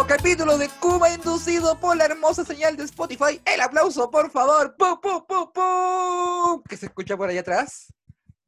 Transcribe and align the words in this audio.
nuevo 0.00 0.16
capítulo 0.16 0.56
de 0.56 0.68
Kuma 0.80 1.10
inducido 1.10 1.78
por 1.78 1.94
la 1.94 2.06
hermosa 2.06 2.42
señal 2.42 2.74
de 2.74 2.84
Spotify. 2.84 3.40
El 3.44 3.60
aplauso, 3.60 4.10
por 4.10 4.30
favor. 4.30 4.74
¡Pum, 4.76 4.98
pum, 4.98 5.26
pum, 5.26 5.52
pum! 5.52 6.62
¿Qué 6.66 6.76
se 6.78 6.86
escucha 6.86 7.18
por 7.18 7.28
allá 7.28 7.40
atrás? 7.40 7.92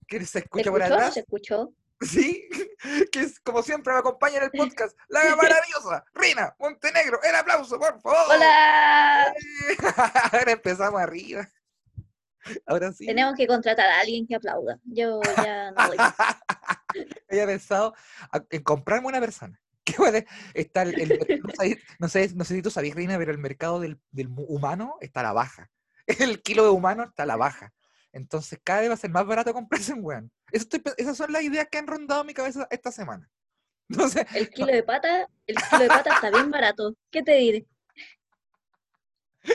¿Qué 0.07 0.19
se 0.21 0.27
¿Se 0.27 0.39
escucha 0.39 0.71
por 0.71 0.81
escuchó? 0.81 0.95
atrás? 0.95 1.15
¿Se 1.15 1.21
escuchó? 1.21 1.75
Sí, 2.01 2.49
que 3.13 3.21
es 3.21 3.39
como 3.41 3.63
siempre 3.63 3.93
me 3.93 3.99
acompaña 3.99 4.39
en 4.39 4.45
el 4.45 4.51
podcast, 4.51 4.97
la 5.09 5.21
maravillosa 5.37 6.05
Rina 6.15 6.57
Montenegro. 6.59 7.21
El 7.23 7.35
aplauso, 7.35 7.79
por 7.79 8.01
favor. 8.01 8.35
¡Hola! 8.35 9.35
Ahora 10.33 10.53
empezamos 10.53 11.03
arriba. 11.03 11.47
Ahora 12.67 12.93
sí. 12.93 13.05
Tenemos 13.05 13.35
que 13.37 13.47
contratar 13.47 13.91
a 13.91 14.01
alguien 14.01 14.27
que 14.27 14.37
aplauda. 14.37 14.79
Yo 14.85 15.21
ya 15.37 15.71
no 15.73 15.87
voy. 15.87 15.99
Había 17.31 17.47
pensado 17.47 17.95
en 18.49 18.63
comprarme 18.63 19.09
una 19.09 19.21
persona. 19.21 19.62
Puede 19.97 20.27
estar 20.55 20.87
el, 20.89 21.01
el- 21.01 21.19
no, 21.99 22.09
sé, 22.09 22.31
no 22.35 22.45
sé- 22.45 22.55
si 22.55 22.63
tú 22.63 22.71
sabías, 22.71 22.95
Reina, 22.95 23.19
pero 23.19 23.33
el 23.33 23.39
mercado 23.39 23.81
del, 23.81 24.01
del 24.11 24.29
humano 24.31 24.97
está 25.01 25.21
a 25.21 25.25
la 25.25 25.33
baja. 25.33 25.71
El 26.07 26.43
kilo 26.43 26.65
de 26.65 26.71
humano 26.71 27.05
está 27.05 27.23
a 27.23 27.27
la 27.27 27.37
baja. 27.37 27.73
Entonces 28.13 28.59
cada 28.63 28.81
vez 28.81 28.91
va 28.91 28.95
a 28.95 28.99
ser 28.99 29.11
más 29.11 29.25
barato 29.27 29.53
comprarse 29.55 29.93
un 29.95 30.01
weón. 30.05 30.33
Eso 30.51 30.65
estoy 30.65 30.83
esas 30.99 31.17
son 31.17 31.33
las 31.33 31.43
ideas 31.43 31.69
que 31.71 31.79
han 31.79 31.87
rondado 31.87 32.25
mi 32.25 32.35
cabeza 32.35 32.67
esta 32.71 32.91
semana. 32.93 33.29
Entonces, 33.89 34.27
El 34.35 34.51
kilo 34.51 34.67
de 34.73 34.83
pata, 34.83 35.29
el 35.47 35.57
kilo 35.57 35.83
de 35.85 35.89
pata 35.89 36.15
está 36.15 36.31
bien 36.31 36.51
barato. 36.51 36.95
¿Qué 37.11 37.23
te 37.23 37.35
diré? 37.37 37.67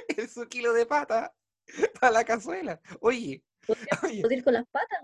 es 0.09 0.35
un 0.37 0.45
kilo 0.47 0.73
de 0.73 0.85
pata 0.85 1.33
para 1.99 2.11
la 2.11 2.23
cazuela. 2.23 2.79
Oye, 2.99 3.43
oye, 4.03 4.21
¿Puedo 4.21 4.33
ir 4.33 4.43
con 4.43 4.53
las 4.53 4.65
patas? 4.67 5.03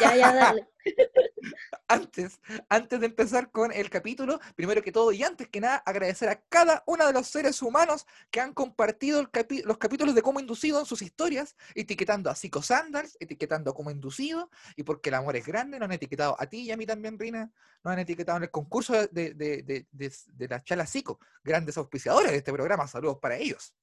Ya, 0.00 0.16
ya, 0.16 0.34
dale. 0.34 0.68
antes, 1.88 2.40
antes 2.68 3.00
de 3.00 3.06
empezar 3.06 3.50
con 3.50 3.72
el 3.72 3.90
capítulo, 3.90 4.40
primero 4.54 4.82
que 4.82 4.92
todo 4.92 5.12
y 5.12 5.22
antes 5.22 5.48
que 5.48 5.60
nada, 5.60 5.76
agradecer 5.76 6.28
a 6.28 6.40
cada 6.42 6.82
uno 6.86 7.06
de 7.06 7.12
los 7.12 7.26
seres 7.28 7.62
humanos 7.62 8.06
que 8.30 8.40
han 8.40 8.52
compartido 8.52 9.20
el 9.20 9.28
los 9.64 9.78
capítulos 9.78 10.14
de 10.14 10.22
Cómo 10.22 10.40
Inducido 10.40 10.80
en 10.80 10.86
sus 10.86 11.02
historias, 11.02 11.56
etiquetando 11.74 12.30
a 12.30 12.34
Psico 12.34 12.62
Sandals, 12.62 13.16
etiquetando 13.20 13.70
a 13.70 13.74
Cómo 13.74 13.90
Inducido, 13.90 14.50
y 14.76 14.82
porque 14.82 15.08
el 15.10 15.14
amor 15.16 15.36
es 15.36 15.46
grande, 15.46 15.78
nos 15.78 15.86
han 15.86 15.92
etiquetado 15.92 16.36
a 16.38 16.46
ti 16.46 16.62
y 16.62 16.70
a 16.70 16.76
mí 16.76 16.86
también, 16.86 17.18
Rina, 17.18 17.52
nos 17.82 17.92
han 17.92 17.98
etiquetado 18.00 18.38
en 18.38 18.44
el 18.44 18.50
concurso 18.50 18.92
de, 18.94 19.34
de, 19.34 19.62
de, 19.62 19.86
de- 19.90 20.48
la 20.48 20.62
Chala 20.62 20.86
Psico, 20.86 21.18
grandes 21.42 21.76
auspiciadores 21.78 22.30
de 22.32 22.38
este 22.38 22.52
programa, 22.52 22.86
saludos 22.86 23.18
para 23.20 23.36
ellos. 23.36 23.74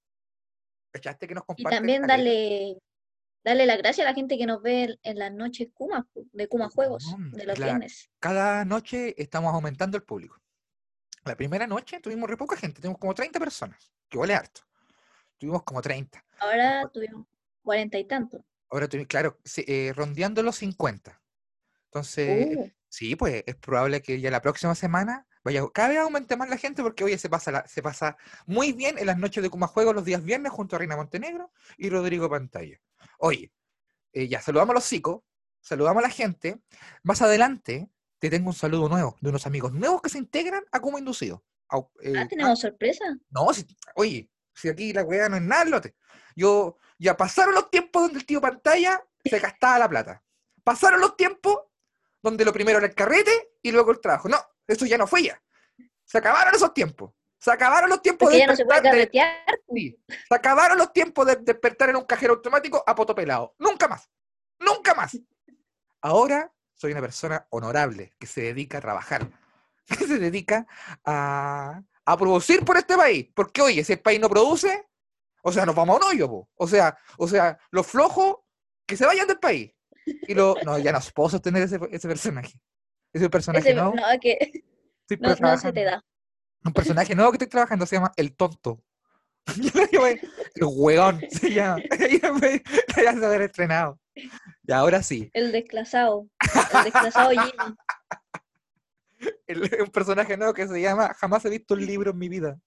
¿Cachaste 0.92 1.28
que 1.28 1.34
nos 1.36 1.44
Y 1.44 1.64
comparten? 1.64 1.78
también 1.80 2.02
caleta? 2.02 2.18
dale, 2.18 2.78
dale 3.44 3.66
la 3.66 3.78
gracia 3.78 4.04
a 4.04 4.08
la 4.08 4.14
gente 4.14 4.38
que 4.38 4.46
nos 4.46 4.62
ve 4.62 4.98
en- 5.04 5.20
las 5.20 5.32
noches 5.34 5.70
Kuma, 5.74 6.08
de 6.32 6.48
Kuma 6.48 6.70
Juegos, 6.70 7.06
de 7.32 7.46
los 7.46 7.58
la- 7.60 7.66
viernes. 7.66 8.10
cada 8.20 8.66
noche 8.66 9.16
estamos 9.22 9.54
aumentando 9.54 9.98
el 9.98 10.04
público. 10.04 10.38
La 11.26 11.36
primera 11.36 11.68
noche 11.68 12.00
tuvimos 12.00 12.30
re 12.30 12.38
poca 12.38 12.56
gente, 12.58 12.82
tuvimos 12.82 13.00
como 13.00 13.14
30 13.14 13.40
personas, 13.40 13.92
que 14.10 14.18
vale 14.18 14.34
harto. 14.36 14.62
Tuvimos 15.38 15.64
como 15.64 15.82
30. 15.82 16.24
Ahora 16.40 16.90
tuvimos 16.94 17.26
cuarenta 17.64 17.98
y 17.98 18.06
tantos. 18.06 18.42
Ahora 18.70 18.88
tuvimos, 18.88 19.08
claro, 19.08 19.38
eh, 19.68 19.92
rondeando 19.96 20.42
los 20.44 20.56
50. 20.58 21.22
Entonces, 21.86 22.58
Uh, 22.58 22.72
sí, 22.88 23.16
pues 23.16 23.44
es 23.46 23.56
probable 23.56 24.02
que 24.02 24.20
ya 24.22 24.32
la 24.32 24.42
próxima 24.42 24.76
semana 24.76 25.28
vaya, 25.44 25.64
cada 25.74 25.90
vez 25.90 25.98
aumente 26.00 26.36
más 26.38 26.50
la 26.50 26.58
gente 26.58 26.82
porque 26.84 27.04
hoy 27.04 27.18
se 27.18 27.30
pasa, 27.30 27.52
la- 27.52 27.68
se 27.68 27.82
pasa 27.82 28.18
muy 28.46 28.72
bien 28.74 28.98
en 28.98 29.06
las 29.08 29.18
noches 29.18 29.42
de 29.44 29.50
Kuma 29.50 29.68
Juegos 29.68 29.96
los 29.96 30.06
días 30.06 30.24
viernes 30.24 30.52
junto 30.52 30.76
a 30.76 30.80
Reina 30.80 30.96
Montenegro 30.96 31.52
y 31.78 31.90
Rodrigo 31.90 32.30
Pantalla. 32.30 32.80
Oye, 33.20 33.52
eh, 34.14 34.28
ya 34.28 34.42
saludamos 34.42 34.72
a 34.72 34.76
los 34.76 34.84
psicos, 34.84 35.22
saludamos 35.60 36.04
a 36.04 36.08
la 36.08 36.14
gente. 36.14 36.62
Más 37.04 37.22
adelante 37.22 37.90
te 38.20 38.30
tengo 38.30 38.50
un 38.50 38.54
saludo 38.56 38.88
nuevo 38.90 39.18
de 39.22 39.30
unos 39.30 39.46
amigos 39.48 39.72
nuevos 39.74 40.02
que 40.02 40.10
se 40.10 40.18
integran 40.18 40.64
a 40.72 40.80
Como 40.80 40.98
Inducido. 41.00 41.44
Eh, 42.02 42.14
ah, 42.18 42.28
tenemos 42.28 42.60
sorpresa. 42.60 43.06
no, 43.30 43.54
si- 43.54 43.66
oye, 43.96 44.30
si 44.54 44.68
aquí 44.70 44.92
la 44.94 45.04
weá 45.04 45.30
no 45.30 45.38
es 45.38 45.42
nada, 45.42 45.64
lote. 45.66 45.96
Yo, 46.36 46.78
ya 47.00 47.16
pasaron 47.16 47.56
los 47.56 47.70
tiempos 47.72 48.04
donde 48.04 48.20
el 48.20 48.26
tío 48.26 48.42
pantalla 48.42 49.02
se 49.24 49.40
gastaba 49.40 49.80
la 49.80 49.90
plata. 49.90 50.24
Pasaron 50.64 51.00
los 51.00 51.16
tiempos 51.16 51.58
donde 52.22 52.44
lo 52.46 52.52
primero 52.54 52.78
era 52.78 52.88
el 52.88 52.94
carrete 52.94 53.32
y 53.62 53.72
luego 53.72 53.92
el 53.92 54.02
trabajo. 54.02 54.28
No, 54.30 54.38
eso 54.72 54.86
ya 54.86 54.98
no 54.98 55.08
fue 55.08 55.24
ya. 55.24 55.42
Se 56.06 56.18
acabaron 56.18 56.54
esos 56.56 56.74
tiempos. 56.74 57.12
Se 57.40 57.52
acabaron 57.52 57.90
los 57.90 58.02
tiempos 58.02 58.28
Porque 58.28 58.36
de 58.38 58.42
ya 58.42 58.48
no 58.48 58.56
se 58.56 58.66
puede 58.66 58.82
despertar 58.82 59.00
de- 59.00 59.20
carretear. 59.20 59.60
pu. 59.68 59.76
sí, 59.76 59.98
Se 60.30 60.36
acabaron 60.36 60.78
los 60.78 60.94
tiempos 60.94 61.26
de 61.26 61.36
despertar 61.38 61.90
en 61.90 61.96
un 61.96 62.06
cajero 62.06 62.34
automático 62.36 62.84
a 62.86 62.94
poto 62.94 63.16
pelado. 63.16 63.56
Nunca 63.58 63.88
más. 63.88 64.10
Nunca 64.60 64.94
más. 64.94 65.18
Ahora 66.02 66.52
soy 66.76 66.92
una 66.92 67.02
persona 67.02 67.46
honorable 67.50 68.14
que 68.20 68.28
se 68.28 68.42
dedica 68.42 68.78
a 68.78 68.82
trabajar. 68.82 69.28
Que 69.88 70.06
se 70.08 70.20
dedica 70.20 70.66
a, 71.04 71.82
a 72.06 72.18
producir 72.18 72.64
por 72.64 72.78
este 72.78 72.96
país. 72.96 73.28
Porque, 73.36 73.62
oye, 73.62 73.84
si 73.84 73.94
el 73.94 74.00
país 74.00 74.20
no 74.22 74.30
produce, 74.30 74.88
o 75.44 75.52
sea, 75.52 75.66
nos 75.66 75.76
vamos 75.76 75.96
a 75.96 75.98
un 76.06 76.14
hoyo, 76.14 76.30
po. 76.30 76.50
O 76.56 76.68
sea, 76.68 76.98
o 77.18 77.28
sea, 77.28 77.60
los 77.72 77.88
flojos 77.88 78.38
que 78.88 78.96
se 78.96 79.06
vayan 79.06 79.28
del 79.28 79.40
país. 79.40 79.74
Y 80.06 80.34
lo, 80.34 80.56
no, 80.64 80.78
ya 80.80 80.92
no 80.94 81.00
puedo 81.14 81.30
sostener 81.30 81.64
ese, 81.64 81.78
ese 81.92 82.08
personaje. 82.08 82.54
Ese 83.14 83.30
personaje 83.30 83.70
Ese- 83.70 83.76
nuevo. 83.80 83.96
no, 83.96 84.04
que 84.20 84.38
estoy 85.10 85.18
no, 85.20 85.36
no 85.36 85.58
se 85.58 85.74
te 85.74 85.84
da. 85.84 86.04
Un 86.64 86.74
personaje 86.74 87.16
nuevo 87.16 87.32
que 87.32 87.36
estoy 87.38 87.48
trabajando 87.50 87.86
se 87.86 87.96
llama 87.96 88.12
El 88.16 88.36
Tonto. 88.36 88.84
El 90.56 90.64
Hueón 90.64 91.22
se 91.32 91.52
llama. 91.52 91.82
Ya 92.96 93.14
se 93.14 93.26
haber 93.26 93.42
estrenado. 93.42 94.00
Y 94.16 94.72
ahora 94.72 95.02
sí, 95.02 95.30
El 95.34 95.52
desclasado. 95.52 96.28
El 96.78 96.84
desclasado 96.84 97.30
Jimmy. 97.32 97.76
el- 99.48 99.82
un 99.82 99.90
personaje 99.92 100.38
nuevo 100.38 100.54
que 100.54 100.68
se 100.68 100.82
llama 100.82 101.14
Jamás 101.16 101.44
he 101.46 101.50
visto 101.50 101.74
un 101.74 101.86
libro 101.86 102.12
en 102.12 102.18
mi 102.18 102.30
vida. 102.30 102.60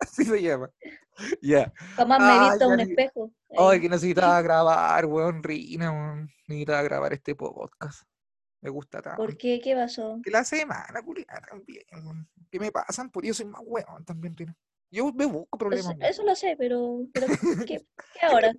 Así 0.00 0.24
se 0.24 0.42
llama. 0.42 0.70
Ya. 1.42 1.72
Jamás 1.96 2.20
me 2.20 2.36
he 2.46 2.50
visto 2.50 2.68
un 2.68 2.80
espejo. 2.80 3.32
Ay, 3.58 3.80
que 3.80 3.88
necesitaba 3.88 4.40
grabar, 4.42 5.04
weón, 5.06 5.42
Rina, 5.42 5.90
weón. 5.90 6.30
Necesitaba 6.46 6.82
grabar 6.82 7.12
este 7.12 7.34
podcast. 7.34 8.02
Me 8.60 8.70
gusta 8.70 9.00
tanto. 9.00 9.16
¿Por 9.16 9.36
qué? 9.36 9.60
¿Qué 9.62 9.74
pasó? 9.74 10.20
Que 10.22 10.30
la 10.30 10.44
semana, 10.44 11.02
culiada, 11.02 11.40
también. 11.48 11.84
¿Qué 12.50 12.60
me 12.60 12.70
pasan? 12.70 13.10
Por 13.10 13.24
yo 13.24 13.32
soy 13.32 13.46
más 13.46 13.62
weón 13.64 14.04
también, 14.04 14.36
Rina. 14.36 14.56
Yo 14.90 15.12
me 15.12 15.24
busco 15.24 15.56
Eso, 15.56 15.58
problemas. 15.58 15.96
eso 16.00 16.24
lo 16.24 16.34
sé, 16.34 16.56
pero, 16.58 17.06
pero 17.12 17.26
¿qué, 17.66 17.86
qué 18.14 18.26
ahora? 18.26 18.52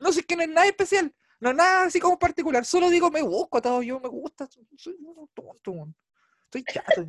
No 0.00 0.12
sé, 0.12 0.20
es 0.20 0.26
que 0.26 0.36
no 0.36 0.42
es 0.42 0.48
nada 0.48 0.66
especial. 0.66 1.12
No 1.40 1.50
es 1.50 1.56
nada 1.56 1.84
así 1.84 2.00
como 2.00 2.18
particular. 2.18 2.64
Solo 2.64 2.90
digo, 2.90 3.10
me 3.10 3.22
busco 3.22 3.58
atado 3.58 3.82
yo, 3.82 4.00
me 4.00 4.08
gusta. 4.08 4.48
Soy 4.76 4.96
un 5.00 5.28
tonto. 5.34 5.92
Estoy 6.44 6.64
chato. 6.64 7.04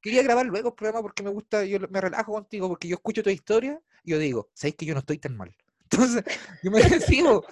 Quería 0.00 0.22
grabar 0.22 0.46
luego 0.46 0.70
el 0.70 0.74
programa 0.74 1.00
porque 1.00 1.22
me 1.22 1.30
gusta, 1.30 1.64
yo 1.64 1.78
me 1.88 2.00
relajo 2.00 2.32
contigo, 2.32 2.68
porque 2.68 2.88
yo 2.88 2.96
escucho 2.96 3.22
tu 3.22 3.30
historia 3.30 3.80
y 4.02 4.10
yo 4.10 4.18
digo, 4.18 4.50
¿sabes 4.52 4.74
que 4.74 4.84
yo 4.84 4.94
no 4.94 5.00
estoy 5.00 5.18
tan 5.18 5.36
mal? 5.36 5.54
Entonces, 5.92 6.24
yo 6.62 6.70
me 6.70 6.80
recibo, 6.82 7.44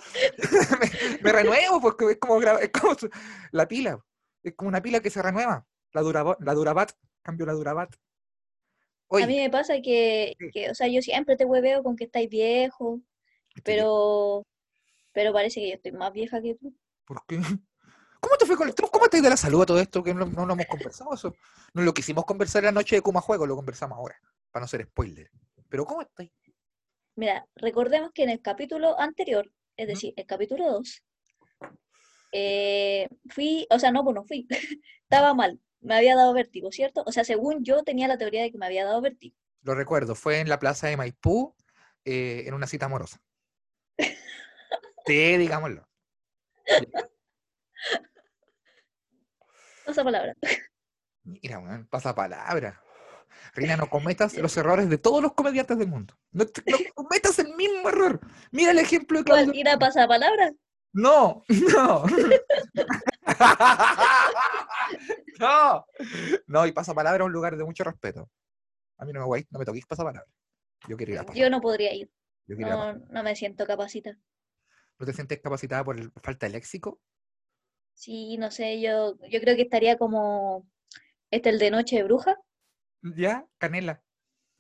me, 0.81 1.19
me 1.23 1.33
renuevo 1.33 1.81
porque 1.81 2.11
es 2.11 2.19
como, 2.19 2.41
es 2.43 2.71
como 2.71 2.97
la 3.53 3.69
pila, 3.69 4.05
es 4.43 4.55
como 4.55 4.69
una 4.69 4.83
pila 4.83 5.01
que 5.01 5.11
se 5.11 5.23
renueva. 5.23 5.67
La, 5.93 6.03
la 6.41 6.55
Durabat, 6.55 6.93
cambio 7.23 7.47
la 7.47 7.53
Durabat. 7.53 7.95
A 9.11 9.27
mí 9.27 9.39
me 9.39 9.51
pasa 9.51 9.75
que, 9.83 10.35
Sí. 10.39 10.51
que, 10.53 10.71
o 10.71 10.75
sea, 10.75 10.87
yo 10.87 11.03
siempre 11.03 11.37
te 11.37 11.45
hueveo 11.45 11.83
con 11.83 11.97
que 11.97 12.05
estáis 12.05 12.29
viejo, 12.29 13.01
pero, 13.65 14.47
pero 15.13 15.33
parece 15.33 15.61
que 15.61 15.69
yo 15.71 15.75
estoy 15.75 15.93
más 15.93 16.13
vieja 16.13 16.41
que 16.41 16.55
tú. 16.55 16.73
¿Por 17.07 17.25
qué? 17.27 17.39
¿Cómo 18.21 18.37
te 18.37 18.47
fue 18.47 18.57
con 18.57 18.69
el 18.69 18.75
¿Cómo 18.75 19.09
te 19.09 19.21
de 19.21 19.31
la 19.31 19.37
salud 19.37 19.63
a 19.63 19.67
todo 19.67 19.81
esto? 19.81 20.03
Que 20.05 20.15
no, 20.15 20.27
no 20.27 20.47
lo 20.47 20.53
hemos 20.53 20.67
conversado 20.67 21.15
eso. 21.15 21.35
No 21.75 21.83
lo 21.83 21.93
quisimos 21.93 22.25
conversar 22.25 22.63
la 22.63 22.71
noche 22.73 22.97
de 22.97 23.03
Kuma 23.03 23.21
Juego, 23.21 23.47
lo 23.47 23.57
conversamos 23.57 23.97
ahora, 23.99 24.21
para 24.53 24.63
no 24.65 24.69
ser 24.69 24.85
spoiler. 24.85 25.31
Pero 25.69 25.85
¿cómo 25.85 26.03
estás? 26.03 26.29
Mira, 27.17 27.47
recordemos 27.57 28.13
que 28.13 28.23
en 28.23 28.31
el 28.31 28.41
capítulo 28.41 28.99
anterior, 29.01 29.51
es 29.77 29.89
decir, 29.89 30.15
el 30.17 30.27
capítulo 30.27 30.71
2, 30.71 31.03
fui, 33.29 33.67
o 33.71 33.79
sea, 33.79 33.91
no, 33.91 34.05
pues 34.05 34.15
no 34.15 34.25
fui, 34.25 34.47
estaba 35.03 35.35
mal, 35.35 35.61
me 35.81 35.97
había 35.97 36.17
dado 36.17 36.33
vértigo, 36.33 36.71
¿cierto? 36.73 37.03
O 37.07 37.13
sea, 37.13 37.25
según 37.25 37.65
yo 37.65 37.83
tenía 37.83 38.09
la 38.09 38.19
teoría 38.19 38.43
de 38.43 38.51
que 38.51 38.59
me 38.59 38.67
había 38.67 38.85
dado 38.85 39.01
vértigo. 39.01 39.37
Lo 39.63 39.75
recuerdo, 39.75 40.15
fue 40.15 40.41
en 40.41 40.49
la 40.49 40.59
plaza 40.59 40.89
de 40.89 40.97
Maipú, 40.97 41.55
eh, 42.05 42.45
en 42.47 42.55
una 42.55 42.67
cita 42.67 42.87
amorosa. 42.87 43.21
Sí, 45.07 45.39
digámoslo. 45.39 45.89
Esa 49.87 50.05
palabra. 50.05 50.37
Mira, 51.25 51.59
weón, 51.59 51.87
pasa 51.87 52.15
palabra. 52.15 52.81
Rina, 53.55 53.77
no 53.77 53.89
cometas 53.89 54.35
los 54.39 54.57
errores 54.57 54.89
de 54.89 54.99
todos 54.99 55.23
los 55.23 55.33
comediantes 55.33 55.79
del 55.79 55.89
mundo. 55.89 56.15
No, 56.33 56.45
cometas 56.95 57.39
el 57.39 57.55
mismo 57.57 57.89
error. 57.89 58.21
Mira 58.53 58.71
el 58.71 58.79
ejemplo 58.79 59.19
de 59.19 59.25
¿Cuál? 59.25 59.45
Claudio. 59.45 59.61
¿Ir 59.61 59.69
a 59.69 59.79
pasapalabra? 59.79 60.53
No, 60.93 61.45
no. 61.49 62.05
no. 65.41 65.87
No, 66.47 66.67
y 66.67 66.73
pasapalabra 66.73 67.25
es 67.25 67.27
un 67.27 67.33
lugar 67.33 67.57
de 67.57 67.65
mucho 67.65 67.85
respeto. 67.85 68.29
A 68.99 69.05
mí 69.05 69.13
no 69.13 69.21
me 69.21 69.27
voy, 69.27 69.47
no 69.51 69.59
me 69.59 69.65
toquéis 69.65 69.87
pasapalabra. 69.87 70.31
Yo 70.89 70.97
quiero 70.97 71.13
ir 71.13 71.19
a 71.19 71.23
pasar. 71.25 71.41
Yo 71.41 71.51
no 71.51 71.61
podría 71.61 71.93
ir, 71.95 72.11
Yo 72.47 72.57
quiero 72.57 72.69
ir 72.69 72.75
a 72.75 72.93
no, 72.95 73.07
no 73.11 73.23
me 73.23 73.37
siento 73.37 73.67
capacita. 73.67 74.17
¿No 74.99 75.07
te 75.07 75.13
sientes 75.13 75.41
capacitada 75.41 75.85
por 75.85 75.99
el- 75.99 76.11
falta 76.23 76.47
de 76.47 76.53
léxico? 76.53 77.01
Sí, 77.95 78.37
no 78.39 78.51
sé, 78.51 78.81
yo, 78.81 79.17
yo 79.29 79.41
creo 79.41 79.57
que 79.57 79.63
estaría 79.63 79.99
como 79.99 80.67
este 81.31 81.51
el 81.51 81.59
de 81.59 81.71
Noche 81.71 81.97
de 81.97 82.03
Bruja. 82.05 82.37
¿Ya? 83.03 83.47
Canela. 83.59 84.03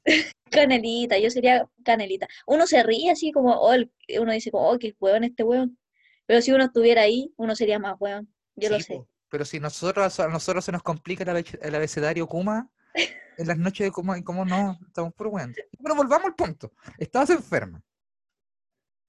Canelita, 0.51 1.19
yo 1.19 1.31
sería 1.31 1.67
Canelita. 1.85 2.27
Uno 2.47 2.67
se 2.67 2.83
ríe 2.83 3.11
así 3.11 3.33
como, 3.33 3.53
oh, 3.55 3.73
el- 3.73 3.93
uno 4.19 4.33
dice 4.33 4.51
como, 4.51 4.69
oh, 4.71 4.79
qué 4.79 4.95
hueón 4.99 5.25
este 5.25 5.43
hueón. 5.43 5.79
Pero 6.31 6.43
si 6.43 6.53
uno 6.53 6.63
estuviera 6.63 7.03
ahí, 7.03 7.35
uno 7.39 7.57
sería 7.57 7.81
más 7.81 7.97
hueón. 7.99 8.33
Yo 8.55 8.71
lo 8.71 8.79
sé. 8.79 9.03
Pero 9.31 9.45
si 9.45 9.59
nosotros, 9.59 10.21
a 10.21 10.29
nosotros 10.29 10.65
se 10.65 10.71
nos 10.71 10.81
complica 10.81 11.25
el, 11.25 11.29
abe- 11.31 11.59
el 11.61 11.75
abecedario 11.75 12.29
Kuma, 12.29 12.71
en 13.37 13.49
las 13.49 13.59
noches 13.59 13.85
de 13.85 13.91
Kuma, 13.91 14.17
¿y 14.17 14.23
cómo 14.23 14.45
no? 14.45 14.79
Estamos 14.87 15.13
puro 15.15 15.31
weón. 15.31 15.53
Pero 15.83 15.97
volvamos 15.97 16.27
al 16.27 16.37
punto. 16.37 16.73
Estabas 16.99 17.31
enferma, 17.31 17.83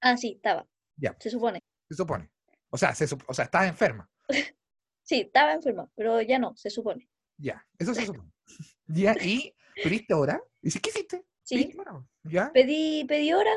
Ah, 0.00 0.16
sí, 0.16 0.32
estaba. 0.34 0.66
Ya. 0.96 1.14
Se 1.20 1.30
supone. 1.30 1.62
se 1.88 1.94
supone. 1.94 2.28
O 2.70 2.76
sea, 2.76 2.92
se 2.92 3.04
o 3.04 3.34
sea, 3.34 3.44
estabas 3.44 3.68
enferma. 3.68 4.10
Sí, 5.04 5.20
estaba 5.20 5.52
enferma, 5.52 5.88
pero 5.94 6.20
ya 6.22 6.40
no, 6.40 6.56
se 6.56 6.70
supone. 6.70 7.08
Ya, 7.36 7.64
eso 7.78 7.94
se 7.94 8.04
supone. 8.06 8.32
Ya, 8.88 9.14
y 9.22 9.54
pediste 9.80 10.12
hora. 10.14 10.42
Y 10.60 10.66
dices, 10.66 10.82
¿qué 10.82 10.90
hiciste? 10.90 11.24
Sí, 11.44 11.72
hora. 11.78 12.04
¿Ya? 12.24 12.52
pedí, 12.52 13.04
pedí 13.04 13.32
hora 13.32 13.52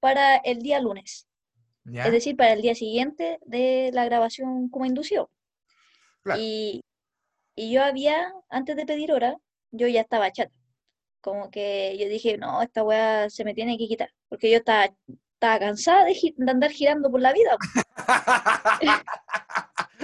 para 0.00 0.36
el 0.36 0.60
día 0.62 0.80
lunes. 0.80 1.27
¿Ya? 1.90 2.04
Es 2.04 2.12
decir, 2.12 2.36
para 2.36 2.52
el 2.52 2.62
día 2.62 2.74
siguiente 2.74 3.38
de 3.46 3.90
la 3.92 4.04
grabación 4.04 4.68
como 4.68 4.86
indució. 4.86 5.30
Claro. 6.22 6.40
Y, 6.40 6.84
y 7.54 7.72
yo 7.72 7.82
había, 7.82 8.32
antes 8.50 8.76
de 8.76 8.86
pedir 8.86 9.12
hora, 9.12 9.36
yo 9.70 9.88
ya 9.88 10.02
estaba 10.02 10.30
chata. 10.30 10.52
Como 11.20 11.50
que 11.50 11.96
yo 11.98 12.08
dije, 12.08 12.38
no, 12.38 12.62
esta 12.62 12.82
weá 12.84 13.28
se 13.30 13.44
me 13.44 13.54
tiene 13.54 13.76
que 13.76 13.88
quitar. 13.88 14.10
Porque 14.28 14.50
yo 14.50 14.58
estaba, 14.58 14.88
estaba 15.34 15.58
cansada 15.58 16.04
de, 16.04 16.14
andar 16.46 16.70
girando 16.70 17.10
por 17.10 17.20
la 17.20 17.32
vida. 17.32 17.56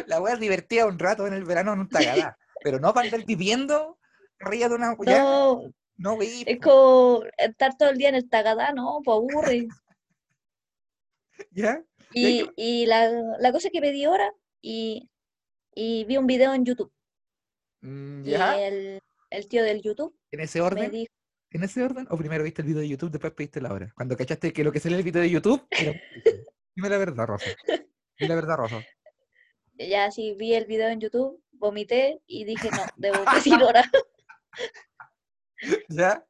La 0.06 0.32
es 0.32 0.40
divertida 0.40 0.86
un 0.86 0.98
rato 0.98 1.26
en 1.26 1.34
el 1.34 1.44
verano 1.44 1.72
en 1.72 1.80
un 1.80 1.88
tagadá. 1.88 2.36
Pero 2.62 2.78
no 2.80 2.92
para 2.92 3.06
andar 3.06 3.24
viviendo 3.24 3.98
arriba 4.40 4.68
de 4.68 4.74
una. 4.74 4.94
No, 4.94 5.62
no, 5.96 6.16
güey. 6.16 6.42
es 6.46 6.60
como 6.60 7.22
estar 7.38 7.76
todo 7.76 7.90
el 7.90 7.98
día 7.98 8.08
en 8.08 8.16
el 8.16 8.28
tagadá, 8.28 8.72
no, 8.72 9.00
pues 9.04 9.16
aburre. 9.16 9.68
¿Ya? 11.52 11.82
Y 12.12 12.42
Y, 12.42 12.50
y 12.56 12.86
la, 12.86 13.10
la 13.38 13.52
cosa 13.52 13.68
es 13.68 13.72
que 13.72 13.80
pedí 13.80 14.06
hora 14.06 14.32
y, 14.62 15.10
y 15.74 16.04
vi 16.04 16.16
un 16.16 16.26
video 16.26 16.54
en 16.54 16.64
YouTube. 16.64 16.92
Mm, 17.82 18.22
Y 18.26 18.30
¿Ya? 18.30 18.66
el, 18.66 19.00
el 19.30 19.48
tío 19.48 19.62
del 19.64 19.82
YouTube 19.82 20.16
¿En 20.30 20.40
ese 20.40 20.58
me 20.60 20.64
orden? 20.66 20.90
dijo, 20.90 21.12
¿En 21.50 21.62
ese 21.62 21.82
orden? 21.82 22.06
¿O 22.10 22.16
primero 22.16 22.42
viste 22.44 22.62
el 22.62 22.68
video 22.68 22.80
de 22.82 22.88
YouTube, 22.88 23.10
después 23.10 23.32
pediste 23.32 23.60
la 23.60 23.72
hora? 23.72 23.92
Cuando 23.94 24.16
cachaste 24.16 24.52
que 24.52 24.64
lo 24.64 24.72
que 24.72 24.80
sale 24.80 24.94
en 24.94 24.98
el 25.00 25.04
video 25.04 25.22
de 25.22 25.30
YouTube 25.30 25.66
era. 25.70 25.92
Dime 26.76 26.88
la 26.88 26.98
verdad, 26.98 27.26
Rosa. 27.26 27.50
Dime 28.18 28.28
la 28.28 28.34
verdad, 28.34 28.56
Rosa. 28.56 28.84
ya 29.78 30.10
sí, 30.10 30.34
vi 30.36 30.54
el 30.54 30.66
video 30.66 30.88
en 30.88 31.00
YouTube, 31.00 31.40
vomité 31.52 32.20
y 32.26 32.44
dije, 32.44 32.70
no, 32.70 32.84
debo 32.96 33.24
pedir 33.44 33.62
hora. 33.62 33.84
¿Ya? 35.88 36.24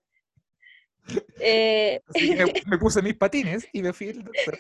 Eh, 1.38 2.00
Así 2.06 2.34
que 2.34 2.46
me, 2.46 2.52
me 2.66 2.78
puse 2.78 3.02
mis 3.02 3.14
patines 3.14 3.68
y 3.72 3.82
me 3.82 3.92
fui 3.92 4.10
al 4.10 4.24
doctor. 4.24 4.56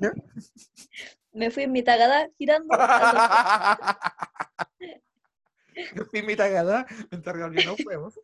¿Ya? 0.00 0.12
me 1.32 1.50
fui 1.50 1.64
en 1.64 1.72
mi 1.72 1.82
tagadá 1.82 2.28
girando. 2.38 2.68
Me 5.94 6.04
fui 6.04 6.18
en 6.20 6.26
mi 6.26 6.36
tagada 6.36 6.86
mientras 7.10 7.36
revolvían 7.36 7.66
los 7.66 7.86
huevos. 7.86 8.20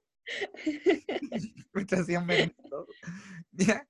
Mientras 1.73 2.03
hacían 2.03 2.27
merendado. 2.27 2.87
¿Ya? 3.53 3.87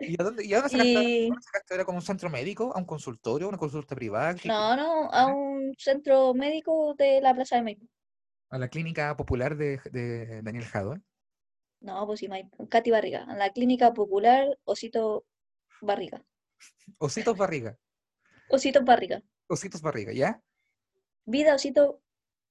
¿Y 0.00 0.20
a 0.20 0.24
dónde, 0.24 0.44
y 0.44 0.52
a 0.52 0.56
dónde 0.62 0.70
sacaste, 0.70 1.02
Y- 1.26 1.30
sacaste? 1.40 1.74
¿Era 1.74 1.84
como 1.84 1.98
un 1.98 2.02
centro 2.02 2.28
médico? 2.28 2.72
¿A 2.74 2.78
un 2.78 2.84
consultorio? 2.86 3.48
¿Una 3.48 3.58
consulta 3.58 3.94
privada? 3.94 4.34
¿Qué- 4.34 4.48
No, 4.48 4.74
no, 4.74 5.08
a 5.12 5.26
un 5.26 5.74
centro 5.78 6.34
médico 6.34 6.94
de 6.98 7.20
la 7.20 7.34
Plaza 7.34 7.56
de 7.56 7.62
Maipú. 7.62 7.86
¿A 8.50 8.58
la 8.58 8.68
clínica 8.68 9.16
popular 9.16 9.56
de, 9.56 9.80
de 9.92 10.42
Daniel 10.42 10.64
Jadot? 10.64 10.98
No, 11.84 12.06
pues 12.06 12.20
sí, 12.20 12.28
Maipú, 12.28 12.66
Katy 12.66 12.90
Barriga, 12.90 13.26
en 13.28 13.38
la 13.38 13.50
clínica 13.50 13.92
popular 13.92 14.58
Osito 14.64 15.26
Barriga. 15.82 16.24
Ositos 16.98 17.36
Barriga. 17.36 17.76
Osito 18.48 18.82
Barriga. 18.82 19.22
Ositos 19.48 19.82
Barriga, 19.82 20.12
¿ya? 20.12 20.40
Vida 21.26 21.54
Osito 21.54 22.00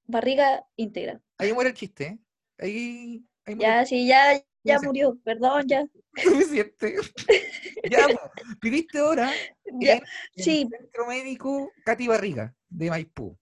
Barriga 0.06 0.64
íntegra. 0.76 1.20
Ahí 1.38 1.52
muere 1.52 1.70
el 1.70 1.76
chiste, 1.76 2.04
¿eh? 2.06 2.18
Ahí, 2.58 3.24
ahí 3.44 3.54
muere 3.56 3.72
Ya, 3.72 3.84
sí, 3.86 4.06
ya, 4.06 4.40
ya 4.62 4.80
murió, 4.80 5.18
perdón, 5.24 5.66
ya. 5.66 5.84
suficiente. 6.22 6.94
ya, 7.90 8.06
po, 8.08 8.20
pidiste 8.60 9.00
hora 9.00 9.32
Ya, 9.80 9.94
en 9.94 10.02
el 10.36 10.44
sí, 10.44 10.68
centro 10.70 11.06
médico 11.08 11.72
Katy 11.84 12.06
Barriga 12.06 12.54
de 12.68 12.88
Maipú. 12.90 13.36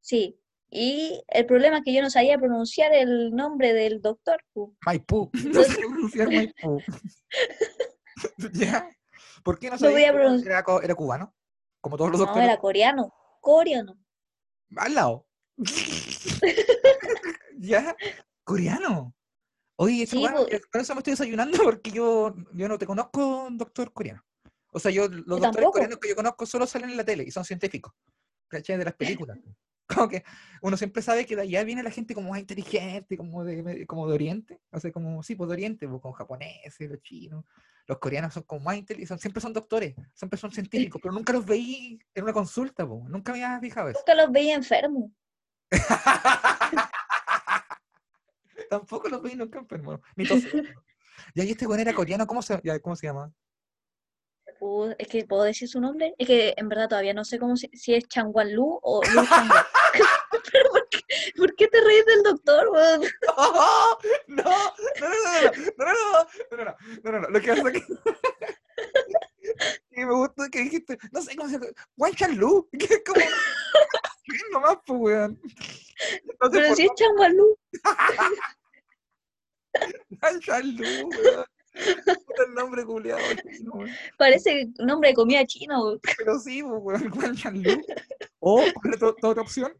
sí. 0.00 0.38
Y 0.76 1.22
el 1.28 1.46
problema 1.46 1.78
es 1.78 1.84
que 1.84 1.94
yo 1.94 2.02
no 2.02 2.10
sabía 2.10 2.36
pronunciar 2.36 2.92
el 2.92 3.30
nombre 3.32 3.72
del 3.72 4.02
doctor. 4.02 4.42
Maipú. 4.84 5.30
No 5.54 5.62
sé 5.62 5.76
pronunciar 5.78 6.26
Maipú. 6.28 6.82
¿Ya? 8.52 8.90
¿Por 9.44 9.58
qué 9.60 9.68
no 9.68 9.74
No 9.74 9.78
sabías 9.78 9.94
voy 9.94 10.04
a 10.04 10.12
que 10.12 10.18
pronun- 10.18 10.82
era, 10.82 10.94
cubano? 10.96 11.32
Como 11.80 11.96
todos 11.96 12.10
los 12.10 12.18
No, 12.20 12.26
doctores. 12.26 12.48
era 12.48 12.58
coreano. 12.58 13.14
Coreano. 13.40 13.96
Al 14.76 14.94
lado. 14.94 15.26
¿Ya? 17.58 17.94
Coreano. 18.42 19.14
Oye, 19.76 20.06
Sí, 20.06 20.18
weá, 20.18 20.32
po. 20.34 20.46
eh, 20.50 20.60
con 20.72 20.80
eso 20.80 20.94
me 20.94 21.00
estoy 21.00 21.12
desayunando 21.12 21.58
porque 21.62 21.90
yo, 21.90 22.34
yo 22.52 22.68
no 22.68 22.78
te 22.78 22.86
conozco 22.86 23.48
doctor 23.52 23.92
coreano. 23.92 24.24
O 24.72 24.78
sea, 24.80 24.90
yo 24.90 25.08
los 25.08 25.24
doctores 25.26 25.52
tampoco. 25.52 25.72
coreanos 25.72 25.98
que 25.98 26.08
yo 26.08 26.16
conozco 26.16 26.46
solo 26.46 26.66
salen 26.66 26.90
en 26.90 26.96
la 26.96 27.04
tele 27.04 27.24
y 27.24 27.30
son 27.30 27.44
científicos. 27.44 27.92
¿Cachai? 28.48 28.76
De 28.78 28.84
las 28.84 28.94
películas. 28.94 29.38
Como 29.86 30.08
que 30.08 30.24
uno 30.62 30.76
siempre 30.76 31.02
sabe 31.02 31.26
que 31.26 31.36
de 31.36 31.42
allá 31.42 31.64
viene 31.64 31.82
la 31.82 31.90
gente 31.90 32.14
como 32.14 32.30
más 32.30 32.40
inteligente, 32.40 33.18
como 33.18 33.44
de, 33.44 33.86
como 33.86 34.08
de 34.08 34.14
Oriente. 34.14 34.60
O 34.70 34.80
sea, 34.80 34.90
como, 34.92 35.22
sí, 35.22 35.34
pues 35.34 35.48
de 35.48 35.54
Oriente, 35.54 35.86
pues, 35.86 36.00
como 36.00 36.14
japoneses, 36.14 36.90
los 36.90 37.02
chinos. 37.02 37.44
Los 37.86 37.98
coreanos 37.98 38.32
son 38.32 38.44
como 38.44 38.62
más 38.62 38.78
inteligentes, 38.78 39.20
siempre 39.20 39.42
son 39.42 39.52
doctores, 39.52 39.94
siempre 40.14 40.38
son 40.38 40.50
científicos, 40.50 41.02
pero 41.02 41.12
nunca 41.12 41.34
los 41.34 41.44
veí 41.44 41.98
en 42.14 42.24
una 42.24 42.32
consulta, 42.32 42.86
po. 42.86 43.04
nunca 43.10 43.32
me 43.32 43.44
había 43.44 43.60
fijado 43.60 43.90
eso. 43.90 43.98
Nunca 43.98 44.14
los 44.14 44.32
veía 44.32 44.54
enfermos. 44.54 45.10
Tampoco 48.70 49.10
los 49.10 49.20
veí 49.20 49.34
nunca 49.34 49.58
enfermos, 49.58 50.00
ni. 50.16 50.24
Y 51.34 51.40
ahí 51.40 51.50
este 51.50 51.66
weón 51.66 51.80
era 51.80 51.94
coreano, 51.94 52.26
¿cómo 52.26 52.42
se, 52.42 52.60
ya, 52.64 52.78
¿cómo 52.80 52.96
se 52.96 53.06
llama? 53.06 53.32
Pu- 54.64 54.96
es 54.98 55.08
que 55.08 55.26
puedo 55.26 55.42
decir 55.42 55.68
su 55.68 55.78
nombre. 55.78 56.14
Es 56.16 56.26
que 56.26 56.54
en 56.56 56.70
verdad 56.70 56.88
todavía 56.88 57.12
no 57.12 57.22
sé 57.26 57.38
cómo 57.38 57.54
se- 57.54 57.68
si 57.74 57.92
es 57.94 58.08
Changwan 58.08 58.54
Lu 58.54 58.78
o 58.82 59.02
Lu. 59.12 59.22
Pero 60.52 60.70
¿por 60.70 60.88
qué, 60.88 61.00
por 61.36 61.54
qué 61.54 61.68
te 61.68 61.80
reís 61.82 62.06
del 62.06 62.22
doctor, 62.22 62.68
weón? 62.70 63.02
No, 64.26 64.42
no, 64.42 64.42
no, 65.00 65.08
no, 65.08 65.08
no, 65.10 65.12
no, 65.76 65.84
no, 65.84 65.92
no, 66.50 66.56
no, 66.56 66.64
no, 66.64 66.76
no, 67.02 67.12
no, 67.12 67.20
no, 67.20 67.28
lo 67.28 67.40
que 67.42 67.48
pasa 67.48 67.68
es 67.68 67.74
que, 67.74 67.82
me 69.90 70.14
gustó 70.14 70.44
que 70.50 70.60
dijiste, 70.60 70.98
no 71.12 71.20
sé 71.20 71.36
cómo 71.36 71.48
se 71.50 71.54
llama, 71.58 71.66
Juan 71.98 72.14
Chanlu, 72.14 72.68
que 72.78 72.84
es 72.86 73.02
como, 73.06 73.20
¿qué 73.20 74.38
nomás, 74.50 74.78
pues, 74.86 74.98
weón? 75.00 75.40
No 76.40 76.50
Pero 76.50 76.74
si 76.74 76.84
es 76.86 76.90
Changwan 76.96 77.36
Lu. 77.36 77.58
Juan 80.20 80.40
Chanlu, 80.40 81.08
weón. 81.08 81.44
El 81.74 82.54
nombre 82.54 82.84
culiado, 82.84 83.20
chino. 83.50 83.72
Parece 84.16 84.68
nombre 84.78 85.10
de 85.10 85.14
comida 85.14 85.44
china, 85.44 85.82
weón. 85.82 86.00
Pero 86.18 86.38
sí, 86.38 86.62
pues, 86.62 87.02
Chanlu. 87.42 87.82
O, 88.38 88.62
¿cuál 88.74 88.94
es 88.94 89.02
otra 89.02 89.42
opción? 89.42 89.72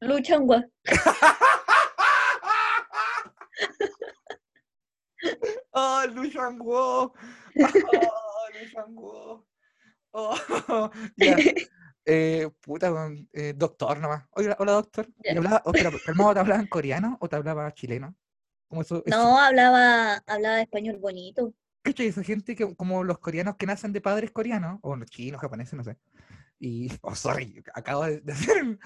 Lu 0.00 0.20
Changwa. 0.20 0.64
¡Oh, 5.72 6.02
Lu 6.14 6.24
Shangwo! 6.24 7.12
¡Oh, 7.12 8.48
Lu 8.52 8.66
Shangwo! 8.66 9.46
¡Oh! 10.12 10.90
Ya. 11.16 11.36
Eh, 12.06 12.48
puta, 12.60 12.90
eh, 13.32 13.52
doctor 13.54 13.98
nomás. 14.00 14.24
Hola, 14.30 14.56
hola 14.58 14.72
doctor. 14.72 15.06
¿Y 15.22 15.34
Ya. 15.34 15.38
hablaba, 15.38 15.62
¿te 15.72 16.40
hablaba 16.40 16.60
en 16.60 16.66
coreano 16.66 17.18
o 17.20 17.28
te 17.28 17.36
hablaba 17.36 17.72
chileno? 17.74 18.16
Como 18.70 18.82
eso, 18.82 19.02
eso- 19.04 19.16
No, 19.16 19.36
hablaba, 19.40 20.22
hablaba 20.28 20.60
español 20.62 20.98
bonito. 20.98 21.52
¿cachai? 21.82 22.06
Esa 22.06 22.22
gente 22.22 22.54
que, 22.54 22.76
como 22.76 23.02
los 23.02 23.18
coreanos 23.18 23.56
que 23.56 23.66
nacen 23.66 23.92
de 23.92 24.00
padres 24.00 24.30
coreanos, 24.30 24.78
o 24.82 24.94
los 24.94 25.10
chinos, 25.10 25.40
japoneses, 25.40 25.74
no 25.74 25.82
sé. 25.82 25.96
Y, 26.60 26.88
oh, 27.02 27.16
sorry, 27.16 27.60
acabo 27.74 28.04
de, 28.04 28.22
hacer 28.32 28.62
un, 28.62 28.78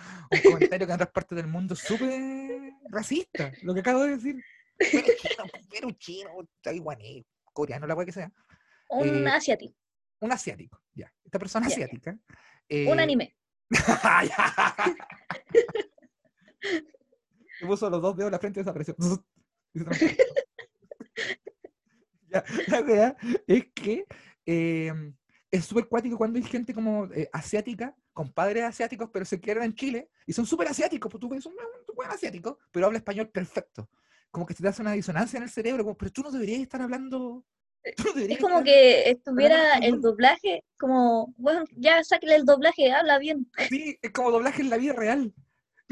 comentario 0.42 0.86
que 0.86 0.92
en 0.92 0.94
otras 0.94 1.10
partes 1.10 1.36
del 1.36 1.48
mundo 1.48 1.74
es 1.74 1.80
súper 1.80 2.72
racista, 2.88 3.52
lo 3.62 3.74
que 3.74 3.80
acabo 3.80 4.04
de 4.04 4.16
decir. 4.16 4.42
Pero 4.78 5.06
chino, 5.18 5.44
pero 5.70 5.90
chino, 5.90 6.30
taiwanés, 6.62 7.26
coreano, 7.52 7.86
la 7.86 7.94
cual 7.94 8.06
que 8.06 8.12
sea. 8.12 8.32
Un 8.88 9.26
Eh, 9.26 9.30
asiático. 9.30 9.74
Un 10.20 10.32
asiático, 10.32 10.80
ya. 10.94 11.12
Esta 11.22 11.38
persona 11.38 11.66
asiática. 11.66 12.12
Un 12.12 12.18
eh, 12.70 13.02
anime. 13.02 13.36
Se 17.58 17.66
puso 17.66 17.90
los 17.90 18.00
dos 18.00 18.16
dedos 18.16 18.28
en 18.28 18.32
la 18.32 18.38
frente 18.38 18.60
y 18.60 18.62
desapareció. 18.62 18.96
Ya, 22.28 22.44
La 22.66 22.80
verdad 22.82 23.16
es 23.46 23.66
que 23.74 24.06
em, 24.44 25.14
es 25.50 25.64
súper 25.66 25.86
cuático 25.86 26.18
cuando 26.18 26.36
hay 26.36 26.44
gente 26.44 26.74
como 26.74 27.06
eh, 27.12 27.28
asiática, 27.32 27.94
con 28.12 28.32
padres 28.32 28.64
asiáticos, 28.64 29.10
pero 29.12 29.24
se 29.24 29.40
quedan 29.40 29.64
en 29.64 29.74
Chile 29.74 30.10
y 30.26 30.32
son 30.32 30.46
súper 30.46 30.66
asiáticos, 30.66 31.10
pues 31.10 31.20
tú 31.20 31.28
ves 31.28 31.46
un, 31.46 31.54
buen 31.94 32.10
asiático, 32.10 32.58
pero 32.72 32.86
habla 32.86 32.98
español 32.98 33.28
perfecto. 33.28 33.88
Como 34.32 34.46
que 34.46 34.54
se 34.54 34.62
te 34.62 34.68
hace 34.68 34.82
una 34.82 34.92
disonancia 34.92 35.36
en 35.36 35.44
el 35.44 35.50
cerebro, 35.50 35.84
como, 35.84 35.96
pero 35.96 36.10
tú 36.10 36.22
no 36.22 36.32
deberías 36.32 36.60
estar 36.60 36.82
hablando. 36.82 37.44
Es 37.84 38.40
como 38.40 38.64
que 38.64 39.10
estuviera 39.10 39.74
el 39.74 39.84
español". 39.84 40.00
doblaje, 40.00 40.64
como, 40.76 41.32
bueno, 41.36 41.64
ya 41.76 42.02
sáquele 42.02 42.34
el 42.34 42.44
doblaje, 42.44 42.90
habla 42.90 43.18
bien. 43.18 43.48
Sí, 43.68 43.96
es 44.02 44.10
como 44.10 44.32
doblaje 44.32 44.62
en 44.62 44.70
la 44.70 44.76
vida 44.76 44.92
real. 44.92 45.32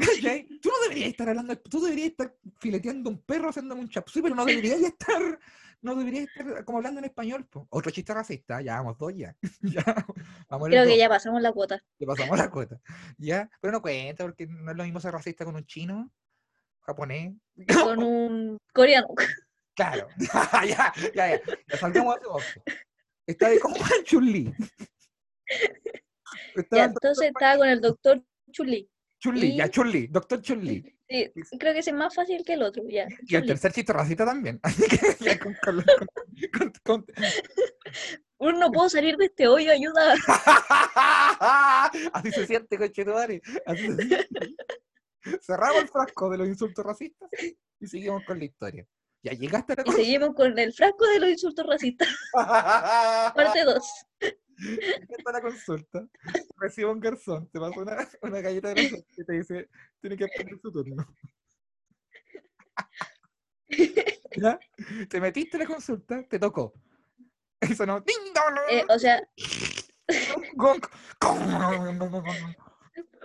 Tú 0.61 0.69
no 0.69 0.81
deberías 0.83 1.09
estar 1.09 1.29
hablando, 1.29 1.57
tú 1.57 1.81
deberías 1.81 2.09
estar 2.09 2.35
fileteando 2.59 3.09
un 3.09 3.21
perro 3.21 3.49
haciéndome 3.49 3.81
un 3.81 3.89
chapsui, 3.89 4.21
pero 4.21 4.35
no 4.35 4.45
deberías 4.45 4.79
estar, 4.81 5.39
no 5.81 5.95
deberías 5.95 6.27
estar 6.27 6.65
como 6.65 6.79
hablando 6.79 6.99
en 6.99 7.05
español. 7.05 7.45
po. 7.45 7.67
Otro 7.69 7.91
chiste 7.91 8.13
racista, 8.13 8.61
ya 8.61 8.77
vamos 8.77 8.97
dos 8.97 9.13
ya. 9.15 9.35
ya 9.61 9.83
vamos 10.49 10.69
Creo 10.69 10.83
que 10.83 10.91
dos, 10.91 10.97
ya 10.97 11.09
pasamos 11.09 11.41
la 11.41 11.51
cuota. 11.51 11.81
le 11.99 12.07
pasamos 12.07 12.37
la 12.37 12.49
cuota. 12.49 12.79
Ya, 13.17 13.49
pero 13.61 13.71
no 13.71 13.81
cuenta, 13.81 14.23
porque 14.23 14.47
no 14.47 14.71
es 14.71 14.77
lo 14.77 14.83
mismo 14.83 14.99
ser 14.99 15.13
racista 15.13 15.45
con 15.45 15.55
un 15.55 15.65
chino, 15.65 16.11
japonés. 16.81 17.33
Con 17.81 18.03
un 18.03 18.57
coreano. 18.73 19.07
Claro, 19.75 20.07
ya, 20.19 20.65
ya, 20.65 20.93
ya, 21.13 21.35
ya, 21.35 21.41
ya 21.67 21.77
salgamos 21.77 22.15
de 22.15 22.27
ese. 22.39 22.63
Está 23.25 23.49
de 23.49 23.59
como 23.59 23.75
Ya, 23.77 23.83
doctor 26.55 26.79
entonces 26.79 27.27
estaba 27.27 27.57
con 27.57 27.67
el 27.67 27.81
doctor 27.81 28.23
Chuli. 28.51 28.89
Chun-Li, 29.23 29.55
ya, 29.55 29.69
Chun-Li, 29.69 30.07
doctor 30.07 30.41
Chun-Li. 30.41 30.83
Sí, 31.07 31.31
creo 31.57 31.71
que 31.73 31.79
ese 31.79 31.91
es 31.91 31.95
más 31.95 32.13
fácil 32.13 32.43
que 32.43 32.53
el 32.53 32.63
otro, 32.63 32.83
ya. 32.89 33.07
Y 33.21 33.35
el 33.35 33.45
tercer 33.45 33.71
chiste 33.71 33.93
racista 33.93 34.25
también. 34.25 34.59
Así 34.63 34.83
que 34.83 34.97
ya 35.23 35.39
con, 35.39 35.55
con, 35.63 35.83
con- 36.83 37.05
Uno 38.39 38.59
no 38.59 38.69
puedo 38.69 38.89
salir 38.89 39.15
de 39.15 39.27
este 39.27 39.47
hoyo, 39.47 39.71
ayuda. 39.71 40.13
Así 42.13 42.31
se 42.31 42.45
siente, 42.45 42.77
conchetumare. 42.77 43.41
Así 43.65 43.87
se 43.87 43.95
siente. 43.95 44.27
Cerramos 45.41 45.83
el 45.83 45.87
frasco 45.87 46.29
de 46.29 46.39
los 46.39 46.47
insultos 46.49 46.85
racistas 46.85 47.29
y 47.79 47.87
seguimos 47.87 48.25
con 48.25 48.39
la 48.39 48.45
historia. 48.45 48.85
Ya 49.23 49.31
llegaste 49.31 49.71
a 49.71 49.75
la 49.77 49.83
Y 49.85 49.91
seguimos 49.93 50.35
con 50.35 50.59
el 50.59 50.73
frasco 50.73 51.07
de 51.07 51.19
los 51.21 51.29
insultos 51.29 51.65
racistas, 51.65 52.09
parte 52.33 53.63
2. 53.63 53.81
A 55.25 55.31
la 55.31 55.41
consulta. 55.41 56.07
Recibe 56.57 56.91
un 56.91 56.99
garzón, 56.99 57.49
te 57.49 57.59
pasa 57.59 57.79
una, 57.79 58.09
una 58.21 58.41
galleta 58.41 58.73
de 58.73 58.89
suerte 58.89 59.13
y 59.17 59.25
te 59.25 59.33
dice, 59.33 59.69
tiene 60.01 60.17
que 60.17 60.25
esperar 60.25 60.59
su 60.61 60.71
turno. 60.71 61.05
¿Ya? 64.35 64.59
Te 65.09 65.21
metiste 65.21 65.57
en 65.57 65.63
la 65.63 65.67
consulta, 65.67 66.23
te 66.27 66.39
tocó. 66.39 66.73
Ding 67.61 67.77
dong, 67.77 68.59
Eh, 68.69 68.83
o 68.89 68.99
sea, 68.99 69.21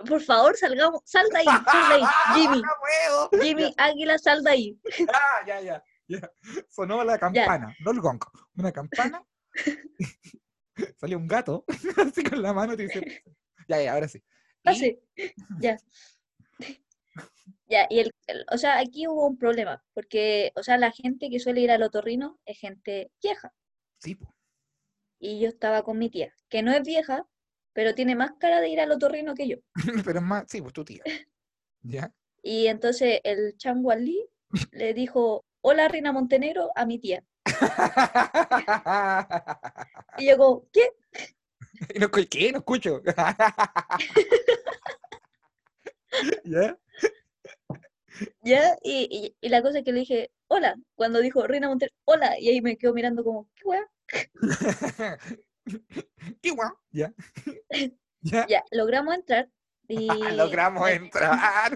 por 0.07 0.21
favor, 0.21 0.55
salgamos, 0.55 1.01
sal 1.05 1.27
de 1.29 1.39
ahí, 1.39 1.45
sal 1.45 1.89
de 1.89 1.95
ahí. 1.95 2.03
Jimmy, 2.35 2.61
¡No! 2.61 3.41
Jimmy 3.41 3.73
Águila, 3.77 4.17
sal 4.17 4.43
de 4.43 4.51
ahí. 4.51 4.79
Ah, 5.13 5.45
ya, 5.45 5.61
ya, 5.61 5.83
ya. 6.07 6.31
Sonó 6.69 7.03
la 7.03 7.17
campana, 7.17 7.75
no 7.83 7.91
el 7.91 7.99
gong. 7.99 8.19
Una 8.55 8.71
campana. 8.71 9.23
Salió 10.99 11.17
un 11.17 11.27
gato, 11.27 11.65
así 11.97 12.23
con 12.23 12.41
la 12.41 12.53
mano 12.53 12.75
te 12.75 12.83
dice. 12.83 13.23
Ya, 13.67 13.81
ya, 13.81 13.93
ahora 13.93 14.07
sí. 14.07 14.17
Y- 14.19 14.23
Pase. 14.63 14.99
Ya. 15.59 15.77
Ya, 17.67 17.85
y 17.89 17.99
el, 17.99 18.11
el- 18.27 18.45
o 18.51 18.57
sea, 18.57 18.79
aquí 18.79 19.07
hubo 19.07 19.27
un 19.27 19.37
problema, 19.37 19.83
porque, 19.93 20.51
o 20.55 20.63
sea, 20.63 20.77
la 20.77 20.91
gente 20.91 21.29
que 21.29 21.39
suele 21.39 21.61
ir 21.61 21.71
al 21.71 21.83
otorrino 21.83 22.39
es 22.45 22.57
gente 22.59 23.11
vieja. 23.21 23.53
Sí, 23.99 24.15
po. 24.15 24.33
Y 25.19 25.39
yo 25.39 25.49
estaba 25.49 25.83
con 25.83 25.99
mi 25.99 26.09
tía, 26.09 26.33
que 26.49 26.63
no 26.63 26.71
es 26.71 26.81
vieja, 26.81 27.27
pero 27.73 27.93
tiene 27.93 28.15
más 28.15 28.31
cara 28.39 28.59
de 28.61 28.69
ir 28.69 28.79
al 28.79 28.91
otorrino 28.91 29.35
que 29.35 29.47
yo. 29.47 29.57
pero 30.05 30.19
es 30.19 30.25
más, 30.25 30.45
sí, 30.47 30.61
pues 30.61 30.73
tu 30.73 30.83
tía. 30.83 31.03
¿Ya? 31.81 32.11
Y 32.41 32.67
entonces 32.67 33.19
el 33.23 33.55
Changualí 33.57 34.25
le 34.71 34.93
dijo, 34.93 35.45
hola 35.61 35.87
Reina 35.87 36.11
Montenegro 36.11 36.71
a 36.75 36.85
mi 36.85 36.97
tía. 36.99 37.23
Y 40.17 40.27
yo 40.27 40.37
como, 40.37 40.67
¿qué? 40.71 40.89
Y 41.95 41.99
no, 41.99 42.11
¿Qué? 42.11 42.51
No 42.51 42.57
escucho. 42.59 43.01
¿Ya? 46.43 46.77
¿Ya? 48.41 48.75
Y, 48.83 49.07
y- 49.09 49.35
y 49.39 49.49
la 49.49 49.61
cosa 49.61 49.77
es 49.79 49.85
que 49.85 49.93
le 49.93 49.99
dije, 50.01 50.31
hola, 50.47 50.75
cuando 50.95 51.19
dijo 51.19 51.47
Reina 51.47 51.69
Montenegro, 51.69 51.95
hola, 52.05 52.37
y 52.39 52.49
ahí 52.49 52.61
me 52.61 52.77
quedo 52.77 52.93
mirando 52.93 53.23
como, 53.23 53.49
¿qué 53.55 53.63
weá? 53.65 53.89
¿Qué 56.41 56.51
guau? 56.51 56.71
¿Ya? 56.91 57.13
¿Ya? 58.21 58.45
Ya, 58.47 58.63
logramos 58.71 59.15
entrar. 59.15 59.49
Y 59.87 60.07
Logramos 60.33 60.89
entrar. 60.89 61.73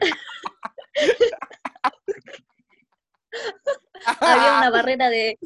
Había 4.05 4.57
una 4.59 4.69
barrera 4.71 5.09
de, 5.09 5.37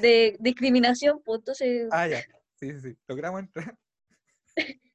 de 0.00 0.36
discriminación, 0.40 1.22
pues 1.24 1.40
entonces, 1.40 1.88
Ah, 1.90 2.06
ya. 2.06 2.20
Sí, 2.60 2.72
sí, 2.72 2.80
sí. 2.80 2.96
Logramos 3.08 3.40
entrar. 3.40 3.76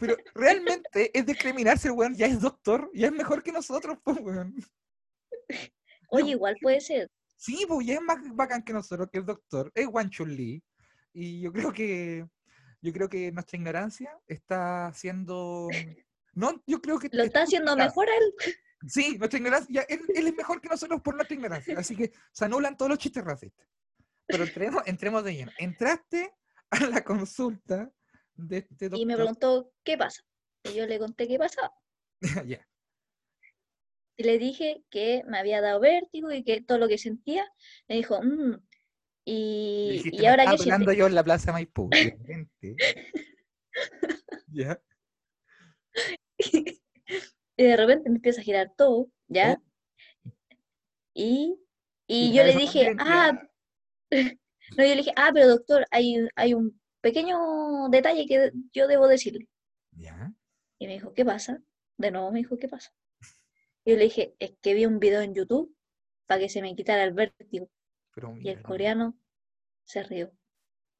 Pero 0.00 0.16
realmente 0.34 1.10
es 1.16 1.26
discriminarse, 1.26 1.88
el 1.88 1.94
weón. 1.94 2.14
Ya 2.16 2.26
es 2.26 2.40
doctor, 2.40 2.90
ya 2.94 3.06
es 3.06 3.12
mejor 3.12 3.42
que 3.42 3.52
nosotros, 3.52 3.98
pues, 4.02 4.18
weón. 4.20 4.54
oye, 6.08 6.30
igual 6.30 6.56
puede 6.60 6.80
ser. 6.80 7.10
Sí, 7.36 7.64
pues 7.66 7.86
ya 7.86 7.94
es 7.94 8.00
más 8.00 8.18
bacán 8.34 8.62
que 8.62 8.72
nosotros, 8.72 9.08
que 9.10 9.18
el 9.18 9.26
doctor. 9.26 9.70
Es 9.74 9.86
Wan 9.86 10.10
Chun 10.10 10.34
Li. 10.34 10.62
Y 11.12 11.40
yo 11.40 11.52
creo 11.52 11.72
que. 11.72 12.26
Yo 12.80 12.92
creo 12.92 13.08
que 13.08 13.30
nuestra 13.30 13.56
ignorancia 13.56 14.18
está 14.26 14.86
haciendo. 14.86 15.68
No, 16.34 16.60
yo 16.66 16.80
creo 16.80 16.98
que. 16.98 17.08
Lo 17.12 17.22
está 17.22 17.42
haciendo 17.42 17.76
mejor 17.76 18.08
él. 18.08 18.54
Sí, 18.88 19.16
nuestra 19.18 19.38
ignorancia. 19.38 19.82
Él, 19.88 20.00
él 20.14 20.26
es 20.26 20.34
mejor 20.34 20.60
que 20.60 20.68
nosotros 20.68 21.00
por 21.02 21.14
nuestra 21.14 21.34
ignorancia. 21.34 21.78
Así 21.78 21.96
que 21.96 22.12
se 22.32 22.44
anulan 22.44 22.76
todos 22.76 22.88
los 22.90 22.98
chistes 22.98 23.24
racistas. 23.24 23.66
Pero 24.26 24.44
entremos, 24.44 24.82
entremos 24.86 25.24
de 25.24 25.34
lleno. 25.34 25.52
Entraste 25.58 26.32
a 26.70 26.86
la 26.86 27.02
consulta 27.04 27.90
de 28.34 28.58
este 28.58 28.88
doctor. 28.88 29.00
Y 29.00 29.06
me 29.06 29.16
preguntó, 29.16 29.72
¿qué 29.84 29.96
pasa? 29.98 30.22
Y 30.64 30.74
yo 30.74 30.86
le 30.86 30.98
conté 30.98 31.28
qué 31.28 31.38
pasaba. 31.38 31.72
Ya. 32.46 32.66
Y 34.16 34.24
le 34.24 34.38
dije 34.38 34.84
que 34.90 35.22
me 35.26 35.38
había 35.38 35.60
dado 35.60 35.80
vértigo 35.80 36.30
y 36.30 36.44
que 36.44 36.60
todo 36.60 36.78
lo 36.78 36.86
que 36.86 36.98
sentía. 36.98 37.44
Me 37.88 37.96
dijo, 37.96 38.20
"Mm, 38.22 38.52
Le 38.52 38.58
y, 39.24 39.90
dijiste, 39.92 40.16
y 40.16 40.20
"Me 40.20 40.28
ahora 40.28 40.44
pelando 40.44 40.62
siente. 40.62 40.96
yo 40.96 41.06
en 41.06 41.14
la 41.14 41.24
plaza 41.24 41.52
Maipú. 41.52 41.88
ya. 44.48 44.80
Y 47.62 47.66
de 47.66 47.76
repente 47.76 48.10
me 48.10 48.16
empieza 48.16 48.40
a 48.40 48.44
girar 48.44 48.72
todo, 48.76 49.08
¿ya? 49.28 49.60
Oh. 50.24 50.30
Y, 51.14 51.56
Y 52.08 52.30
y 52.30 52.32
yo 52.32 52.42
le 52.42 52.56
dije, 52.56 52.92
ah, 52.98 53.32
no, 54.10 54.84
yo 54.84 54.88
le 54.88 54.96
dije, 54.96 55.12
ah, 55.14 55.30
pero 55.32 55.48
doctor, 55.48 55.86
hay, 55.92 56.26
hay 56.34 56.54
un 56.54 56.80
pequeño 57.00 57.88
detalle 57.88 58.26
que 58.26 58.50
yo 58.72 58.88
debo 58.88 59.06
decirle. 59.06 59.48
Ya. 59.92 60.32
Y 60.78 60.86
me 60.88 60.94
dijo, 60.94 61.14
¿qué 61.14 61.24
pasa? 61.24 61.62
De 61.98 62.10
nuevo 62.10 62.32
me 62.32 62.40
dijo, 62.40 62.58
¿qué 62.58 62.68
pasa? 62.68 62.92
Y 63.84 63.92
yo 63.92 63.96
le 63.96 64.04
dije, 64.04 64.34
es 64.40 64.54
que 64.60 64.74
vi 64.74 64.86
un 64.86 64.98
video 64.98 65.20
en 65.20 65.34
YouTube 65.34 65.72
para 66.26 66.40
que 66.40 66.48
se 66.48 66.62
me 66.62 66.74
quitara 66.74 67.04
el 67.04 67.12
vértigo. 67.12 67.70
Pero 68.12 68.34
Y 68.40 68.48
el 68.48 68.60
coreano 68.62 69.16
se 69.84 70.02
rió. 70.02 70.32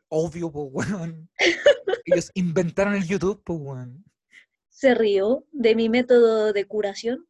Obvio, 0.08 0.52
pues, 0.52 0.68
weón. 0.70 1.28
Ellos 2.04 2.30
inventaron 2.34 2.94
el 2.94 3.06
YouTube, 3.06 3.42
pues, 3.44 3.58
weón. 3.60 4.04
Se 4.72 4.94
rió 4.94 5.46
de 5.52 5.74
mi 5.76 5.88
método 5.90 6.52
de 6.52 6.64
curación. 6.66 7.28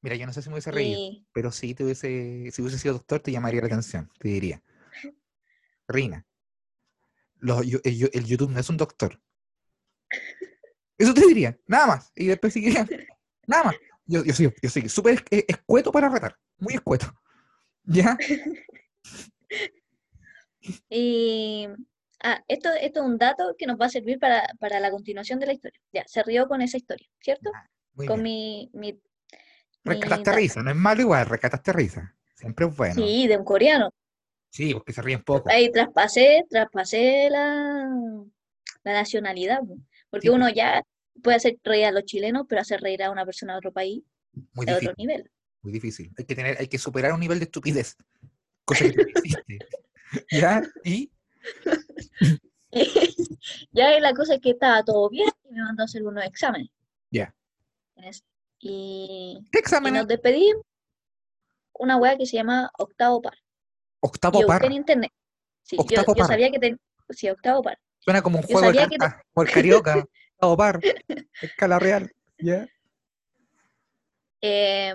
Mira, 0.00 0.16
yo 0.16 0.26
no 0.26 0.32
sé 0.32 0.40
si 0.42 0.48
me 0.48 0.54
hubiese 0.54 0.70
reído, 0.70 0.98
Y 0.98 1.26
pero 1.32 1.52
sí 1.52 1.74
te 1.74 1.84
hubiese, 1.84 2.50
si 2.50 2.62
hubiese 2.62 2.78
sido 2.78 2.94
doctor, 2.94 3.20
te 3.20 3.30
llamaría 3.30 3.60
la 3.60 3.66
atención, 3.66 4.10
te 4.18 4.28
diría. 4.28 4.62
Rina, 5.86 6.26
los 7.36 7.66
yo- 7.66 7.78
el, 7.84 7.96
yo- 7.98 8.08
el 8.12 8.24
YouTube 8.24 8.50
no 8.50 8.58
es 8.58 8.68
un 8.70 8.76
doctor. 8.78 9.20
Eso 10.96 11.12
te 11.14 11.26
diría, 11.26 11.58
nada 11.66 11.86
más. 11.86 12.12
Y 12.16 12.26
después 12.26 12.52
seguiría, 12.54 12.86
nada 13.46 13.64
más. 13.64 13.76
Yo, 14.06 14.24
yo 14.24 14.32
soy, 14.32 14.52
yo 14.62 14.70
soy 14.70 14.88
súper 14.88 15.22
es- 15.30 15.44
escueto 15.46 15.92
para 15.92 16.08
retar, 16.08 16.36
muy 16.58 16.74
escueto. 16.74 17.12
¿Ya? 17.84 18.16
Y 20.90 21.68
ah, 22.22 22.42
esto, 22.48 22.70
esto 22.80 23.00
es 23.00 23.06
un 23.06 23.18
dato 23.18 23.54
que 23.58 23.66
nos 23.66 23.78
va 23.80 23.86
a 23.86 23.90
servir 23.90 24.18
para, 24.18 24.46
para 24.58 24.80
la 24.80 24.90
continuación 24.90 25.38
de 25.38 25.46
la 25.46 25.52
historia. 25.54 25.80
Ya, 25.92 26.04
se 26.06 26.22
rió 26.22 26.46
con 26.48 26.62
esa 26.62 26.76
historia, 26.76 27.08
¿cierto? 27.20 27.50
Muy 27.94 28.06
Con 28.06 28.22
mi, 28.22 28.70
mi, 28.72 28.92
mi 28.92 29.00
Rescataste 29.84 30.30
dato. 30.30 30.36
risa, 30.36 30.62
no 30.62 30.70
es 30.70 30.76
malo 30.76 31.00
igual, 31.02 31.26
rescataste 31.26 31.72
risa. 31.72 32.14
Siempre 32.34 32.66
es 32.66 32.76
bueno. 32.76 32.94
Sí, 32.94 33.26
de 33.26 33.36
un 33.36 33.44
coreano. 33.44 33.90
Sí, 34.50 34.72
porque 34.74 34.92
se 34.92 35.02
ríen 35.02 35.22
poco. 35.22 35.50
Ahí 35.50 35.70
traspasé, 35.70 36.44
traspasé 36.48 37.28
la, 37.30 37.88
la 38.84 38.92
nacionalidad, 38.92 39.60
po, 39.60 39.78
porque 40.10 40.28
Sí, 40.28 40.34
uno 40.34 40.48
ya 40.48 40.82
puede 41.22 41.36
hacer 41.36 41.58
reír 41.64 41.86
a 41.86 41.92
los 41.92 42.04
chilenos, 42.04 42.46
pero 42.48 42.60
hacer 42.62 42.80
reír 42.80 43.02
a 43.02 43.10
una 43.10 43.24
persona 43.26 43.54
de 43.54 43.58
otro 43.58 43.72
país 43.72 44.02
Muy 44.52 44.66
de 44.66 44.74
otro 44.74 44.92
difícil, 44.92 44.94
nivel. 44.96 45.30
muy 45.62 45.72
difícil. 45.72 46.12
Hay 46.16 46.24
que 46.24 46.34
tener, 46.34 46.56
hay 46.60 46.68
que 46.68 46.78
superar 46.78 47.12
un 47.12 47.20
nivel 47.20 47.38
de 47.40 47.44
estupidez. 47.46 47.96
Cosa 48.64 48.86
que 48.86 48.92
no 48.96 49.02
existe. 49.02 49.58
¿Ya? 50.30 50.62
Y 50.84 51.12
Ya 53.72 53.96
y 53.96 54.00
la 54.00 54.12
cosa 54.12 54.34
es 54.34 54.40
que 54.40 54.50
estaba 54.50 54.82
todo 54.84 55.08
bien 55.08 55.28
y 55.48 55.54
me 55.54 55.62
mandó 55.62 55.82
a 55.82 55.86
hacer 55.86 56.02
unos 56.06 56.24
exámenes. 56.24 56.68
Ya. 57.10 57.34
eso. 57.96 58.22
Y, 58.60 59.38
¿Qué 59.52 59.60
y 59.60 59.90
nos 59.92 60.06
despedimos. 60.06 60.62
Una 61.74 61.96
weá 61.96 62.18
que 62.18 62.26
se 62.26 62.36
llama 62.36 62.70
octavo 62.76 63.22
par. 63.22 63.38
Octavo 64.00 64.40
yo 64.40 64.46
par. 64.46 64.64
en 64.64 64.72
internet. 64.72 65.12
Sí, 65.62 65.76
yo, 65.76 65.82
Octavo 65.82 66.14
yo 66.14 66.20
par. 66.20 66.26
sabía 66.28 66.50
que 66.50 66.58
tenía. 66.58 66.78
Sí, 67.10 67.28
octavo 67.30 67.62
par. 67.62 67.78
Suena 68.00 68.20
como 68.20 68.38
un 68.38 68.46
yo 68.46 68.58
juego 68.58 68.72
de 68.72 68.88
que 68.88 68.98
te- 68.98 69.06
el 69.42 69.50
carioca. 69.50 69.94
Octavo 70.34 70.56
par. 70.56 70.80
Escala 71.40 71.78
real. 71.78 72.12
¿Ya? 72.38 72.66
Eh, 74.40 74.94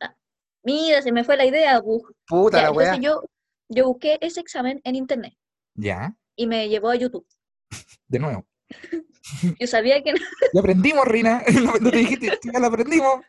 ah, 0.00 0.14
mira, 0.62 1.02
se 1.02 1.10
me 1.12 1.24
fue 1.24 1.36
la 1.36 1.44
idea. 1.46 1.80
bu- 1.80 2.14
Puta 2.26 2.58
Ya, 2.62 2.70
la 2.70 2.96
yo, 3.00 3.24
yo 3.74 3.86
busqué 3.86 4.18
ese 4.20 4.40
examen 4.40 4.80
en 4.84 4.96
internet 4.96 5.34
Ya. 5.74 6.16
y 6.36 6.46
me 6.46 6.68
llevó 6.68 6.90
a 6.90 6.96
YouTube. 6.96 7.26
De 8.08 8.18
nuevo. 8.18 8.46
Yo 9.60 9.66
sabía 9.66 10.02
que 10.02 10.12
no, 10.12 10.18
Ya 10.52 10.60
aprendimos, 10.60 11.06
Rina. 11.06 11.42
No, 11.62 11.74
no 11.80 11.90
te 11.90 11.96
dijiste, 11.98 12.38
ya 12.52 12.58
lo 12.58 12.66
aprendimos. 12.66 13.20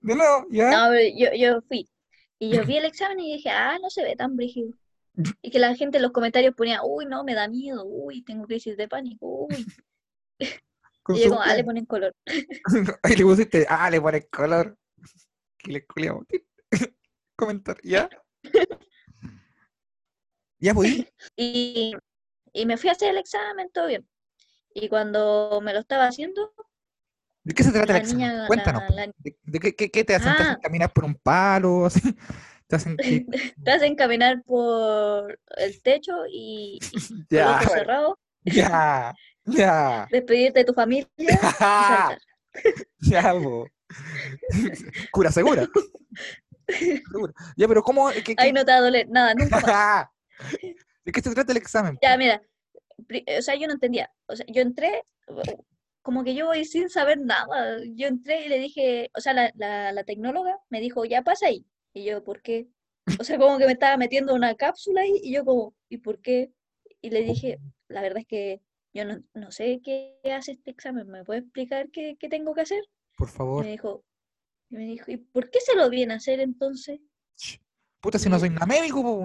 De 0.00 0.14
nuevo, 0.14 0.46
ya. 0.50 0.70
no, 0.70 0.90
pero 0.92 1.16
yo, 1.16 1.28
yo 1.36 1.60
fui. 1.62 1.88
Y 2.38 2.50
yo 2.50 2.64
vi 2.64 2.76
el 2.76 2.84
examen 2.84 3.18
y 3.20 3.36
dije, 3.36 3.50
ah, 3.50 3.78
no 3.80 3.88
se 3.90 4.02
ve 4.02 4.16
tan 4.16 4.36
brígido. 4.36 4.72
Y 5.42 5.50
que 5.50 5.58
la 5.58 5.74
gente 5.74 5.96
en 5.98 6.02
los 6.02 6.12
comentarios 6.12 6.54
ponía, 6.54 6.82
uy, 6.84 7.06
no, 7.06 7.24
me 7.24 7.34
da 7.34 7.48
miedo, 7.48 7.84
uy, 7.86 8.22
tengo 8.22 8.44
crisis 8.46 8.76
de 8.76 8.88
pánico, 8.88 9.46
uy. 9.48 9.66
Y 11.08 11.22
yo 11.22 11.28
como, 11.30 11.40
ah, 11.40 11.54
le 11.54 11.62
ponen 11.62 11.86
color. 11.86 12.12
Ahí 13.04 13.14
le 13.14 13.24
pusiste, 13.24 13.64
ah, 13.68 13.88
le 13.88 14.00
pones 14.00 14.26
color. 14.28 14.76
Que 15.56 15.70
le 15.72 15.86
culiamos. 15.86 16.24
Comentar, 17.36 17.76
¿ya? 17.84 18.10
Ya, 20.66 20.74
pues. 20.74 20.90
Y, 21.36 21.92
y 22.52 22.66
me 22.66 22.76
fui 22.76 22.88
a 22.88 22.92
hacer 22.92 23.10
el 23.10 23.18
examen, 23.18 23.70
todo 23.72 23.86
bien. 23.86 24.04
Y 24.74 24.88
cuando 24.88 25.60
me 25.62 25.72
lo 25.72 25.78
estaba 25.78 26.06
haciendo, 26.08 26.52
¿De 27.44 27.54
qué 27.54 27.62
se 27.62 27.70
trata 27.70 27.92
la 27.92 27.98
el 27.98 28.02
examen? 28.04 28.28
niña, 28.28 28.46
Cuéntanos. 28.48 28.82
la- 28.90 29.06
la- 29.06 29.12
¿De, 29.18 29.36
de 29.44 29.60
qué, 29.60 29.76
qué- 29.76 29.90
qué 29.92 30.02
te 30.04 30.16
hacen? 30.16 30.34
¿Te 30.36 30.42
hacen 30.42 30.54
Ah. 30.56 30.60
caminar 30.60 30.92
por 30.92 31.04
un 31.04 31.14
palo? 31.14 31.86
Así? 31.86 32.00
¿Te 32.66 32.74
hacen 32.76 32.96
que- 32.96 33.24
te 33.64 33.70
hacen 33.70 33.94
caminar 33.94 34.42
por 34.42 35.38
el 35.56 35.80
techo 35.82 36.12
y, 36.28 36.80
y 36.82 37.24
Ya, 37.30 37.60
ya, 38.44 39.14
ya, 39.44 40.08
despedirte 40.10 40.58
de 40.60 40.64
tu 40.64 40.74
familia 40.74 41.08
y 41.16 41.26
saltar. 41.26 42.18
ya, 43.02 43.32
po. 43.34 43.68
Cura 45.12 45.30
segura. 45.30 45.68
Segura. 46.68 47.32
Ya, 47.56 47.68
pero 47.68 47.82
¿cómo? 47.84 48.10
¿Qué, 48.10 48.24
qué- 48.24 48.34
Ahí 48.38 48.52
no 48.52 48.64
te 48.64 48.72
va 48.72 48.78
a 48.78 48.80
doler 48.80 49.08
nada, 49.08 49.32
nunca 49.34 49.60
más. 49.60 50.08
¿De 51.04 51.12
qué 51.12 51.20
se 51.20 51.34
trata 51.34 51.52
el 51.52 51.58
examen? 51.58 51.98
Ya, 52.02 52.16
mira, 52.16 52.42
o 53.38 53.42
sea, 53.42 53.54
yo 53.54 53.66
no 53.66 53.74
entendía. 53.74 54.10
O 54.26 54.36
sea, 54.36 54.46
yo 54.48 54.62
entré, 54.62 55.02
como 56.02 56.24
que 56.24 56.34
yo 56.34 56.46
voy 56.46 56.64
sin 56.64 56.88
saber 56.88 57.18
nada. 57.18 57.78
Yo 57.94 58.08
entré 58.08 58.46
y 58.46 58.48
le 58.48 58.58
dije, 58.58 59.10
o 59.14 59.20
sea, 59.20 59.32
la, 59.32 59.52
la, 59.56 59.92
la 59.92 60.04
tecnóloga 60.04 60.58
me 60.70 60.80
dijo, 60.80 61.04
ya 61.04 61.22
pasa 61.22 61.46
ahí. 61.46 61.64
Y 61.92 62.04
yo, 62.04 62.22
¿por 62.22 62.42
qué? 62.42 62.68
O 63.20 63.24
sea, 63.24 63.38
como 63.38 63.58
que 63.58 63.66
me 63.66 63.72
estaba 63.72 63.96
metiendo 63.96 64.34
una 64.34 64.54
cápsula 64.54 65.02
ahí 65.02 65.20
y 65.22 65.32
yo 65.34 65.44
como, 65.44 65.74
¿y 65.88 65.98
por 65.98 66.20
qué? 66.20 66.50
Y 67.00 67.10
le 67.10 67.22
dije, 67.22 67.58
la 67.88 68.02
verdad 68.02 68.18
es 68.18 68.26
que 68.26 68.60
yo 68.92 69.04
no, 69.04 69.22
no 69.34 69.50
sé 69.50 69.80
qué 69.84 70.18
hace 70.32 70.52
este 70.52 70.70
examen, 70.70 71.06
¿me 71.08 71.24
puede 71.24 71.40
explicar 71.40 71.88
qué, 71.90 72.16
qué 72.18 72.28
tengo 72.28 72.54
que 72.54 72.62
hacer? 72.62 72.82
Por 73.16 73.28
Y 73.28 73.30
favor. 73.30 73.64
me 73.64 73.70
dijo, 73.70 74.04
y 74.70 74.76
me 74.76 74.84
dijo, 74.86 75.10
¿y 75.10 75.16
por 75.18 75.50
qué 75.50 75.60
se 75.60 75.76
lo 75.76 75.88
viene 75.88 76.14
a 76.14 76.16
hacer 76.16 76.40
entonces? 76.40 77.00
Puta, 78.00 78.18
si 78.18 78.28
no 78.28 78.38
soy 78.38 78.50
nada 78.50 78.66
médico, 78.66 79.02
po. 79.02 79.24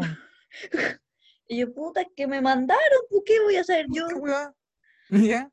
Y 1.48 1.58
yo, 1.58 1.74
puta, 1.74 2.06
que 2.16 2.28
me 2.28 2.40
mandaron, 2.40 3.02
¿por 3.10 3.26
qué 3.26 3.38
voy 3.42 3.58
a 3.58 3.62
hacer 3.62 3.86
yo? 3.90 4.08
¿Qué? 4.08 5.28
¿Ya? 5.28 5.52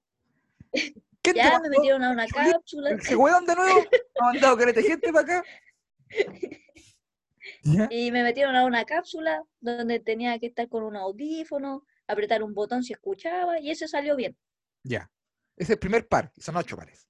¿Quién 1.22 1.34
te 1.34 1.34
Ya 1.34 1.58
me 1.58 1.70
metieron 1.70 2.04
a 2.04 2.12
una 2.12 2.24
cápsula. 2.28 2.90
¿Ese 2.90 3.16
weón 3.16 3.44
de 3.44 3.56
nuevo? 3.56 3.80
¿Ha 4.20 4.24
mandado 4.26 4.56
careta 4.56 4.80
gente 4.80 5.12
para 5.12 5.38
acá? 5.38 5.44
¿Ya? 7.64 7.88
Y 7.90 8.12
me 8.12 8.22
metieron 8.22 8.54
a 8.54 8.64
una 8.64 8.84
cápsula 8.84 9.42
donde 9.58 9.98
tenía 9.98 10.38
que 10.38 10.46
estar 10.46 10.68
con 10.68 10.84
un 10.84 10.94
audífono, 10.94 11.84
apretar 12.06 12.44
un 12.44 12.54
botón 12.54 12.84
si 12.84 12.92
escuchaba, 12.92 13.58
y 13.58 13.72
ese 13.72 13.88
salió 13.88 14.14
bien. 14.14 14.38
Ya. 14.84 15.10
Es 15.56 15.68
el 15.68 15.80
primer 15.80 16.06
par, 16.06 16.32
son 16.36 16.56
ocho 16.56 16.76
pares. 16.76 17.08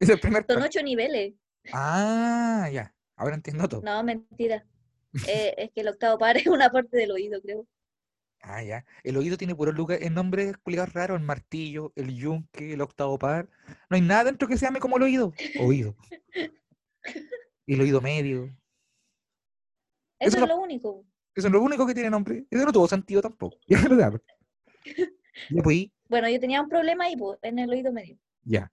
es 0.00 0.08
el 0.08 0.18
primer 0.20 0.46
Son 0.48 0.56
par. 0.56 0.68
ocho 0.68 0.82
niveles. 0.82 1.34
Ah, 1.70 2.66
ya. 2.72 2.94
Ahora 3.16 3.34
entiendo 3.34 3.68
todo. 3.68 3.82
No, 3.82 4.02
mentira. 4.02 4.64
Eh, 5.28 5.54
es 5.56 5.70
que 5.72 5.80
el 5.80 5.88
octavo 5.88 6.18
par 6.18 6.36
es 6.36 6.46
una 6.46 6.70
parte 6.70 6.96
del 6.96 7.12
oído, 7.12 7.40
creo. 7.40 7.66
Ah, 8.40 8.62
ya. 8.62 8.84
El 9.02 9.16
oído 9.16 9.38
tiene 9.38 9.54
puros 9.54 9.74
lugares, 9.74 10.06
el 10.06 10.12
nombre 10.12 10.52
culiados 10.62 10.92
raros, 10.92 11.18
el 11.18 11.24
martillo, 11.24 11.92
el 11.96 12.14
yunque, 12.14 12.74
el 12.74 12.80
octavo 12.82 13.18
par. 13.18 13.48
No 13.88 13.94
hay 13.96 14.02
nada 14.02 14.24
dentro 14.24 14.46
que 14.46 14.58
se 14.58 14.66
llame 14.66 14.80
como 14.80 14.96
el 14.98 15.04
oído. 15.04 15.32
Oído. 15.60 15.96
Y 17.66 17.74
el 17.74 17.80
oído 17.80 18.02
medio. 18.02 18.44
Eso 20.18 20.36
Eso 20.36 20.42
es 20.42 20.48
lo 20.48 20.58
único. 20.58 21.06
Eso 21.34 21.46
es 21.46 21.52
lo 21.52 21.62
único 21.62 21.86
que 21.86 21.94
tiene 21.94 22.10
nombre. 22.10 22.44
Eso 22.50 22.64
no 22.64 22.72
tuvo 22.72 22.86
sentido 22.86 23.22
tampoco. 23.22 23.56
Ya, 23.66 23.80
¿verdad? 23.80 24.20
Ya, 25.48 25.62
pues, 25.62 25.86
Bueno, 26.08 26.28
yo 26.28 26.38
tenía 26.38 26.60
un 26.60 26.68
problema 26.68 27.04
ahí, 27.04 27.16
en 27.42 27.58
el 27.58 27.70
oído 27.70 27.90
medio. 27.90 28.18
ya. 28.42 28.70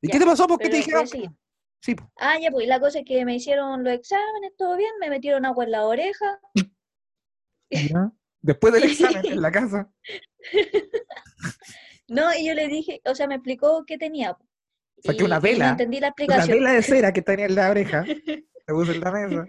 ¿Y 0.00 0.08
Ya, 0.08 0.12
qué 0.12 0.18
te 0.18 0.26
pasó? 0.26 0.46
¿Por 0.46 0.58
qué 0.58 0.68
te 0.68 0.76
dijeron? 0.78 1.06
Sí. 1.84 1.94
Ah, 2.16 2.38
ya, 2.40 2.50
pues, 2.50 2.66
la 2.66 2.80
cosa 2.80 3.00
es 3.00 3.04
que 3.04 3.26
me 3.26 3.34
hicieron 3.34 3.84
los 3.84 3.92
exámenes, 3.92 4.56
todo 4.56 4.74
bien, 4.78 4.90
me 5.00 5.10
metieron 5.10 5.44
agua 5.44 5.64
en 5.64 5.70
la 5.70 5.84
oreja. 5.84 6.40
Ya. 7.70 8.12
Después 8.40 8.72
del 8.72 8.84
examen 8.90 9.26
en 9.26 9.42
la 9.42 9.50
casa. 9.50 9.90
No, 12.06 12.34
y 12.34 12.46
yo 12.46 12.52
le 12.52 12.68
dije, 12.68 13.00
o 13.06 13.14
sea, 13.14 13.26
me 13.26 13.36
explicó 13.36 13.82
qué 13.86 13.96
tenía. 13.96 14.36
Y- 15.02 15.22
una 15.22 15.40
vela, 15.40 15.64
no 15.64 15.70
entendí 15.72 16.00
la 16.00 16.08
Una 16.08 16.10
explicación. 16.10 16.58
vela 16.58 16.72
de 16.74 16.82
cera 16.82 17.12
que 17.14 17.22
tenía 17.22 17.46
en 17.46 17.54
la 17.54 17.70
oreja. 17.70 18.04
La 18.66 18.74
puse 18.74 18.92
en 18.92 19.00
la 19.00 19.10
mesa. 19.10 19.46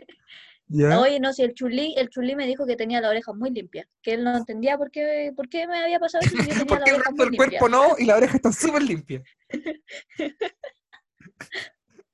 Ya. 0.67 0.99
Oye, 1.01 1.19
no, 1.19 1.33
si 1.33 1.43
el 1.43 1.53
chulí, 1.53 1.93
el 1.97 2.09
chulí 2.09 2.33
me 2.33 2.47
dijo 2.47 2.65
que 2.65 2.77
tenía 2.77 3.01
la 3.01 3.09
oreja 3.09 3.33
muy 3.33 3.49
limpia, 3.51 3.85
que 4.01 4.13
él 4.13 4.23
no 4.23 4.37
entendía 4.37 4.77
por 4.77 4.89
qué, 4.89 5.33
por 5.35 5.49
qué 5.49 5.67
me 5.67 5.77
había 5.83 5.99
pasado 5.99 6.25
eso, 6.25 6.37
si 6.37 6.43
yo 6.43 6.47
tenía 6.47 6.65
¿Por 6.65 6.79
la 6.79 6.85
qué 6.85 6.91
el 6.91 7.03
resto 7.03 7.25
del 7.25 7.35
cuerpo 7.35 7.67
no? 7.69 7.95
Y 7.99 8.05
la 8.05 8.15
oreja 8.15 8.37
está 8.37 8.51
súper 8.53 8.83
limpia. 8.83 9.21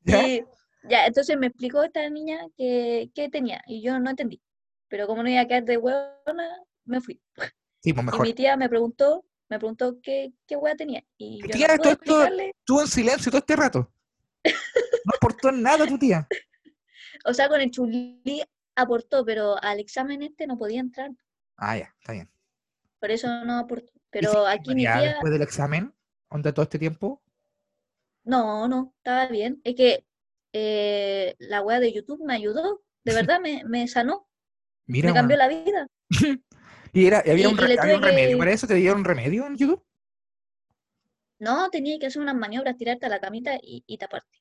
¿Ya? 0.04 0.28
Y 0.28 0.44
ya, 0.90 1.06
entonces 1.06 1.38
me 1.38 1.48
explicó 1.48 1.84
esta 1.84 2.08
niña 2.10 2.40
que, 2.58 3.12
qué 3.14 3.30
tenía, 3.30 3.62
y 3.68 3.82
yo 3.82 4.00
no 4.00 4.10
entendí. 4.10 4.42
Pero 4.88 5.08
como 5.08 5.24
no 5.24 5.30
iba 5.30 5.42
a 5.42 5.48
quedar 5.48 5.64
de 5.64 5.78
huevona, 5.78 6.50
me 6.86 7.00
fui. 7.02 7.22
Sí, 7.82 7.94
pues 7.94 8.06
Y 8.16 8.20
mi 8.20 8.34
tía 8.34 8.58
me 8.58 8.68
preguntó, 8.68 9.26
me 9.50 9.58
preguntó 9.60 10.00
qué, 10.02 10.34
qué 10.48 10.56
hueá 10.56 10.76
tenía. 10.76 11.04
Y 11.18 11.42
yo 11.42 11.48
tía, 11.50 11.68
no 11.68 11.74
todo 11.78 11.84
pude 11.84 11.92
esto- 11.92 12.22
explicarle, 12.24 12.56
Estuvo 12.60 12.82
en 12.82 12.88
silencio 12.88 13.32
todo 13.32 13.40
este 13.40 13.56
rato. 13.56 13.92
No 14.44 15.14
aportó 15.16 15.52
nada 15.52 15.86
tu 15.88 15.98
tía. 15.98 16.28
o 17.26 17.34
sea, 17.34 17.48
con 17.48 17.62
el 17.62 17.72
chulí 17.72 18.44
aportó, 18.76 19.24
pero 19.26 19.62
al 19.64 19.80
examen 19.80 20.22
este 20.24 20.48
no 20.48 20.58
podía 20.58 20.80
entrar, 20.80 21.12
Ah, 21.58 21.78
ya, 21.78 21.94
está 22.00 22.14
bien. 22.14 22.30
por 23.00 23.12
eso 23.12 23.28
no 23.46 23.60
aportó. 23.60 23.92
¿Y 23.94 24.00
Pero 24.10 24.32
seguiste 24.32 24.52
aquí 24.52 24.76
mi 24.76 24.82
tía, 24.82 25.00
después 25.02 25.32
del 25.32 25.42
examen? 25.44 25.94
¿Onda 26.30 26.54
todo 26.54 26.64
este 26.64 26.80
tiempo? 26.80 27.22
No, 28.32 28.68
no, 28.68 28.94
estaba 28.98 29.28
bien. 29.28 29.62
Es 29.64 29.76
que 29.76 30.06
eh, 30.54 31.36
la 31.40 31.62
wea 31.62 31.80
de 31.80 31.94
YouTube 31.94 32.24
me 32.26 32.34
ayudó, 32.34 32.82
de 33.06 33.14
verdad 33.14 33.40
me, 33.42 33.64
me 33.66 33.88
sanó, 33.88 34.28
Mira, 34.88 35.10
me 35.10 35.16
cambió 35.16 35.38
la 35.38 35.48
vida. 35.48 35.88
¿Y 36.94 37.06
era, 37.08 37.20
había, 37.20 37.44
y- 37.44 37.46
un, 37.46 37.54
y 37.54 37.58
re- 37.58 37.68
le 37.70 37.80
había 37.80 37.96
un 37.96 38.02
tuve 38.02 38.10
que- 38.12 38.16
remedio 38.18 38.38
para 38.38 38.52
eso? 38.52 38.68
¿Te 38.68 38.74
dieron 38.76 39.04
remedio 39.04 39.46
en 39.48 39.56
YouTube? 39.56 39.84
No, 41.40 41.70
tenía 41.70 41.98
que 42.00 42.06
hacer 42.08 42.22
unas 42.22 42.36
maniobras, 42.36 42.78
tirarte 42.78 43.06
a 43.06 43.10
la 43.10 43.20
camita 43.20 43.56
y, 43.62 43.84
y 43.88 43.98
taparte. 43.98 44.38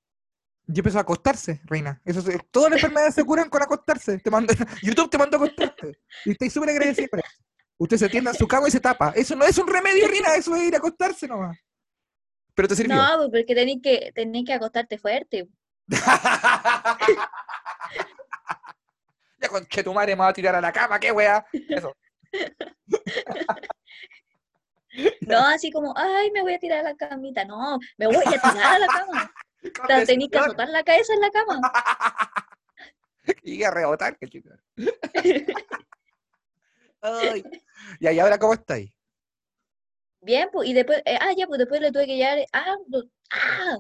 Y 0.73 0.79
empezó 0.79 0.99
a 0.99 1.03
acostarse, 1.03 1.61
reina. 1.65 2.01
Eso, 2.05 2.21
es- 2.31 2.39
todas 2.51 2.71
las 2.71 2.79
enfermedades 2.83 3.15
se 3.15 3.25
curan 3.25 3.49
con 3.49 3.63
acostarse. 3.63 4.19
Te 4.19 4.31
mando, 4.31 4.53
YouTube 4.83 5.09
te 5.11 5.19
mandó 5.19 5.37
a 5.39 5.41
acostarte. 5.45 5.99
Y 6.25 6.33
estoy 6.33 6.51
súper 6.51 6.71
eso. 6.83 7.03
Usted 7.79 7.97
se 7.97 8.09
tienda 8.11 8.33
en 8.33 8.37
su 8.37 8.47
cama 8.47 8.69
y 8.69 8.71
se 8.71 8.81
tapa. 8.81 9.13
Eso 9.17 9.35
no 9.35 9.45
es 9.47 9.57
un 9.57 9.67
remedio, 9.67 10.07
reina. 10.07 10.35
Eso 10.35 10.55
es 10.55 10.63
ir 10.65 10.75
a 10.75 10.79
acostarse 10.79 11.27
nomás. 11.27 11.57
Pero 12.61 12.69
te 12.69 12.77
sirvió. 12.77 12.95
No, 12.95 13.17
pues, 13.17 13.31
porque 13.31 13.55
tenés 13.55 13.79
que, 13.83 14.13
tenés 14.15 14.45
que 14.45 14.53
acostarte 14.53 14.99
fuerte. 14.99 15.49
ya 19.41 19.49
conche 19.49 19.83
tu 19.83 19.95
madre 19.95 20.15
me 20.15 20.21
va 20.21 20.29
a 20.29 20.33
tirar 20.35 20.55
a 20.55 20.61
la 20.61 20.71
cama, 20.71 21.01
qué 21.01 21.11
wea. 21.11 21.43
Eso. 21.53 21.97
No, 25.23 25.39
así 25.39 25.73
como, 25.73 25.95
ay, 25.97 26.31
me 26.33 26.43
voy 26.43 26.53
a 26.53 26.59
tirar 26.59 26.81
a 26.81 26.91
la 26.91 26.95
camita. 26.97 27.47
No, 27.47 27.79
me 27.97 28.09
voy 28.09 28.17
a 28.17 28.31
tirar 28.31 28.75
a 28.75 28.79
la 28.79 28.87
cama. 28.89 29.33
Con 29.79 29.87
Te 29.87 30.05
tenés 30.05 30.29
que 30.29 30.39
azotar 30.39 30.69
la 30.69 30.83
cabeza 30.83 31.15
en 31.15 31.21
la 31.23 31.31
cama. 31.31 31.61
Y 33.43 33.63
a 33.63 33.71
rebotar, 33.71 34.19
que 34.19 34.29
chica. 34.29 34.51
Ay. 37.01 37.43
Ya, 38.01 38.13
¿y 38.13 38.19
ahora 38.19 38.39
cómo 38.39 38.53
estáis? 38.53 38.91
Bien, 40.23 40.49
pues, 40.53 40.69
y 40.69 40.75
después, 40.75 41.03
eh, 41.05 41.17
ah, 41.21 41.33
ya, 41.37 41.47
pues 41.47 41.59
después 41.59 41.81
le 41.81 41.93
tuve 41.93 42.07
que 42.07 42.17
llevar, 42.17 42.39
ah, 42.53 42.77
ah, 43.31 43.79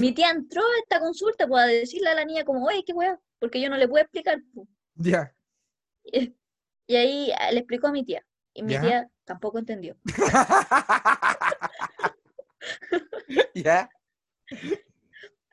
mi 0.00 0.12
tía 0.12 0.30
entró 0.30 0.62
a 0.62 0.78
esta 0.82 1.00
consulta, 1.00 1.46
pues, 1.46 1.62
a 1.62 1.66
decirle 1.66 2.10
a 2.10 2.14
la 2.14 2.24
niña 2.24 2.44
como, 2.44 2.66
oye, 2.66 2.82
qué 2.86 2.92
weá, 2.92 3.18
porque 3.38 3.60
yo 3.60 3.70
no 3.70 3.76
le 3.76 3.88
puedo 3.88 4.02
explicar, 4.02 4.38
pues. 4.54 4.68
Ya. 4.96 5.32
Y 6.86 6.96
ahí 6.96 7.32
ah, 7.38 7.52
le 7.52 7.60
explicó 7.60 7.88
a 7.88 7.92
mi 7.92 8.04
tía. 8.04 8.24
Y 8.54 8.62
mi 8.62 8.78
tía 8.78 9.08
tampoco 9.24 9.58
entendió. 9.58 9.96
¿Ya? 13.54 13.88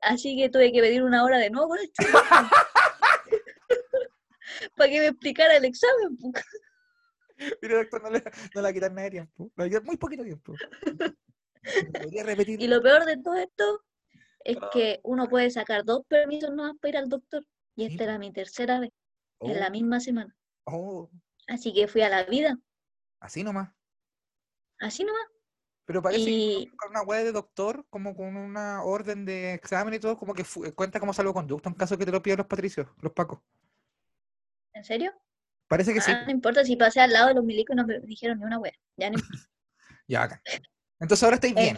Así 0.01 0.35
que 0.35 0.49
tuve 0.49 0.71
que 0.71 0.81
pedir 0.81 1.03
una 1.03 1.23
hora 1.23 1.37
de 1.37 1.49
nuevo 1.49 1.69
con 1.69 1.79
el 1.79 1.91
chulí. 1.91 2.09
Para 4.75 4.89
que 4.89 4.99
me 4.99 5.07
explicara 5.07 5.57
el 5.57 5.65
examen. 5.65 6.17
Mira, 7.61 7.77
doctor, 7.77 8.01
no 8.03 8.09
le, 8.09 8.19
no 8.19 8.31
le 8.55 8.61
va 8.61 8.67
a 8.69 8.73
quitar 8.73 8.91
nada 8.91 9.03
de 9.05 9.11
tiempo. 9.11 9.51
Le 9.55 9.63
va 9.63 9.65
a 9.65 9.69
quitar 9.69 9.83
muy 9.83 9.97
poquito 9.97 10.23
tiempo. 10.23 10.53
¿Podría 11.93 12.23
repetir? 12.23 12.61
Y 12.61 12.67
lo 12.67 12.81
peor 12.81 13.05
de 13.05 13.17
todo 13.17 13.35
esto 13.35 13.83
es 14.43 14.57
Ah. 14.61 14.69
que 14.71 14.99
uno 15.03 15.27
puede 15.27 15.49
sacar 15.49 15.83
dos 15.83 16.05
permisos 16.07 16.51
nomás 16.51 16.73
para 16.79 16.89
ir 16.89 16.97
al 16.97 17.09
doctor. 17.09 17.43
Y 17.75 17.85
Sí, 17.87 17.91
esta 17.91 18.03
era 18.05 18.19
mi 18.19 18.31
tercera 18.31 18.79
vez, 18.79 18.91
en 19.41 19.59
la 19.59 19.67
Oh, 19.67 19.71
misma 19.71 19.99
semana. 19.99 20.35
oh, 20.65 21.09
Así 21.47 21.73
que 21.73 21.87
fui 21.87 22.01
a 22.01 22.09
la 22.09 22.23
vida, 22.23 22.57
así 23.19 23.43
nomás. 23.43 23.69
así 24.79 25.03
nomás. 25.03 25.25
Pero 25.85 26.01
parece 26.01 26.25
que 26.25 26.31
Y 26.31 26.67
con 26.77 26.89
una 26.89 27.03
web 27.03 27.23
de 27.25 27.31
doctor, 27.31 27.85
como 27.89 28.15
con 28.15 28.35
una 28.37 28.83
orden 28.83 29.25
de 29.25 29.53
examen 29.53 29.93
y 29.93 29.99
todo, 29.99 30.17
como 30.17 30.33
que 30.33 30.43
cuenta 30.73 30.99
como 30.99 31.13
salvoconducto 31.13 31.69
en 31.69 31.75
caso 31.75 31.97
que 31.97 32.05
te 32.05 32.11
lo 32.11 32.21
pidan 32.21 32.37
los 32.39 32.47
patricios, 32.47 32.87
los 33.01 33.11
pacos. 33.13 33.39
¿En 34.73 34.83
serio? 34.83 35.13
Parece 35.67 35.93
que 35.93 36.01
sí. 36.01 36.11
Ah, 36.11 36.23
no 36.25 36.31
importa 36.31 36.63
si 36.63 36.75
pasé 36.75 37.01
al 37.01 37.11
lado 37.11 37.29
de 37.29 37.33
los 37.35 37.43
milicos 37.43 37.73
y 37.73 37.77
no 37.77 37.85
me 37.85 37.99
dijeron 38.01 38.39
ni 38.39 38.45
una 38.45 38.59
wea. 38.59 38.73
Ya 38.97 39.09
no. 39.09 39.17
Ya, 40.07 40.21
acá. 40.21 40.39
Entonces 40.99 41.23
ahora 41.23 41.35
estáis 41.35 41.55
bien. 41.55 41.75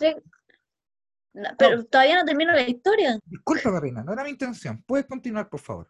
No, 1.34 1.50
pero 1.58 1.86
todavía 1.86 2.18
no 2.18 2.26
termino 2.26 2.52
la 2.52 2.68
historia. 2.68 3.18
Disculpa, 3.24 3.72
Karina, 3.72 4.04
no 4.04 4.12
era 4.12 4.24
mi 4.26 4.32
intención. 4.32 4.84
Puedes 4.86 5.06
continuar, 5.06 5.48
por 5.48 5.62
favor. 5.62 5.90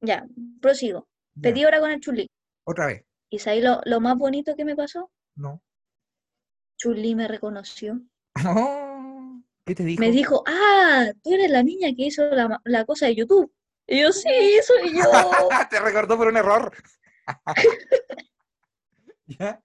Ya, 0.00 0.24
prosigo. 0.60 1.08
Ya, 1.34 1.42
Pedí 1.42 1.64
hora 1.64 1.80
con 1.80 1.90
el 1.90 2.00
chulí. 2.00 2.30
Otra 2.64 2.86
vez. 2.86 3.04
¿Y 3.30 3.40
sabéis 3.40 3.64
lo, 3.64 3.80
lo 3.84 4.00
más 4.00 4.16
bonito 4.16 4.54
que 4.54 4.64
me 4.64 4.76
pasó? 4.76 5.10
No. 5.34 5.60
Chulí 6.78 7.14
me 7.14 7.26
reconoció. 7.28 8.00
Oh, 8.46 9.42
¿Qué 9.64 9.74
te 9.74 9.82
dijo? 9.82 10.00
Me 10.00 10.12
dijo, 10.12 10.44
ah, 10.46 11.06
tú 11.24 11.32
eres 11.32 11.50
la 11.50 11.62
niña 11.62 11.88
que 11.96 12.04
hizo 12.04 12.24
la, 12.30 12.60
la 12.64 12.84
cosa 12.84 13.06
de 13.06 13.16
YouTube. 13.16 13.52
Y 13.88 14.02
yo, 14.02 14.12
sí, 14.12 14.28
soy 14.62 14.96
yo. 14.96 15.02
te 15.70 15.80
recordó 15.80 16.16
por 16.16 16.28
un 16.28 16.36
error. 16.36 16.72
¿Ya? 19.26 19.62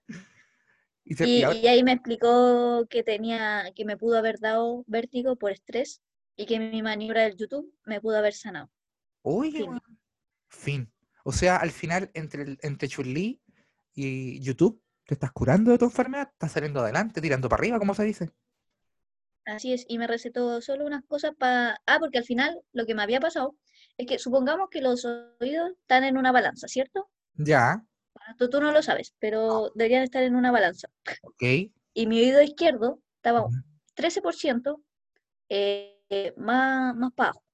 Y 1.04 1.14
se- 1.14 1.26
y 1.28 1.38
Y, 1.38 1.42
ahora- 1.44 1.58
y 1.58 1.66
ahí 1.68 1.82
me 1.82 1.92
explicó 1.92 2.86
que 2.88 3.02
tenía, 3.02 3.72
que 3.74 3.84
me 3.84 3.96
pudo 3.96 4.18
haber 4.18 4.38
dado 4.38 4.84
vértigo 4.86 5.36
por 5.36 5.52
estrés 5.52 6.00
y 6.36 6.46
que 6.46 6.58
mi 6.58 6.82
maniobra 6.82 7.22
del 7.22 7.36
YouTube 7.36 7.72
me 7.84 8.00
pudo 8.00 8.16
haber 8.18 8.34
sanado. 8.34 8.70
Oye, 9.22 9.66
fin. 10.48 10.92
O 11.24 11.32
sea, 11.32 11.56
al 11.56 11.70
final, 11.70 12.10
entre, 12.14 12.56
entre 12.62 12.88
Chun-Li 12.88 13.40
y 13.94 14.40
YouTube, 14.40 14.82
te 15.06 15.14
estás 15.14 15.30
curando 15.32 15.70
de 15.70 15.78
tu 15.78 15.84
enfermedad, 15.84 16.28
estás 16.32 16.52
saliendo 16.52 16.80
adelante, 16.80 17.20
tirando 17.20 17.48
para 17.48 17.60
arriba, 17.60 17.78
como 17.78 17.94
se 17.94 18.04
dice. 18.04 18.30
Así 19.44 19.72
es, 19.72 19.84
y 19.88 19.98
me 19.98 20.06
recetó 20.06 20.60
solo 20.62 20.86
unas 20.86 21.04
cosas 21.04 21.32
para... 21.36 21.80
Ah, 21.86 21.98
porque 22.00 22.18
al 22.18 22.24
final 22.24 22.60
lo 22.72 22.86
que 22.86 22.94
me 22.94 23.02
había 23.02 23.20
pasado 23.20 23.56
es 23.98 24.06
que 24.06 24.18
supongamos 24.18 24.68
que 24.70 24.80
los 24.80 25.04
oídos 25.40 25.72
están 25.80 26.04
en 26.04 26.16
una 26.16 26.32
balanza, 26.32 26.68
¿cierto? 26.68 27.10
Ya, 27.34 27.84
Bueno, 28.14 28.36
Tú, 28.38 28.50
tú 28.50 28.60
no 28.60 28.72
lo 28.72 28.82
sabes, 28.82 29.14
pero 29.18 29.70
deberían 29.74 30.02
estar 30.02 30.22
en 30.22 30.36
una 30.36 30.50
balanza. 30.50 30.88
ok. 31.22 31.42
Y 31.94 32.06
mi 32.06 32.20
oído 32.20 32.42
izquierdo 32.42 33.00
estaba 33.16 33.42
Ujú. 33.46 33.56
13% 33.94 34.82
eh, 35.48 36.32
más, 36.36 36.94
más 36.94 37.12
para 37.12 37.30
abajo. 37.30 37.44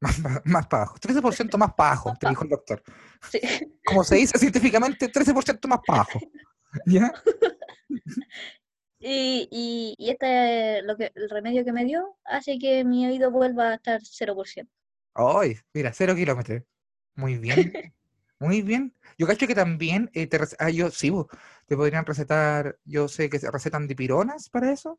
Más, 0.00 0.20
más 0.44 0.66
para 0.66 0.82
abajo. 0.84 0.98
13% 0.98 1.58
más 1.58 1.74
para 1.74 1.90
abajo, 1.90 2.08
Más 2.10 2.18
te 2.18 2.28
dijo 2.28 2.44
el 2.44 2.50
doctor. 2.50 2.82
Sí. 3.30 3.40
Como 3.84 4.04
se 4.04 4.16
dice 4.16 4.38
científicamente, 4.38 5.08
13% 5.08 5.68
más 5.68 5.80
para 5.86 6.02
abajo. 6.02 6.20
¿Ya? 6.86 7.12
Y, 9.04 9.48
y, 9.50 9.96
y 9.98 10.10
este, 10.10 10.80
lo 10.82 10.96
que, 10.96 11.10
el 11.16 11.28
remedio 11.28 11.64
que 11.64 11.72
me 11.72 11.84
dio 11.84 12.16
hace 12.24 12.56
que 12.60 12.84
mi 12.84 13.04
oído 13.04 13.32
vuelva 13.32 13.70
a 13.70 13.74
estar 13.74 14.00
0%. 14.00 14.68
Ay, 15.14 15.56
mira, 15.74 15.92
cero 15.92 16.14
kilómetros. 16.14 16.62
Muy 17.16 17.36
bien. 17.36 17.72
Muy 18.42 18.60
bien. 18.62 18.92
Yo 19.18 19.28
cacho 19.28 19.46
que 19.46 19.54
también 19.54 20.10
eh, 20.14 20.26
te 20.26 20.36
ah, 20.58 20.68
yo 20.68 20.90
sí, 20.90 21.10
bo, 21.10 21.28
te 21.66 21.76
podrían 21.76 22.04
recetar, 22.04 22.76
yo 22.84 23.06
sé 23.06 23.30
que 23.30 23.38
se 23.38 23.48
recetan 23.52 23.86
dipironas 23.86 24.48
para 24.48 24.72
eso, 24.72 24.98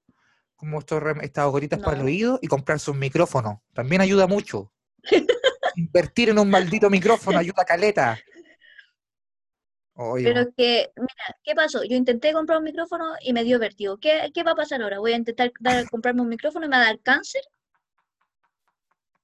como 0.56 0.80
estos 0.80 1.04
estas 1.22 1.52
goritas 1.52 1.80
para 1.80 1.98
el 1.98 2.04
oído 2.04 2.40
y 2.42 2.48
comprarse 2.48 2.90
un 2.92 3.00
micrófono. 3.00 3.62
También 3.74 4.00
ayuda 4.00 4.28
mucho. 4.28 4.72
Invertir 5.76 6.30
en 6.30 6.40
un 6.40 6.50
maldito 6.50 6.90
micrófono 6.90 7.38
ayuda 7.38 7.66
caleta. 7.66 8.18
Oye, 9.96 10.34
Pero 10.34 10.54
que, 10.56 10.92
mira, 10.96 11.38
¿qué 11.44 11.54
pasó? 11.54 11.84
Yo 11.84 11.98
intenté 11.98 12.32
comprar 12.32 12.60
un 12.60 12.64
micrófono 12.64 13.16
y 13.22 13.34
me 13.34 13.44
dio 13.44 13.60
vértigo. 13.60 13.98
¿Qué, 13.98 14.32
qué 14.34 14.44
va 14.44 14.52
a 14.52 14.56
pasar 14.56 14.82
ahora? 14.82 15.00
¿Voy 15.00 15.12
a 15.12 15.18
intentar 15.18 15.52
dar- 15.60 15.90
comprarme 15.90 16.22
un 16.22 16.30
micrófono 16.30 16.66
y 16.66 16.70
me 16.70 16.78
va 16.78 16.84
a 16.84 16.86
dar 16.86 17.00
cáncer? 17.02 17.42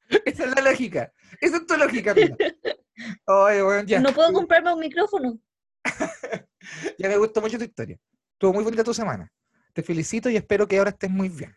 esa 0.25 0.45
es 0.45 0.55
la 0.55 0.61
lógica. 0.61 1.13
Esa 1.39 1.57
es 1.57 1.65
tu 1.67 1.77
lógica, 1.77 2.13
mira. 2.13 2.35
Oye, 3.25 3.61
bueno, 3.61 3.83
ya. 3.87 3.99
No 3.99 4.13
puedo 4.13 4.31
comprarme 4.33 4.73
un 4.73 4.79
micrófono. 4.79 5.39
Ya 6.99 7.07
me 7.09 7.17
gustó 7.17 7.41
mucho 7.41 7.57
tu 7.57 7.63
historia. 7.63 7.97
Estuvo 8.33 8.53
muy 8.53 8.63
bonita 8.63 8.83
tu 8.83 8.93
semana. 8.93 9.31
Te 9.73 9.81
felicito 9.81 10.29
y 10.29 10.35
espero 10.35 10.67
que 10.67 10.77
ahora 10.77 10.91
estés 10.91 11.09
muy 11.09 11.29
bien. 11.29 11.55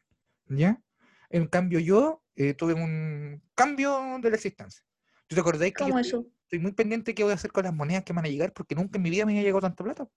¿Ya? 0.48 0.80
En 1.28 1.46
cambio, 1.48 1.80
yo 1.80 2.22
eh, 2.36 2.54
tuve 2.54 2.74
un 2.74 3.42
cambio 3.54 4.18
de 4.20 4.30
la 4.30 4.36
existencia. 4.36 4.82
¿Tú 5.26 5.34
te 5.34 5.40
acordáis 5.40 5.74
que 5.74 5.84
yo 5.84 5.88
¿Cómo 5.88 5.98
estoy, 5.98 6.20
eso? 6.20 6.28
estoy 6.44 6.58
muy 6.60 6.72
pendiente 6.72 7.10
de 7.10 7.14
qué 7.14 7.24
voy 7.24 7.32
a 7.32 7.34
hacer 7.34 7.50
con 7.52 7.64
las 7.64 7.74
monedas 7.74 8.04
que 8.04 8.12
van 8.12 8.24
a 8.24 8.28
llegar? 8.28 8.52
Porque 8.52 8.74
nunca 8.74 8.96
en 8.98 9.02
mi 9.02 9.10
vida 9.10 9.26
me 9.26 9.32
había 9.32 9.42
llegado 9.42 9.60
tanta 9.62 9.82
plata. 9.84 10.08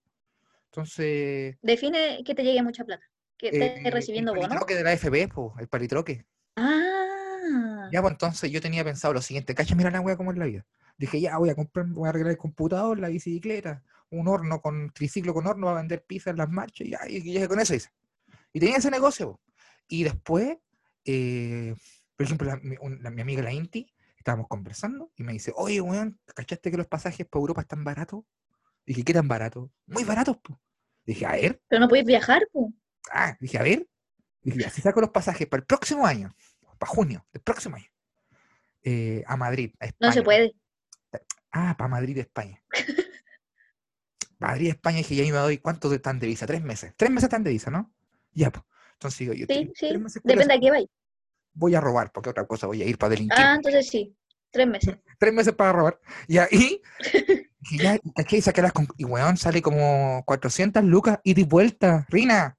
Entonces, 0.66 1.56
Define 1.62 2.22
que 2.24 2.34
te 2.34 2.42
llegue 2.44 2.62
mucha 2.62 2.84
plata. 2.84 3.04
Que 3.36 3.48
eh, 3.48 3.74
estés 3.76 3.92
recibiendo 3.92 4.32
el 4.32 4.36
bono. 4.38 4.48
palitroque 4.48 4.74
de 4.76 4.84
la 4.84 4.92
FB, 4.96 5.28
po, 5.34 5.54
el 5.58 5.68
palitroque. 5.68 6.26
Ah, 6.56 7.88
Ya, 7.92 8.00
pues 8.00 8.12
entonces 8.12 8.50
yo 8.50 8.60
tenía 8.60 8.84
pensado 8.84 9.12
lo 9.14 9.20
siguiente, 9.22 9.54
cacha, 9.54 9.74
mira 9.74 9.90
la 9.90 10.00
wea 10.00 10.16
como 10.16 10.32
es 10.32 10.38
la 10.38 10.46
vida. 10.46 10.64
Dije, 10.98 11.20
ya 11.20 11.36
voy 11.38 11.50
a 11.50 11.54
comprar, 11.54 11.86
voy 11.86 12.06
a 12.06 12.10
arreglar 12.10 12.32
el 12.32 12.38
computador, 12.38 12.98
la 12.98 13.08
bicicleta, 13.08 13.82
un 14.10 14.28
horno 14.28 14.60
con 14.62 14.90
triciclo 14.90 15.34
con 15.34 15.46
horno, 15.46 15.66
va 15.66 15.72
a 15.72 15.76
vender 15.76 16.04
pizza 16.04 16.30
en 16.30 16.36
las 16.38 16.48
marchas, 16.50 16.86
y 16.86 16.90
ya, 16.90 17.00
y, 17.08 17.38
y 17.38 17.46
con 17.46 17.60
eso 17.60 17.74
hice. 17.74 17.90
Y 18.52 18.60
tenía 18.60 18.76
ese 18.76 18.90
negocio. 18.90 19.32
po. 19.32 19.40
Y 19.88 20.04
después, 20.04 20.56
eh, 21.04 21.74
por 22.16 22.24
ejemplo, 22.26 22.48
la- 22.48 22.56
mi, 22.56 22.76
un- 22.80 23.02
la- 23.02 23.10
mi 23.10 23.20
amiga 23.22 23.42
la 23.42 23.52
Inti, 23.52 23.92
estábamos 24.16 24.48
conversando 24.48 25.12
y 25.16 25.22
me 25.22 25.32
dice, 25.32 25.52
oye, 25.54 25.80
weón, 25.80 26.18
¿cachaste 26.34 26.70
que 26.70 26.76
los 26.76 26.86
pasajes 26.86 27.26
para 27.26 27.40
Europa 27.40 27.60
están 27.60 27.84
baratos? 27.84 28.24
Dije, 28.86 29.02
¿qué 29.04 29.12
tan 29.12 29.28
baratos? 29.28 29.68
Muy 29.86 30.04
baratos, 30.04 30.38
po. 30.38 30.58
Dije, 31.04 31.26
a 31.26 31.32
ver, 31.32 31.60
pero 31.68 31.80
no 31.80 31.88
puedes 31.88 32.04
viajar, 32.06 32.42
pues. 32.52 32.72
ah, 33.12 33.36
dije, 33.40 33.58
a 33.58 33.62
ver. 33.62 33.86
Dije, 34.42 34.60
ya, 34.60 34.70
si 34.70 34.80
saco 34.80 35.00
los 35.00 35.10
pasajes 35.10 35.46
para 35.46 35.60
el 35.60 35.66
próximo 35.66 36.06
año, 36.06 36.34
para 36.78 36.90
junio 36.90 37.26
del 37.32 37.42
próximo 37.42 37.76
año, 37.76 37.86
eh, 38.82 39.22
a 39.26 39.36
Madrid, 39.36 39.72
a 39.80 39.86
España. 39.86 40.08
No 40.08 40.12
se 40.12 40.22
puede. 40.22 40.54
Ah, 41.58 41.74
para 41.78 41.88
Madrid, 41.88 42.18
España. 42.18 42.62
Madrid, 44.38 44.68
España, 44.68 44.98
dije, 44.98 45.16
ya 45.16 45.22
me 45.24 45.30
doy, 45.38 45.56
¿cuánto 45.58 45.90
están 45.92 46.18
de 46.18 46.26
visa? 46.26 46.46
Tres 46.46 46.62
meses. 46.62 46.92
Tres 46.96 47.10
meses 47.10 47.24
están 47.24 47.42
de 47.42 47.50
visa, 47.50 47.70
¿no? 47.70 47.94
Ya, 48.32 48.50
pues. 48.50 48.62
Entonces 48.92 49.18
digo, 49.20 49.32
yo 49.32 49.46
Sí, 49.48 49.54
tres- 49.64 49.70
sí. 49.74 49.88
tres 49.88 50.00
meses 50.00 50.22
con 50.22 50.28
Depende 50.28 50.54
a 50.54 50.60
qué 50.60 50.70
vayas. 50.70 50.90
voy 51.54 51.74
a 51.74 51.80
robar, 51.80 52.12
porque 52.12 52.28
otra 52.30 52.46
cosa 52.46 52.66
voy 52.66 52.82
a 52.82 52.84
ir 52.84 52.98
para 52.98 53.10
delinquir. 53.10 53.38
Ah, 53.42 53.54
entonces 53.54 53.88
sí. 53.88 54.14
Tres 54.50 54.66
meses. 54.66 54.96
Tres 55.18 55.32
meses 55.32 55.54
para 55.54 55.72
robar. 55.72 55.98
Y 56.28 56.36
ahí, 56.36 56.82
dije, 57.60 57.82
ya, 57.82 57.98
¿cachai? 58.14 58.42
Saqué 58.42 58.60
las 58.60 58.72
y 58.98 59.04
weón, 59.04 59.38
sale 59.38 59.62
como 59.62 60.22
400 60.26 60.84
lucas 60.84 61.18
y 61.24 61.42
vuelta, 61.44 62.06
Rina. 62.10 62.58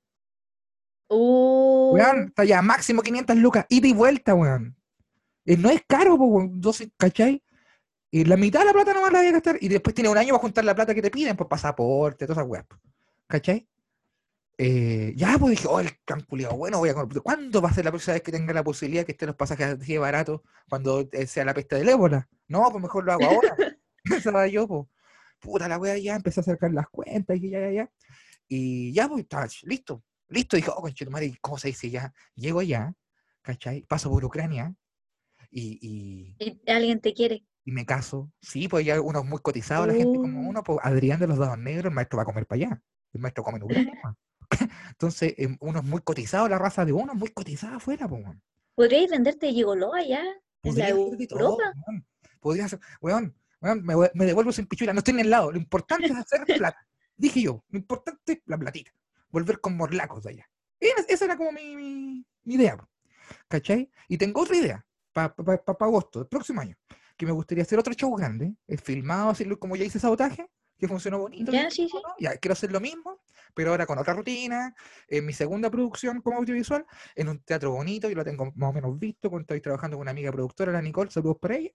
Uh, 1.09 1.91
Weón, 1.93 2.25
está 2.29 2.43
ya 2.43 2.61
máximo 2.63 3.01
500 3.03 3.37
lucas, 3.37 3.65
ida 3.69 3.87
y 3.87 3.93
vuelta, 3.93 4.33
weón. 4.33 4.75
Y 5.45 5.55
no 5.55 5.69
es 5.69 5.81
caro, 5.87 6.17
po, 6.17 6.25
weón, 6.25 6.59
12, 6.59 6.91
¿cachai? 6.97 7.43
Y 8.09 8.23
la 8.25 8.37
mitad 8.37 8.61
de 8.61 8.67
la 8.67 8.73
plata 8.73 8.93
nomás 8.93 9.11
la 9.11 9.19
voy 9.19 9.27
a 9.27 9.31
gastar. 9.31 9.57
Y 9.59 9.67
después 9.67 9.93
tiene 9.93 10.09
un 10.09 10.17
año 10.17 10.29
para 10.29 10.41
juntar 10.41 10.65
la 10.65 10.75
plata 10.75 10.95
que 10.95 11.01
te 11.01 11.11
piden, 11.11 11.35
por 11.35 11.47
pasaporte, 11.47 12.25
todas 12.25 12.37
esas 12.37 12.49
weas. 12.49 12.65
po, 12.65 12.77
¿Cachai? 13.27 13.67
Eh, 14.59 15.13
ya, 15.15 15.37
pues 15.37 15.51
dije, 15.51 15.67
oh, 15.69 15.79
el 15.79 15.91
can 16.03 16.21
culiao, 16.21 16.57
bueno, 16.57 16.79
voy 16.79 16.89
a. 16.89 16.95
¿Cuándo 17.21 17.61
va 17.61 17.69
a 17.69 17.73
ser 17.73 17.85
la 17.85 17.91
próxima 17.91 18.13
vez 18.13 18.23
que 18.23 18.31
tenga 18.31 18.53
la 18.53 18.63
posibilidad 18.63 19.05
que 19.05 19.11
estén 19.11 19.27
los 19.27 19.35
pasajes 19.35 19.67
así 19.79 19.93
de 19.93 19.99
baratos 19.99 20.41
cuando 20.67 21.07
eh, 21.11 21.27
sea 21.27 21.45
la 21.45 21.53
peste 21.53 21.75
del 21.75 21.89
ébola? 21.89 22.27
No, 22.47 22.67
pues 22.71 22.81
mejor 22.81 23.03
lo 23.03 23.13
hago 23.13 23.25
ahora. 23.29 23.55
Pensaba 24.03 24.47
yo, 24.47 24.67
pues. 24.67 24.87
Puta 25.39 25.67
la 25.67 25.77
wea, 25.77 25.97
ya 25.99 26.15
empecé 26.15 26.39
a 26.39 26.41
acercar 26.41 26.71
las 26.73 26.89
cuentas 26.89 27.37
y 27.37 27.51
ya, 27.51 27.59
ya, 27.59 27.71
ya. 27.71 27.91
Y 28.47 28.93
ya, 28.93 29.07
pues, 29.07 29.21
estaba 29.21 29.47
listo. 29.63 30.03
Listo, 30.29 30.57
dije, 30.57 30.71
oh, 30.75 30.81
conchetumare, 30.81 31.37
¿cómo 31.39 31.57
se 31.57 31.67
dice 31.67 31.89
ya? 31.89 32.11
Llego 32.35 32.59
allá, 32.59 32.93
¿cachai? 33.41 33.83
Paso 33.83 34.09
por 34.09 34.25
Ucrania 34.25 34.73
y, 35.51 35.79
y, 35.81 36.35
y 36.39 36.71
alguien 36.71 36.99
te 36.99 37.13
quiere. 37.13 37.45
Y 37.67 37.71
me 37.73 37.85
caso. 37.85 38.31
Sí, 38.41 38.69
pues 38.69 38.85
ya 38.85 39.01
uno 39.01 39.19
es 39.19 39.25
muy 39.25 39.39
cotizado, 39.41 39.85
la 39.85 39.93
gente 39.93 40.17
como 40.17 40.39
Uh. 40.39 40.49
uno, 40.49 40.63
pues 40.63 40.79
Adrián 40.81 41.19
de 41.19 41.27
los 41.27 41.37
Dados 41.37 41.57
Negros, 41.57 41.85
el 41.85 41.91
maestro 41.91 42.15
va 42.15 42.23
a 42.23 42.25
comer 42.25 42.45
para 42.47 42.61
allá. 42.63 42.81
El 43.11 43.19
maestro 43.19 43.43
come 43.43 43.57
en 43.57 43.63
Ucrania. 43.63 43.93
Entonces, 44.91 45.33
em, 45.37 45.57
uno 45.59 45.79
es 45.79 45.85
muy 45.85 45.99
cotizado, 46.01 46.47
la 46.47 46.57
raza 46.57 46.85
de 46.85 46.93
uno 46.93 47.11
es 47.11 47.19
muy 47.19 47.27
cotizada 47.29 47.75
afuera, 47.75 48.07
pues, 48.07 48.23
weón. 48.23 48.41
¿Podríais 48.73 49.11
venderte 49.11 49.51
gigoló 49.51 49.93
allá? 49.93 50.23
En 50.63 50.77
la 50.77 50.89
Europa. 50.89 51.73
weón. 51.85 52.05
Podría 52.39 52.65
hacer, 52.65 52.79
weón, 53.01 53.35
weón, 53.61 53.83
me, 54.13 54.25
devuelvo 54.25 54.53
sin 54.53 54.65
pichula, 54.67 54.93
no 54.93 54.99
estoy 54.99 55.15
en 55.15 55.19
el 55.19 55.29
lado. 55.29 55.51
Lo 55.51 55.57
importante 55.57 56.05
es 56.05 56.15
hacer 56.15 56.45
plata. 56.45 56.87
Dije 57.17 57.41
yo, 57.41 57.65
lo 57.67 57.79
importante 57.79 58.31
es 58.33 58.39
la 58.45 58.57
platita. 58.57 58.91
Volver 59.29 59.59
con 59.59 59.75
morlacos 59.75 60.23
de 60.23 60.29
allá. 60.29 60.49
Esa 60.79 61.25
era 61.25 61.35
como 61.35 61.51
mi, 61.51 61.75
mi- 61.75 62.25
mi 62.45 62.53
idea. 62.53 62.77
po, 62.77 62.87
¿Cachai? 63.49 63.91
Y 64.07 64.17
tengo 64.17 64.41
otra 64.41 64.55
idea 64.55 64.85
para 65.11 65.33
agosto, 65.79 66.21
el 66.21 66.27
próximo 66.27 66.61
año. 66.61 66.77
Que 67.17 67.25
me 67.25 67.31
gustaría 67.31 67.63
hacer 67.63 67.79
otro 67.79 67.93
show 67.93 68.15
grande. 68.15 68.53
Es 68.67 68.81
filmado, 68.81 69.29
hacerlo 69.29 69.57
como 69.59 69.75
ya 69.75 69.83
hice 69.83 69.99
sabotaje, 69.99 70.47
que 70.77 70.87
funcionó 70.87 71.19
bonito. 71.19 71.51
Ya, 71.51 71.69
sí, 71.69 71.89
sí. 71.89 71.97
Ya, 72.19 72.37
quiero 72.37 72.53
hacer 72.53 72.71
lo 72.71 72.79
mismo, 72.79 73.21
pero 73.55 73.71
ahora 73.71 73.85
con 73.85 73.97
otra 73.97 74.13
rutina, 74.13 74.75
en 75.07 75.25
mi 75.25 75.33
segunda 75.33 75.69
producción 75.71 76.21
como 76.21 76.37
audiovisual, 76.37 76.85
en 77.15 77.29
un 77.29 77.39
teatro 77.43 77.71
bonito, 77.71 78.07
yo 78.07 78.15
lo 78.15 78.23
tengo 78.23 78.51
más 78.55 78.69
o 78.69 78.73
menos 78.73 78.97
visto, 78.99 79.29
con- 79.31 79.41
estoy 79.41 79.61
trabajando 79.61 79.97
con 79.97 80.03
una 80.03 80.11
amiga 80.11 80.31
productora, 80.31 80.71
la 80.71 80.81
Nicole, 80.81 81.09
saludos 81.09 81.37
para 81.41 81.55
ella, 81.55 81.71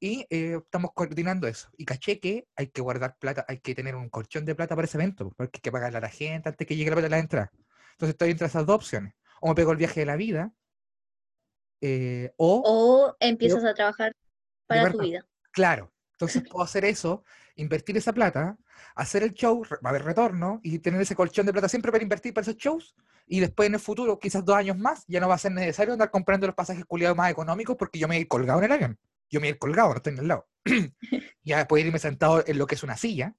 y 0.00 0.26
eh, 0.30 0.58
estamos 0.62 0.92
coordinando 0.94 1.46
eso. 1.46 1.68
Y 1.76 1.84
caché 1.84 2.18
que 2.18 2.46
hay 2.56 2.68
que 2.68 2.80
guardar 2.80 3.16
plata, 3.18 3.44
hay 3.48 3.60
que 3.60 3.74
tener 3.74 3.94
un 3.94 4.08
colchón 4.08 4.44
de 4.46 4.54
plata 4.54 4.74
para 4.74 4.86
ese 4.86 4.96
evento, 4.96 5.30
porque 5.36 5.58
hay 5.58 5.60
que 5.60 5.72
pagarle 5.72 5.98
a 5.98 6.00
la 6.00 6.08
gente 6.10 6.48
antes 6.48 6.66
que 6.66 6.76
llegue 6.76 6.90
la 6.90 6.96
plata 6.96 7.06
de 7.06 7.10
la 7.10 7.18
entrada. 7.18 7.50
Entonces 7.92 8.14
estoy 8.14 8.30
entre 8.30 8.46
esas 8.46 8.64
dos 8.66 8.76
opciones. 8.76 9.14
O 9.40 9.48
me 9.48 9.54
pego 9.54 9.72
el 9.72 9.78
viaje 9.78 10.00
de 10.00 10.06
la 10.06 10.16
vida, 10.16 10.52
eh, 11.80 12.32
o 12.36 12.62
O 12.64 13.16
empiezas 13.20 13.64
a 13.64 13.74
trabajar 13.74 14.12
para 14.66 14.90
tu 14.90 14.98
vida. 14.98 15.26
Claro, 15.50 15.92
entonces 16.12 16.42
puedo 16.50 16.64
hacer 16.64 16.84
eso, 16.84 17.24
invertir 17.56 17.96
esa 17.96 18.12
plata, 18.12 18.56
hacer 18.94 19.22
el 19.22 19.32
show, 19.32 19.62
va 19.64 19.78
a 19.84 19.88
haber 19.90 20.04
retorno 20.04 20.60
y 20.62 20.78
tener 20.78 21.00
ese 21.00 21.14
colchón 21.14 21.46
de 21.46 21.52
plata 21.52 21.68
siempre 21.68 21.92
para 21.92 22.02
invertir 22.02 22.32
para 22.34 22.42
esos 22.42 22.56
shows. 22.56 22.94
Y 23.26 23.40
después 23.40 23.66
en 23.68 23.74
el 23.74 23.80
futuro, 23.80 24.18
quizás 24.18 24.44
dos 24.44 24.56
años 24.56 24.76
más, 24.76 25.04
ya 25.06 25.20
no 25.20 25.28
va 25.28 25.34
a 25.34 25.38
ser 25.38 25.52
necesario 25.52 25.92
andar 25.92 26.10
comprando 26.10 26.46
los 26.46 26.54
pasajes 26.54 26.84
culiados 26.84 27.16
más 27.16 27.30
económicos 27.30 27.76
porque 27.76 27.98
yo 27.98 28.06
me 28.06 28.18
ir 28.18 28.28
colgado 28.28 28.58
en 28.58 28.66
el 28.66 28.72
avión. 28.72 28.98
Yo 29.30 29.40
me 29.40 29.48
ir 29.48 29.58
colgado, 29.58 29.90
no 29.90 29.96
estoy 29.96 30.12
en 30.12 30.18
el 30.18 30.28
lado. 30.28 30.46
ya 31.42 31.66
puedo 31.66 31.84
irme 31.84 31.98
sentado 31.98 32.44
en 32.46 32.58
lo 32.58 32.66
que 32.66 32.74
es 32.74 32.82
una 32.82 32.96
silla 32.96 33.34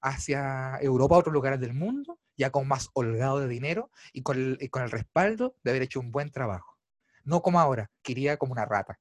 hacia 0.00 0.78
Europa, 0.80 1.14
a 1.14 1.18
otros 1.18 1.34
lugares 1.34 1.60
del 1.60 1.74
mundo, 1.74 2.18
ya 2.36 2.50
con 2.50 2.66
más 2.66 2.88
holgado 2.94 3.40
de 3.40 3.48
dinero 3.48 3.90
y 4.12 4.22
con 4.22 4.38
el, 4.38 4.58
y 4.60 4.68
con 4.68 4.82
el 4.82 4.90
respaldo 4.90 5.56
de 5.62 5.70
haber 5.70 5.82
hecho 5.82 6.00
un 6.00 6.10
buen 6.10 6.30
trabajo. 6.30 6.78
No 7.24 7.42
como 7.42 7.60
ahora, 7.60 7.90
que 8.02 8.12
iría 8.12 8.38
como 8.38 8.52
una 8.52 8.64
rata. 8.64 8.98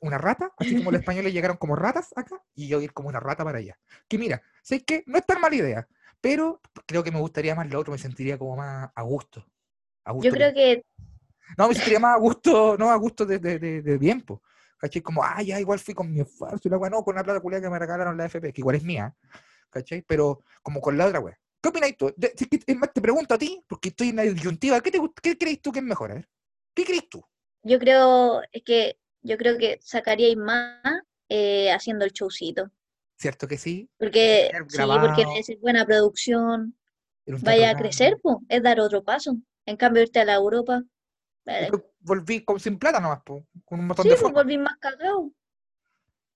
Una 0.00 0.18
rata, 0.18 0.52
así 0.56 0.76
como 0.76 0.90
los 0.90 1.00
españoles 1.08 1.32
llegaron 1.32 1.56
como 1.56 1.76
ratas 1.76 2.12
acá, 2.16 2.42
y 2.54 2.68
yo 2.68 2.80
ir 2.80 2.92
como 2.92 3.08
una 3.08 3.20
rata 3.20 3.44
para 3.44 3.58
allá. 3.58 3.78
Que 4.08 4.18
mira, 4.18 4.42
sé 4.62 4.84
que 4.84 5.04
no 5.06 5.18
es 5.18 5.26
tan 5.26 5.40
mala 5.40 5.56
idea, 5.56 5.88
pero 6.20 6.60
creo 6.86 7.02
que 7.04 7.10
me 7.10 7.20
gustaría 7.20 7.54
más 7.54 7.70
lo 7.70 7.78
otro, 7.80 7.92
me 7.92 7.98
sentiría 7.98 8.38
como 8.38 8.56
más 8.56 8.90
a 8.94 9.02
gusto. 9.02 9.46
A 10.04 10.12
gusto 10.12 10.28
Yo 10.28 10.34
creo 10.34 10.52
que 10.52 10.84
No, 11.58 11.68
me 11.68 11.74
sentiría 11.74 12.00
más 12.00 12.16
a 12.16 12.18
gusto, 12.18 12.76
no 12.78 12.90
a 12.90 12.96
gusto 12.96 13.26
de, 13.26 13.38
de, 13.38 13.58
de, 13.58 13.82
de 13.82 13.98
tiempo. 13.98 14.42
¿Cachai? 14.78 15.02
Como, 15.02 15.22
ah, 15.22 15.40
ya 15.42 15.60
igual 15.60 15.78
fui 15.78 15.94
con 15.94 16.12
mi 16.12 16.20
esfuerzo 16.20 16.68
y 16.68 16.70
la 16.70 16.78
weá, 16.78 16.90
no, 16.90 17.02
con 17.02 17.14
la 17.14 17.24
plata 17.24 17.40
culiada 17.40 17.62
que 17.62 17.70
me 17.70 17.78
regalaron 17.78 18.16
la 18.16 18.26
FP, 18.26 18.52
que 18.52 18.60
igual 18.60 18.76
es 18.76 18.84
mía. 18.84 19.14
¿Cachai? 19.70 20.02
Pero 20.02 20.42
como 20.62 20.80
con 20.80 20.96
la 20.96 21.06
otra 21.06 21.20
weá. 21.20 21.38
¿Qué 21.62 21.68
opináis 21.68 21.96
tú? 21.96 22.14
Es 22.18 22.76
más, 22.76 22.92
te 22.92 23.00
pregunto 23.00 23.34
a 23.34 23.38
ti, 23.38 23.64
porque 23.66 23.88
estoy 23.88 24.10
en 24.10 24.16
la 24.16 24.22
disyuntiva. 24.22 24.80
¿Qué, 24.82 24.90
te, 24.90 25.00
¿Qué 25.22 25.38
crees 25.38 25.62
tú 25.62 25.72
que 25.72 25.78
es 25.78 25.84
mejor? 25.84 26.10
A 26.10 26.14
ver. 26.14 26.28
¿Qué 26.74 26.84
crees 26.84 27.08
tú? 27.08 27.24
yo 27.64 27.78
creo, 27.78 28.42
es 28.52 28.62
que 28.62 28.98
yo 29.24 29.36
creo 29.36 29.58
que 29.58 29.78
sacaríais 29.82 30.36
más 30.36 30.80
eh, 31.28 31.72
haciendo 31.72 32.04
el 32.04 32.12
showcito. 32.12 32.70
¿Cierto 33.16 33.48
que 33.48 33.58
sí? 33.58 33.88
Porque 33.98 34.50
sí, 34.68 34.82
porque 35.00 35.24
necesitas 35.26 35.60
buena 35.60 35.84
producción, 35.84 36.76
vaya 37.26 37.70
a 37.70 37.76
crecer, 37.76 38.18
pues, 38.22 38.36
es 38.48 38.62
dar 38.62 38.80
otro 38.80 39.02
paso. 39.02 39.36
En 39.66 39.76
cambio, 39.76 40.02
irte 40.02 40.20
a 40.20 40.24
la 40.24 40.34
Europa, 40.34 40.82
eh, 41.46 41.60
Después 41.62 41.82
volví 42.00 42.44
con, 42.44 42.58
sin 42.60 42.78
plata 42.78 43.00
nomás, 43.00 43.22
po, 43.22 43.46
con 43.64 43.80
un 43.80 43.86
montón 43.86 44.04
sí, 44.04 44.08
de 44.10 44.14
pues 44.14 44.22
fondos. 44.22 44.44
volví 44.44 44.58
más 44.58 44.76
cagado. 44.78 45.30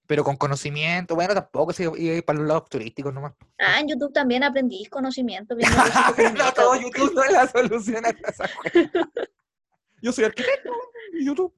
Pero 0.07 0.25
con 0.25 0.37
conocimiento, 0.37 1.15
bueno, 1.15 1.35
tampoco 1.35 1.73
se 1.75 1.83
iba 1.83 1.93
a 1.95 1.99
ir 1.99 2.25
para 2.25 2.39
los 2.39 2.49
lados 2.49 2.69
turísticos 2.71 3.13
nomás. 3.13 3.35
po. 3.35 3.47
Ah, 3.59 3.81
en 3.81 3.89
YouTube 3.89 4.13
también 4.13 4.43
aprendís 4.43 4.89
conocimiento 4.89 5.55
viendo 5.55 5.77
Luisito 5.77 6.13
Pero 6.17 6.33
no 6.33 6.53
todo 6.53 6.71
pues. 6.71 6.83
YouTube 6.83 7.15
no 7.15 7.25
es 7.25 7.33
la 7.33 7.47
solución 7.47 8.07
a 8.07 8.09
esa 8.09 8.23
cosa. 8.23 8.51
Yo 10.01 10.13
soy 10.13 10.25
arquitecto, 10.25 10.71
YouTube. 11.21 11.55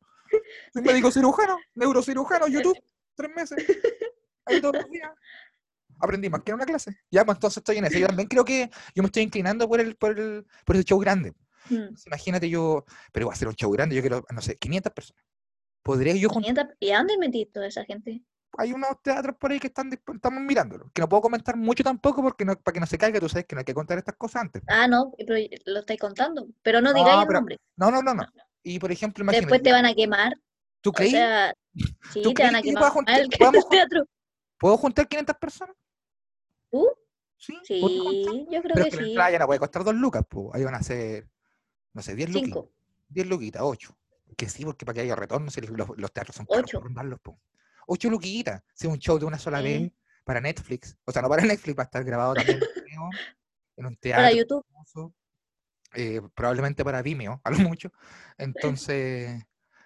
Soy 0.73 0.83
médico 0.83 1.11
cirujano, 1.11 1.59
neurocirujano, 1.75 2.49
YouTube, 2.49 2.79
tres 3.15 3.31
meses. 3.35 3.65
Ahí 4.47 4.61
todos 4.61 4.75
los 4.77 4.91
días. 4.91 5.11
Aprendí 6.03 6.31
más 6.31 6.43
que 6.43 6.51
en 6.53 6.55
una 6.55 6.65
clase. 6.65 6.97
Ya, 7.11 7.25
pues 7.25 7.37
entonces 7.37 7.59
estoy 7.59 7.77
en 7.77 7.85
eso. 7.85 7.99
Yo 7.99 8.07
también 8.07 8.29
creo 8.29 8.45
que 8.45 8.71
yo 8.95 9.03
me 9.03 9.07
estoy 9.09 9.23
inclinando 9.23 9.69
por 9.69 9.81
el, 9.81 9.97
por 9.97 10.19
el, 10.19 10.47
por 10.65 10.77
ese 10.77 10.85
show 10.87 10.99
grande. 10.99 11.33
Mm, 11.69 11.75
Entonces, 11.75 12.07
Imagínate 12.07 12.49
yo, 12.49 12.85
pero 13.13 13.27
va 13.27 13.35
a 13.35 13.37
ser 13.37 13.49
un 13.49 13.55
show 13.55 13.71
grande, 13.71 13.95
yo 13.95 14.01
quiero, 14.01 14.25
no 14.31 14.41
sé, 14.41 14.57
500 14.57 14.93
personas. 14.93 15.23
¿Podría 15.83 16.15
yo 16.15 16.29
juntar? 16.31 16.55
500 16.55 16.77
¿Y 16.81 16.91
a 16.93 16.99
dónde 16.99 17.19
metís 17.19 17.53
toda 17.53 17.67
esa 17.67 17.85
gente? 17.85 18.23
Hay 18.59 18.73
unos 18.73 19.01
teatros 19.03 19.37
por 19.37 19.53
ahí 19.53 19.61
que 19.61 19.69
están, 19.69 19.93
estamos 19.93 20.41
mirándolo. 20.43 20.91
Que 20.93 21.03
no 21.03 21.09
puedo 21.09 21.21
comentar 21.21 21.57
mucho 21.57 21.85
tampoco 21.85 22.23
porque 22.23 22.45
no, 22.45 22.57
para 22.59 22.73
que 22.75 22.81
no 22.81 22.87
se 22.87 22.99
caiga, 22.99 23.21
tú 23.21 23.29
sabes 23.29 23.45
que 23.47 23.55
no 23.55 23.61
hay 23.61 23.65
que 23.65 23.75
contar 23.75 23.97
estas 23.99 24.17
cosas 24.17 24.43
antes. 24.43 24.63
Ah, 24.69 24.89
no, 24.89 25.13
pero 25.19 25.35
lo 25.67 25.81
estáis 25.81 26.01
contando. 26.01 26.49
Pero 26.63 26.81
no 26.81 26.93
No, 26.93 26.99
digáis 26.99 27.21
el 27.21 27.27
pero- 27.27 27.39
nombre. 27.39 27.59
No, 27.77 27.91
no, 27.91 28.03
no, 28.03 28.15
no. 28.15 28.25
Y 28.63 28.79
por 28.79 28.93
ejemplo, 28.93 29.23
imagínate. 29.23 29.47
Después 29.47 29.63
te 29.63 29.73
van 29.73 29.87
a 29.87 29.95
quemar. 29.95 30.35
¿Tú 30.81 30.91
O 30.91 30.93
creí? 30.93 31.11
sea, 31.11 31.55
sí, 32.13 32.23
¿Tú 32.23 32.33
te 32.35 32.43
van 32.43 32.57
a 32.57 32.63
quemar 32.63 32.91
juntar- 32.91 33.21
teatro. 33.71 34.05
¿Puedo 34.59 34.77
juntar 34.77 35.09
500 35.09 35.37
personas? 35.37 35.77
¿Tú? 36.71 36.89
Sí. 37.37 37.57
Sí, 37.65 37.81
yo 38.51 38.61
creo 38.63 38.75
Pero 38.75 38.85
que 38.85 38.91
que 38.91 38.97
la 38.97 39.03
sí. 39.03 39.09
entrada 39.11 39.31
ya 39.31 39.39
no 39.39 39.47
puede 39.47 39.61
costar 39.61 39.83
2 39.85 39.95
lucas, 39.95 40.23
pues. 40.29 40.49
Ahí 40.53 40.63
van 40.65 40.75
a 40.75 40.83
ser, 40.83 41.27
no 41.95 42.03
sé, 42.03 42.15
10 42.15 42.29
lucas. 42.31 42.45
Cinco. 42.45 42.71
10 43.09 43.27
luquitas, 43.27 43.63
8. 43.65 43.97
Que 44.37 44.49
sí, 44.49 44.65
porque 44.65 44.85
para 44.85 44.95
que 44.95 45.01
haya 45.01 45.17
retorno, 45.17 45.51
si 45.51 45.61
los, 45.63 45.89
los 45.97 46.13
teatros 46.13 46.37
son 46.37 46.47
caros 46.47 46.65
Ocho. 46.65 46.79
para 46.79 46.85
arrendarlos, 46.87 47.21
po. 47.21 47.41
8 47.87 48.11
luquitas. 48.11 48.63
Si 48.75 48.87
es 48.87 48.93
un 48.93 48.99
show 48.99 49.19
de 49.19 49.25
una 49.25 49.39
sola 49.39 49.59
Sí. 49.59 49.65
vez 49.65 49.93
para 50.25 50.41
Netflix. 50.41 50.97
O 51.07 51.13
sea, 51.13 51.23
no 51.23 51.29
para 51.29 51.43
Netflix, 51.59 51.79
va 51.79 51.83
a 51.83 51.87
estar 51.87 52.05
grabado 52.05 52.35
también 52.35 52.61
en 53.77 53.87
un 53.87 53.97
Para 53.97 54.01
teatro. 54.01 54.37
YouTube. 54.37 54.65
famoso, 54.71 55.15
eh, 55.95 56.21
probablemente 56.35 56.85
para 56.85 57.03
Vimeo, 57.03 57.41
a 57.45 57.51
lo 57.51 57.59
mucho. 57.59 57.91
Entonces, 58.39 59.43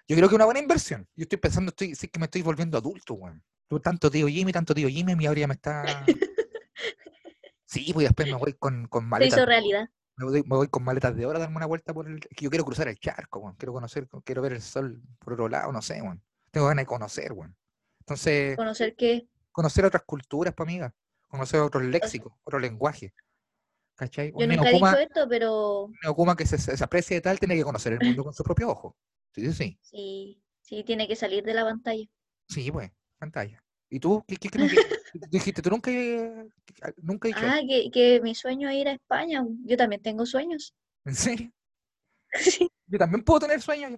yo 0.07 0.15
creo 0.15 0.27
que 0.29 0.33
es 0.35 0.37
una 0.37 0.45
buena 0.45 0.59
inversión. 0.59 1.07
Yo 1.15 1.23
estoy 1.23 1.37
pensando, 1.37 1.69
estoy, 1.69 1.95
sí 1.95 2.07
que 2.07 2.19
me 2.19 2.25
estoy 2.25 2.41
volviendo 2.41 2.77
adulto, 2.77 3.13
weón. 3.15 3.43
Tanto 3.81 4.11
tío 4.11 4.27
Jimmy, 4.27 4.51
tanto 4.51 4.73
tío 4.75 4.87
Jimmy, 4.87 5.15
mi 5.15 5.25
ahora 5.25 5.39
ya 5.41 5.47
me 5.47 5.53
está. 5.55 6.05
Sí, 7.67 7.91
pues 7.93 8.05
después 8.07 8.27
me 8.27 8.35
voy 8.35 8.53
con, 8.53 8.87
con 8.87 9.03
Se 9.03 9.09
maletas. 9.09 9.33
hizo 9.37 9.39
de- 9.41 9.45
realidad. 9.47 9.89
Me 10.17 10.25
voy, 10.25 10.43
me 10.43 10.55
voy 10.55 10.67
con 10.69 10.83
maletas 10.83 11.13
de 11.15 11.25
oro 11.25 11.37
a 11.37 11.41
darme 11.41 11.57
una 11.57 11.65
vuelta 11.65 11.93
por 11.93 12.07
el. 12.07 12.19
yo 12.39 12.49
quiero 12.49 12.63
cruzar 12.63 12.87
el 12.87 12.97
charco, 12.97 13.39
weón. 13.39 13.55
Quiero 13.55 13.73
conocer, 13.73 14.07
quiero 14.23 14.41
ver 14.41 14.53
el 14.53 14.61
sol 14.61 15.01
por 15.19 15.33
otro 15.33 15.49
lado, 15.49 15.71
no 15.73 15.81
sé, 15.81 16.01
weón. 16.01 16.21
Tengo 16.51 16.67
ganas 16.67 16.83
de 16.83 16.87
conocer, 16.87 17.33
weón. 17.33 17.55
Entonces, 18.01 18.55
Conocer 18.55 18.95
que 18.95 19.27
conocer 19.51 19.83
otras 19.83 20.03
culturas, 20.05 20.53
pues, 20.55 20.67
amiga. 20.69 20.93
Conocer 21.27 21.59
otros 21.59 21.83
léxicos, 21.83 22.31
otro 22.43 22.59
lenguaje. 22.59 23.13
¿Cachai? 23.95 24.31
yo 24.31 24.37
Un 24.37 24.47
nunca 24.49 24.69
he 24.69 24.73
neocuma- 24.73 24.89
dicho 24.91 25.01
esto, 25.01 25.27
pero 25.29 25.89
Neokuma 26.03 26.35
que 26.35 26.45
se, 26.45 26.57
se 26.57 26.83
aprecie 26.83 27.15
de 27.15 27.21
tal 27.21 27.39
tiene 27.39 27.55
que 27.55 27.63
conocer 27.63 27.93
el 27.93 27.99
mundo 28.01 28.23
con 28.25 28.33
su 28.33 28.43
propio 28.43 28.69
ojo. 28.69 28.97
Sí, 29.33 29.41
sí, 29.45 29.53
sí. 29.53 29.79
sí, 29.81 30.41
sí 30.61 30.83
tiene 30.83 31.07
que 31.07 31.15
salir 31.15 31.43
de 31.43 31.53
la 31.53 31.63
pantalla. 31.63 32.05
Sí, 32.49 32.71
pues, 32.71 32.91
pantalla. 33.17 33.63
¿Y 33.89 33.99
tú? 33.99 34.23
¿Qué, 34.27 34.35
qué, 34.35 34.49
qué 34.49 34.57
dijiste, 35.31 35.61
tú 35.61 35.69
nunca, 35.69 35.91
he- 35.91 36.45
nunca 37.01 37.27
he 37.27 37.33
dicho 37.33 37.45
Ah, 37.45 37.59
que, 37.67 37.89
que 37.91 38.19
mi 38.21 38.35
sueño 38.35 38.69
es 38.69 38.75
ir 38.75 38.87
a 38.89 38.93
España. 38.93 39.45
Yo 39.63 39.77
también 39.77 40.01
tengo 40.01 40.25
sueños. 40.25 40.73
¿En 41.05 41.15
serio? 41.15 41.51
Sí. 42.37 42.67
Yo 42.87 42.97
también 42.99 43.23
puedo 43.23 43.39
tener 43.39 43.61
sueños. 43.61 43.97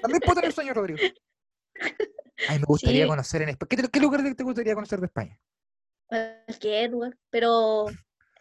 También 0.00 0.20
puedo 0.24 0.36
tener 0.36 0.52
sueños, 0.52 0.74
Rodrigo. 0.74 0.98
Ay, 2.48 2.58
me 2.58 2.64
gustaría 2.64 3.02
Sí. 3.04 3.08
conocer 3.08 3.42
en 3.42 3.48
España. 3.50 3.68
¿Qué, 3.68 3.88
qué 3.90 4.00
lugar 4.00 4.22
te 4.22 4.34
te 4.34 4.42
gustaría 4.42 4.74
conocer 4.74 5.00
de 5.00 5.06
España? 5.06 5.38
Cualquier 6.06 6.90
lugar. 6.90 7.18
Pero 7.30 7.86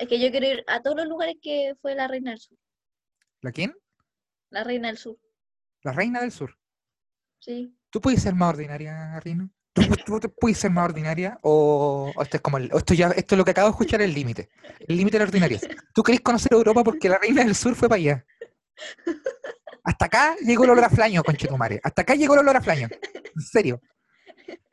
es 0.01 0.07
que 0.07 0.19
yo 0.19 0.31
quiero 0.31 0.47
ir 0.47 0.63
a 0.67 0.81
todos 0.81 0.97
los 0.97 1.07
lugares 1.07 1.35
que 1.41 1.73
fue 1.81 1.95
la 1.95 2.07
Reina 2.07 2.31
del 2.31 2.39
Sur. 2.39 2.57
¿La 3.41 3.51
quién? 3.51 3.75
La 4.49 4.63
Reina 4.63 4.87
del 4.89 4.97
Sur. 4.97 5.17
La 5.83 5.91
Reina 5.91 6.21
del 6.21 6.31
Sur. 6.31 6.57
Sí. 7.39 7.75
¿Tú 7.89 8.01
puedes 8.01 8.21
ser 8.21 8.35
más 8.35 8.49
ordinaria, 8.49 9.19
Rina? 9.19 9.49
¿Tú, 9.73 9.81
puedes 10.39 10.57
ser 10.57 10.69
más 10.71 10.85
ordinaria? 10.85 11.39
¿O, 11.43 12.11
o 12.15 12.21
esto 12.21 12.37
es 12.37 12.41
como 12.41 12.57
el- 12.57 12.69
esto 12.73 12.93
ya, 12.93 13.07
esto 13.09 13.35
es 13.35 13.37
lo 13.37 13.45
que 13.45 13.51
acabo 13.51 13.67
de 13.67 13.71
escuchar, 13.71 14.01
el 14.01 14.13
límite? 14.13 14.49
El 14.79 14.97
límite 14.97 15.17
de 15.17 15.19
la 15.23 15.29
ordinaria. 15.29 15.59
¿Tú 15.93 16.03
querés 16.03 16.21
conocer 16.21 16.51
Europa 16.53 16.83
porque 16.83 17.07
la 17.09 17.17
Reina 17.17 17.43
del 17.43 17.55
Sur 17.55 17.75
fue 17.75 17.87
para 17.87 17.97
allá? 17.99 18.25
Hasta 19.83 20.05
acá 20.05 20.35
llegó 20.41 20.65
el 20.65 20.71
olor 20.71 20.83
a 20.83 20.89
flaño, 20.89 21.23
conchetumare. 21.23 21.79
Hasta 21.83 22.01
acá 22.03 22.15
llegó 22.15 22.33
el 22.33 22.41
olor 22.41 22.57
a 22.57 22.61
flaño. 22.61 22.87
En 23.35 23.41
serio. 23.41 23.81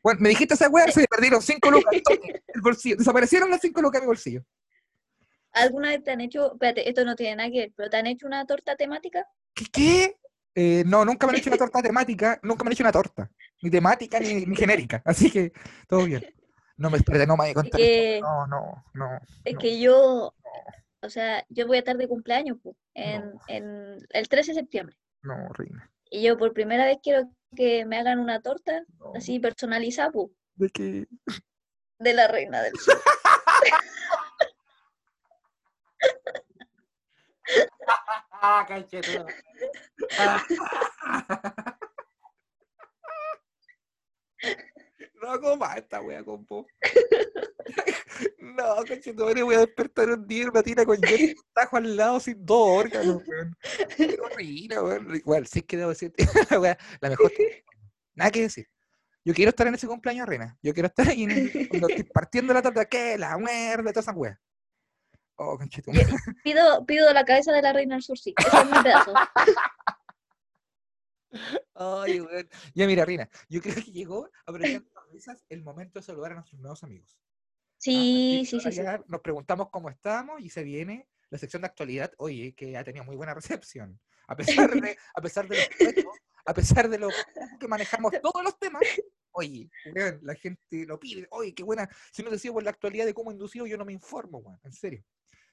Bueno, 0.03 0.21
me 0.21 0.29
dijiste 0.31 0.55
esa 0.55 0.69
weá, 0.69 0.91
se 0.91 1.07
perdieron 1.07 1.41
cinco 1.43 1.71
lucas 1.71 1.93
el 1.95 2.61
bolsillo. 2.61 2.97
Desaparecieron 2.97 3.51
las 3.51 3.61
cinco 3.61 3.81
lucas 3.81 4.01
de 4.01 4.07
mi 4.07 4.09
bolsillo. 4.09 4.43
¿Alguna 5.53 5.89
vez 5.91 6.03
te 6.05 6.11
han 6.11 6.21
hecho, 6.21 6.53
espérate, 6.53 6.89
esto 6.89 7.05
no 7.05 7.17
tiene 7.17 7.37
nada 7.37 7.51
que 7.51 7.59
ver, 7.61 7.73
pero 7.77 7.91
te 7.91 7.97
han 7.97 8.07
hecho 8.07 8.27
una 8.27 8.45
torta 8.47 8.77
temática? 8.77 9.27
¿Qué? 9.55 9.65
qué? 9.73 10.17
Eh, 10.55 10.83
no, 10.87 11.05
nunca 11.05 11.27
me 11.27 11.33
han 11.33 11.39
hecho 11.39 11.51
una 11.51 11.57
torta 11.59 11.81
temática, 11.83 12.39
nunca 12.43 12.65
me 12.65 12.69
han 12.69 12.73
hecho 12.73 12.83
una 12.83 12.93
torta. 12.93 13.31
Ni 13.63 13.71
temática 13.71 14.21
ni, 14.21 14.47
ni 14.47 14.57
genérica. 14.57 15.03
Así 15.05 15.31
que 15.31 15.53
todo 15.89 16.05
bien. 16.05 16.25
No 16.77 16.91
me 16.91 16.99
espérate, 16.99 17.27
no 17.27 17.37
me 17.37 17.51
a 17.51 17.55
contar. 17.55 17.81
que- 17.81 18.21
No, 18.21 18.47
no, 18.47 18.85
no. 18.95 19.19
Es 19.45 19.55
no. 19.55 19.59
que 19.61 19.81
yo, 19.81 20.33
o 21.03 21.11
sea, 21.11 21.45
yo 21.49 21.67
voy 21.67 21.77
a 21.77 21.81
estar 21.81 21.97
de 21.97 22.07
cumpleaños 22.07 22.59
pu, 22.63 22.77
en, 22.95 23.31
No. 23.33 23.41
en 23.49 23.99
el 24.11 24.29
13 24.29 24.53
de 24.53 24.61
septiembre. 24.61 24.97
No, 25.23 25.49
Reina. 25.55 25.91
Y 26.11 26.23
yo 26.23 26.39
por 26.39 26.53
primera 26.53 26.87
vez 26.87 26.99
quiero 27.03 27.29
que 27.57 27.85
me 27.85 27.99
hagan 27.99 28.19
una 28.21 28.41
torta 28.41 28.85
así 29.15 29.41
personalizada 29.41 30.11
pu, 30.13 30.33
¿De 30.55 30.71
qué? 30.71 31.07
de 31.99 32.13
la 32.15 32.29
Reina 32.29 32.63
del 32.63 32.75
Sur. 32.77 32.95
Ah. 40.19 40.45
No 45.21 45.41
coma 45.41 45.75
esta 45.75 46.01
wea, 46.01 46.23
compo. 46.23 46.67
No, 48.39 48.85
cachetón, 48.87 49.35
voy 49.45 49.55
a 49.55 49.61
despertar 49.61 50.11
un 50.11 50.27
día 50.27 50.45
y 50.45 50.51
me 50.51 50.63
tira 50.63 50.85
con 50.85 51.01
hielo 51.01 51.25
y 51.25 51.31
un 51.31 51.53
tajo 51.53 51.77
al 51.77 51.97
lado 51.97 52.21
sin 52.21 52.45
dos 52.45 52.69
órganos, 52.69 53.23
weón. 53.27 53.57
Qué 53.97 54.19
horrible, 54.21 54.81
weón. 54.81 55.15
Igual, 55.15 55.47
sí 55.47 55.63
que 55.63 55.77
debo 55.77 55.91
decir, 55.91 56.13
la 56.51 56.61
wea, 56.61 56.79
la 57.01 57.11
mejor. 57.11 57.33
Nada 58.15 58.31
que 58.31 58.43
decir. 58.43 58.69
Yo 59.25 59.35
quiero 59.35 59.51
estar 59.51 59.67
en 59.67 59.75
ese 59.75 59.87
cumpleaños, 59.87 60.27
Reina. 60.27 60.57
Yo 60.63 60.73
quiero 60.73 60.87
estar 60.87 61.09
ahí 61.09 61.25
en 61.25 61.69
cuando 61.69 61.89
estoy 61.89 62.05
partiendo 62.05 62.55
la 62.55 62.63
tarta, 62.63 62.85
que 62.87 63.19
la 63.19 63.37
muerde, 63.37 63.93
todas 63.93 64.07
esas 64.07 64.17
weas. 64.17 64.39
Oh, 65.41 65.57
conchito. 65.57 65.93
Pido, 66.45 66.85
pido 66.85 67.13
la 67.13 67.25
cabeza 67.25 67.53
de 67.53 67.63
la 67.63 67.73
reina 67.73 67.95
del 67.95 68.03
sur, 68.03 68.19
sí. 68.19 68.35
Ese 68.37 68.57
es 68.57 68.67
mi 68.67 68.83
pedazo. 68.83 69.15
Ay, 71.75 72.21
weón. 72.21 72.49
Ya 72.75 72.87
mira, 72.87 73.05
Rina, 73.05 73.29
yo 73.49 73.61
creo 73.63 73.77
que 73.77 73.93
llegó, 73.93 74.29
aprovechando 74.45 74.91
las 74.95 75.13
risas, 75.13 75.45
el 75.49 75.63
momento 75.63 76.01
de 76.01 76.05
saludar 76.05 76.33
a 76.33 76.35
nuestros 76.37 76.61
nuevos 76.61 76.83
amigos. 76.83 77.19
Ah, 77.21 77.25
Sí, 77.81 78.41
así 78.43 78.61
sí, 78.61 78.73
sí, 78.73 78.83
Nos 79.07 79.21
preguntamos 79.21 79.69
cómo 79.71 79.89
estamos 79.89 80.41
y 80.41 80.51
se 80.51 80.65
viene 80.65 81.09
la 81.31 81.39
sección 81.39 81.63
de 81.63 81.69
actualidad, 81.69 82.13
oye, 82.19 82.53
que 82.55 82.77
ha 82.77 82.83
tenido 82.83 83.05
muy 83.05 83.15
buena 83.15 83.35
recepción. 83.35 84.01
A 84.27 84.35
pesar 84.35 84.71
de, 84.71 84.97
a 85.15 85.23
pesar 85.23 85.47
de 85.47 85.57
los 85.57 85.69
retos, 85.79 86.15
a 86.47 86.55
pesar 86.55 86.89
de 86.89 86.99
lo 86.99 87.09
que 87.61 87.69
manejamos 87.69 88.13
todos 88.21 88.43
los 88.43 88.59
temas, 88.59 88.83
oye, 89.31 89.71
la 90.23 90.35
gente 90.35 90.85
lo 90.87 90.99
pide, 90.99 91.29
oye, 91.31 91.55
qué 91.55 91.63
buena. 91.63 91.89
Si 92.11 92.25
no 92.25 92.31
te 92.31 92.41
sigo 92.41 92.55
por 92.55 92.65
la 92.65 92.71
actualidad 92.71 93.07
de 93.07 93.15
cómo 93.15 93.31
inducido, 93.31 93.67
yo 93.67 93.79
no 93.79 93.85
me 93.85 93.93
informo, 93.93 94.39
weón, 94.39 94.59
en 94.65 94.73
serio. 94.73 95.05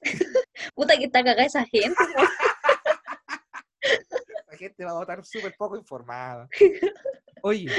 Puta 0.74 0.96
que 0.96 1.04
está 1.04 1.22
cagada 1.24 1.44
esa 1.46 1.64
gente. 1.66 1.94
La 4.48 4.56
gente 4.56 4.84
va 4.84 4.90
a 4.92 4.94
votar 4.94 5.24
súper 5.24 5.54
poco 5.56 5.76
informada. 5.76 6.48
Oye, 7.42 7.70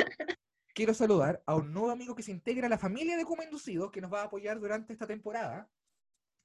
quiero 0.73 0.93
saludar 0.93 1.41
a 1.45 1.55
un 1.55 1.73
nuevo 1.73 1.91
amigo 1.91 2.15
que 2.15 2.23
se 2.23 2.31
integra 2.31 2.67
a 2.67 2.69
la 2.69 2.77
familia 2.77 3.17
de 3.17 3.25
Kuma 3.25 3.43
Inducido, 3.43 3.91
que 3.91 4.01
nos 4.01 4.13
va 4.13 4.21
a 4.21 4.25
apoyar 4.25 4.59
durante 4.59 4.93
esta 4.93 5.07
temporada. 5.07 5.69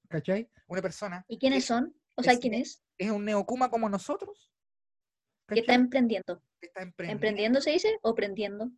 ¿Cachai? 0.08 0.50
Una 0.66 0.82
persona 0.82 1.24
¿Y 1.28 1.38
quiénes 1.38 1.64
son? 1.64 1.94
O 2.16 2.22
sea, 2.22 2.32
es- 2.34 2.38
¿quién 2.40 2.54
es? 2.54 2.82
es 2.98 3.10
un 3.10 3.24
neokuma 3.24 3.70
como 3.70 3.88
nosotros. 3.88 4.50
Que 5.48 5.60
está 5.60 5.72
¿cachai? 5.72 5.84
emprendiendo. 5.84 6.42
Que 6.60 6.66
está 6.66 6.82
emprendiendo. 6.82 7.12
¿Emprendiendo 7.16 7.60
se 7.60 7.70
dice? 7.70 7.98
¿O 8.02 8.14
prendiendo? 8.14 8.70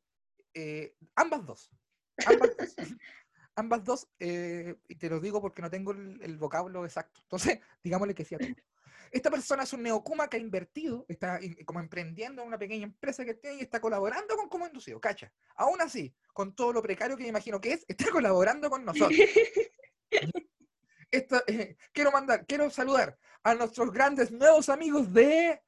eh, 0.55 0.95
ambas 1.17 1.45
dos. 1.47 1.71
Ambas 2.27 2.57
dos. 2.57 2.75
Ambas 3.57 3.85
dos, 3.85 4.09
eh, 4.19 4.77
y 4.89 4.97
te 4.97 5.09
lo 5.09 5.21
digo 5.21 5.41
porque 5.41 5.63
no 5.63 5.71
tengo 5.71 5.93
el, 5.93 6.21
el 6.23 6.37
vocablo 6.39 6.85
exacto. 6.85 7.21
Entonces, 7.23 7.61
digámosle 7.85 8.15
que 8.15 8.25
sí 8.25 8.35
a 8.35 8.39
todo. 8.39 8.49
Esta 9.15 9.31
persona 9.31 9.63
es 9.63 9.73
un 9.73 9.85
neokuma 9.85 10.29
que 10.29 10.39
ha 10.39 10.41
invertido, 10.41 11.07
está 11.09 11.39
como 11.65 11.79
emprendiendo 11.79 12.43
en 12.43 12.49
una 12.49 12.59
pequeña 12.59 12.83
empresa 12.83 13.25
que 13.25 13.35
tiene 13.35 13.59
y 13.59 13.61
está 13.61 13.81
colaborando 13.81 14.37
con 14.37 14.49
Como 14.49 14.67
Inducido, 14.67 15.01
cacha. 15.01 15.33
Aún 15.55 15.81
así, 15.81 16.13
con 16.33 16.53
todo 16.57 16.73
lo 16.73 16.83
precario 16.83 17.17
que 17.17 17.23
me 17.23 17.29
imagino 17.29 17.61
que 17.61 17.75
es, 17.75 17.85
está 17.89 18.11
colaborando 18.11 18.69
con 18.69 18.85
nosotros. 18.85 19.17
Eh, 21.47 21.77
quiero 21.93 22.11
mandar, 22.11 22.45
quiero 22.45 22.69
saludar 22.71 23.17
a 23.45 23.55
nuestros 23.55 23.93
grandes 23.93 24.33
nuevos 24.33 24.69
amigos 24.69 25.13
de 25.13 25.63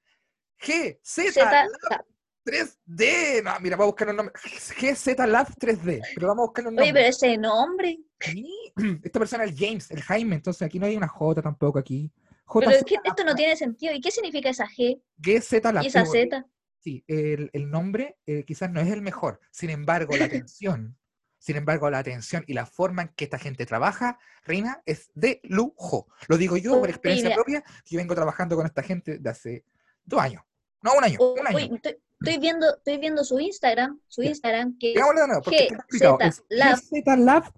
GZ 0.58 1.36
Lab. 1.36 2.04
3D. 2.46 3.42
No, 3.42 3.60
mira, 3.60 3.76
vamos 3.76 3.88
a 3.88 3.92
buscar 3.92 4.06
los 4.06 4.16
nombres. 4.16 4.72
GZ 4.78 5.18
Lab 5.26 5.48
3D. 5.58 6.02
Pero 6.14 6.28
vamos 6.28 6.44
a 6.44 6.46
buscar 6.46 6.64
los 6.64 6.72
Oye, 6.72 6.86
nombres. 6.86 6.92
pero 6.92 7.06
ese 7.08 7.36
nombre. 7.36 7.98
Sí, 8.20 8.72
Esta 9.04 9.18
persona 9.18 9.44
es 9.44 9.50
el 9.50 9.56
James, 9.58 9.90
el 9.90 10.02
Jaime. 10.02 10.36
Entonces 10.36 10.62
aquí 10.62 10.78
no 10.78 10.86
hay 10.86 10.96
una 10.96 11.08
J 11.08 11.42
tampoco 11.42 11.78
aquí. 11.78 12.10
Pero 12.52 12.70
JZ 12.70 12.76
es 12.76 12.84
que 12.84 12.96
esto 13.02 13.24
no 13.24 13.34
tiene 13.34 13.56
sentido. 13.56 13.92
¿Y 13.92 14.00
qué 14.00 14.10
significa 14.10 14.48
esa 14.48 14.66
G 14.66 15.02
GZ 15.18 15.64
Lab. 15.72 15.82
y 15.82 15.88
esa 15.88 16.04
pero, 16.04 16.12
Z? 16.12 16.46
Sí, 16.78 17.04
el, 17.08 17.50
el 17.52 17.68
nombre 17.68 18.16
eh, 18.26 18.44
quizás 18.44 18.70
no 18.70 18.80
es 18.80 18.88
el 18.88 19.02
mejor. 19.02 19.40
Sin 19.50 19.70
embargo, 19.70 20.16
la 20.16 20.24
atención, 20.46 20.96
sin 21.38 21.56
embargo, 21.56 21.90
la 21.90 21.98
atención 21.98 22.44
y 22.46 22.54
la 22.54 22.64
forma 22.64 23.02
en 23.02 23.08
que 23.08 23.24
esta 23.24 23.38
gente 23.38 23.66
trabaja, 23.66 24.18
Reina, 24.44 24.82
es 24.86 25.10
de 25.14 25.40
lujo. 25.42 26.06
Lo 26.28 26.36
digo 26.36 26.56
yo 26.56 26.72
por 26.72 26.82
Oye, 26.82 26.90
experiencia 26.90 27.34
propia, 27.34 27.62
que 27.84 27.94
yo 27.94 27.98
vengo 27.98 28.14
trabajando 28.14 28.54
con 28.54 28.66
esta 28.66 28.82
gente 28.82 29.18
de 29.18 29.30
hace 29.30 29.64
dos 30.04 30.20
años. 30.20 30.44
No, 30.82 30.94
un 30.94 31.02
año, 31.02 31.18
un 31.20 31.46
año. 31.46 31.56
Oye, 31.56 31.70
estoy, 31.74 31.96
estoy 32.20 32.38
viendo, 32.38 32.76
estoy 32.76 32.98
viendo 32.98 33.24
su 33.24 33.38
Instagram, 33.38 34.00
su. 34.08 34.22
Instagram, 34.22 34.76
que 34.78 34.94
es 34.94 36.42
Lab. 36.48 36.78
GZ 36.78 37.18
Lab 37.18 37.52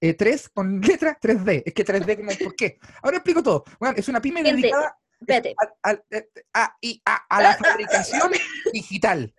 3 0.00 0.48
con 0.50 0.80
letra 0.80 1.18
3D. 1.20 1.62
Es 1.66 1.74
que 1.74 1.84
3D, 1.84 2.16
como, 2.16 2.30
¿por 2.44 2.56
qué? 2.56 2.78
Ahora 3.02 3.16
explico 3.16 3.42
todo. 3.42 3.64
Bueno, 3.80 3.94
es 3.96 4.08
una 4.08 4.20
pyme 4.20 4.42
dedicada 4.42 4.96
eh, 5.26 5.54
a, 6.54 7.42
la 7.42 7.56
fabricación 7.58 8.30
digital. 8.72 9.34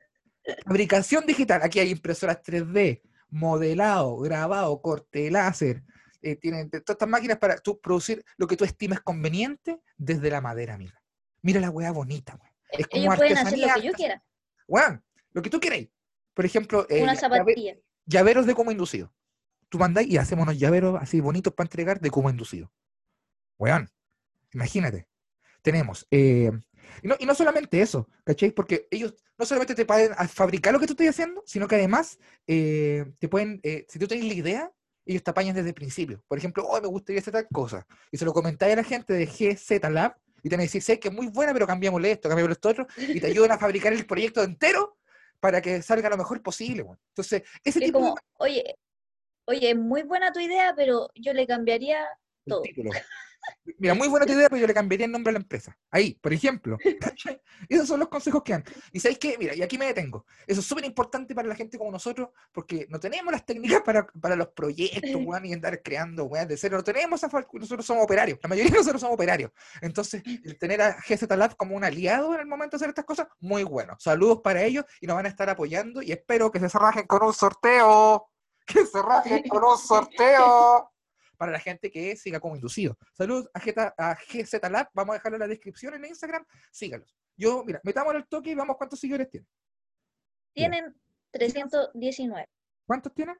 Fabricación 0.65 1.25
digital. 1.25 1.62
Aquí 1.63 1.79
hay 1.79 1.91
impresoras 1.91 2.41
3D, 2.43 3.01
modelado, 3.29 4.17
grabado, 4.17 4.82
corte 4.82 5.32
láser. 5.32 5.84
eh, 6.21 6.36
tienen 6.36 6.69
todas 6.69 6.84
estas 6.88 7.08
máquinas 7.08 7.38
para 7.38 7.58
tú 7.58 7.79
producir 7.79 8.23
lo 8.38 8.47
que 8.47 8.58
tú 8.58 8.65
estimes 8.65 8.99
conveniente 8.99 9.79
desde 9.97 10.29
la 10.29 10.41
madera, 10.41 10.73
amiga. 10.73 11.01
Mira 11.41 11.62
la 11.62 11.69
weá 11.69 11.91
bonita. 11.91 12.38
Es 12.71 12.88
como 12.88 13.03
ellos 13.03 13.15
pueden 13.15 13.38
hacer 13.38 13.60
lo 13.60 13.73
que 13.73 13.82
yo 13.82 13.93
quiera. 13.93 14.23
Weón, 14.69 15.03
lo 15.34 15.41
que 15.41 15.49
tú 15.49 15.60
queráis. 15.60 15.89
Por 16.34 16.45
ejemplo, 16.45 16.86
eh, 16.89 17.03
Una 17.03 17.15
llave- 17.15 17.38
zapatilla. 17.38 17.75
llaveros 18.05 18.45
de 18.45 18.55
como 18.55 18.71
inducido. 18.71 19.12
Tú 19.67 19.77
mandáis 19.77 20.08
y 20.10 20.17
hacemos 20.17 20.43
unos 20.43 20.58
llaveros 20.58 20.97
así 21.01 21.19
bonitos 21.19 21.53
para 21.53 21.65
entregar 21.65 21.99
de 21.99 22.10
como 22.10 22.29
inducido. 22.29 22.71
Weón, 23.58 23.89
imagínate. 24.53 25.08
Tenemos. 25.62 26.08
eh, 26.12 26.51
y, 27.03 27.08
no, 27.08 27.15
y 27.19 27.25
no 27.25 27.36
solamente 27.36 27.82
eso, 27.82 28.08
¿cachai? 28.23 28.51
Porque 28.51 28.88
ellos 28.89 29.13
no 29.38 29.45
solamente 29.45 29.75
te 29.75 29.86
pueden 29.86 30.13
a- 30.17 30.27
fabricar 30.27 30.73
lo 30.73 30.79
que 30.79 30.88
tú 30.88 30.93
estás 30.93 31.10
haciendo, 31.10 31.43
sino 31.45 31.67
que 31.67 31.75
además 31.75 32.17
eh, 32.47 33.05
te 33.19 33.27
pueden, 33.27 33.60
si 33.88 33.99
tú 33.99 34.08
tienes 34.08 34.25
la 34.27 34.34
idea, 34.34 34.71
ellos 35.05 35.23
te 35.23 35.32
apañan 35.32 35.55
desde 35.55 35.69
el 35.69 35.75
principio. 35.75 36.23
Por 36.27 36.38
ejemplo, 36.38 36.63
oh, 36.65 36.79
me 36.82 36.88
gustaría 36.88 37.19
hacer 37.19 37.34
tal 37.34 37.47
cosa. 37.51 37.86
Y 38.12 38.17
se 38.17 38.25
lo 38.25 38.34
comentáis 38.34 38.73
a 38.73 38.77
la 38.77 38.84
gente 38.84 39.13
de 39.13 39.25
GZ 39.25 39.89
Lab 39.89 40.15
y 40.43 40.49
te 40.49 40.56
van 40.56 40.62
a 40.62 40.63
decir, 40.63 40.82
sé 40.82 40.99
que 40.99 41.10
es 41.10 41.13
muy 41.13 41.28
buena, 41.28 41.54
pero 41.54 41.67
cambiamosle 41.67 42.12
esto, 42.12 42.30
cambiamosle 42.30 42.54
esto 42.54 42.69
otro, 42.69 42.88
y 42.97 43.19
te 43.19 43.28
ayudan 43.28 43.52
a 43.52 43.58
fabricar 43.58 43.93
el 43.93 44.06
proyecto 44.06 44.43
entero 44.43 44.97
para 45.39 45.62
que 45.62 45.82
salga 45.82 46.10
lo 46.10 46.17
mejor 46.17 46.41
posible. 46.41 46.84
weón. 46.84 46.99
Entonces, 47.10 47.43
ese 47.63 47.80
Es 47.80 47.86
tipo 47.86 47.99
de 47.99 48.04
como, 48.06 48.15
oye, 48.39 48.75
oye, 49.45 49.75
muy 49.75 50.04
buena 50.04 50.32
tu 50.32 50.39
idea, 50.39 50.73
pero 50.75 51.10
yo 51.15 51.34
le 51.34 51.47
cambiaría 51.47 52.02
el 52.45 52.52
todo. 52.52 52.62
título. 52.62 52.91
Mira, 53.78 53.93
muy 53.93 54.08
buena 54.08 54.25
tu 54.25 54.34
idea, 54.34 54.49
pero 54.49 54.60
yo 54.60 54.67
le 54.67 54.73
cambiaría 54.73 55.06
el 55.06 55.12
nombre 55.12 55.30
a 55.30 55.34
la 55.34 55.39
empresa. 55.39 55.78
Ahí, 55.89 56.13
por 56.15 56.34
ejemplo. 56.34 56.78
Esos 57.69 57.88
son 57.88 57.99
los 57.99 58.10
consejos 58.10 58.43
que 58.43 58.54
dan. 58.54 58.63
Y 58.91 58.99
sabéis 58.99 59.19
qué, 59.19 59.38
mira, 59.38 59.56
y 59.56 59.62
aquí 59.62 59.78
me 59.78 59.86
detengo. 59.86 60.25
Eso 60.47 60.60
es 60.62 60.65
súper 60.65 60.86
importante 60.86 61.36
para 61.36 61.47
la 61.47 61.56
gente 61.56 61.78
como 61.78 61.91
nosotros, 61.91 62.30
porque 62.52 62.88
no 62.89 62.99
tenemos 62.99 63.32
las 63.32 63.45
técnicas 63.45 63.82
para, 63.82 64.06
para 64.08 64.36
los 64.36 64.49
proyectos, 64.49 65.02
weón, 65.25 65.45
y 65.45 65.54
andar 65.54 65.82
creando, 65.82 66.25
weón, 66.25 66.47
de 66.47 66.58
cero. 66.58 66.78
No 66.78 66.84
tenemos 66.84 67.23
esa 67.23 67.30
nosotros 67.54 67.86
somos 67.86 68.04
operarios. 68.04 68.39
La 68.41 68.49
mayoría 68.49 68.71
de 68.71 68.78
nosotros 68.78 69.02
somos 69.02 69.15
operarios. 69.15 69.52
Entonces, 69.82 70.23
el 70.25 70.58
tener 70.58 70.82
a 70.82 70.97
GZ 71.08 71.30
Lab 71.36 71.56
como 71.56 71.75
un 71.75 71.84
aliado 71.84 72.34
en 72.34 72.41
el 72.41 72.47
momento 72.47 72.71
de 72.71 72.78
hacer 72.78 72.89
estas 72.89 73.06
cosas, 73.06 73.28
muy 73.39 73.63
bueno. 73.63 73.95
Saludos 73.99 74.41
para 74.43 74.63
ellos 74.63 74.86
y 75.02 75.08
nos 75.08 75.15
van 75.15 75.25
a 75.25 75.30
estar 75.30 75.49
apoyando 75.49 76.02
y 76.02 76.12
espero 76.12 76.52
que 76.52 76.60
se 76.60 76.78
rajen 76.78 77.06
con 77.08 77.23
un 77.23 77.34
sorteo. 77.34 78.30
Que 78.66 78.86
se 78.86 79.01
rajen 79.01 79.43
con 79.47 79.64
un 79.64 79.78
sorteo 79.78 80.91
para 81.40 81.54
la 81.54 81.60
gente 81.60 81.90
que 81.90 82.18
siga 82.18 82.42
como 82.42 82.56
inducido. 82.58 82.98
Saludos 83.14 83.50
a, 83.54 83.60
GZ, 83.62 83.78
a 83.98 84.14
GZ 84.16 84.70
Lab, 84.70 84.90
vamos 84.94 85.14
a 85.14 85.18
dejarlo 85.20 85.38
en 85.38 85.40
la 85.40 85.48
descripción 85.48 85.94
en 85.94 86.04
Instagram, 86.04 86.46
sígalos. 86.70 87.16
Yo, 87.38 87.64
mira, 87.64 87.80
metamos 87.86 88.14
el 88.14 88.28
toque 88.28 88.52
y 88.52 88.56
vamos 88.56 88.76
cuántos 88.76 89.00
seguidores 89.00 89.30
tienen. 89.30 89.48
Tienen 90.54 90.96
319. 91.32 92.46
¿Cuántos 92.86 93.14
tienen? 93.14 93.38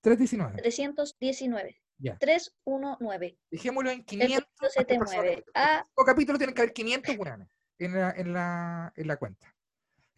319. 0.00 0.60
319. 0.60 1.80
Ya. 1.98 2.18
319. 2.18 3.38
Dejémoslo 3.48 3.90
en 3.90 4.00
El 4.00 4.04
500. 4.04 4.44
poquito 4.44 4.68
se 4.68 4.84
te 4.84 4.94
hasta 4.94 5.04
personas. 5.04 5.14
mueve. 5.24 5.44
Ah, 5.54 5.84
Por 5.94 6.04
capítulo 6.04 6.38
tienen 6.38 6.54
que 6.54 6.62
haber 6.62 6.72
500 6.74 7.16
weones 7.16 7.48
en 7.78 7.92
la, 7.92 8.10
en 8.10 8.32
la, 8.32 8.92
en 8.96 9.06
la 9.06 9.16
cuenta. 9.16 9.54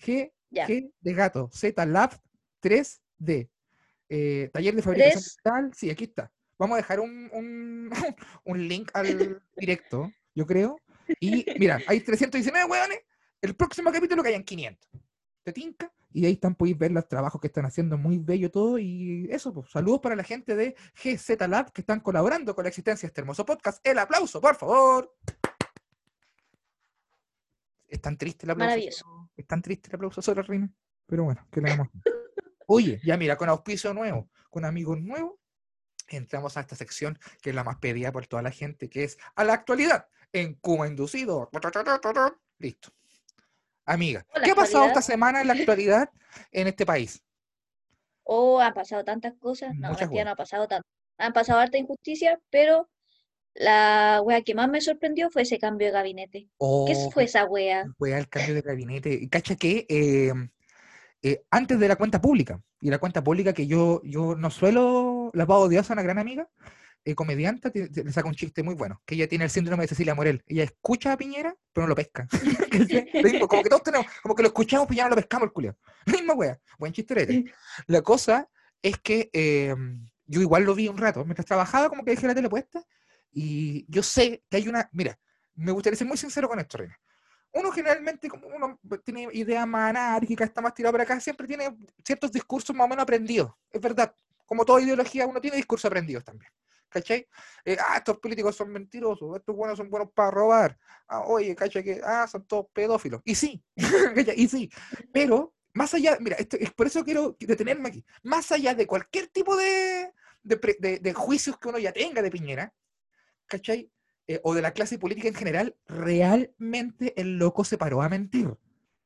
G, 0.01 0.33
ya. 0.49 0.66
G 0.66 0.91
de 0.99 1.12
gato, 1.12 1.51
Z 1.53 1.85
Lab 1.85 2.18
3D. 2.62 3.51
Eh, 4.09 4.49
taller 4.51 4.74
de 4.74 4.83
fabricación 4.83 5.22
digital. 5.22 5.70
Sí, 5.74 5.91
aquí 5.91 6.05
está. 6.05 6.33
Vamos 6.59 6.74
a 6.74 6.78
dejar 6.78 7.00
un, 7.00 7.30
un, 7.32 7.90
un 8.44 8.68
link 8.68 8.90
al 8.94 9.40
directo, 9.56 10.12
yo 10.34 10.46
creo. 10.46 10.80
Y 11.20 11.46
mira, 11.59 11.78
hay 11.86 12.00
319 12.00 12.70
hueones. 12.70 12.98
El 13.40 13.54
próximo 13.54 13.92
capítulo 13.92 14.22
que 14.22 14.30
hayan 14.30 14.42
500. 14.42 14.90
¿Te 15.44 15.52
tinca? 15.52 15.92
Y 16.12 16.26
ahí 16.26 16.32
están, 16.32 16.54
podéis 16.54 16.76
ver 16.76 16.90
los 16.90 17.06
trabajos 17.06 17.40
que 17.40 17.46
están 17.46 17.64
haciendo, 17.64 17.96
muy 17.96 18.18
bello 18.18 18.50
todo. 18.50 18.78
Y 18.78 19.28
eso, 19.30 19.52
pues, 19.54 19.70
saludos 19.70 20.00
para 20.00 20.16
la 20.16 20.24
gente 20.24 20.56
de 20.56 20.74
GZ 21.02 21.46
Lab 21.48 21.72
que 21.72 21.82
están 21.82 22.00
colaborando 22.00 22.54
con 22.54 22.64
la 22.64 22.70
existencia 22.70 23.06
de 23.06 23.11
este 23.11 23.20
hermoso 23.20 23.46
podcast. 23.46 23.86
El 23.86 23.98
aplauso, 23.98 24.40
por 24.40 24.56
favor. 24.56 25.14
Es 27.86 28.00
tan 28.00 28.18
triste 28.18 28.46
el 28.46 28.50
aplauso. 28.50 28.70
Maravilloso. 28.70 29.30
Es 29.36 29.46
tan 29.46 29.62
triste 29.62 29.88
el 29.90 29.94
aplauso 29.94 30.20
solo, 30.20 30.42
Reina. 30.42 30.70
Pero 31.06 31.24
bueno, 31.24 31.46
¿qué 31.50 31.61
le 31.61 31.70
damos? 31.70 31.88
Oye, 32.66 33.00
ya 33.04 33.16
mira, 33.16 33.36
con 33.36 33.48
auspicio 33.48 33.94
nuevo, 33.94 34.28
con 34.50 34.64
amigos 34.64 35.00
nuevos, 35.00 35.36
entramos 36.16 36.56
a 36.56 36.61
esta 36.61 36.76
sección 36.76 37.18
que 37.42 37.50
es 37.50 37.56
la 37.56 37.64
más 37.64 37.76
pedida 37.78 38.12
por 38.12 38.26
toda 38.26 38.42
la 38.42 38.50
gente, 38.50 38.88
que 38.88 39.04
es 39.04 39.18
a 39.36 39.44
la 39.44 39.54
actualidad 39.54 40.06
en 40.32 40.54
Kuma 40.54 40.86
Inducido. 40.88 41.50
Listo. 42.59 42.90
Amiga, 43.84 44.26
O 44.34 44.38
la 44.38 44.44
¿qué 44.44 44.50
ha 44.50 44.54
pasado 44.54 44.86
esta 44.86 45.02
semana 45.02 45.40
en 45.40 45.46
la 45.46 45.54
actualidad 45.54 46.11
en 46.52 46.66
este 46.68 46.84
país? 46.84 47.22
Oh, 48.24 48.61
han 48.61 48.74
pasado 48.74 49.02
tantas 49.04 49.34
cosas. 49.34 49.74
No, 49.74 49.88
Muchas 49.90 50.11
no 50.11 50.30
ha 50.30 50.36
pasado 50.36 50.68
tanto. 50.68 50.86
Han 51.16 51.32
pasado 51.32 51.59
harta 51.59 51.78
injusticia, 51.78 52.38
pero 52.50 52.90
la 53.54 54.20
wea 54.22 54.42
que 54.42 54.54
más 54.54 54.68
me 54.68 54.80
sorprendió 54.80 55.30
fue 55.30 55.42
ese 55.42 55.59
cambio 55.59 55.86
de 55.86 55.92
gabinete. 55.94 56.40
¿Qué 56.40 56.48
Oh, 56.59 57.11
fue 57.11 57.24
esa 57.24 57.44
wea? 57.46 57.86
fue 57.96 58.16
el 58.16 58.28
cambio 58.28 58.54
de 58.54 58.61
gabinete. 58.61 59.12
Y 59.14 59.28
Cacha 59.28 59.56
que 59.56 59.86
eh, 59.88 60.32
eh, 61.22 61.42
antes 61.50 61.80
de 61.80 61.88
la 61.88 61.96
cuenta 61.96 62.20
pública, 62.20 62.61
y 62.80 62.90
la 62.90 62.98
cuenta 62.98 63.24
pública 63.24 63.52
que 63.52 63.66
yo, 63.66 64.00
yo 64.04 64.36
no 64.36 64.50
suelo, 64.50 65.07
la 65.35 65.47
Pau 65.47 65.68
Dios, 65.68 65.89
una 65.91 66.03
gran 66.03 66.18
amiga, 66.18 66.49
eh, 67.05 67.14
comediante, 67.14 67.70
te- 67.70 67.89
te- 67.89 68.05
le 68.05 68.12
saca 68.12 68.29
un 68.29 68.35
chiste 68.35 68.62
muy 68.62 68.74
bueno, 68.74 69.01
que 69.07 69.14
ella 69.14 69.29
tiene 69.29 69.45
el 69.45 69.51
síndrome 69.51 69.85
de 69.85 69.89
Cecilia 69.89 70.14
Morel. 70.14 70.43
Ella 70.47 70.64
escucha 70.64 71.12
a 71.12 71.16
Piñera, 71.16 71.55
pero 71.72 71.87
no 71.87 71.89
lo 71.91 71.95
pesca. 71.95 72.26
Como 73.49 73.62
que 73.62 73.68
todos 73.68 73.83
tenemos, 73.83 74.07
como 74.22 74.35
que 74.35 74.43
lo 74.43 74.49
escuchamos, 74.49 74.87
pero 74.87 74.97
ya 74.97 75.05
no 75.05 75.11
lo 75.11 75.16
pescamos 75.16 75.47
el 75.47 75.53
culio. 75.53 75.76
Misma 76.07 76.35
wea, 76.35 76.59
buen 76.79 76.93
chistorete. 76.93 77.45
La 77.87 78.03
cosa 78.03 78.49
es 78.83 78.99
que 78.99 79.31
eh, 79.33 79.74
yo 80.26 80.41
igual 80.41 80.64
lo 80.64 80.74
vi 80.74 80.89
un 80.89 80.99
rato, 80.99 81.24
mientras 81.24 81.47
trabajaba, 81.47 81.89
como 81.89 82.05
que 82.05 82.11
dejé 82.12 82.26
la 82.26 82.35
tele 82.35 82.49
puesta, 82.49 82.83
y 83.33 83.85
yo 83.89 84.03
sé 84.03 84.43
que 84.51 84.57
hay 84.59 84.68
una, 84.68 84.89
mira, 84.93 85.18
me 85.55 85.72
gustaría 85.72 85.97
ser 85.97 86.07
muy 86.07 86.16
sincero 86.16 86.49
con 86.49 86.59
esto, 86.61 86.79
Reina. 86.79 86.99
Uno 87.53 87.72
generalmente, 87.72 88.29
como 88.29 88.47
uno 88.49 88.79
tiene 89.05 89.29
ideas 89.33 89.66
más 89.66 89.91
anárquicas, 89.91 90.49
está 90.49 90.61
más 90.61 90.74
tirado 90.74 90.93
para 90.93 91.05
acá, 91.05 91.18
siempre 91.18 91.47
tiene 91.47 91.76
ciertos 92.05 92.31
discursos 92.31 92.76
más 92.76 92.85
o 92.85 92.89
menos 92.89 93.03
aprendidos. 93.03 93.53
Es 93.70 93.81
verdad, 93.81 94.14
como 94.49 94.64
toda 94.64 94.80
ideología, 94.80 95.26
uno 95.26 95.40
tiene 95.40 95.59
discursos 95.59 95.84
aprendidos 95.84 96.24
también. 96.24 96.51
¿Cachai? 96.88 97.28
Eh, 97.66 97.76
ah, 97.78 97.99
estos 97.99 98.16
políticos 98.18 98.57
son 98.57 98.70
mentirosos, 98.72 99.36
estos 99.36 99.55
buenos 99.55 99.76
son 99.76 99.90
buenos 99.90 100.11
para 100.14 100.30
robar. 100.30 100.78
Ah, 101.07 101.20
oye, 101.26 101.55
¿cachai? 101.55 101.84
Que, 101.84 102.01
ah, 102.03 102.26
son 102.26 102.46
todos 102.46 102.66
pedófilos. 102.72 103.20
Y 103.26 103.34
sí. 103.34 103.62
Y 104.36 104.49
sí. 104.49 104.70
Pero, 105.12 105.55
más 105.74 105.92
allá, 105.92 106.16
mira, 106.18 106.36
es 106.38 106.72
por 106.72 106.86
eso 106.86 107.05
quiero 107.05 107.36
detenerme 107.38 107.90
aquí. 107.90 108.05
Más 108.22 108.51
allá 108.53 108.74
de 108.74 108.86
cualquier 108.86 109.26
tipo 109.28 109.55
de, 109.55 110.11
de, 110.42 110.76
de- 110.78 110.99
de 110.99 111.12
juicios 111.12 111.59
que 111.59 111.68
uno 111.68 111.78
ya 111.78 111.92
tenga 111.92 112.22
de 112.22 112.30
Piñera, 112.30 112.72
¿cachai? 113.46 113.90
Eh, 114.26 114.40
o 114.42 114.55
de 114.55 114.62
la 114.62 114.72
clase 114.72 114.99
política 114.99 115.28
en 115.28 115.34
general, 115.34 115.76
realmente 115.86 117.12
el 117.20 117.36
loco 117.38 117.64
se 117.64 117.76
paró 117.78 118.01
a 118.01 118.09
mentir. 118.09 118.49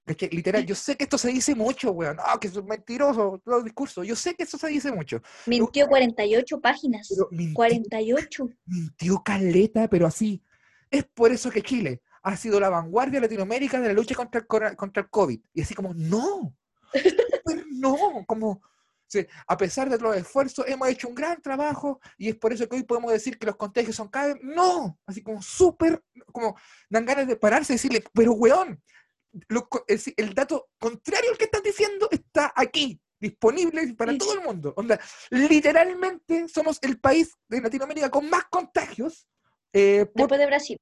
¿Cachai? 0.05 0.31
Literal, 0.31 0.67
yo 0.67 0.75
sé 0.75 0.97
que 0.97 1.05
esto 1.05 1.17
se 1.17 1.29
dice 1.29 1.55
mucho, 1.55 1.93
weón. 1.93 2.17
No, 2.17 2.41
que 2.41 2.49
es 2.49 2.65
mentiroso, 2.65 3.41
todo 3.45 3.59
el 3.59 3.65
discurso. 3.65 4.03
Yo 4.03 4.17
sé 4.17 4.35
que 4.35 4.43
eso 4.43 4.59
se 4.59 4.69
dice 4.69 4.91
mucho. 4.91 5.23
Mintió 5.47 5.87
48 5.87 6.61
páginas. 6.61 7.09
Mintió, 7.31 7.55
48. 7.55 8.49
mintió 8.67 9.23
caleta, 9.23 9.89
pero 9.89 10.07
así. 10.07 10.43
Es 10.91 11.05
por 11.05 11.31
eso 11.31 11.51
que 11.51 11.63
Chile 11.63 12.03
ha 12.23 12.37
sido 12.37 12.61
la 12.61 12.69
vanguardia 12.69 13.21
de 13.21 13.27
Latinoamérica 13.27 13.81
de 13.81 13.89
la 13.89 13.95
lucha 13.95 14.15
contra 14.15 14.41
el, 14.41 14.77
contra 14.77 15.03
el 15.03 15.11
COVID. 15.11 15.41
Y 15.55 15.63
así 15.63 15.75
como, 15.75 15.95
no, 15.95 16.55
no, 17.71 17.97
como, 18.27 18.61
a 19.47 19.57
pesar 19.57 19.91
de 19.91 19.99
los 19.99 20.17
esfuerzos, 20.17 20.67
hemos 20.69 20.89
hecho 20.89 21.09
un 21.09 21.15
gran 21.15 21.41
trabajo 21.43 22.01
y 22.17 22.29
es 22.29 22.37
por 22.37 22.53
eso 22.53 22.69
que 22.69 22.77
hoy 22.77 22.83
podemos 22.85 23.13
decir 23.13 23.39
que 23.39 23.47
los 23.47 23.57
contagios 23.57 23.97
son 23.97 24.09
cada 24.09 24.29
vez, 24.29 24.39
no, 24.43 24.99
así 25.07 25.23
como 25.23 25.43
súper, 25.43 26.03
como 26.33 26.57
dan 26.89 27.05
ganas 27.05 27.27
de 27.27 27.37
pararse 27.37 27.73
y 27.73 27.77
decirle, 27.77 28.05
pero 28.15 28.33
weón, 28.33 28.81
lo 29.49 29.69
co- 29.69 29.85
es- 29.87 30.13
el 30.17 30.35
dato 30.35 30.69
contrario 30.79 31.31
al 31.31 31.39
que 31.39 31.45
estás 31.45 31.63
diciendo 31.63 32.09
está 32.11 32.53
aquí, 32.55 33.01
disponible 33.19 33.95
para 33.95 34.17
todo 34.19 34.35
el 34.35 34.41
mundo. 34.43 34.75
Onda, 34.77 34.99
literalmente 35.31 36.49
somos 36.49 36.79
el 36.83 36.99
país 37.01 37.37
de 37.49 37.61
Latinoamérica 37.61 38.11
con 38.11 38.29
más 38.29 38.45
contagios. 38.51 39.27
eh, 39.75 40.05
por- 40.05 40.23
Después 40.25 40.39
de 40.41 40.47
Brasil. 40.47 40.77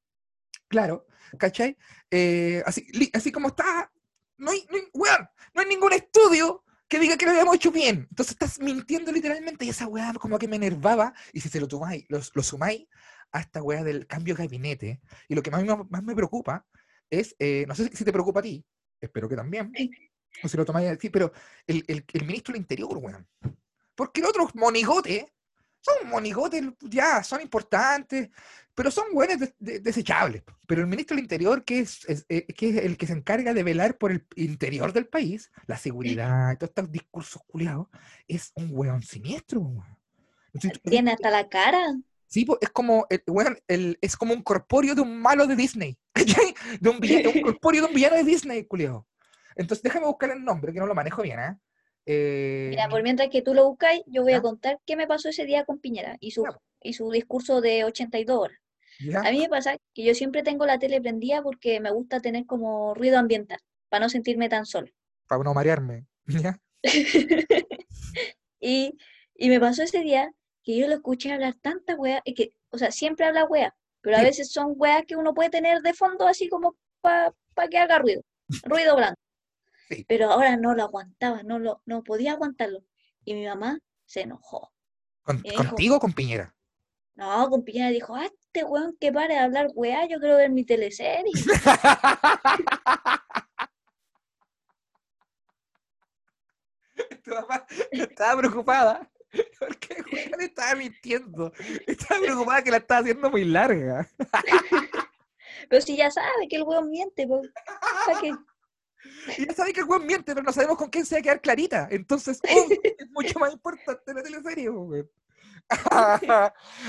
Claro, 0.66 1.07
¿cachai? 1.38 1.76
Eh, 2.11 2.61
así, 2.66 2.84
así 3.12 3.30
como 3.30 3.48
está, 3.48 3.88
no 4.36 4.51
hay, 4.51 4.66
no 4.68 4.76
hay- 4.78 4.88
weón, 4.92 5.28
no 5.55 5.61
hay 5.62 5.68
ningún 5.68 5.92
estudio 5.92 6.64
que 6.88 6.98
diga 6.98 7.16
que 7.16 7.24
lo 7.24 7.30
habíamos 7.30 7.55
hecho 7.55 7.70
bien. 7.70 8.09
Entonces 8.11 8.32
estás 8.32 8.59
mintiendo 8.59 9.12
literalmente 9.12 9.64
y 9.64 9.68
esa 9.68 9.86
weá 9.86 10.12
como 10.14 10.40
que 10.40 10.48
me 10.48 10.57
enervaba. 10.57 11.14
Y 11.32 11.40
si 11.40 11.48
se 11.48 11.61
lo 11.61 11.68
tomáis, 11.68 12.05
lo, 12.09 12.20
lo 12.34 12.42
sumáis 12.42 12.88
a 13.30 13.40
esta 13.40 13.62
weá 13.62 13.84
del 13.84 14.09
cambio 14.09 14.34
de 14.34 14.42
gabinete, 14.42 15.01
y 15.28 15.36
lo 15.36 15.42
que 15.42 15.53
más, 15.53 15.64
más 15.88 16.03
me 16.03 16.16
preocupa 16.16 16.66
es, 17.11 17.34
eh, 17.38 17.64
no 17.68 17.74
sé 17.74 17.90
si- 17.94 18.04
te 18.04 18.12
preocupa 18.12 18.40
a 18.40 18.42
ti, 18.44 18.64
espero 19.00 19.28
que 19.28 19.36
también, 19.36 19.72
o 20.42 20.48
si 20.48 20.56
lo 20.56 20.64
tomáis 20.64 20.88
así, 20.90 21.11
pero 21.11 21.32
el, 21.66 21.84
el, 21.88 22.04
el 22.12 22.24
ministro 22.26 22.52
del 22.52 22.62
Interior, 22.62 22.96
weón. 22.96 23.26
Porque 23.94 24.20
los 24.20 24.30
otros 24.30 24.54
monigotes 24.54 25.24
son 25.82 26.08
monigotes, 26.08 26.62
ya, 26.82 27.22
son 27.24 27.40
importantes, 27.40 28.28
pero 28.74 28.90
son 28.90 29.06
buenos 29.12 29.40
de- 29.40 29.54
de- 29.58 29.80
desechables. 29.80 30.42
Pero 30.66 30.82
el 30.82 30.86
ministro 30.86 31.16
del 31.16 31.24
Interior, 31.24 31.64
que 31.64 31.80
es, 31.80 32.04
es- 32.08 32.26
eh, 32.28 32.46
que 32.46 32.68
es 32.70 32.76
el 32.84 32.96
que 32.96 33.06
se 33.06 33.14
encarga 33.14 33.52
de 33.54 33.62
velar 33.62 33.96
por 33.98 34.12
el 34.12 34.26
interior 34.36 34.92
del 34.92 35.06
país, 35.06 35.50
la 35.66 35.76
seguridad, 35.78 36.56
todos 36.58 36.70
estos 36.70 36.92
discursos 36.92 37.42
culiados, 37.46 37.88
es 38.28 38.52
un 38.54 38.68
weón 38.72 39.02
siniestro. 39.02 39.61
weón. 39.61 39.98
Tiene 40.82 41.12
hasta 41.12 41.30
la 41.30 41.48
cara. 41.48 41.96
Sí, 42.30 42.44
po, 42.44 42.56
es 42.60 42.70
como, 42.70 43.06
el, 43.10 43.22
weón, 43.26 43.58
el- 43.66 43.98
es 44.00 44.16
como 44.16 44.32
un 44.32 44.42
corpóreo 44.42 44.94
de 44.94 45.00
un 45.02 45.20
malo 45.20 45.46
de 45.46 45.56
Disney. 45.56 45.98
De 46.80 46.88
un, 46.88 47.00
villano, 47.00 47.30
un 47.34 47.40
corpóreo 47.42 47.82
de 47.82 47.88
un 47.88 47.94
villano 47.94 48.16
de 48.16 48.24
Disney, 48.24 48.64
culiao. 48.64 49.06
Entonces 49.56 49.82
déjame 49.82 50.06
buscar 50.06 50.30
el 50.30 50.44
nombre, 50.44 50.72
que 50.72 50.78
no 50.78 50.86
lo 50.86 50.94
manejo 50.94 51.22
bien, 51.22 51.40
¿eh? 51.40 51.56
Eh, 52.06 52.68
Mira, 52.70 52.88
por 52.88 53.02
mientras 53.02 53.28
que 53.30 53.42
tú 53.42 53.52
lo 53.52 53.68
buscáis, 53.68 54.02
yo 54.06 54.22
voy 54.22 54.32
a 54.32 54.40
contar 54.40 54.78
qué 54.86 54.96
me 54.96 55.06
pasó 55.06 55.28
ese 55.28 55.44
día 55.44 55.64
con 55.64 55.80
Piñera 55.80 56.16
y 56.20 56.30
su, 56.30 56.44
Ya. 56.44 56.56
y 56.82 56.92
su 56.94 57.10
discurso 57.10 57.60
de 57.60 57.84
82 57.84 58.38
horas. 58.38 58.58
¿ya? 59.00 59.20
A 59.20 59.30
mí 59.32 59.40
me 59.40 59.48
pasa 59.48 59.76
que 59.92 60.04
yo 60.04 60.14
siempre 60.14 60.42
tengo 60.42 60.64
la 60.66 60.78
tele 60.78 61.00
prendida 61.00 61.42
porque 61.42 61.80
me 61.80 61.90
gusta 61.90 62.20
tener 62.20 62.46
como 62.46 62.94
ruido 62.94 63.18
ambiental, 63.18 63.58
para 63.88 64.04
no 64.04 64.08
sentirme 64.08 64.48
tan 64.48 64.66
sola. 64.66 64.90
Para 65.26 65.42
no 65.42 65.52
marearme. 65.52 66.06
¿ya? 66.26 66.58
Y, 68.60 68.96
y 69.34 69.48
me 69.48 69.60
pasó 69.60 69.82
ese 69.82 70.00
día 70.00 70.32
que 70.62 70.76
yo 70.76 70.86
lo 70.88 70.94
escuché 70.94 71.32
hablar 71.32 71.54
tanta 71.61 71.94
wea, 71.96 72.20
y 72.24 72.34
que, 72.34 72.52
o 72.70 72.78
sea, 72.78 72.90
siempre 72.90 73.26
habla 73.26 73.44
wea, 73.44 73.74
pero 74.00 74.16
a 74.16 74.22
veces 74.22 74.52
son 74.52 74.74
weas 74.76 75.04
que 75.06 75.16
uno 75.16 75.34
puede 75.34 75.50
tener 75.50 75.80
de 75.82 75.94
fondo 75.94 76.26
así 76.26 76.48
como 76.48 76.76
para 77.00 77.32
que 77.70 77.78
haga 77.78 77.98
ruido, 77.98 78.22
ruido 78.64 78.96
blanco. 78.96 79.20
Sí. 79.88 80.04
Pero 80.08 80.30
ahora 80.30 80.56
no 80.56 80.74
lo 80.74 80.84
aguantaba, 80.84 81.42
no 81.42 81.58
lo, 81.58 81.82
no 81.84 82.02
podía 82.04 82.32
aguantarlo. 82.32 82.84
Y 83.24 83.34
mi 83.34 83.44
mamá 83.46 83.78
se 84.06 84.20
enojó. 84.22 84.72
Con- 85.22 85.40
Y 85.44 85.50
dijo- 85.50 85.64
¿Contigo 85.64 85.96
o 85.96 86.00
con 86.00 86.12
Piñera? 86.12 86.54
No, 87.16 87.50
con 87.50 87.64
Piñera 87.64 87.90
dijo, 87.90 88.14
ah, 88.14 88.24
este 88.26 88.64
weón 88.64 88.96
que 89.00 89.12
pare 89.12 89.34
de 89.34 89.40
hablar 89.40 89.68
weá, 89.74 90.06
yo 90.06 90.18
quiero 90.20 90.36
ver 90.36 90.50
mi 90.50 90.64
teleserie. 90.64 91.32
tu 97.24 97.30
mamá 97.34 97.66
estaba 97.92 98.40
preocupada 98.40 99.11
porque 99.58 100.02
Juan 100.28 100.40
estaba 100.40 100.74
mintiendo. 100.74 101.52
Estaba 101.86 102.20
preocupada 102.20 102.62
que 102.62 102.70
la 102.70 102.76
estaba 102.78 103.00
haciendo 103.00 103.30
muy 103.30 103.44
larga. 103.44 104.08
Pero 105.68 105.82
si 105.82 105.96
ya 105.96 106.10
sabe 106.10 106.48
que 106.48 106.56
el 106.56 106.62
weón 106.62 106.90
miente, 106.90 107.26
pues. 107.26 107.48
Y 109.38 109.46
ya 109.46 109.54
sabéis 109.54 109.74
que 109.74 109.80
el 109.80 109.86
weón 109.86 110.06
miente, 110.06 110.32
pero 110.32 110.42
no 110.42 110.52
sabemos 110.52 110.76
con 110.76 110.88
quién 110.88 111.04
se 111.04 111.14
va 111.14 111.18
a 111.20 111.22
quedar 111.22 111.40
clarita. 111.40 111.88
Entonces, 111.90 112.40
que 112.40 112.52
es 112.98 113.10
mucho 113.10 113.38
más 113.38 113.52
importante 113.52 114.14
la 114.14 114.22
teleserie, 114.22 114.70
weón. 114.70 115.10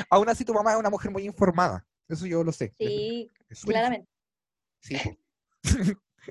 Aún 0.09 0.29
así, 0.29 0.45
tu 0.45 0.53
mamá 0.53 0.71
es 0.71 0.79
una 0.79 0.89
mujer 0.89 1.11
muy 1.11 1.23
informada. 1.23 1.85
Eso 2.07 2.25
yo 2.25 2.43
lo 2.43 2.51
sé. 2.51 2.73
Sí, 2.77 3.29
claramente, 3.63 4.07
Sí. 4.79 4.97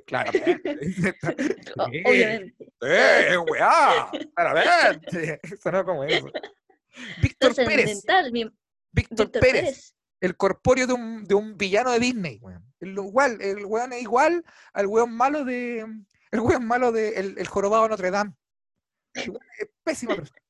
Claramente. 0.06 1.16
obviamente. 1.76 2.72
¡Eh, 2.82 3.36
weá! 3.38 4.10
Claramente. 4.34 5.40
Sonó 5.62 5.84
como 5.84 6.04
eso. 6.04 6.30
Víctor 7.22 7.54
Pérez. 7.54 8.04
Mi 8.32 8.44
Víctor, 8.44 8.50
Víctor 8.92 9.30
Pérez. 9.30 9.52
Pérez. 9.52 9.94
El 10.20 10.36
corpóreo 10.36 10.86
de 10.86 10.92
un, 10.92 11.24
de 11.24 11.34
un 11.34 11.56
villano 11.56 11.92
de 11.92 11.98
Disney, 11.98 12.38
weón. 12.42 12.64
El, 12.80 12.90
igual, 12.90 13.38
el 13.40 13.64
weón 13.64 13.92
es 13.92 14.02
igual 14.02 14.44
al 14.72 14.86
weón 14.86 15.12
malo 15.12 15.44
de. 15.44 15.86
El 16.30 16.40
weón 16.40 16.66
malo 16.66 16.92
de 16.92 17.10
El, 17.10 17.38
el 17.38 17.48
jorobado 17.48 17.84
de 17.84 17.88
Notre 17.90 18.10
Dame. 18.10 18.34
Es 19.14 19.30
pésima 19.82 20.14
persona. 20.14 20.40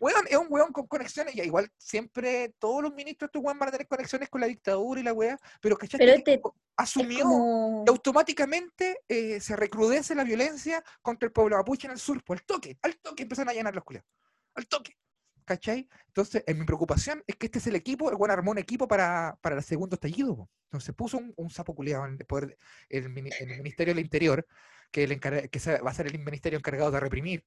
Weón, 0.00 0.24
es 0.28 0.36
un 0.36 0.46
weón 0.50 0.72
con 0.72 0.86
conexiones, 0.86 1.34
y 1.34 1.40
igual 1.42 1.70
siempre 1.78 2.54
todos 2.58 2.82
los 2.82 2.92
ministros 2.94 3.28
de 3.28 3.38
estos 3.38 3.42
weón 3.42 3.58
van 3.58 3.68
a 3.68 3.72
tener 3.72 3.86
conexiones 3.86 4.28
con 4.28 4.40
la 4.40 4.46
dictadura 4.46 5.00
y 5.00 5.04
la 5.04 5.12
weá, 5.12 5.38
pero 5.60 5.76
¿cachai? 5.76 5.98
Pero 5.98 6.12
Este 6.12 6.40
asumió 6.76 7.24
como... 7.24 7.84
y 7.86 7.90
automáticamente 7.90 9.00
eh, 9.08 9.40
se 9.40 9.56
recrudece 9.56 10.14
la 10.14 10.24
violencia 10.24 10.82
contra 11.02 11.26
el 11.26 11.32
pueblo 11.32 11.56
mapuche 11.56 11.86
en 11.86 11.92
el 11.92 11.98
sur. 11.98 12.22
Pues 12.24 12.40
al 12.40 12.46
toque, 12.46 12.78
al 12.82 12.96
toque 12.98 13.22
empiezan 13.22 13.48
a 13.48 13.52
llenar 13.52 13.74
los 13.74 13.84
culiados. 13.84 14.08
Al 14.54 14.66
toque. 14.66 14.96
¿Cachai? 15.44 15.88
Entonces, 16.08 16.42
en 16.46 16.58
mi 16.58 16.66
preocupación 16.66 17.22
es 17.26 17.36
que 17.36 17.46
este 17.46 17.60
es 17.60 17.66
el 17.68 17.76
equipo, 17.76 18.10
el 18.10 18.16
buen 18.16 18.32
armó 18.32 18.50
un 18.50 18.58
equipo 18.58 18.88
para, 18.88 19.38
para 19.40 19.56
el 19.56 19.62
segundo 19.62 19.94
estallido. 19.94 20.36
po. 20.36 20.50
Entonces 20.64 20.94
puso 20.94 21.18
un, 21.18 21.32
un 21.36 21.50
sapo 21.50 21.74
culiado 21.74 22.04
en 22.04 22.16
el, 22.18 22.26
poder, 22.26 22.58
el, 22.88 23.04
el 23.04 23.10
Ministerio 23.10 23.94
del 23.94 24.04
Interior, 24.04 24.44
que, 24.90 25.04
el 25.04 25.20
que 25.20 25.80
va 25.80 25.90
a 25.90 25.94
ser 25.94 26.08
el 26.08 26.18
ministerio 26.18 26.58
encargado 26.58 26.90
de 26.90 27.00
reprimir 27.00 27.44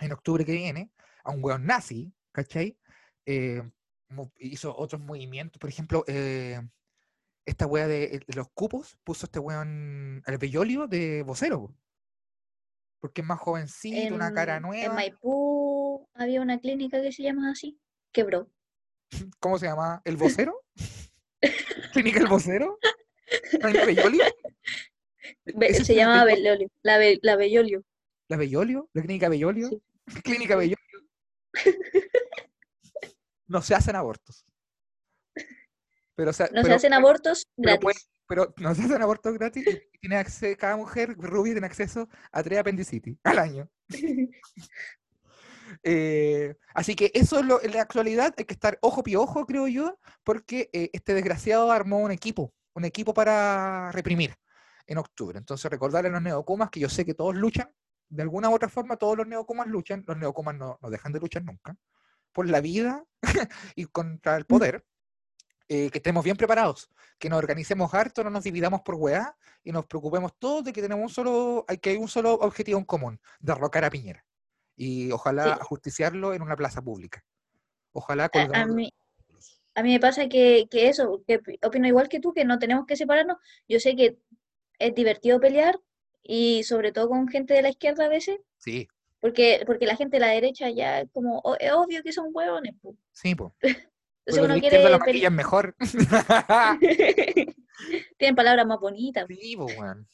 en 0.00 0.12
octubre 0.12 0.44
que 0.44 0.52
viene, 0.52 0.90
a 1.24 1.30
un 1.30 1.42
weón 1.44 1.66
nazi, 1.66 2.12
¿cachai? 2.32 2.78
Eh, 3.26 3.62
hizo 4.38 4.76
otros 4.76 5.00
movimientos, 5.02 5.58
por 5.58 5.68
ejemplo, 5.68 6.04
eh, 6.06 6.60
esta 7.44 7.66
wea 7.66 7.86
de, 7.88 8.22
de 8.26 8.34
los 8.34 8.48
cupos 8.52 8.96
puso 9.04 9.26
este 9.26 9.38
weón 9.38 10.22
el 10.26 10.38
Bellolio 10.38 10.86
de 10.86 11.22
vocero. 11.22 11.60
po. 11.68 11.74
Porque 13.00 13.20
es 13.20 13.26
más 13.26 13.38
jovencito, 13.38 14.14
una 14.14 14.32
cara 14.32 14.56
En, 14.56 14.64
en 14.64 14.68
nueva. 14.70 14.94
Maipú 14.94 16.08
había 16.14 16.40
una 16.42 16.58
clínica 16.58 17.00
que 17.00 17.12
se 17.12 17.22
llama 17.22 17.50
así. 17.50 17.78
Quebró. 18.12 18.50
¿Cómo 19.40 19.58
se 19.58 19.66
llama? 19.66 20.02
¿El 20.04 20.16
vocero? 20.16 20.64
¿Clínica 21.92 22.20
el 22.20 22.26
vocero? 22.26 22.78
¿Clínica 23.60 23.84
Bellolio? 23.86 24.24
Be- 25.44 25.66
¿Ese 25.68 25.82
es 25.82 25.86
se 25.86 25.92
el 25.92 25.98
Bellolio? 26.08 26.24
Bellolio. 26.24 26.68
La, 26.82 26.98
Be- 26.98 27.18
la 27.22 27.36
Bellolio. 27.36 27.84
¿La 28.28 28.36
Bellolio? 28.36 28.88
¿La 28.92 29.02
clínica 29.02 29.28
Bellolio? 29.28 29.68
Sí. 29.68 29.82
¿Clínica 30.22 30.56
Bellolio? 30.56 30.76
No 33.46 33.62
se 33.62 33.74
hacen 33.74 33.96
abortos. 33.96 34.44
Pero, 36.14 36.30
o 36.30 36.32
sea, 36.34 36.48
No 36.52 36.62
se 36.62 36.74
hacen 36.74 36.92
abortos 36.92 37.46
pero 37.56 37.78
gratis. 37.78 38.10
pero 38.26 38.54
no 38.58 38.74
se 38.74 38.82
hacen 38.82 39.02
abortos 39.02 39.34
gratis 39.34 39.64
y 39.66 39.98
tiene 39.98 40.56
cada 40.56 40.76
mujer 40.76 41.14
rubia 41.16 41.54
tiene 41.54 41.66
acceso 41.66 42.08
a 42.32 42.42
tres 42.42 42.58
apendicitis 42.58 43.16
al 43.24 43.38
año. 43.38 43.70
Eh, 45.82 46.56
así 46.74 46.96
que 46.96 47.10
eso 47.14 47.38
es 47.38 47.44
lo, 47.44 47.62
en 47.62 47.72
la 47.72 47.82
actualidad 47.82 48.34
hay 48.36 48.46
que 48.46 48.54
estar 48.54 48.78
ojo 48.80 49.02
pie 49.02 49.16
ojo, 49.16 49.44
creo 49.44 49.68
yo, 49.68 49.98
porque 50.24 50.70
eh, 50.72 50.88
este 50.94 51.12
desgraciado 51.12 51.70
armó 51.70 51.98
un 51.98 52.10
equipo, 52.10 52.54
un 52.74 52.86
equipo 52.86 53.12
para 53.12 53.92
reprimir 53.92 54.34
en 54.86 54.98
octubre. 54.98 55.38
Entonces 55.38 55.70
recordarle 55.70 56.08
a 56.08 56.12
los 56.12 56.22
neocomas 56.22 56.70
que 56.70 56.80
yo 56.80 56.88
sé 56.88 57.04
que 57.04 57.14
todos 57.14 57.36
luchan, 57.36 57.70
de 58.08 58.22
alguna 58.22 58.48
u 58.50 58.54
otra 58.54 58.68
forma 58.68 58.96
todos 58.96 59.16
los 59.16 59.26
neocomas 59.26 59.66
luchan, 59.66 60.04
los 60.06 60.16
neocomas 60.16 60.54
no, 60.56 60.78
no 60.80 60.90
dejan 60.90 61.12
de 61.12 61.20
luchar 61.20 61.44
nunca, 61.44 61.76
por 62.32 62.48
la 62.48 62.60
vida 62.60 63.04
y 63.76 63.84
contra 63.86 64.36
el 64.36 64.44
poder. 64.46 64.84
eh, 65.70 65.90
que 65.90 65.98
estemos 65.98 66.24
bien 66.24 66.36
preparados, 66.36 66.88
que 67.18 67.28
nos 67.28 67.38
organicemos 67.38 67.92
harto, 67.92 68.24
no 68.24 68.30
nos 68.30 68.42
dividamos 68.44 68.80
por 68.80 68.94
weá 68.94 69.36
y 69.62 69.70
nos 69.70 69.84
preocupemos 69.84 70.32
todos 70.38 70.64
de 70.64 70.72
que 70.72 70.80
tenemos 70.80 71.02
un 71.02 71.10
solo, 71.10 71.64
hay 71.68 71.76
que 71.76 71.90
hay 71.90 71.96
un 71.98 72.08
solo 72.08 72.32
objetivo 72.34 72.78
en 72.78 72.86
común, 72.86 73.20
derrocar 73.38 73.84
a 73.84 73.90
Piñera. 73.90 74.24
Y 74.76 75.10
ojalá 75.12 75.44
Sí. 75.44 75.60
ajusticiarlo 75.60 76.32
en 76.32 76.40
una 76.40 76.56
plaza 76.56 76.80
pública. 76.80 77.22
Ojalá 77.92 78.24
A, 78.24 78.26
a 78.26 78.30
colgando 78.30 78.74
mí, 78.74 78.90
a 79.74 79.82
mí 79.82 79.92
me 79.92 80.00
pasa 80.00 80.26
que, 80.26 80.66
que 80.70 80.88
eso, 80.88 81.22
que 81.26 81.38
pi- 81.40 81.58
opino 81.62 81.86
igual 81.86 82.08
que 82.08 82.20
tú, 82.20 82.32
que 82.32 82.46
no 82.46 82.58
tenemos 82.58 82.86
que 82.86 82.96
separarnos. 82.96 83.36
Yo 83.68 83.78
sé 83.78 83.94
que 83.94 84.18
es 84.78 84.94
divertido 84.94 85.38
pelear 85.38 85.78
y 86.22 86.62
sobre 86.64 86.92
todo 86.92 87.08
con 87.08 87.28
gente 87.28 87.54
de 87.54 87.62
la 87.62 87.70
izquierda 87.70 88.06
a 88.06 88.08
veces, 88.08 88.38
Sí, 88.58 88.88
porque, 89.20 89.62
porque 89.66 89.86
la 89.86 89.96
gente 89.96 90.16
de 90.16 90.20
la 90.20 90.28
derecha 90.32 90.68
ya 90.70 91.00
es 91.00 91.08
como, 91.12 91.38
o- 91.40 91.56
es 91.58 91.72
obvio 91.72 92.02
que 92.02 92.12
son 92.12 92.28
hueones. 92.32 92.74
po. 92.82 92.94
sí, 93.12 93.34
pues. 93.36 93.52
Entonces 93.62 94.44
uno 94.44 94.54
la 94.54 94.60
quiere 94.60 94.78
lo 94.82 94.84
pele- 94.84 94.98
maquillan 94.98 95.34
mejor. 95.34 95.74
Tienen 98.18 98.34
palabras 98.36 98.66
más 98.66 98.78
bonitas. 98.80 99.26
Sí, 99.28 99.54
pues, 99.56 99.76
weón. 99.78 100.06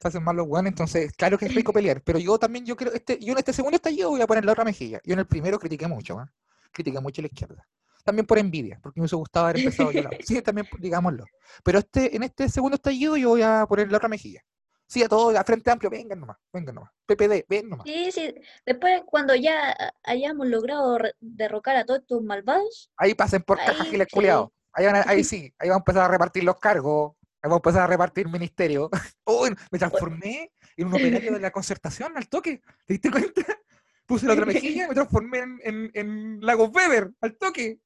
Se 0.00 0.08
hacen 0.08 0.24
mal 0.24 0.34
los 0.36 0.46
weones, 0.48 0.70
entonces, 0.72 1.12
claro 1.12 1.36
que 1.36 1.44
es 1.44 1.54
rico 1.54 1.72
pelear, 1.74 2.00
pero 2.02 2.18
yo 2.18 2.38
también, 2.38 2.64
yo 2.64 2.74
creo, 2.74 2.90
este, 2.92 3.18
yo 3.20 3.32
en 3.32 3.38
este 3.38 3.52
segundo 3.52 3.76
estallido 3.76 4.08
voy 4.08 4.22
a 4.22 4.26
poner 4.26 4.46
la 4.46 4.52
otra 4.52 4.64
mejilla. 4.64 4.98
Yo 5.04 5.12
en 5.12 5.18
el 5.18 5.26
primero 5.26 5.58
critiqué 5.58 5.86
mucho, 5.86 6.16
weón. 6.16 6.30
Critiqué 6.72 7.00
mucho 7.00 7.20
a 7.20 7.24
la 7.24 7.28
izquierda. 7.28 7.68
También 8.02 8.24
por 8.26 8.38
envidia, 8.38 8.80
porque 8.82 8.98
me 8.98 9.02
hubiese 9.02 9.16
gustado 9.16 9.44
haber 9.46 9.58
empezado 9.58 9.92
yo. 9.92 10.02
la- 10.02 10.10
Sí, 10.24 10.40
también, 10.40 10.66
digámoslo. 10.78 11.26
Pero 11.62 11.78
este, 11.80 12.16
en 12.16 12.22
este 12.22 12.48
segundo 12.48 12.76
estallido 12.76 13.16
yo 13.18 13.28
voy 13.30 13.42
a 13.42 13.66
poner 13.68 13.90
la 13.90 13.98
otra 13.98 14.08
mejilla. 14.08 14.42
Sí, 14.90 15.04
a 15.04 15.08
todos, 15.08 15.36
a 15.36 15.44
Frente 15.44 15.70
Amplio, 15.70 15.88
vengan 15.88 16.18
nomás, 16.18 16.36
vengan 16.52 16.74
nomás. 16.74 16.90
PPD, 17.06 17.46
ven 17.48 17.68
nomás. 17.68 17.86
Sí, 17.86 18.10
sí. 18.10 18.34
Después, 18.66 19.02
cuando 19.06 19.36
ya 19.36 19.72
hayamos 20.02 20.48
logrado 20.48 20.98
derrocar 21.20 21.76
a 21.76 21.84
todos 21.84 22.00
estos 22.00 22.20
malvados, 22.24 22.90
Ahí 22.96 23.14
pasen 23.14 23.40
por 23.44 23.58
cajas 23.58 23.86
giles 23.88 24.08
sí. 24.10 24.16
culiados. 24.16 24.48
Ahí, 24.72 24.86
van 24.86 24.96
a- 24.96 25.04
ahí 25.06 25.22
sí, 25.24 25.54
ahí 25.60 25.68
vamos 25.68 25.82
a 25.82 25.84
empezar 25.90 26.02
a 26.02 26.08
repartir 26.12 26.42
los 26.42 26.58
cargos. 26.58 27.12
Ahí 27.40 27.48
vamos 27.48 27.58
a 27.58 27.68
empezar 27.68 27.82
a 27.82 27.86
repartir 27.86 28.28
ministerio. 28.28 28.90
Uy, 29.26 29.54
me 29.70 29.78
transformé 29.78 30.50
en 30.76 30.86
un 30.88 30.94
operario 30.94 31.34
de 31.34 31.38
la 31.40 31.52
concertación 31.52 32.16
al 32.16 32.28
toque. 32.28 32.60
¿Te 32.84 32.94
diste 32.94 33.12
cuenta? 33.12 33.42
Puse 34.06 34.26
la 34.26 34.32
otra 34.32 34.44
mejilla 34.44 34.86
y 34.86 34.88
me 34.88 34.94
transformé 34.94 35.38
en, 35.38 35.60
en, 35.62 35.90
en 35.94 36.40
Lagos 36.40 36.70
Weber 36.74 37.12
al 37.20 37.36
toque. 37.38 37.78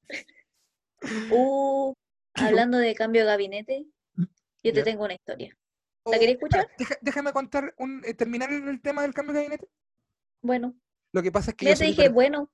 uh, 1.29 1.93
hablando 2.33 2.79
de 2.79 2.95
cambio 2.95 3.21
de 3.21 3.27
gabinete, 3.27 3.85
yo 4.63 4.73
te 4.73 4.81
tengo 4.81 5.03
una 5.03 5.13
historia. 5.13 5.55
¿La 6.05 6.19
queréis 6.19 6.37
escuchar? 6.37 6.69
deja- 6.77 6.97
déjame 7.01 7.33
contar, 7.33 7.73
un, 7.77 8.01
eh, 8.05 8.13
terminar 8.13 8.51
el, 8.51 8.81
tema 8.81 9.01
del 9.01 9.13
cambio 9.13 9.33
de 9.33 9.39
gabinete. 9.39 9.67
Bueno, 10.41 10.75
Lo 11.11 11.23
que 11.23 11.31
pasa 11.31 11.51
es 11.51 11.57
que 11.57 11.65
ya 11.65 11.73
yo 11.73 11.79
te 11.79 11.85
dije, 11.85 12.09
bueno, 12.09 12.51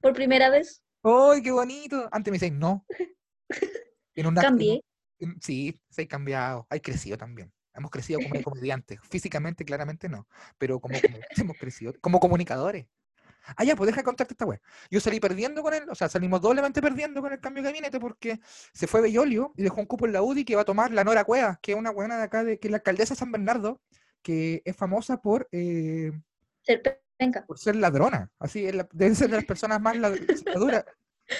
por 0.00 0.14
primera 0.14 0.48
vez, 0.50 0.82
¡Ay, 1.04 1.42
qué 1.42 1.50
bonito! 1.50 2.08
Antes 2.12 2.30
me 2.30 2.38
decían 2.38 2.58
no. 2.58 2.86
En 4.14 4.34
cambié. 4.34 4.82
en- 5.18 5.40
Sí, 5.40 5.80
se 5.90 6.02
ha 6.02 6.08
cambiado. 6.08 6.66
Hay 6.70 6.80
crecido 6.80 7.16
también. 7.16 7.52
Hemos 7.74 7.90
crecido 7.90 8.20
como 8.20 8.34
comediantes. 8.44 9.00
Físicamente, 9.08 9.64
claramente 9.64 10.08
no. 10.08 10.28
Pero 10.58 10.80
como 10.80 10.94
comediantes 11.00 11.38
hemos 11.50 11.56
crecido. 11.58 11.94
Como 12.00 12.20
comunicadores. 12.20 12.86
Ah, 13.56 13.64
ya, 13.64 13.74
pues 13.76 13.86
deja 13.88 14.00
de 14.00 14.04
contarte 14.04 14.34
esta 14.34 14.44
wea. 14.46 14.60
Yo 14.90 15.00
salí 15.00 15.18
perdiendo 15.20 15.62
con 15.62 15.74
él, 15.74 15.84
o 15.90 15.94
sea, 15.94 16.08
salimos 16.08 16.40
doblemente 16.40 16.80
perdiendo 16.80 17.20
con 17.20 17.32
el 17.32 17.40
cambio 17.40 17.62
de 17.62 17.68
gabinete 17.70 17.98
porque 18.00 18.40
se 18.72 18.86
fue 18.86 19.00
Bellolio 19.00 19.52
y 19.56 19.62
dejó 19.62 19.80
un 19.80 19.86
cupo 19.86 20.06
en 20.06 20.12
la 20.12 20.22
UDI 20.22 20.44
que 20.44 20.54
va 20.56 20.62
a 20.62 20.64
tomar 20.64 20.92
la 20.92 21.04
Nora 21.04 21.24
Cuevas, 21.24 21.58
que 21.60 21.72
es 21.72 21.78
una 21.78 21.90
buena 21.90 22.16
de 22.18 22.22
acá, 22.24 22.44
de, 22.44 22.58
que 22.58 22.68
es 22.68 22.70
la 22.72 22.76
alcaldesa 22.78 23.14
de 23.14 23.18
San 23.18 23.32
Bernardo, 23.32 23.80
que 24.22 24.62
es 24.64 24.76
famosa 24.76 25.20
por, 25.20 25.48
eh, 25.52 26.12
Ser 26.62 26.82
pe- 26.82 27.02
penca. 27.16 27.44
por 27.46 27.58
ser 27.58 27.76
ladrona. 27.76 28.30
Así, 28.38 28.64
es 28.66 28.74
la- 28.74 28.88
debe 28.92 29.14
ser 29.14 29.28
de 29.30 29.36
las 29.36 29.44
personas 29.44 29.80
más 29.80 29.96
lad- 29.96 30.16
la 30.46 30.54
dura. 30.60 30.84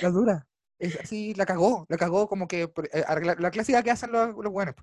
La 0.01 0.11
dura. 0.11 0.47
Es 0.79 0.99
así, 0.99 1.33
la 1.35 1.47
cagó, 1.47 1.87
la 1.89 1.97
cagó 1.97 2.27
como 2.29 2.49
que 2.49 2.63
eh, 2.63 3.05
arreglar- 3.07 3.39
la 3.39 3.53
clásica 3.53 3.83
que 3.85 3.93
hacen 3.93 4.11
los, 4.11 4.35
los 4.37 4.53
buenos. 4.53 4.75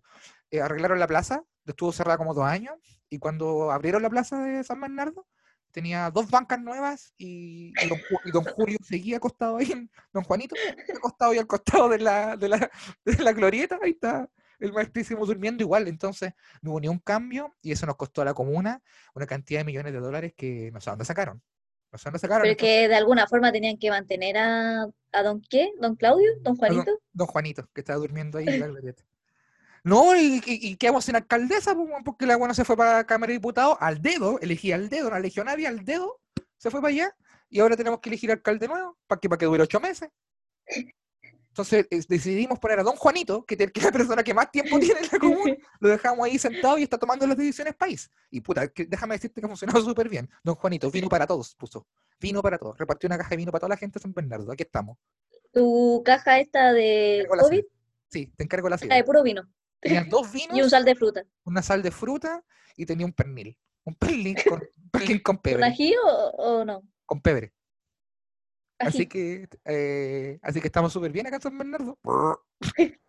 eh, 0.51 0.61
arreglaron 0.61 0.97
la 0.97 1.07
plaza, 1.07 1.43
estuvo 1.65 1.91
cerrada 1.91 2.17
como 2.17 2.34
dos 2.34 2.45
años, 2.45 2.74
y 3.09 3.20
cuando 3.20 3.72
abrieron 3.72 4.01
la 4.01 4.09
plaza 4.09 4.41
de 4.41 4.63
San 4.63 4.80
Bernardo, 4.80 5.28
tenía 5.72 6.09
dos 6.11 6.30
bancas 6.30 6.59
nuevas 6.61 7.13
y, 7.17 7.74
y 7.84 7.88
don, 7.88 7.99
y 8.26 8.32
don 8.32 8.43
Julio 8.43 8.78
seguía 8.84 9.17
acostado 9.17 9.57
ahí, 9.57 9.72
en- 9.72 9.89
don 10.13 10.24
Juanito, 10.24 10.55
acostado 10.95 11.32
ahí 11.32 11.38
al 11.38 11.47
costado 11.47 11.89
de 11.89 11.99
la, 11.99 12.36
de 12.38 12.49
la, 12.49 12.72
de 13.05 13.24
la 13.24 13.34
glorieta, 13.34 13.80
ahí 13.82 13.91
está 13.91 14.30
el 14.59 14.74
maestrísimo 14.74 15.26
durmiendo 15.26 15.63
igual, 15.63 15.88
entonces 15.88 16.34
no 16.61 16.72
hubo 16.72 16.80
ni 16.82 16.88
un 16.89 16.99
cambio 16.99 17.55
y 17.61 17.72
eso 17.72 17.86
nos 17.86 17.95
costó 17.95 18.22
a 18.22 18.26
la 18.26 18.34
comuna 18.34 18.82
una 19.13 19.26
cantidad 19.26 19.61
de 19.61 19.63
millones 19.65 19.93
de 19.93 19.99
dólares 19.99 20.34
que 20.36 20.70
no 20.72 20.82
sé 20.82 20.89
dónde 20.89 21.05
sacaron. 21.05 21.41
No 21.91 21.97
sé 21.97 22.03
dónde 22.05 22.20
sacaron. 22.20 22.43
Pero 22.43 22.51
entonces, 22.51 22.78
que 22.82 22.88
de 22.88 22.95
alguna 22.95 23.26
forma 23.26 23.51
tenían 23.51 23.78
que 23.78 23.89
mantener 23.89 24.38
a, 24.38 24.84
a 25.13 25.24
don 25.24 25.41
qué, 25.49 25.72
don 25.80 25.95
Claudio, 25.95 26.30
don 26.36 26.43
don- 26.43 26.57
Juanito. 26.57 26.99
Don 27.13 27.28
Juanito, 27.28 27.67
que 27.74 27.82
estaba 27.82 27.97
durmiendo 27.99 28.38
ahí 28.38 28.47
en 28.47 28.59
la 28.59 28.67
glorieta. 28.67 29.03
No, 29.89 30.15
y, 30.15 30.35
y, 30.45 30.69
y 30.69 30.75
quedamos 30.77 31.03
sin 31.05 31.15
alcaldesa, 31.15 31.73
pues, 31.75 31.89
porque 32.05 32.25
la 32.25 32.37
buena 32.37 32.53
se 32.53 32.63
fue 32.63 32.77
para 32.77 32.93
la 32.97 33.03
Cámara 33.05 33.29
de 33.31 33.33
Diputados 33.39 33.75
al 33.79 34.01
dedo, 34.01 34.39
elegí 34.39 34.71
al 34.71 34.87
dedo, 34.89 35.09
no 35.09 35.17
eligió 35.17 35.41
a 35.41 35.45
nadie, 35.45 35.67
al 35.67 35.83
dedo, 35.83 36.19
se 36.57 36.69
fue 36.69 36.79
para 36.81 36.89
allá, 36.93 37.15
y 37.49 37.59
ahora 37.59 37.75
tenemos 37.75 37.99
que 37.99 38.09
elegir 38.09 38.31
alcalde 38.31 38.67
nuevo, 38.67 38.97
para 39.07 39.19
que, 39.19 39.27
para 39.27 39.39
que 39.39 39.45
dure 39.45 39.63
ocho 39.63 39.79
meses. 39.79 40.09
Entonces 41.49 41.87
es- 41.89 42.07
decidimos 42.07 42.59
poner 42.59 42.79
a 42.79 42.83
don 42.83 42.95
Juanito, 42.95 43.43
que, 43.43 43.57
te- 43.57 43.71
que 43.71 43.79
es 43.79 43.85
la 43.85 43.91
persona 43.91 44.23
que 44.23 44.33
más 44.33 44.51
tiempo 44.51 44.77
tiene 44.79 44.99
en 45.01 45.07
la 45.11 45.19
comuna, 45.19 45.55
lo 45.79 45.89
dejamos 45.89 46.25
ahí 46.25 46.37
sentado 46.37 46.77
y 46.77 46.83
está 46.83 46.97
tomando 46.97 47.25
las 47.27 47.35
decisiones 47.37 47.75
país. 47.75 48.09
Y 48.29 48.41
puta, 48.41 48.67
que- 48.67 48.85
déjame 48.85 49.15
decirte 49.15 49.41
que 49.41 49.45
ha 49.45 49.49
funcionado 49.49 49.81
súper 49.83 50.07
bien. 50.07 50.29
Don 50.43 50.55
Juanito, 50.55 50.89
vino 50.91 51.09
para 51.09 51.25
todos, 51.27 51.55
puso. 51.55 51.87
Vino 52.19 52.41
para 52.41 52.57
todos. 52.57 52.77
Repartió 52.77 53.07
una 53.07 53.17
caja 53.17 53.31
de 53.31 53.37
vino 53.37 53.51
para 53.51 53.61
toda 53.61 53.69
la 53.69 53.77
gente 53.77 53.97
de 53.99 54.03
San 54.03 54.13
Bernardo. 54.13 54.51
Aquí 54.51 54.63
estamos. 54.63 54.97
Tu 55.51 56.01
caja 56.05 56.39
esta 56.39 56.71
de 56.73 57.25
la 57.29 57.41
COVID. 57.41 57.63
Sí, 58.09 58.31
te 58.35 58.43
encargo 58.43 58.69
la 58.69 58.77
silla. 58.77 58.95
de 58.95 59.03
puro 59.03 59.23
vino 59.23 59.49
Tenían 59.80 60.09
dos 60.09 60.34
y 60.36 60.45
un 60.47 60.53
vinos, 60.55 60.71
sal 60.71 60.86
de 60.86 60.95
fruta. 60.95 61.23
una 61.45 61.61
sal 61.61 61.82
de 61.82 61.91
fruta 61.91 62.43
y 62.75 62.86
tenía 62.86 63.05
un 63.05 63.13
pernil. 63.13 63.57
Un 63.86 63.95
pernil 63.95 64.36
con, 64.47 64.59
un 64.61 64.89
pernil 64.91 65.23
con 65.23 65.36
¿Un 65.38 65.41
pebre. 65.41 65.65
ají 65.65 65.95
o, 66.03 66.07
o 66.38 66.65
no? 66.65 66.84
Con 67.05 67.21
pebre. 67.21 67.53
Así 68.80 69.07
que, 69.07 69.49
eh, 69.65 70.39
así 70.41 70.61
que 70.61 70.67
estamos 70.67 70.93
súper 70.93 71.11
bien 71.11 71.27
acá 71.27 71.36
en 71.36 71.41
San 71.41 71.57
Bernardo. 71.57 71.99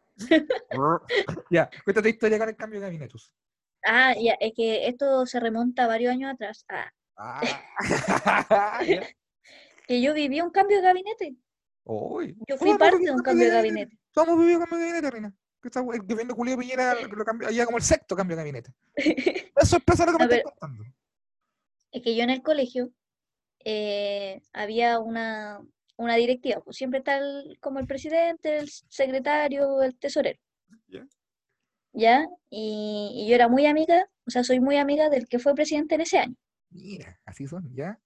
ya, 1.50 1.70
cuéntate 1.84 2.08
historia 2.10 2.38
con 2.38 2.48
el 2.48 2.56
cambio 2.56 2.80
de 2.80 2.86
gabinetus. 2.86 3.32
Ah, 3.84 4.14
ya, 4.20 4.34
es 4.40 4.52
que 4.54 4.88
esto 4.88 5.24
se 5.26 5.38
remonta 5.38 5.86
varios 5.86 6.12
años 6.12 6.32
atrás. 6.32 6.64
Ah, 6.68 6.90
Ah, 7.22 8.80
que 9.86 10.00
yo 10.00 10.14
viví 10.14 10.40
un 10.40 10.50
cambio 10.50 10.78
de 10.78 10.82
gabinete. 10.82 11.36
Yo 11.84 12.56
fui 12.56 12.76
parte 12.78 13.04
de 13.04 13.10
un 13.10 13.22
cambio 13.22 13.46
de 13.46 13.52
gabinete. 13.52 13.98
Todos 14.12 14.28
hemos 14.28 14.40
vivido 14.40 14.60
cambio 14.60 14.78
de 14.78 14.84
gabinete, 14.86 15.10
Reina. 15.10 15.34
Que 15.62 15.68
está, 15.68 15.80
el 15.80 16.02
gobierno 16.02 16.34
Julio 16.34 16.56
Piñera 16.58 16.94
lo 16.94 17.24
cambió, 17.24 17.50
ya 17.50 17.66
como 17.66 17.76
el 17.78 17.82
sexto 17.84 18.16
cambio 18.16 18.36
de 18.36 18.42
gabinete. 18.42 18.72
Es 19.56 19.68
sorpresa 19.68 20.06
lo 20.06 20.12
que 20.12 20.18
me 20.18 20.24
estás 20.24 20.36
ver. 20.38 20.44
contando. 20.44 20.84
Es 21.92 22.02
que 22.02 22.14
yo 22.16 22.22
en 22.22 22.30
el 22.30 22.42
colegio 22.42 22.90
eh, 23.64 24.40
había 24.52 24.98
una, 25.00 25.60
una 25.96 26.14
directiva, 26.16 26.60
pues 26.62 26.76
siempre 26.76 27.00
está 27.00 27.18
el- 27.18 27.58
como 27.60 27.78
el 27.78 27.86
presidente, 27.86 28.56
el 28.58 28.70
secretario, 28.70 29.82
el 29.82 29.98
tesorero. 29.98 30.38
Ya. 30.88 31.06
¿Ya? 31.92 32.26
Y, 32.48 33.10
y 33.14 33.28
yo 33.28 33.34
era 33.34 33.48
muy 33.48 33.66
amiga, 33.66 34.08
o 34.26 34.30
sea, 34.30 34.44
soy 34.44 34.60
muy 34.60 34.76
amiga 34.76 35.10
del 35.10 35.28
que 35.28 35.38
fue 35.40 35.54
presidente 35.54 35.96
en 35.96 36.00
ese 36.02 36.18
año. 36.18 36.36
Mira, 36.70 37.20
así 37.26 37.46
son, 37.46 37.68
¿ya? 37.74 38.00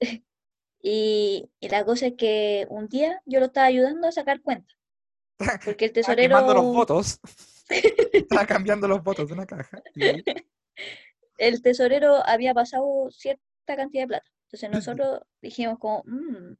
Y, 0.86 1.50
y 1.60 1.68
la 1.70 1.82
cosa 1.86 2.08
es 2.08 2.12
que 2.18 2.66
un 2.68 2.88
día 2.88 3.18
yo 3.24 3.40
lo 3.40 3.46
estaba 3.46 3.66
ayudando 3.68 4.06
a 4.06 4.12
sacar 4.12 4.42
cuenta, 4.42 4.70
porque 5.64 5.86
el 5.86 5.92
Estaba 5.94 6.16
quemando 6.18 6.54
los 6.54 6.66
tesorero, 6.66 6.70
votos. 6.70 7.20
Estaba 8.28 8.46
cambiando 8.46 8.88
los 8.88 9.02
votos 9.02 9.28
de 9.28 9.34
una 9.34 9.46
caja. 9.46 9.82
y 9.94 10.24
el 11.38 11.62
tesorero 11.62 12.26
había 12.26 12.54
pasado 12.54 13.08
cierta 13.12 13.76
cantidad 13.76 14.02
de 14.04 14.08
plata. 14.08 14.30
Entonces 14.46 14.68
nosotros 14.70 15.20
dijimos 15.40 15.78
como, 15.78 16.02
"Mm". 16.06 16.54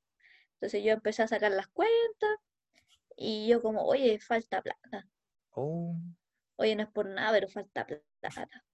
Entonces 0.55 0.85
yo 0.85 0.93
empecé 0.93 1.23
a 1.25 1.29
sacar 1.29 1.53
las 1.53 1.69
cuentas 1.69 2.39
y 3.17 3.49
yo 3.49 3.63
como, 3.63 3.83
oye, 3.85 4.19
falta 4.21 4.63
plata. 4.63 5.09
Oh, 5.57 5.97
Oye, 6.57 6.75
no 6.75 6.83
es 6.83 6.89
por 6.91 7.07
nada, 7.07 7.31
pero 7.31 7.49
falta 7.49 7.87
plata. 7.87 8.65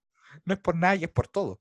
no 0.45 0.53
es 0.53 0.59
por 0.59 0.75
nada 0.75 0.95
y 0.95 1.03
es 1.03 1.09
por 1.11 1.27
todo. 1.27 1.59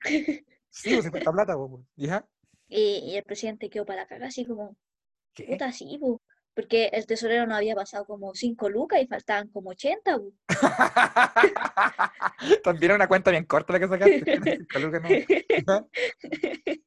Sí, 0.70 0.92
pues 0.94 1.04
50 1.04 1.32
plata, 1.32 1.54
po, 1.54 1.84
¿ya? 1.96 2.28
Y, 2.68 3.00
y 3.04 3.16
el 3.18 3.24
presidente 3.24 3.68
quedó 3.68 3.84
para 3.84 4.02
la 4.02 4.08
caga, 4.08 4.28
así 4.28 4.46
como, 4.46 4.74
¿Qué? 5.34 5.44
puta, 5.46 5.72
sí, 5.72 5.98
po", 6.00 6.22
Porque 6.60 6.90
el 6.92 7.06
tesorero 7.06 7.46
no 7.46 7.54
había 7.54 7.74
pasado 7.74 8.04
como 8.04 8.34
5 8.34 8.68
lucas 8.68 9.00
y 9.00 9.06
faltaban 9.06 9.48
como 9.48 9.70
80, 9.70 10.18
po. 10.18 10.34
También 12.62 12.84
era 12.84 12.96
una 12.96 13.08
cuenta 13.08 13.30
bien 13.30 13.46
corta 13.46 13.72
la 13.72 13.80
que 13.80 13.88
sacaste. 13.88 14.58
lucas, 14.78 15.02
no. 15.66 15.88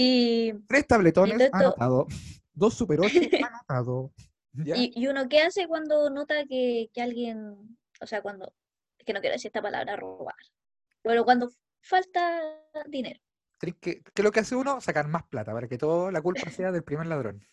Y, 0.00 0.52
Tres 0.68 0.86
tabletones 0.86 1.50
anotado. 1.52 2.06
Dos 2.52 2.74
super 2.74 3.00
8 3.00 3.10
anotado. 3.50 4.12
Y, 4.54 4.92
y 4.94 5.08
uno, 5.08 5.28
¿qué 5.28 5.40
hace 5.40 5.66
cuando 5.66 6.08
nota 6.08 6.44
que, 6.48 6.88
que 6.92 7.02
alguien, 7.02 7.76
o 8.00 8.06
sea, 8.06 8.22
cuando, 8.22 8.54
es 8.96 9.04
que 9.04 9.12
no 9.12 9.20
quiero 9.20 9.34
decir 9.34 9.48
esta 9.48 9.60
palabra, 9.60 9.96
robar, 9.96 10.36
pero 11.02 11.24
cuando 11.24 11.50
falta 11.82 12.40
dinero. 12.86 13.18
Que, 13.58 13.74
¿Qué 13.80 14.02
es 14.14 14.24
lo 14.24 14.30
que 14.30 14.38
hace 14.38 14.54
uno? 14.54 14.80
Sacar 14.80 15.08
más 15.08 15.24
plata 15.24 15.52
para 15.52 15.66
que 15.66 15.78
toda 15.78 16.12
la 16.12 16.22
culpa 16.22 16.48
sea 16.48 16.70
del 16.70 16.84
primer 16.84 17.06
ladrón. 17.06 17.44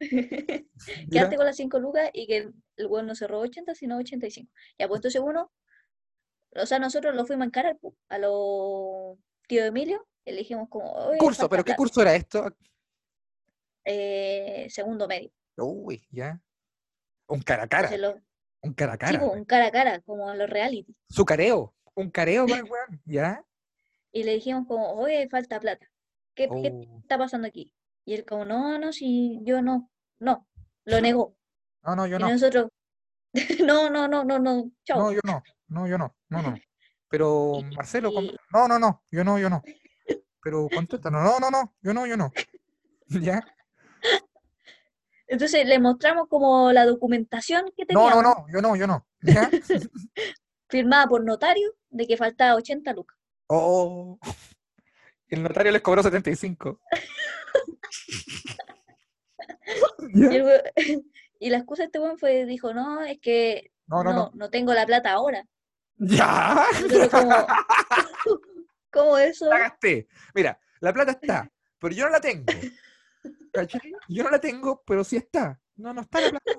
¿Ya? 1.08 1.10
Quedarte 1.10 1.36
con 1.36 1.46
las 1.46 1.56
5 1.56 1.78
lucas 1.78 2.10
y 2.12 2.26
que 2.26 2.36
el, 2.76 2.86
weón 2.86 3.06
no 3.06 3.14
se 3.14 3.26
robó 3.26 3.42
80, 3.42 3.74
sino 3.74 3.96
85. 3.98 4.50
Ya, 4.78 4.88
pues 4.88 4.98
entonces 4.98 5.20
uno, 5.24 5.52
o 6.54 6.66
sea, 6.66 6.78
nosotros 6.78 7.14
lo 7.14 7.24
fuimos 7.26 7.44
a 7.44 7.46
encarar 7.46 7.78
po, 7.78 7.94
a 8.08 8.18
los 8.18 9.18
tío 9.48 9.64
Emilio 9.64 10.06
y 10.24 10.32
le 10.32 10.38
dijimos 10.38 10.68
como, 10.68 11.10
Curso, 11.18 11.48
pero 11.48 11.62
¿qué 11.62 11.68
plata". 11.70 11.76
curso 11.78 12.02
era 12.02 12.14
esto? 12.14 12.48
Eh, 13.84 14.66
segundo 14.70 15.06
medio. 15.06 15.30
Uy, 15.56 16.06
ya. 16.10 16.40
Un 17.28 17.40
cara 17.42 17.64
a 17.64 17.68
cara. 17.68 17.96
Lo- 17.96 18.20
Un 18.62 18.74
cara 18.74 18.92
a 18.94 18.96
sí, 18.96 18.98
cara. 19.00 19.20
po, 19.20 19.26
un 19.32 19.44
cara 19.44 19.66
a 19.66 19.70
cara, 19.70 20.00
como 20.02 20.30
en 20.32 20.38
los 20.38 20.50
reality. 20.50 20.94
Su 21.08 21.24
careo. 21.24 21.74
Un 21.94 22.10
careo 22.10 22.44
el 22.46 22.64
weón. 22.64 23.00
¿Ya? 23.04 23.42
Y 24.12 24.22
le 24.22 24.32
dijimos 24.32 24.66
como, 24.66 24.92
oye, 24.94 25.28
falta 25.28 25.60
plata. 25.60 25.90
¿Qué, 26.34 26.48
qué 26.48 26.70
Oh. 26.72 26.98
está 27.02 27.18
pasando 27.18 27.46
aquí? 27.46 27.70
Y 28.06 28.14
él 28.14 28.24
como, 28.24 28.44
no, 28.44 28.78
no, 28.78 28.92
si 28.92 29.40
yo 29.42 29.60
no, 29.60 29.90
no, 30.20 30.46
lo 30.84 31.00
negó. 31.00 31.36
No, 31.82 31.96
no, 31.96 32.06
yo 32.06 32.16
Y 32.16 32.20
no. 32.20 32.28
nosotros, 32.30 32.70
no, 33.64 33.90
no, 33.90 34.06
no, 34.08 34.24
no, 34.24 34.38
no, 34.38 34.70
chao. 34.84 34.98
No, 34.98 35.12
yo 35.12 35.20
no. 35.24 35.42
No, 35.68 35.86
yo 35.88 35.98
no. 35.98 36.16
No, 36.28 36.40
no. 36.40 36.54
Pero 37.08 37.52
Marcelo, 37.76 38.10
y- 38.12 38.36
no, 38.52 38.68
no, 38.68 38.78
no. 38.78 39.02
Yo 39.10 39.24
no, 39.24 39.38
yo 39.38 39.50
no. 39.50 39.62
Pero 40.40 40.68
contesta, 40.72 41.10
no, 41.10 41.20
no, 41.20 41.40
no, 41.40 41.50
no. 41.50 41.74
Yo 41.82 41.92
no, 41.92 42.06
yo 42.06 42.16
no. 42.16 42.32
¿Ya? 43.08 43.44
Entonces 45.26 45.66
le 45.66 45.80
mostramos 45.80 46.28
como 46.28 46.72
la 46.72 46.86
documentación 46.86 47.64
que 47.76 47.82
No, 47.92 48.06
teníamos, 48.08 48.22
no, 48.22 48.22
no. 48.22 48.46
Yo 48.52 48.62
no, 48.62 48.76
yo 48.76 48.86
no. 48.86 49.04
¿Ya? 49.22 49.50
firmada 50.68 51.06
por 51.08 51.24
notario, 51.24 51.74
de 51.90 52.06
que 52.06 52.16
faltaba 52.16 52.54
80 52.54 52.92
lucas. 52.92 53.16
Oh. 53.48 54.18
El 55.28 55.42
notario 55.42 55.72
les 55.72 55.82
cobró 55.82 56.02
75. 56.04 56.80
Y, 60.14 60.24
el 60.36 60.42
we- 60.44 60.72
y 61.40 61.50
la 61.50 61.58
excusa 61.58 61.82
de 61.82 61.86
este 61.86 61.98
weón 61.98 62.18
fue, 62.18 62.46
dijo, 62.46 62.72
no, 62.72 63.02
es 63.02 63.18
que 63.20 63.70
No, 63.86 64.02
no, 64.04 64.12
no, 64.12 64.30
no. 64.34 64.50
tengo 64.50 64.72
la 64.74 64.86
plata 64.86 65.12
ahora. 65.12 65.44
¿Ya? 65.96 66.66
Nosotros 66.72 67.08
como, 67.08 67.34
¿cómo 68.92 69.18
eso? 69.18 69.46
la 69.48 69.58
gasté. 69.60 70.08
Mira, 70.34 70.58
la 70.80 70.92
plata 70.92 71.12
está, 71.12 71.50
pero 71.78 71.94
yo 71.94 72.04
no 72.06 72.10
la 72.10 72.20
tengo. 72.20 72.44
¿Cachai? 73.52 73.92
Yo 74.08 74.24
no 74.24 74.30
la 74.30 74.40
tengo, 74.40 74.82
pero 74.86 75.02
sí 75.04 75.16
está. 75.16 75.58
No, 75.76 75.92
no 75.94 76.02
está 76.02 76.20
la 76.20 76.30
plata. 76.30 76.52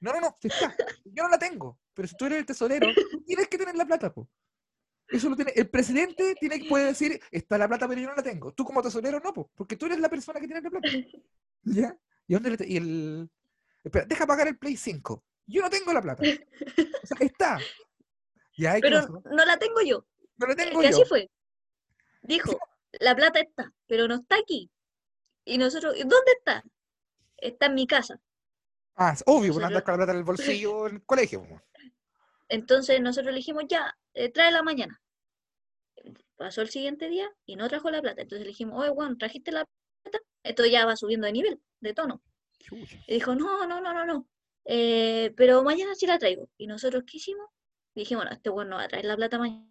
No, 0.00 0.12
no, 0.12 0.20
no, 0.20 0.36
sí 0.40 0.48
está. 0.48 0.74
Yo 1.04 1.22
no 1.24 1.28
la 1.28 1.38
tengo. 1.38 1.78
Pero 1.94 2.06
si 2.06 2.16
tú 2.16 2.26
eres 2.26 2.38
el 2.38 2.46
tesorero, 2.46 2.88
tienes 3.26 3.48
que 3.48 3.58
tener 3.58 3.74
la 3.74 3.84
plata, 3.86 4.12
po. 4.12 4.28
Eso 5.08 5.28
lo 5.28 5.36
tiene. 5.36 5.52
El 5.54 5.68
presidente 5.68 6.34
tiene 6.34 6.60
que 6.60 6.68
puede 6.68 6.86
decir, 6.86 7.20
está 7.30 7.56
la 7.58 7.68
plata, 7.68 7.86
pero 7.88 8.00
yo 8.00 8.08
no 8.08 8.14
la 8.16 8.22
tengo. 8.22 8.52
Tú 8.52 8.64
como 8.64 8.82
tesorero 8.82 9.20
no, 9.20 9.32
po, 9.32 9.50
porque 9.54 9.76
tú 9.76 9.86
eres 9.86 10.00
la 10.00 10.08
persona 10.08 10.40
que 10.40 10.46
tiene 10.46 10.60
la 10.62 10.70
plata. 10.70 10.88
¿Ya? 11.62 11.96
¿Y 12.26 12.34
dónde 12.34 12.50
le 12.50 12.66
y 12.66 12.76
el 12.76 13.30
Espera, 13.84 14.04
deja 14.04 14.26
pagar 14.26 14.48
el 14.48 14.58
Play 14.58 14.76
5. 14.76 15.24
Yo 15.46 15.62
no 15.62 15.70
tengo 15.70 15.92
la 15.92 16.02
plata. 16.02 16.22
O 17.02 17.06
sea, 17.06 17.16
está. 17.20 17.58
Ya, 18.56 18.76
¿y 18.78 18.80
qué 18.80 18.88
Pero 18.88 19.22
no 19.30 19.44
la 19.44 19.56
tengo 19.58 19.80
yo. 19.82 20.04
No 20.38 20.46
la 20.48 20.56
tengo 20.56 20.80
que 20.80 20.90
yo. 20.90 20.96
así 20.96 21.04
fue. 21.08 21.30
Dijo, 22.22 22.58
la 22.98 23.14
plata 23.14 23.38
está, 23.40 23.72
pero 23.86 24.08
no 24.08 24.16
está 24.16 24.36
aquí. 24.36 24.68
Y 25.44 25.58
nosotros, 25.58 25.94
"¿Y 25.96 26.00
¿dónde 26.00 26.32
está? 26.38 26.64
Está 27.36 27.66
en 27.66 27.74
mi 27.74 27.86
casa. 27.86 28.20
Ah, 28.96 29.12
es 29.12 29.22
obvio, 29.26 29.52
pues 29.52 29.62
Nosotros- 29.62 29.66
andar 29.68 29.84
con 29.84 29.92
la 29.92 29.98
plata 29.98 30.12
en 30.12 30.18
el 30.18 30.24
bolsillo 30.24 30.88
en 30.88 30.94
el 30.96 31.04
colegio. 31.04 31.46
Entonces 32.48 33.00
nosotros 33.00 33.32
le 33.32 33.38
dijimos, 33.38 33.64
ya, 33.68 33.96
eh, 34.14 34.30
tráela 34.30 34.62
mañana. 34.62 35.00
Pasó 36.36 36.60
el 36.62 36.68
siguiente 36.68 37.08
día 37.08 37.28
y 37.46 37.56
no 37.56 37.68
trajo 37.68 37.90
la 37.90 38.02
plata. 38.02 38.22
Entonces 38.22 38.44
le 38.44 38.48
dijimos, 38.50 38.78
oye, 38.80 38.90
Juan, 38.90 39.16
¿trajiste 39.18 39.52
la 39.52 39.64
plata? 40.02 40.18
Esto 40.42 40.66
ya 40.66 40.84
va 40.86 40.96
subiendo 40.96 41.26
de 41.26 41.32
nivel, 41.32 41.60
de 41.80 41.94
tono. 41.94 42.22
Y 43.06 43.14
dijo, 43.14 43.34
no, 43.34 43.66
no, 43.66 43.80
no, 43.80 43.92
no, 43.94 44.04
no. 44.04 44.28
Eh, 44.64 45.32
pero 45.36 45.62
mañana 45.62 45.94
sí 45.94 46.06
la 46.06 46.18
traigo. 46.18 46.48
Y 46.56 46.66
nosotros, 46.66 47.04
¿qué 47.06 47.16
hicimos? 47.16 47.48
Dijimos, 47.94 48.24
no, 48.26 48.30
este 48.32 48.50
weón 48.50 48.68
no 48.68 48.76
va 48.76 48.82
a 48.84 48.88
traer 48.88 49.06
la 49.06 49.16
plata 49.16 49.38
mañana. 49.38 49.66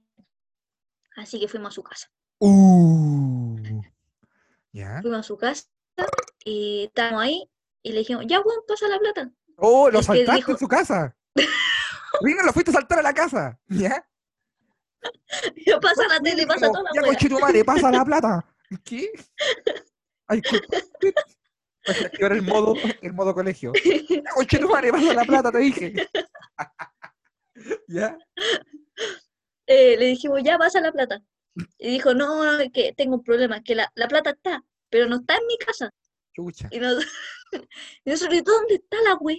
Así 1.16 1.40
que 1.40 1.48
fuimos 1.48 1.70
a 1.70 1.76
su 1.76 1.84
casa. 1.84 2.10
Uh. 2.40 3.58
¿Ya? 4.74 5.02
Fuimos 5.02 5.20
a 5.20 5.24
su 5.24 5.38
casa 5.38 5.68
y 6.44 6.86
estábamos 6.86 7.22
ahí 7.22 7.50
y 7.84 7.92
le 7.94 8.00
dijimos, 8.00 8.26
ya, 8.28 8.42
Juan, 8.42 8.58
pasa 8.68 8.88
la 8.88 9.00
plata. 9.00 9.32
Oh, 9.58 9.90
lo 9.90 10.00
Es 10.00 10.08
que 10.08 10.18
saltaste 10.18 10.36
dijo- 10.38 10.52
en 10.52 10.58
su 10.58 10.68
casa. 10.68 11.16
Vino, 12.22 12.44
lo 12.44 12.54
fuiste 12.54 12.72
a 12.72 12.76
saltar 12.76 13.00
a 13.00 13.04
la 13.04 13.14
casa. 13.14 13.60
¿Ya? 13.68 14.06
Ya 15.68 15.80
pasa 15.80 16.08
la 16.08 16.20
tele, 16.20 16.48
pasa 16.48 16.68
toda 16.72 16.82
la 16.82 16.90
Ya, 16.96 17.02
conchetumare, 17.04 17.64
pasa 17.64 17.92
la 17.92 18.04
plata. 18.06 18.44
¿Qué? 18.84 19.12
Hay 20.28 20.42
que 20.42 20.60
activar 21.88 22.32
el 22.32 22.42
modo, 22.42 22.74
el 23.02 23.14
modo 23.14 23.34
colegio. 23.36 23.72
Ya, 24.10 24.24
conchetumare, 24.34 24.92
pasa 24.92 25.14
la 25.14 25.24
plata, 25.24 25.52
te 25.52 25.58
dije. 25.60 26.10
¿Ya? 27.88 28.18
Eh, 29.68 29.96
le 29.98 30.06
dijimos, 30.08 30.42
ya, 30.44 30.58
pasa 30.58 30.82
la 30.82 30.92
plata. 30.92 31.22
Y 31.78 31.92
dijo, 31.92 32.16
no, 32.16 32.44
no, 32.44 32.60
es 32.60 32.72
que 32.72 32.94
tengo 32.94 33.16
un 33.18 33.24
problema, 33.24 33.62
que 33.62 33.76
la, 33.76 33.92
la 33.96 34.08
plata 34.08 34.32
está, 34.32 34.64
pero 34.90 35.08
no 35.08 35.18
está 35.18 35.36
en 35.36 35.46
mi 35.48 35.58
casa. 35.60 35.92
Chucha. 36.34 36.68
Y, 36.72 36.80
nos- 36.80 37.06
y 38.06 38.10
nosotros, 38.10 38.36
¿y 38.40 38.42
dónde 38.42 38.76
está 38.76 38.98
la 39.04 39.16
weá? 39.16 39.38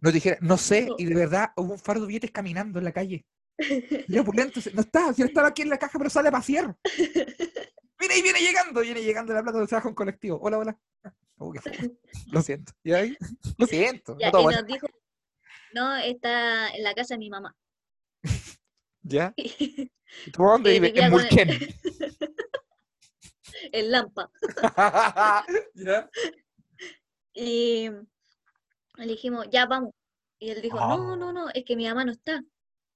Nos 0.00 0.12
dijera, 0.12 0.38
no 0.40 0.56
sé, 0.56 0.88
y 0.98 1.04
de 1.04 1.14
verdad 1.14 1.52
hubo 1.56 1.72
un 1.74 1.78
fardo 1.78 2.02
de 2.02 2.08
billetes 2.08 2.30
caminando 2.30 2.78
en 2.78 2.84
la 2.84 2.92
calle. 2.92 3.24
Y 4.08 4.18
opulento, 4.18 4.60
se- 4.60 4.72
no 4.72 4.80
está, 4.80 5.12
si 5.12 5.22
estaba 5.22 5.48
aquí 5.48 5.62
en 5.62 5.68
la 5.68 5.78
caja, 5.78 5.98
pero 5.98 6.08
sale 6.10 6.28
a 6.28 6.32
pasear. 6.32 6.74
Mira, 8.00 8.16
y 8.16 8.22
viene 8.22 8.40
llegando, 8.40 8.80
viene 8.80 9.02
llegando 9.02 9.34
la 9.34 9.42
plata 9.42 9.58
del 9.58 9.68
trabajo 9.68 9.88
en 9.90 9.94
colectivo. 9.94 10.38
Hola, 10.42 10.58
hola. 10.58 10.78
Oh. 11.42 11.54
Lo 12.32 12.42
siento. 12.42 12.74
¿Y 12.84 12.92
ahí? 12.92 13.16
Lo 13.56 13.66
siento. 13.66 14.14
Ya, 14.20 14.30
no 14.30 14.42
y 14.42 14.54
nos 14.54 14.66
dijo, 14.66 14.86
no, 15.72 15.96
está 15.96 16.68
en 16.68 16.82
la 16.82 16.92
casa 16.92 17.14
de 17.14 17.18
mi 17.18 17.30
mamá. 17.30 17.56
¿Ya? 19.00 19.32
¿Y 19.38 19.90
tú 20.34 20.42
dónde 20.42 20.72
vives? 20.72 20.92
En 20.94 21.10
con 21.10 21.20
el- 21.22 21.74
en 23.72 23.90
Lampa. 23.90 24.30
¿Ya? 25.74 26.10
Y 27.32 27.88
le 29.06 29.12
dijimos, 29.12 29.46
ya 29.50 29.66
vamos. 29.66 29.92
Y 30.38 30.50
él 30.50 30.62
dijo, 30.62 30.78
no, 30.78 31.12
Ah. 31.12 31.16
no, 31.16 31.32
no, 31.32 31.48
es 31.50 31.64
que 31.64 31.76
mi 31.76 31.86
mamá 31.86 32.04
no 32.04 32.12
está. 32.12 32.42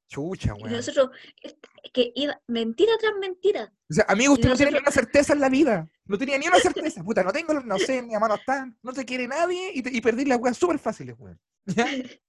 Chucha, 0.09 0.55
Y 0.59 0.63
weón. 0.63 0.73
nosotros, 0.77 1.11
es 1.43 1.57
que 1.93 2.13
iba, 2.15 2.39
mentira 2.47 2.93
tras 2.99 3.15
mentira. 3.21 3.73
O 3.91 3.95
sea, 3.95 4.05
amigo, 4.09 4.35
usted 4.35 4.49
y 4.49 4.51
no 4.51 4.57
tiene 4.57 4.73
ni 4.73 4.79
una 4.79 4.91
certeza 4.91 5.33
en 5.33 5.41
la 5.41 5.49
vida. 5.49 5.89
No 6.07 6.19
tenía 6.19 6.39
ni 6.39 6.47
una 6.47 6.59
certeza. 6.59 7.03
Puta, 7.03 7.23
no 7.23 7.33
tengo, 7.33 7.55
no 7.55 7.79
sé, 7.79 8.03
mi 8.03 8.13
mamá 8.13 8.29
no 8.29 8.35
está, 8.35 8.71
no 8.83 8.93
te 8.93 9.05
quiere 9.05 9.27
nadie 9.27 9.73
y, 9.75 9.83
te- 9.83 9.91
y 9.97 10.01
perdí 10.01 10.25
las 10.27 10.39
weas 10.39 10.57
súper 10.59 10.79
fáciles, 10.79 11.17
weón. 11.19 11.41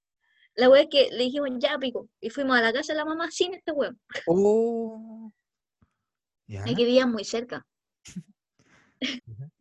La 0.58 0.70
wea 0.70 0.82
es 0.82 0.88
que 0.90 1.10
le 1.10 1.24
dijimos, 1.24 1.50
ya 1.58 1.76
pico. 1.78 2.08
Y 2.18 2.30
fuimos 2.30 2.56
a 2.56 2.62
la 2.62 2.72
casa 2.72 2.94
de 2.94 2.96
la 2.98 3.04
mamá 3.04 3.30
sin 3.30 3.52
este 3.52 3.72
weón. 3.72 4.00
Oh. 4.26 5.30
¿Ya? 6.46 6.60
Es 6.64 6.74
que 6.74 6.84
vivían 6.84 7.12
muy 7.12 7.24
cerca. 7.24 7.66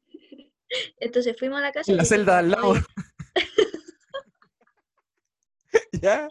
Entonces 0.98 1.36
fuimos 1.38 1.60
a 1.60 1.62
la 1.62 1.72
casa. 1.72 1.92
y 1.92 1.94
En 1.94 1.98
la 1.98 2.06
celda 2.06 2.38
al 2.40 2.50
dijimos, 2.50 2.78
lado. 2.78 2.86
"Oye, 5.96 6.00
¿Ya? 6.02 6.28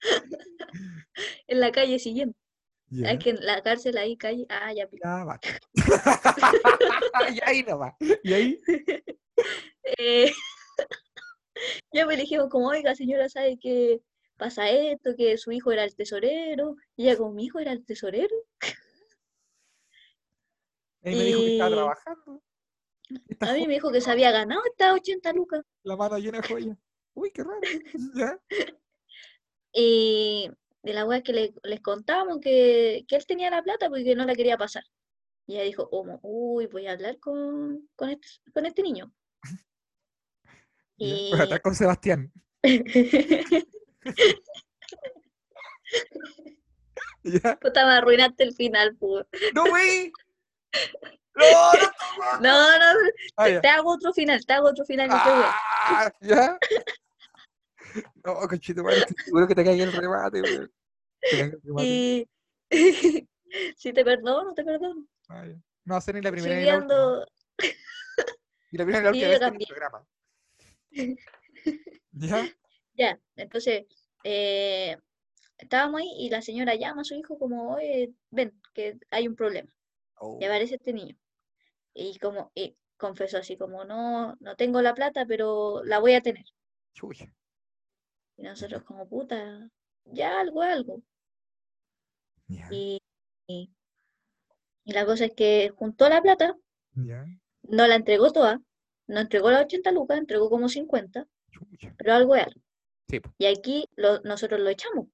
en 1.46 1.60
la 1.60 1.72
calle 1.72 1.98
siguiente. 1.98 2.36
¿Ya? 2.90 3.12
Es 3.12 3.18
que 3.24 3.30
en 3.30 3.44
la 3.44 3.62
cárcel 3.62 3.96
ahí, 3.96 4.16
calle. 4.16 4.46
Ah, 4.48 4.72
ya 4.72 4.86
pico. 4.86 5.02
Ya 5.04 5.24
va. 5.24 5.40
y 7.34 7.40
ahí 7.44 7.62
nomás. 7.62 7.94
Y 8.22 8.32
ahí. 8.32 8.60
Eh, 9.98 10.30
ya 11.92 12.06
me 12.06 12.16
dijimos 12.16 12.48
como, 12.50 12.68
oiga, 12.68 12.94
señora, 12.94 13.28
¿sabe 13.28 13.58
que 13.58 14.02
pasa 14.36 14.68
esto, 14.68 15.14
que 15.16 15.38
su 15.38 15.52
hijo 15.52 15.72
era 15.72 15.84
el 15.84 15.94
tesorero, 15.94 16.76
y 16.96 17.04
ella 17.04 17.16
como 17.16 17.32
mi 17.32 17.44
hijo 17.44 17.60
era 17.60 17.72
el 17.72 17.84
tesorero. 17.84 18.34
Y 21.04 21.10
me 21.10 21.24
dijo 21.24 21.40
que 21.40 21.52
estaba 21.52 21.70
trabajando. 21.70 22.42
A 23.40 23.52
mí 23.52 23.66
me 23.66 23.74
dijo 23.74 23.90
que 23.92 24.00
se 24.00 24.10
había 24.10 24.30
ganado 24.30 24.62
estas 24.64 24.94
80 24.94 25.32
lucas. 25.32 25.62
La 25.82 25.96
mano 25.96 26.18
llena 26.18 26.40
de 26.40 26.48
joyas. 26.48 26.78
Uy, 27.14 27.30
qué 27.30 27.44
raro. 27.44 27.60
¿Ya? 28.14 28.40
Y 29.72 30.50
de 30.82 30.92
la 30.92 31.04
weá 31.04 31.22
que 31.22 31.32
le- 31.32 31.54
les 31.62 31.80
contamos 31.80 32.38
que, 32.40 33.04
que 33.08 33.16
él 33.16 33.26
tenía 33.26 33.50
la 33.50 33.62
plata 33.62 33.88
porque 33.88 34.14
no 34.14 34.24
la 34.24 34.34
quería 34.34 34.56
pasar. 34.58 34.84
Y 35.46 35.54
ella 35.54 35.64
dijo, 35.64 35.88
como, 35.90 36.18
uy, 36.22 36.66
voy 36.66 36.86
a 36.86 36.92
hablar 36.92 37.18
con, 37.18 37.88
con, 37.96 38.10
este, 38.10 38.28
con 38.52 38.66
este 38.66 38.82
niño. 38.82 39.12
Y 40.98 41.30
Voy 41.30 41.52
a 41.52 41.58
con 41.58 41.74
Sebastián. 41.74 42.30
¿Ya? 47.24 47.58
puta, 47.58 47.86
me 47.86 47.92
arruinaste 47.94 48.44
el 48.44 48.54
final, 48.54 48.96
pues. 48.96 49.26
¡No, 49.54 49.66
güey! 49.68 50.12
¡No, 51.34 51.72
no! 51.72 52.40
No, 52.40 52.78
no, 52.78 52.84
Ah, 53.36 53.46
te, 53.46 53.68
hago 53.68 53.92
otro 53.94 54.12
final, 54.12 54.44
te 54.44 54.52
hago 54.52 54.68
otro 54.68 54.84
final. 54.84 55.08
Ah, 55.10 56.12
¿Ya? 56.20 56.58
No, 58.24 58.34
conchito, 58.48 58.82
madre, 58.82 58.98
estoy 59.00 59.16
seguro 59.24 59.48
que 59.48 59.54
te 59.54 59.64
cae 59.64 59.82
el 59.82 59.92
remate, 59.92 60.40
güey. 60.40 60.68
El 61.32 61.60
remate. 61.62 61.86
Y 61.86 62.28
si 63.76 63.92
te 63.92 64.04
perdono, 64.04 64.54
te 64.54 64.64
perdono. 64.64 65.06
Ah, 65.28 65.46
ya. 65.46 65.56
No 65.84 66.00
ser 66.00 66.14
ni 66.14 66.22
la 66.22 66.30
primera 66.30 66.56
ni 66.56 66.64
la 66.64 66.78
última. 66.78 67.26
Y 68.70 68.78
la 68.78 68.84
primera 68.84 69.10
ni 69.10 69.20
la 69.20 69.28
última 69.28 69.28
vez 69.28 69.40
que 69.40 69.46
en 69.46 69.54
el 69.54 69.66
programa. 69.66 70.06
¿Ya? 72.12 72.48
ya, 72.94 73.20
entonces, 73.36 73.86
eh, 74.24 74.96
estábamos 75.58 76.00
ahí 76.00 76.12
y 76.18 76.30
la 76.30 76.42
señora 76.42 76.74
llama 76.74 77.02
a 77.02 77.04
su 77.04 77.14
hijo 77.14 77.38
como, 77.38 77.74
oye, 77.74 78.12
ven, 78.30 78.60
que 78.74 78.98
hay 79.10 79.26
un 79.28 79.34
problema. 79.34 79.72
Oh, 80.16 80.38
Y 80.40 80.44
aparece 80.44 80.76
este 80.76 80.92
niño. 80.92 81.16
Y 81.94 82.18
como, 82.18 82.52
y 82.54 82.76
confesó 82.96 83.38
así 83.38 83.56
como, 83.56 83.84
no, 83.84 84.36
no 84.40 84.56
tengo 84.56 84.80
la 84.82 84.94
plata, 84.94 85.24
pero 85.26 85.82
la 85.84 85.98
voy 85.98 86.14
a 86.14 86.20
tener. 86.20 86.44
chucha. 86.94 87.26
Y 88.36 88.42
nosotros 88.42 88.82
como, 88.84 89.08
puta, 89.08 89.68
ya 90.04 90.40
algo, 90.40 90.62
algo. 90.62 91.02
Y, 92.70 93.00
y, 93.46 93.70
y 94.84 94.92
la 94.92 95.06
cosa 95.06 95.26
es 95.26 95.32
que 95.34 95.70
juntó 95.74 96.08
la 96.08 96.20
plata, 96.22 96.56
ya, 96.94 97.24
no 97.62 97.86
la 97.86 97.94
entregó 97.94 98.32
toda, 98.32 98.60
no 99.06 99.20
entregó 99.20 99.50
las 99.50 99.64
80 99.64 99.92
lucas, 99.92 100.18
entregó 100.18 100.50
como 100.50 100.68
50, 100.68 101.26
chucha. 101.50 101.94
pero 101.96 102.14
algo 102.14 102.34
es 102.36 102.46
algo. 102.46 102.60
Sí. 103.08 103.20
Y 103.38 103.46
aquí 103.46 103.86
lo- 103.96 104.20
nosotros 104.22 104.60
lo 104.60 104.68
echamos. 104.70 105.06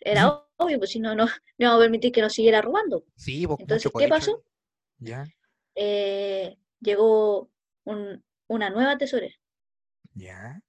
Era 0.00 0.44
obvio, 0.56 0.78
pues 0.78 0.90
si 0.90 0.98
no, 1.00 1.14
no, 1.14 1.26
no 1.26 1.32
íbamos 1.58 1.78
a 1.80 1.84
permitir 1.84 2.12
que 2.12 2.20
nos 2.22 2.32
siguiera 2.32 2.60
robando. 2.60 3.04
Sí, 3.16 3.46
pues, 3.46 3.60
Entonces, 3.60 3.92
¿qué 3.96 4.08
pasó? 4.08 4.42
Ya, 4.98 5.24
Eh, 5.74 6.56
llegó 6.80 7.50
un- 7.84 8.22
una 8.48 8.68
nueva 8.70 8.98
tesorera, 8.98 9.34
ya. 10.14 10.60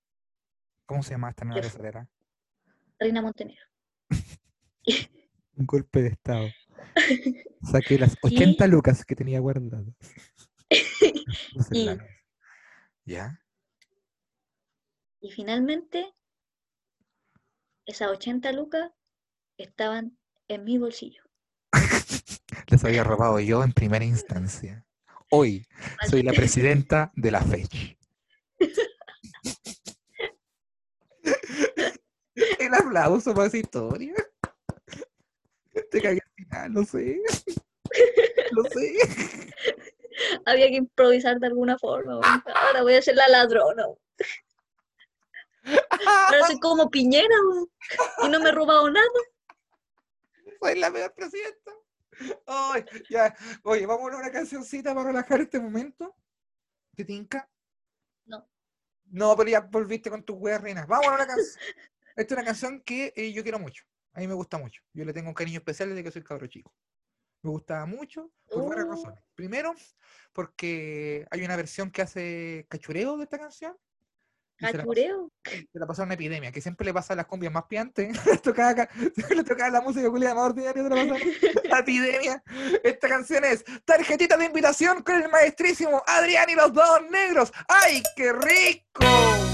¿Cómo 0.86 1.04
se 1.04 1.12
llama 1.12 1.30
esta 1.30 1.46
nueva 1.46 1.62
tesorera? 1.62 2.10
Reina 3.00 3.22
Montenegro. 3.22 3.66
Un 5.56 5.66
golpe 5.66 6.02
de 6.02 6.10
estado. 6.10 6.48
Saqué 7.62 7.98
las 7.98 8.18
80 8.22 8.68
lucas 8.68 9.06
que 9.06 9.16
tenía 9.16 9.40
guardadas. 9.40 9.86
Y-. 11.72 11.90
¿Ya? 13.06 13.40
Y 15.22 15.32
finalmente, 15.32 16.14
esas 17.86 18.10
80 18.10 18.52
lucas 18.52 18.92
estaban 19.58 20.18
en 20.48 20.64
mi 20.64 20.78
bolsillo. 20.78 21.24
Las 22.68 22.84
había 22.84 23.04
robado 23.04 23.40
yo 23.40 23.64
en 23.64 23.72
primera 23.72 24.04
instancia. 24.04 24.86
Hoy 25.30 25.66
soy 26.10 26.24
la 26.24 26.34
presidenta 26.34 27.12
de 27.16 27.32
la 27.32 27.42
FECH. 27.42 27.98
El 32.66 32.74
aplauso 32.74 33.34
para 33.34 33.48
esa 33.48 33.58
historia. 33.58 34.14
Te 35.92 36.02
cagué 36.02 36.22
al 36.22 36.34
final, 36.36 36.72
lo 36.72 36.86
sé. 36.86 37.22
Lo 38.52 38.64
sé. 38.66 38.96
Había 40.46 40.70
que 40.70 40.76
improvisar 40.76 41.40
de 41.40 41.48
alguna 41.48 41.78
forma. 41.78 42.22
Ahora 42.56 42.84
voy 42.84 42.96
a 42.96 43.02
ser 43.02 43.16
la 43.16 43.28
ladrona. 43.28 43.86
Ahora 45.66 46.48
soy 46.48 46.60
como 46.60 46.90
Piñera 46.90 47.36
y 48.24 48.30
no 48.30 48.40
me 48.40 48.50
he 48.50 48.52
robado 48.52 48.90
nada. 48.90 49.08
Soy 50.62 50.80
la 50.80 50.92
peor 50.92 51.14
presidenta. 51.14 51.72
Ya. 53.10 53.36
Oye, 53.64 53.86
vamos 53.86 54.12
a 54.12 54.18
una 54.18 54.32
cancioncita 54.32 54.94
para 54.94 55.08
relajar 55.08 55.42
este 55.42 55.60
momento. 55.60 56.16
¿Te 56.96 57.04
tinca? 57.04 57.50
No. 58.26 58.48
No, 59.06 59.36
pero 59.36 59.50
ya 59.50 59.62
volviste 59.62 60.10
con 60.10 60.24
tus 60.24 60.38
weas 60.38 60.62
reinas. 60.62 60.88
Vamos 60.88 61.08
a 61.08 61.16
una 61.16 61.28
canción. 61.28 61.60
Esta 62.16 62.34
es 62.34 62.38
una 62.40 62.46
canción 62.46 62.82
que 62.82 63.14
eh, 63.16 63.32
yo 63.32 63.44
quiero 63.44 63.60
mucho. 63.60 63.84
A 64.14 64.20
mí 64.20 64.28
me 64.28 64.34
gusta 64.34 64.58
mucho. 64.58 64.82
Yo 64.94 65.06
le 65.06 65.14
tengo 65.14 65.30
un 65.30 65.34
cariño 65.34 65.58
especial 65.60 65.90
desde 65.90 66.04
que 66.04 66.12
soy 66.12 66.24
cabro 66.24 66.48
chico. 66.48 66.74
Me 67.42 67.50
gustaba 67.50 67.86
mucho 67.86 68.32
por 68.50 68.70
varias 68.70 68.86
Oh. 68.88 68.92
razones. 68.92 69.20
Primero, 69.36 69.74
porque 70.32 71.26
hay 71.30 71.44
una 71.44 71.56
versión 71.56 71.92
que 71.92 72.02
hace 72.04 72.66
cachureo 72.70 73.18
de 73.18 73.24
esta 73.24 73.38
canción. 73.38 73.76
Cachureo. 74.56 75.30
se 75.44 75.68
la 75.80 75.86
pasó 75.88 76.04
una 76.04 76.14
epidemia, 76.14 76.52
que 76.52 76.62
siempre 76.62 76.86
le 76.86 76.94
pasa 76.94 77.14
a 77.14 77.16
las 77.18 77.26
cumbias 77.26 77.52
más 77.52 77.64
piantes. 77.66 78.08
le 78.26 78.38
tocaba, 78.38 78.88
le 79.36 79.44
tocaba 79.44 79.70
la 79.72 79.82
música 79.82 80.10
culiada 80.10 80.36
más 80.36 80.46
ordinaria. 80.46 80.84
La 81.70 81.80
epidemia. 81.80 82.42
Esta 82.84 83.10
canción 83.10 83.44
es 83.44 83.66
Tarjetita 83.84 84.38
de 84.38 84.46
invitación 84.46 85.02
con 85.02 85.22
el 85.22 85.30
maestrísimo 85.30 86.02
Adrián 86.06 86.50
y 86.50 86.56
los 86.56 86.72
dos 86.72 87.02
negros. 87.10 87.52
¡Ay, 87.68 88.04
qué 88.16 88.32
rico! 88.32 89.53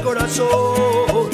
Corazón. 0.00 1.30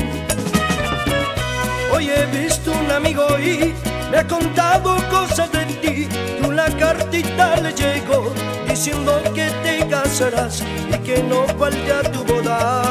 Hoy 1.92 2.11
he 2.11 2.26
visto 2.26 2.72
un 2.72 2.90
amigo 2.90 3.26
y 3.38 3.74
me 4.11 4.18
ha 4.18 4.26
contado 4.26 4.96
cosas 5.11 5.50
de 5.52 5.64
ti. 5.66 6.09
Y 6.40 6.44
una 6.44 6.66
cartita 6.76 7.56
le 7.56 7.72
llegó 7.72 8.32
diciendo 8.68 9.20
que 9.34 9.50
te 9.62 9.86
casarás 9.88 10.62
y 10.62 10.98
que 10.98 11.22
no 11.22 11.46
falte 11.59 11.92
a 11.92 12.02
tu 12.02 12.24
boda. 12.24 12.88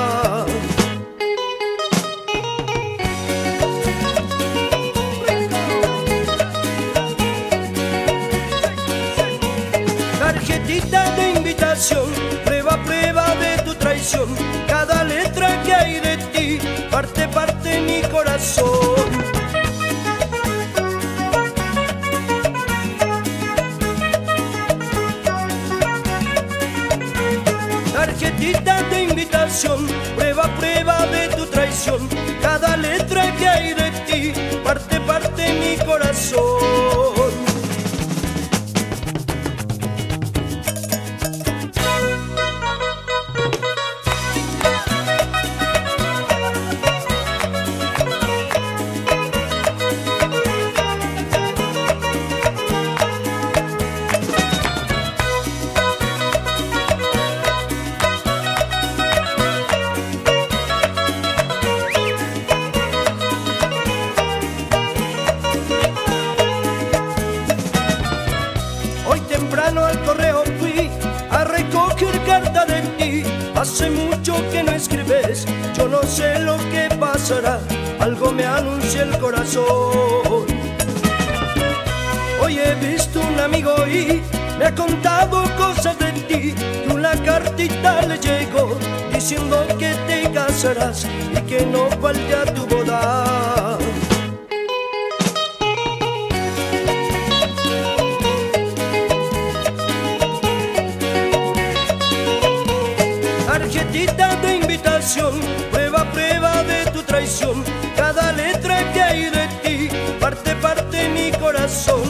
Tarjetita 103.68 104.34
de 104.38 104.55
invitación, 104.55 105.41
prueba, 105.74 106.09
prueba 106.13 106.63
de 106.63 106.89
tu 106.91 107.03
traición, 107.03 107.65
cada 107.97 108.32
letra 108.32 108.93
que 108.93 109.01
hay 109.01 109.26
de 109.26 109.47
ti, 109.61 109.89
parte, 110.22 110.55
parte 110.55 111.09
mi 111.09 111.32
corazón. 111.38 112.01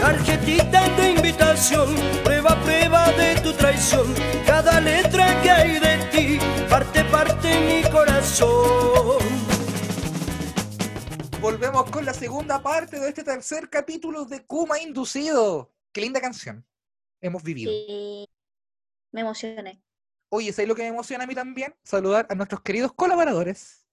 Tarjetita 0.00 0.88
de 0.96 1.10
invitación, 1.12 1.94
prueba, 2.24 2.56
prueba 2.64 3.12
de 3.12 3.36
tu 3.36 3.52
traición, 3.52 4.12
cada 4.44 4.80
letra 4.80 5.40
que 5.42 5.50
hay 5.52 5.78
de 5.78 5.96
ti, 6.10 6.38
parte, 6.68 7.04
parte 7.04 7.60
mi 7.60 7.88
corazón. 7.88 8.91
Volvemos 11.62 11.92
con 11.92 12.04
la 12.04 12.12
segunda 12.12 12.60
parte 12.60 12.98
de 12.98 13.08
este 13.08 13.22
tercer 13.22 13.70
capítulo 13.70 14.24
de 14.24 14.44
Kuma 14.44 14.80
Inducido. 14.80 15.72
Qué 15.92 16.00
linda 16.00 16.20
canción. 16.20 16.66
Hemos 17.20 17.40
vivido. 17.44 17.70
Me 19.12 19.20
emocioné. 19.20 19.80
Oye, 20.28 20.52
¿sabes 20.52 20.66
lo 20.66 20.74
que 20.74 20.82
me 20.82 20.88
emociona 20.88 21.22
a 21.22 21.26
mí 21.28 21.36
también? 21.36 21.72
Saludar 21.84 22.26
a 22.28 22.34
nuestros 22.34 22.62
queridos 22.62 22.92
colaboradores. 22.94 23.86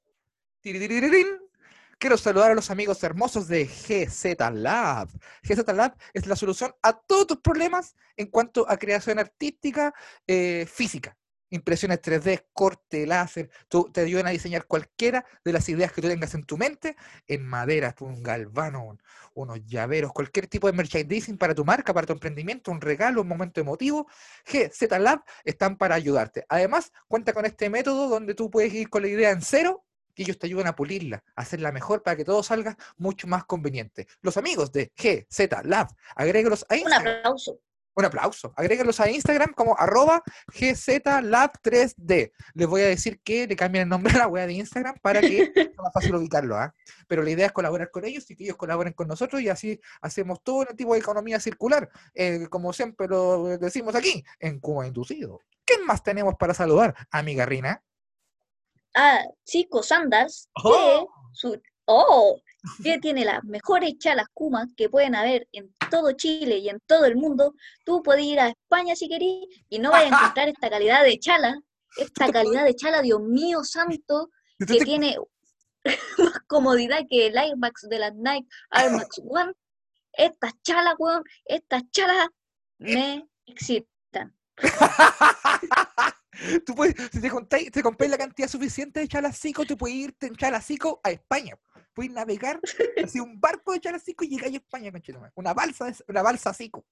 Quiero 0.64 2.18
saludar 2.18 2.50
a 2.50 2.56
los 2.56 2.72
amigos 2.72 3.04
hermosos 3.04 3.48
de 3.48 3.66
GZ 3.66 4.52
Lab. 4.52 5.10
GZ 5.44 5.72
Lab 5.72 5.96
es 6.16 6.26
la 6.26 6.36
solución 6.36 6.74
a 6.82 6.94
todos 6.94 7.28
tus 7.28 7.38
problemas 7.38 7.96
en 8.18 8.32
cuanto 8.32 8.68
a 8.68 8.78
creación 8.78 9.20
artística 9.20 9.94
eh, 10.26 10.66
física. 10.68 11.19
Impresiones 11.52 12.02
3D, 12.02 12.46
corte, 12.54 13.08
láser, 13.08 13.50
tú- 13.68 13.90
te 13.92 14.02
ayudan 14.02 14.28
a 14.28 14.32
diseñar 14.32 14.66
cualquiera 14.66 15.26
de 15.44 15.54
las 15.54 15.68
ideas 15.70 15.92
que 15.92 16.02
tú 16.02 16.08
tengas 16.08 16.34
en 16.36 16.44
tu 16.44 16.58
mente, 16.58 16.96
en 17.28 17.44
madera, 17.46 17.96
un 18.02 18.22
galvano, 18.22 18.84
un- 18.86 19.02
unos 19.34 19.66
llaveros, 19.66 20.12
cualquier 20.14 20.48
tipo 20.48 20.68
de 20.68 20.74
merchandising 20.74 21.38
para 21.38 21.56
tu 21.56 21.66
marca, 21.66 21.94
para 21.94 22.06
tu 22.06 22.14
emprendimiento, 22.14 22.72
un 22.72 22.82
regalo, 22.82 23.22
un 23.22 23.28
momento 23.28 23.60
emotivo. 23.62 24.08
GZ 24.46 25.00
Lab 25.00 25.24
están 25.44 25.78
para 25.78 25.96
ayudarte. 25.96 26.46
Además, 26.50 26.92
cuenta 27.08 27.34
con 27.34 27.46
este 27.46 27.70
método 27.70 28.10
donde 28.10 28.36
tú 28.36 28.50
puedes 28.52 28.74
ir 28.74 28.90
con 28.90 29.02
la 29.02 29.08
idea 29.08 29.32
en 29.32 29.42
cero 29.42 29.86
y 30.16 30.24
ellos 30.24 30.38
te 30.38 30.48
ayudan 30.48 30.68
a 30.68 30.76
pulirla, 30.76 31.24
a 31.36 31.42
hacerla 31.42 31.72
mejor 31.72 32.04
para 32.04 32.18
que 32.18 32.26
todo 32.26 32.44
salga 32.44 32.78
mucho 32.98 33.26
más 33.28 33.46
conveniente. 33.46 34.08
Los 34.22 34.36
amigos 34.38 34.72
de 34.74 34.92
GZ 34.96 35.64
Lab, 35.64 35.88
agrégalos 36.16 36.66
a 36.70 36.76
Un 36.76 36.94
aplauso. 36.94 37.60
Un 38.00 38.06
aplauso. 38.06 38.54
Agrégalos 38.56 38.98
a 39.02 39.12
Instagram 39.12 39.52
como 39.54 39.78
arroba 39.78 40.24
gzlab3d. 40.54 42.32
Les 42.54 42.66
voy 42.68 42.82
a 42.84 42.88
decir 42.88 43.20
que 43.22 43.46
le 43.46 43.58
cambien 43.58 43.84
el 43.84 43.90
nombre 43.90 44.14
a 44.14 44.20
la 44.20 44.28
web 44.30 44.48
de 44.48 44.54
Instagram 44.54 44.96
para 45.02 45.20
que 45.20 45.52
sea 45.54 45.84
más 45.84 45.92
fácil 45.94 46.16
ubicarlo. 46.16 46.56
¿ah? 46.56 46.74
Pero 47.10 47.24
la 47.24 47.32
idea 47.32 47.48
es 47.48 47.52
colaborar 47.52 47.92
con 47.92 48.06
ellos 48.06 48.32
y 48.32 48.38
que 48.38 48.46
ellos 48.46 48.56
colaboren 48.56 48.94
con 48.94 49.10
nosotros 49.10 49.42
y 49.42 49.50
así 49.50 49.82
hacemos 50.02 50.42
todo 50.42 50.60
un 50.70 50.78
tipo 50.78 50.94
de 50.94 51.00
economía 51.02 51.42
circular, 51.42 51.90
eh, 52.14 52.48
como 52.50 52.72
siempre 52.72 53.08
lo 53.10 53.58
decimos 53.58 53.94
aquí, 53.96 54.24
en 54.40 54.62
Cuba 54.62 54.88
Inducido. 54.88 55.42
¿Qué 55.66 55.78
más 55.80 56.02
tenemos 56.02 56.36
para 56.40 56.54
saludar, 56.54 56.96
amiga 57.12 57.46
Rina? 57.46 57.84
Ah, 58.96 59.20
Chico 59.44 59.84
Sandals, 59.84 60.48
que 60.56 60.62
¡Oh! 60.70 61.10
su- 61.34 61.62
oh, 61.84 62.40
que 62.82 62.98
tiene 63.00 63.26
las 63.26 63.44
mejores 63.44 63.98
chalas 63.98 64.28
Kuma 64.34 64.68
que 64.78 64.88
pueden 64.90 65.16
haber 65.16 65.50
en 65.52 65.70
todo 65.90 66.12
Chile 66.14 66.58
y 66.58 66.70
en 66.70 66.80
todo 66.86 67.06
el 67.06 67.16
mundo. 67.16 67.56
Tú 67.86 68.02
puedes 68.04 68.24
ir 68.24 68.40
a 68.40 68.50
España 68.50 68.96
si 68.96 69.08
querís 69.08 69.48
y 69.70 69.80
no 69.80 69.92
vayas 69.92 70.14
a 70.14 70.18
encontrar 70.18 70.50
esta 70.50 70.70
calidad 70.70 71.04
de 71.04 71.20
chala, 71.20 71.60
esta 71.98 72.32
calidad 72.32 72.66
de 72.66 72.76
chala, 72.76 73.02
Dios 73.02 73.22
mío 73.22 73.64
santo, 73.64 74.30
que 74.60 74.80
tiene 74.80 75.18
más 76.18 76.40
comodidad 76.48 77.06
que 77.10 77.28
el 77.28 77.38
Air 77.38 77.58
Max 77.58 77.88
de 77.90 78.00
las 78.00 78.14
Nike 78.16 78.48
Air 78.72 78.92
Max 78.92 79.22
One. 79.28 79.54
Estas 80.14 80.54
chalas, 80.64 80.96
weón, 80.98 81.24
estas 81.46 81.84
chalas 81.92 82.28
me 82.80 83.28
excitan. 83.46 84.36
Tú 86.66 86.74
puedes, 86.74 86.96
si 87.12 87.22
te 87.22 87.30
contáis, 87.30 87.72
te 87.72 87.84
compráis 87.84 88.12
la 88.12 88.18
cantidad 88.18 88.48
suficiente 88.48 89.02
de 89.02 89.08
chalacico, 89.08 89.66
tú 89.66 89.78
puedes 89.78 89.98
irte 89.98 90.28
en 90.28 90.36
chalacico 90.36 91.00
a 91.04 91.12
España. 91.12 91.58
Puedes 92.00 92.14
navegar 92.14 92.62
así 93.04 93.20
un 93.20 93.42
barco 93.42 93.74
de 93.74 93.82
chalacico 93.82 94.24
y 94.24 94.30
llegáis 94.30 94.54
a 94.54 94.58
España, 94.60 94.90
conchetumare. 94.90 95.34
Una 95.36 95.54
balsa, 95.54 95.92
una 96.08 96.22
balsa 96.22 96.54
cico. 96.54 96.86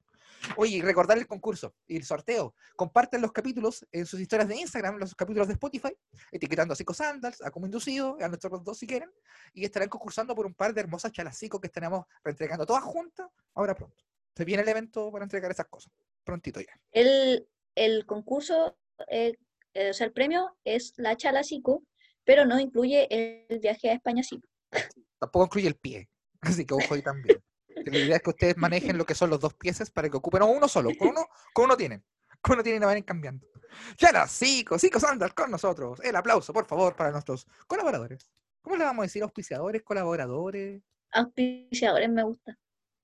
Oye, 0.57 0.81
recordar 0.81 1.17
el 1.17 1.25
concurso 1.25 1.73
y 1.87 1.95
el 1.95 2.03
sorteo. 2.03 2.53
Comparten 2.75 3.21
los 3.21 3.31
capítulos 3.31 3.87
en 3.93 4.05
sus 4.05 4.19
historias 4.19 4.49
de 4.49 4.57
Instagram, 4.57 4.97
los 4.97 5.15
capítulos 5.15 5.47
de 5.47 5.53
Spotify, 5.53 5.95
etiquetando 6.29 6.73
a 6.73 6.75
Cico 6.75 6.93
Sandals, 6.93 7.41
a 7.41 7.51
Como 7.51 7.67
Inducido, 7.67 8.17
a 8.19 8.27
nuestros 8.27 8.61
dos 8.65 8.79
si 8.79 8.85
quieren, 8.85 9.09
y 9.53 9.63
estarán 9.63 9.87
concursando 9.87 10.35
por 10.35 10.45
un 10.45 10.53
par 10.53 10.73
de 10.73 10.81
hermosas 10.81 11.13
chalacico 11.13 11.61
que 11.61 11.67
estaremos 11.67 12.03
reentregando 12.21 12.65
todas 12.65 12.83
juntas 12.83 13.29
ahora 13.53 13.75
pronto. 13.75 14.03
Se 14.35 14.43
viene 14.43 14.63
el 14.63 14.67
evento 14.67 15.09
para 15.09 15.23
entregar 15.23 15.49
esas 15.49 15.67
cosas. 15.67 15.93
Prontito 16.25 16.59
ya. 16.59 16.77
El, 16.91 17.47
el 17.75 18.05
concurso, 18.05 18.77
eh, 19.07 19.37
eh, 19.73 19.91
o 19.91 19.93
sea, 19.93 20.05
el 20.05 20.11
premio 20.11 20.57
es 20.65 20.91
la 20.97 21.15
chala 21.15 21.45
Cico, 21.45 21.85
pero 22.25 22.43
no 22.43 22.59
incluye 22.59 23.07
el 23.09 23.59
viaje 23.59 23.89
a 23.89 23.93
España 23.93 24.21
Cico. 24.21 24.49
Tampoco 25.19 25.45
incluye 25.45 25.67
el 25.67 25.75
pie. 25.75 26.09
Así 26.41 26.65
que 26.65 26.73
ojo 26.73 26.93
ahí 26.93 27.01
también. 27.01 27.41
La 27.85 27.97
idea 27.97 28.15
es 28.17 28.21
que 28.21 28.29
ustedes 28.31 28.57
manejen 28.57 28.97
lo 28.97 29.05
que 29.05 29.15
son 29.15 29.29
los 29.29 29.39
dos 29.39 29.53
piezas 29.53 29.91
para 29.91 30.09
que 30.09 30.17
ocupen 30.17 30.39
no, 30.39 30.47
uno 30.47 30.67
solo. 30.67 30.89
Con 30.97 31.09
uno, 31.09 31.27
con 31.53 31.65
uno 31.65 31.77
tienen. 31.77 32.03
Con 32.41 32.53
uno 32.53 32.63
tienen 32.63 32.81
y 32.81 32.85
vayan 32.85 33.03
cambiando. 33.03 33.47
Ya 33.97 34.11
las 34.11 34.31
cinco, 34.31 34.79
cinco 34.79 34.99
sandals 34.99 35.33
con 35.33 35.51
nosotros. 35.51 35.99
El 36.03 36.15
aplauso, 36.15 36.53
por 36.53 36.65
favor, 36.65 36.95
para 36.95 37.11
nuestros 37.11 37.45
colaboradores. 37.67 38.29
¿Cómo 38.61 38.75
le 38.75 38.83
vamos 38.83 39.03
a 39.03 39.05
decir? 39.05 39.23
Auspiciadores, 39.23 39.83
colaboradores. 39.83 40.81
Auspiciadores 41.11 42.09
me 42.09 42.23
gusta. 42.23 42.57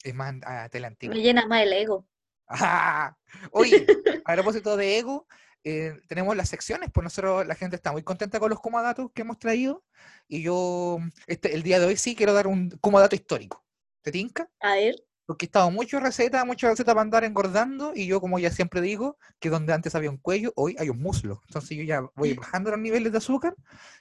Es 0.04 0.14
más, 0.14 0.36
a 0.44 0.68
tela 0.70 0.88
antigua. 0.88 1.16
Me 1.16 1.22
llena 1.22 1.46
más 1.48 1.64
el 1.64 1.74
ego. 1.74 2.06
Ah, 2.48 3.16
Oye, 3.52 3.86
a 4.26 4.34
propósito 4.34 4.76
de 4.76 4.98
ego, 5.00 5.28
eh, 5.64 6.00
tenemos 6.08 6.36
las 6.36 6.50
secciones, 6.50 6.90
pues 6.94 7.04
nosotros, 7.04 7.46
la 7.48 7.56
gente 7.56 7.76
está 7.76 7.92
muy 7.92 8.04
contenta 8.04 8.40
con 8.40 8.50
los 8.50 8.60
datos 8.62 9.12
que 9.14 9.22
hemos 9.22 9.40
traído. 9.40 9.84
Y 10.28 10.42
yo, 10.42 11.00
este, 11.28 11.56
el 11.56 11.64
día 11.64 11.80
de 11.80 11.86
hoy 11.86 11.98
sí 11.98 12.16
quiero 12.16 12.34
dar 12.34 12.48
un 12.48 12.70
dato 12.70 13.16
histórico. 13.16 13.64
¿Te 14.02 14.12
tinca? 14.12 14.50
A 14.60 14.76
ver, 14.76 14.96
Porque 15.26 15.46
he 15.46 15.48
estado 15.48 15.72
mucho 15.72 16.02
receta, 16.02 16.44
mucha 16.44 16.68
receta 16.70 16.92
para 16.92 17.02
andar 17.02 17.24
engordando, 17.24 17.94
y 17.96 18.06
yo, 18.08 18.20
como 18.20 18.40
ya 18.40 18.52
siempre 18.52 18.82
digo, 18.82 19.18
que 19.40 19.50
donde 19.50 19.72
antes 19.72 19.96
había 19.96 20.10
un 20.10 20.18
cuello, 20.18 20.52
hoy 20.58 20.76
hay 20.78 20.90
un 20.90 21.00
muslo. 21.02 21.42
Entonces 21.48 21.78
yo 21.78 21.84
ya 21.84 22.02
voy 22.16 22.34
bajando 22.34 22.72
los 22.72 22.80
niveles 22.80 23.12
de 23.14 23.18
azúcar 23.20 23.56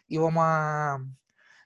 y 0.08 0.16
vamos 0.18 0.42
a. 0.44 0.98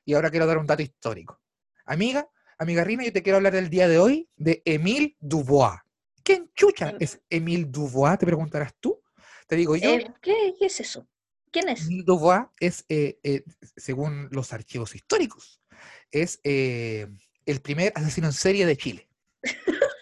Y 0.05 0.13
ahora 0.13 0.31
quiero 0.31 0.47
dar 0.47 0.59
un 0.59 0.67
dato 0.67 0.83
histórico. 0.83 1.41
Amiga, 1.87 2.29
amiga 2.59 2.85
Rina, 2.85 3.05
yo 3.05 3.13
te 3.13 3.23
quiero 3.23 3.39
hablar 3.39 3.55
del 3.55 3.71
día 3.71 3.89
de 3.89 3.99
hoy 3.99 4.29
de 4.37 4.61
Émile 4.67 5.17
Dubois. 5.21 5.81
¿Quién 6.23 6.51
chucha 6.55 6.93
Mm. 6.93 6.97
es 7.01 7.21
Émile 7.31 7.65
Dubois? 7.65 8.19
Te 8.19 8.27
preguntarás 8.27 8.75
tú. 8.79 9.01
Te 9.47 9.57
digo 9.57 9.77
yo. 9.77 9.91
eh, 9.91 10.13
¿qué, 10.21 10.55
qué 10.59 10.67
es 10.67 10.81
eso? 10.81 11.07
¿Quién 11.51 11.69
es? 11.69 11.87
Dubois 12.05 12.47
es, 12.61 12.85
eh, 12.89 13.19
eh, 13.23 13.45
según 13.77 14.29
los 14.31 14.53
archivos 14.53 14.95
históricos, 14.95 15.63
es 16.11 16.41
el 16.45 17.61
primer 17.63 17.93
asesino 17.95 18.27
en 18.27 18.33
serie 18.33 18.67
de 18.67 18.77
Chile. 18.77 19.09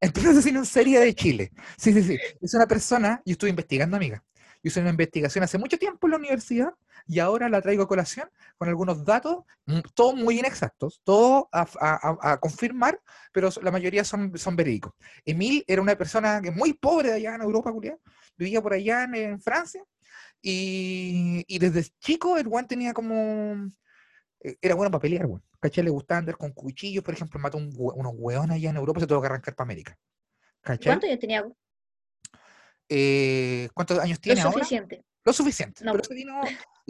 El 0.00 0.12
primer 0.12 0.30
asesino 0.30 0.60
en 0.60 0.66
serie 0.66 1.00
de 1.00 1.12
Chile. 1.12 1.50
Sí, 1.76 1.92
sí, 1.92 2.04
sí. 2.04 2.16
Es 2.40 2.54
una 2.54 2.68
persona, 2.68 3.20
yo 3.24 3.32
estuve 3.32 3.50
investigando, 3.50 3.96
amiga. 3.96 4.24
Yo 4.62 4.68
hice 4.68 4.80
una 4.80 4.90
investigación 4.90 5.42
hace 5.42 5.58
mucho 5.58 5.76
tiempo 5.76 6.06
en 6.06 6.12
la 6.12 6.16
universidad 6.18 6.72
y 7.08 7.18
ahora 7.18 7.48
la 7.48 7.60
traigo 7.62 7.82
a 7.82 7.88
colación 7.88 8.30
con 8.58 8.68
algunos 8.68 9.04
datos, 9.04 9.44
mm, 9.66 9.80
todos 9.94 10.14
muy 10.14 10.38
inexactos, 10.38 11.00
todos 11.02 11.44
a, 11.50 11.62
a- 11.80 12.00
a- 12.20 12.32
a 12.32 12.38
confirmar, 12.38 13.00
pero 13.32 13.48
la 13.62 13.70
mayoría 13.70 14.04
son, 14.04 14.36
son 14.38 14.54
verídicos. 14.54 14.92
Emil 15.24 15.64
era 15.66 15.80
una 15.82 15.96
persona 15.96 16.40
que 16.42 16.50
muy 16.50 16.74
pobre 16.74 17.08
de 17.08 17.14
allá 17.14 17.34
en 17.34 17.42
Europa, 17.42 17.72
culiao, 17.72 17.98
vivía 18.36 18.60
por 18.62 18.74
allá 18.74 19.04
en, 19.04 19.14
en 19.14 19.40
Francia 19.40 19.82
y, 20.42 21.44
y 21.48 21.58
desde 21.58 21.84
chico 21.98 22.36
el 22.36 22.46
Juan 22.46 22.66
tenía 22.68 22.92
como... 22.92 23.70
eh, 24.40 24.56
Era 24.60 24.74
bueno 24.74 24.90
para 24.90 25.02
pelear, 25.02 25.26
weón. 25.26 25.42
¿Cachai? 25.60 25.82
Le 25.82 25.90
gustaba 25.90 26.18
andar 26.18 26.36
con 26.36 26.52
cuchillos, 26.52 27.02
por 27.02 27.14
ejemplo, 27.14 27.40
mató 27.40 27.56
un, 27.58 27.72
unos 27.76 28.12
hueones 28.14 28.56
allá 28.56 28.70
en 28.70 28.76
Europa, 28.76 29.00
se 29.00 29.06
tuvo 29.08 29.20
que 29.20 29.26
arrancar 29.26 29.56
para 29.56 29.64
América. 29.66 29.98
¿Cachai? 30.60 30.86
¿Cuánto 30.92 31.06
yo 31.08 31.18
tenía? 31.18 31.40
Lo 31.40 31.56
Eh, 32.88 33.68
¿Cuántos 33.74 33.98
años 33.98 34.20
tiene 34.20 34.40
ahora? 34.40 34.52
suficiente. 34.58 35.04
Lo 35.24 35.32
suficiente. 35.32 35.84
No, 35.84 35.92
pero 35.92 36.04
ese 36.04 36.14
vino- 36.14 36.40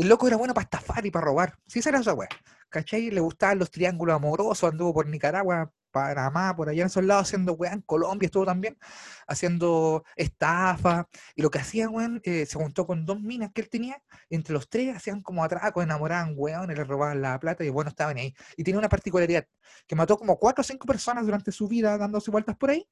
el 0.02 0.08
loco 0.08 0.26
era 0.26 0.36
bueno 0.36 0.54
para 0.54 0.64
estafar 0.64 1.04
y 1.06 1.10
para 1.10 1.26
robar. 1.26 1.58
Sí, 1.66 1.80
esa 1.80 1.90
era 1.90 2.00
esa 2.00 2.14
weá. 2.14 2.28
¿Cachai? 2.68 3.10
Le 3.10 3.20
gustaban 3.20 3.58
los 3.58 3.70
triángulos 3.70 4.14
amorosos, 4.14 4.70
anduvo 4.70 4.94
por 4.94 5.06
Nicaragua 5.08 5.72
Panamá, 5.90 6.54
por 6.54 6.68
allá 6.68 6.82
en 6.82 6.86
esos 6.86 7.04
lados, 7.04 7.28
haciendo 7.28 7.54
weá, 7.54 7.72
en 7.72 7.82
Colombia 7.82 8.26
estuvo 8.26 8.44
también, 8.44 8.78
haciendo 9.26 10.04
estafa. 10.16 11.08
Y 11.34 11.42
lo 11.42 11.50
que 11.50 11.58
hacía, 11.58 11.88
weón, 11.88 12.20
eh, 12.24 12.46
se 12.46 12.58
juntó 12.58 12.86
con 12.86 13.06
dos 13.06 13.20
minas 13.20 13.50
que 13.52 13.62
él 13.62 13.68
tenía, 13.70 14.02
y 14.28 14.36
entre 14.36 14.52
los 14.52 14.68
tres 14.68 14.94
hacían 14.96 15.22
como 15.22 15.42
atracos, 15.44 15.82
enamoraban 15.82 16.34
weón, 16.36 16.70
y 16.70 16.74
le 16.74 16.84
robaban 16.84 17.22
la 17.22 17.38
plata, 17.40 17.64
y 17.64 17.70
bueno, 17.70 17.90
estaban 17.90 18.16
ahí. 18.18 18.34
Y 18.56 18.64
tenía 18.64 18.78
una 18.78 18.88
particularidad, 18.88 19.46
que 19.86 19.96
mató 19.96 20.18
como 20.18 20.38
cuatro 20.38 20.60
o 20.62 20.64
cinco 20.64 20.86
personas 20.86 21.24
durante 21.24 21.52
su 21.52 21.68
vida 21.68 21.96
dándose 21.98 22.30
vueltas 22.30 22.56
por 22.56 22.70
ahí, 22.70 22.86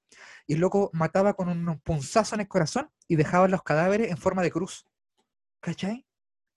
y 0.46 0.54
el 0.54 0.60
loco 0.60 0.90
mataba 0.92 1.34
con 1.34 1.48
un 1.48 1.80
punzazo 1.80 2.34
en 2.34 2.42
el 2.42 2.48
corazón 2.48 2.90
y 3.08 3.16
dejaba 3.16 3.48
los 3.48 3.62
cadáveres 3.62 4.10
en 4.10 4.16
forma 4.16 4.42
de 4.42 4.50
cruz. 4.50 4.86
¿Cachai? 5.60 6.05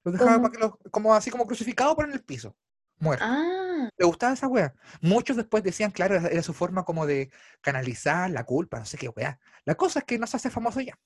Los 0.04 0.14
dejaba 0.14 0.34
¿Cómo? 0.34 0.44
para 0.44 0.52
que 0.54 0.60
los- 0.60 0.92
como 0.92 1.14
así 1.14 1.30
como 1.32 1.46
crucificado 1.46 1.96
por 1.96 2.06
en 2.06 2.14
el 2.14 2.24
piso, 2.24 2.56
muerto. 2.98 3.26
Ah, 3.28 3.90
Le 3.98 4.06
gustaba 4.06 4.34
esa 4.34 4.48
wea. 4.48 4.74
Muchos 5.02 5.38
después 5.38 5.64
decían, 5.64 5.92
claro, 5.92 6.16
era, 6.16 6.28
era 6.30 6.44
su 6.44 6.54
forma 6.54 6.84
como 6.84 7.06
de 7.06 7.32
canalizar 7.62 8.30
la 8.30 8.44
culpa, 8.46 8.80
no 8.80 8.86
sé 8.86 8.98
qué 8.98 9.10
wea. 9.10 9.40
La 9.66 9.76
cosa 9.76 10.00
es 10.00 10.06
que 10.06 10.18
no 10.20 10.28
se 10.28 10.38
hace 10.38 10.50
famoso 10.50 10.82
ya. 10.82 10.98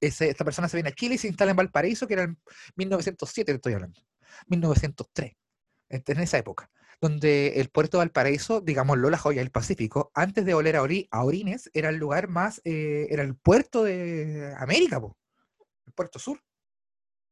Ese- 0.00 0.28
esta 0.28 0.44
persona 0.44 0.68
se 0.68 0.76
viene 0.76 0.90
a 0.90 0.94
Chile 0.94 1.16
y 1.16 1.18
se 1.18 1.28
instala 1.28 1.50
en 1.52 1.56
Valparaíso, 1.56 2.06
que 2.06 2.14
era 2.14 2.22
en 2.24 2.38
1907, 2.76 3.52
te 3.52 3.56
estoy 3.56 3.72
hablando. 3.74 4.00
1903, 4.46 5.32
en, 5.88 6.02
en 6.06 6.20
esa 6.20 6.38
época. 6.38 6.70
Donde 7.00 7.60
el 7.60 7.68
puerto 7.70 7.96
de 7.96 8.02
Valparaíso, 8.02 8.60
digámoslo, 8.60 9.10
la 9.10 9.18
joya 9.18 9.40
del 9.40 9.50
Pacífico, 9.52 10.10
antes 10.14 10.44
de 10.44 10.54
oler 10.54 10.76
a, 10.76 10.82
ori- 10.82 11.08
a 11.10 11.24
orines, 11.24 11.70
era 11.72 11.88
el 11.90 11.96
lugar 11.96 12.28
más, 12.28 12.60
eh, 12.64 13.06
era 13.10 13.22
el 13.22 13.36
puerto 13.36 13.84
de 13.84 14.54
América, 14.58 15.00
po, 15.00 15.16
el 15.86 15.92
puerto 15.92 16.18
sur. 16.18 16.40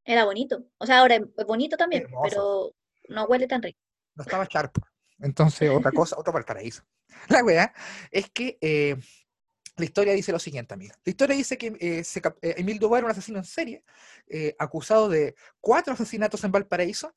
Era 0.07 0.25
bonito. 0.25 0.65
O 0.79 0.87
sea, 0.87 1.01
ahora 1.01 1.17
es 1.17 1.47
bonito 1.47 1.77
también, 1.77 2.05
Hermoso. 2.05 2.23
pero 2.29 3.15
no 3.15 3.25
huele 3.27 3.47
tan 3.47 3.63
rico. 3.63 3.79
no 4.15 4.23
estaba 4.23 4.47
Sharp. 4.49 4.79
Entonces, 5.19 5.71
otra 5.71 5.93
cosa, 5.93 6.17
otro 6.19 6.33
Valparaíso. 6.33 6.83
La 7.29 7.43
weá 7.45 7.73
es 8.11 8.31
que 8.31 8.59
eh, 8.61 8.97
la 9.77 9.85
historia 9.85 10.13
dice 10.13 10.33
lo 10.33 10.39
siguiente, 10.39 10.75
amiga. 10.75 10.95
La 11.05 11.11
historia 11.11 11.37
dice 11.37 11.57
que 11.59 11.77
eh, 11.81 12.05
se 12.05 12.21
eh, 12.21 12.55
Emil 12.59 12.79
Dubois 12.79 12.99
era 12.99 13.07
un 13.07 13.11
asesino 13.13 13.39
en 13.39 13.45
serie, 13.45 13.85
eh, 14.29 14.55
acusado 14.59 15.09
de 15.09 15.35
cuatro 15.61 15.93
asesinatos 15.95 16.43
en 16.45 16.53
Valparaíso, 16.53 17.15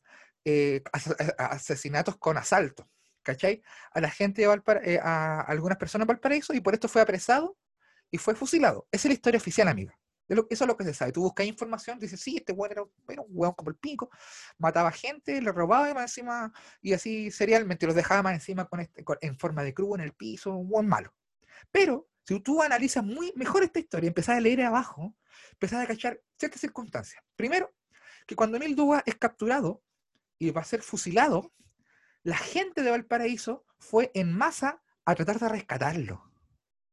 as- 0.91 1.15
asesinatos 1.37 2.17
con 2.17 2.37
asalto, 2.37 2.89
¿cachai? 3.23 3.61
A 3.91 4.01
la 4.01 4.09
gente 4.09 4.41
de 4.41 4.47
Valpara- 4.47 4.81
eh, 4.83 4.99
a 5.01 5.41
algunas 5.41 5.77
personas 5.77 6.03
en 6.05 6.07
Valparaíso, 6.09 6.53
y 6.53 6.61
por 6.61 6.73
esto 6.73 6.87
fue 6.87 7.01
apresado 7.01 7.57
y 8.11 8.17
fue 8.17 8.35
fusilado. 8.35 8.87
Esa 8.91 9.07
es 9.07 9.11
la 9.11 9.13
historia 9.13 9.37
oficial, 9.37 9.67
amiga. 9.67 9.97
De 10.29 10.35
lo- 10.35 10.47
eso 10.49 10.63
es 10.63 10.67
lo 10.67 10.77
que 10.77 10.83
se 10.85 10.93
sabe. 10.93 11.11
Tú 11.11 11.21
buscas 11.23 11.45
información, 11.47 11.99
dices, 11.99 12.21
sí, 12.21 12.37
este 12.37 12.53
weón 12.53 12.71
era, 12.71 12.83
un- 12.83 12.91
era 13.09 13.21
un 13.21 13.27
weón 13.31 13.53
como 13.55 13.71
el 13.71 13.75
pico, 13.75 14.09
mataba 14.59 14.91
gente, 14.91 15.41
le 15.41 15.51
robaba 15.51 15.89
y 15.89 15.93
más 15.93 16.03
encima 16.03 16.53
y 16.81 16.93
así 16.93 17.31
serialmente 17.31 17.85
los 17.87 17.95
dejaba 17.95 18.21
más 18.23 18.33
encima 18.35 18.65
con 18.65 18.79
este, 18.79 19.03
con- 19.03 19.17
en 19.21 19.37
forma 19.37 19.63
de 19.63 19.73
cruz 19.73 19.95
en 19.97 20.05
el 20.05 20.13
piso, 20.13 20.53
un 20.55 20.69
buen 20.69 20.87
malo. 20.87 21.13
Pero 21.71 22.07
si 22.25 22.39
tú 22.41 22.61
analizas 22.61 23.03
muy 23.03 23.33
mejor 23.35 23.63
esta 23.63 23.79
historia, 23.79 24.07
empezás 24.07 24.37
a 24.37 24.39
leer 24.39 24.61
abajo, 24.61 25.17
empezás 25.53 25.83
a 25.83 25.87
cachar 25.87 26.21
ciertas 26.37 26.61
circunstancias. 26.61 27.23
Primero, 27.35 27.73
que 28.27 28.35
cuando 28.35 28.57
Emil 28.57 28.75
Duga 28.75 29.01
es 29.07 29.15
capturado 29.15 29.81
y 30.37 30.51
va 30.51 30.61
a 30.61 30.65
ser 30.65 30.83
fusilado, 30.83 31.51
la 32.21 32.37
gente 32.37 32.83
de 32.83 32.91
Valparaíso 32.91 33.65
fue 33.79 34.11
en 34.13 34.31
masa 34.31 34.83
a 35.05 35.15
tratar 35.15 35.39
de 35.39 35.49
rescatarlo 35.49 36.31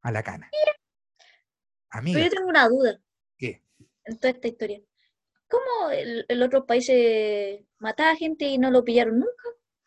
a 0.01 0.11
la 0.11 0.23
cana. 0.23 0.49
Pero 0.51 0.71
Amiga, 1.91 2.19
yo 2.19 2.29
tengo 2.29 2.49
una 2.49 2.67
duda 2.67 2.99
¿qué? 3.37 3.61
en 4.05 4.17
toda 4.17 4.31
esta 4.31 4.47
historia. 4.47 4.81
¿Cómo 5.49 5.91
el, 5.91 6.25
el 6.27 6.43
otro 6.43 6.65
país 6.65 6.85
se 6.85 7.65
mataba 7.79 8.15
gente 8.15 8.45
y 8.45 8.57
no 8.57 8.71
lo 8.71 8.83
pillaron 8.83 9.15
nunca? 9.19 9.43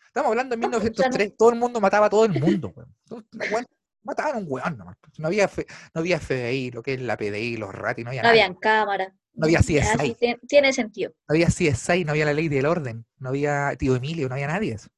Estamos 0.07 0.31
hablando 0.31 0.57
de 0.57 0.61
No, 0.63 0.71
pues, 0.71 0.79
o 0.79 0.83
sea, 0.95 1.09
no- 1.09 1.17
1903, 1.17 1.37
todo 1.37 1.51
el 1.51 1.57
mundo 1.57 1.81
mataba 1.81 2.07
a 2.07 2.11
todo 2.11 2.25
el 2.25 2.39
mundo. 2.41 2.73
weón. 3.53 3.67
Mataban 4.03 4.35
a 4.35 4.39
un 4.39 4.47
weón 4.49 4.79
nomás. 4.79 4.97
pues. 5.01 5.19
No 5.19 5.27
había, 5.29 5.47
fe- 5.49 5.67
no 5.95 6.01
había 6.01 6.19
FBI, 6.19 6.71
lo 6.71 6.83
que 6.83 6.95
es 6.95 7.03
la 7.03 7.17
PDI, 7.19 7.57
los 7.59 7.75
ratis, 7.75 8.05
no 8.05 8.11
había 8.11 8.23
No 8.23 8.29
nada. 8.29 8.33
habían 8.33 8.55
cámara. 8.55 9.15
No 9.35 9.47
había 9.47 9.61
CSI. 9.61 9.79
Así 9.79 10.17
tie- 10.19 10.41
tiene 10.49 10.73
sentido. 10.73 11.13
No 11.29 11.35
había 11.35 11.47
CSI, 11.49 12.05
no 12.05 12.13
había 12.13 12.25
la 12.25 12.33
ley 12.33 12.49
del 12.49 12.67
orden, 12.67 13.07
no 13.19 13.29
había 13.29 13.75
tío 13.79 13.95
Emilio, 13.97 14.29
no 14.29 14.35
había 14.35 14.49
nadie 14.49 14.73
eso. 14.73 14.89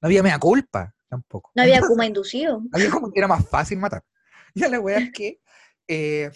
No 0.00 0.06
había 0.06 0.22
mea 0.22 0.38
culpa 0.38 0.94
tampoco. 1.08 1.50
No 1.54 1.62
había 1.62 1.80
Kuma 1.82 2.06
inducido. 2.06 2.62
Había 2.72 2.90
como 2.90 3.10
que 3.12 3.18
era 3.18 3.28
más 3.28 3.46
fácil 3.48 3.78
matar. 3.78 4.02
Ya 4.54 4.68
la 4.68 4.80
weá 4.80 4.98
es 4.98 5.12
que 5.12 5.40
eh, 5.86 6.30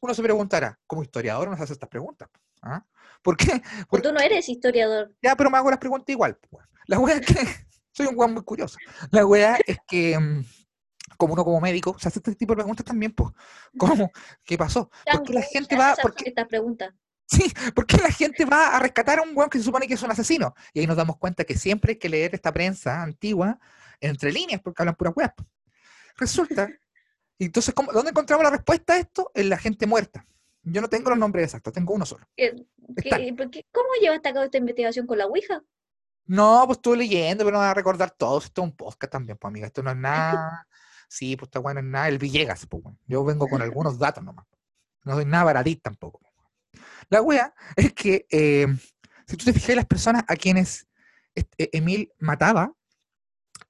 uno 0.00 0.14
se 0.14 0.22
preguntará, 0.22 0.78
como 0.86 1.02
historiador 1.02 1.48
uno 1.48 1.56
se 1.56 1.64
hace 1.64 1.72
estas 1.74 1.88
preguntas. 1.88 2.28
¿ah? 2.62 2.84
¿Por 3.22 3.36
qué? 3.36 3.46
Pues 3.46 3.86
Porque 3.88 4.08
tú 4.08 4.14
no 4.14 4.20
eres 4.20 4.48
historiador. 4.48 5.14
ya, 5.22 5.36
pero 5.36 5.50
me 5.50 5.58
hago 5.58 5.70
las 5.70 5.78
preguntas 5.78 6.08
igual. 6.12 6.38
pues. 6.50 6.66
La 6.86 6.98
weá 6.98 7.16
es 7.16 7.26
que 7.26 7.34
soy 7.92 8.06
un 8.06 8.18
weón 8.18 8.34
muy 8.34 8.42
curioso. 8.42 8.78
La 9.10 9.26
weá 9.26 9.58
es 9.66 9.78
que, 9.86 10.18
mm, 10.18 10.44
como 11.16 11.34
uno 11.34 11.44
como 11.44 11.60
médico, 11.60 11.96
se 11.98 12.08
hace 12.08 12.18
este 12.18 12.34
tipo 12.34 12.52
de 12.52 12.58
preguntas 12.58 12.84
también, 12.84 13.12
pues. 13.12 13.32
¿Cómo? 13.78 14.10
¿Qué 14.44 14.56
pasó? 14.56 14.90
¿Por 15.10 15.22
qué 15.22 15.32
la 15.32 15.42
gente 15.42 15.76
va, 15.76 15.94
por 16.00 16.14
qué, 16.14 16.28
estas 16.28 16.46
preguntas. 16.46 16.94
Sí, 17.28 17.52
¿por 17.74 17.86
qué 17.86 17.96
la 17.96 18.12
gente 18.12 18.44
va 18.44 18.76
a 18.76 18.78
rescatar 18.78 19.18
a 19.18 19.22
un 19.22 19.36
weón 19.36 19.50
que 19.50 19.58
se 19.58 19.64
supone 19.64 19.88
que 19.88 19.94
es 19.94 20.02
un 20.02 20.10
asesino? 20.10 20.54
Y 20.72 20.80
ahí 20.80 20.86
nos 20.86 20.96
damos 20.96 21.16
cuenta 21.16 21.44
que 21.44 21.56
siempre 21.58 21.92
hay 21.92 21.98
que 21.98 22.08
leer 22.08 22.34
esta 22.34 22.52
prensa 22.52 23.02
antigua 23.02 23.58
entre 24.00 24.30
líneas, 24.30 24.60
porque 24.62 24.82
hablan 24.82 24.94
pura 24.94 25.10
web. 25.10 25.32
Resulta, 26.16 26.68
y 27.38 27.46
entonces, 27.46 27.74
¿cómo- 27.74 27.92
¿dónde 27.92 28.10
encontramos 28.10 28.44
la 28.44 28.50
respuesta 28.50 28.94
a 28.94 28.98
esto? 28.98 29.30
En 29.34 29.48
la 29.48 29.58
gente 29.58 29.86
muerta. 29.86 30.26
Yo 30.62 30.80
no 30.80 30.88
tengo 30.88 31.10
los 31.10 31.18
nombres 31.18 31.44
exactos, 31.44 31.72
tengo 31.72 31.94
uno 31.94 32.04
solo. 32.06 32.26
¿Qué- 32.36 32.54
Está. 32.96 33.18
qué- 33.18 33.34
por 33.36 33.50
qué- 33.50 33.66
¿Cómo 33.72 33.88
llevaste 34.00 34.28
a 34.28 34.32
cabo 34.32 34.44
esta 34.44 34.58
investigación 34.58 35.06
con 35.06 35.18
la 35.18 35.26
Ouija? 35.26 35.62
No, 36.26 36.62
pues 36.66 36.78
estuve 36.78 36.96
leyendo, 36.96 37.44
pero 37.44 37.56
no 37.56 37.60
voy 37.62 37.68
a 37.70 37.74
recordar 37.74 38.10
todo. 38.10 38.38
Esto 38.38 38.62
es 38.62 38.68
un 38.68 38.76
podcast 38.76 39.12
también, 39.12 39.38
pues 39.38 39.48
amiga. 39.50 39.66
Esto 39.66 39.82
no 39.82 39.90
es 39.90 39.96
nada. 39.96 40.66
Sí, 41.08 41.36
pues 41.36 41.46
está 41.46 41.60
bueno, 41.60 41.80
no 41.82 41.86
es 41.86 41.92
nada. 41.92 42.08
El 42.08 42.18
Villegas, 42.18 42.66
pues 42.66 42.82
bueno. 42.82 42.98
Yo 43.06 43.24
vengo 43.24 43.46
con 43.46 43.62
algunos 43.62 43.96
datos 43.96 44.24
nomás. 44.24 44.44
No 45.04 45.14
soy 45.14 45.24
nada 45.24 45.44
baratí 45.44 45.76
tampoco. 45.76 46.20
La 47.08 47.22
wea 47.22 47.54
es 47.76 47.92
que 47.92 48.26
eh, 48.28 48.66
si 49.28 49.36
tú 49.36 49.44
te 49.44 49.52
fijas, 49.52 49.76
las 49.76 49.86
personas 49.86 50.24
a 50.26 50.34
quienes 50.34 50.88
Emil 51.58 52.10
mataba 52.18 52.72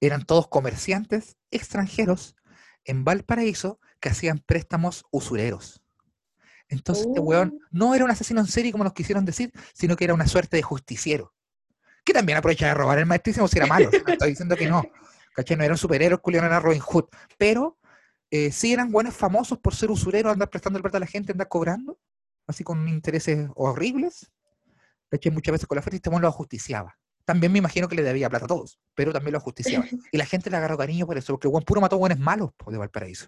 eran 0.00 0.24
todos 0.24 0.48
comerciantes 0.48 1.36
extranjeros 1.50 2.34
en 2.86 3.04
Valparaíso 3.04 3.80
que 4.00 4.08
hacían 4.08 4.38
préstamos 4.38 5.04
usureros. 5.10 5.82
Entonces, 6.68 7.06
este 7.06 7.20
weón 7.20 7.58
Oh. 7.62 7.66
no 7.70 7.94
era 7.94 8.04
un 8.04 8.10
asesino 8.10 8.40
en 8.40 8.46
serie 8.46 8.72
como 8.72 8.84
nos 8.84 8.92
quisieron 8.92 9.24
decir, 9.24 9.52
sino 9.72 9.96
que 9.96 10.04
era 10.04 10.14
una 10.14 10.26
suerte 10.26 10.56
de 10.56 10.62
justiciero. 10.62 11.32
Que 12.04 12.12
también 12.12 12.38
aprovecha 12.38 12.66
de 12.66 12.74
robar 12.74 12.98
el 12.98 13.06
maestrísimo 13.06 13.46
si 13.48 13.58
era 13.58 13.66
malo. 13.66 13.90
No 14.06 14.12
estoy 14.12 14.30
diciendo 14.30 14.56
que 14.56 14.68
no. 14.68 14.84
¿Cachai? 15.34 15.56
No 15.56 15.64
era 15.64 15.74
un 15.74 15.78
superhéroe, 15.78 16.18
Julio 16.22 16.40
no 16.40 16.46
era 16.46 16.60
Robin 16.60 16.80
Hood. 16.80 17.04
Pero 17.36 17.78
eh, 18.30 18.50
sí 18.50 18.72
eran 18.72 18.90
buenos 18.90 19.14
famosos 19.14 19.58
por 19.58 19.74
ser 19.74 19.90
usureros, 19.90 20.32
andar 20.32 20.50
prestando 20.50 20.78
el 20.78 20.82
plata 20.82 20.96
a 20.96 21.00
la 21.00 21.06
gente, 21.06 21.32
andar 21.32 21.48
cobrando, 21.48 21.98
así 22.46 22.64
con 22.64 22.88
intereses 22.88 23.48
horribles. 23.54 24.30
¿Cachai? 25.10 25.32
Muchas 25.32 25.52
veces 25.52 25.66
con 25.66 25.76
la 25.76 25.82
fuerza 25.82 25.96
y 25.96 25.98
este 25.98 26.10
weón 26.10 26.22
lo 26.22 26.28
ajusticiaba. 26.28 26.96
También 27.26 27.52
me 27.52 27.58
imagino 27.58 27.88
que 27.88 27.96
le 27.96 28.02
debía 28.02 28.30
plata 28.30 28.46
a 28.46 28.48
todos, 28.48 28.78
pero 28.94 29.12
también 29.12 29.32
lo 29.32 29.38
ajusticiaba. 29.38 29.84
Y 30.12 30.16
la 30.16 30.24
gente 30.24 30.48
le 30.48 30.56
agarró 30.56 30.78
cariño 30.78 31.06
por 31.06 31.18
eso, 31.18 31.34
porque 31.34 31.48
el 31.48 31.64
puro 31.64 31.80
mató 31.80 31.98
buenos 31.98 32.18
malos 32.18 32.52
po, 32.56 32.70
de 32.70 32.78
Valparaíso. 32.78 33.26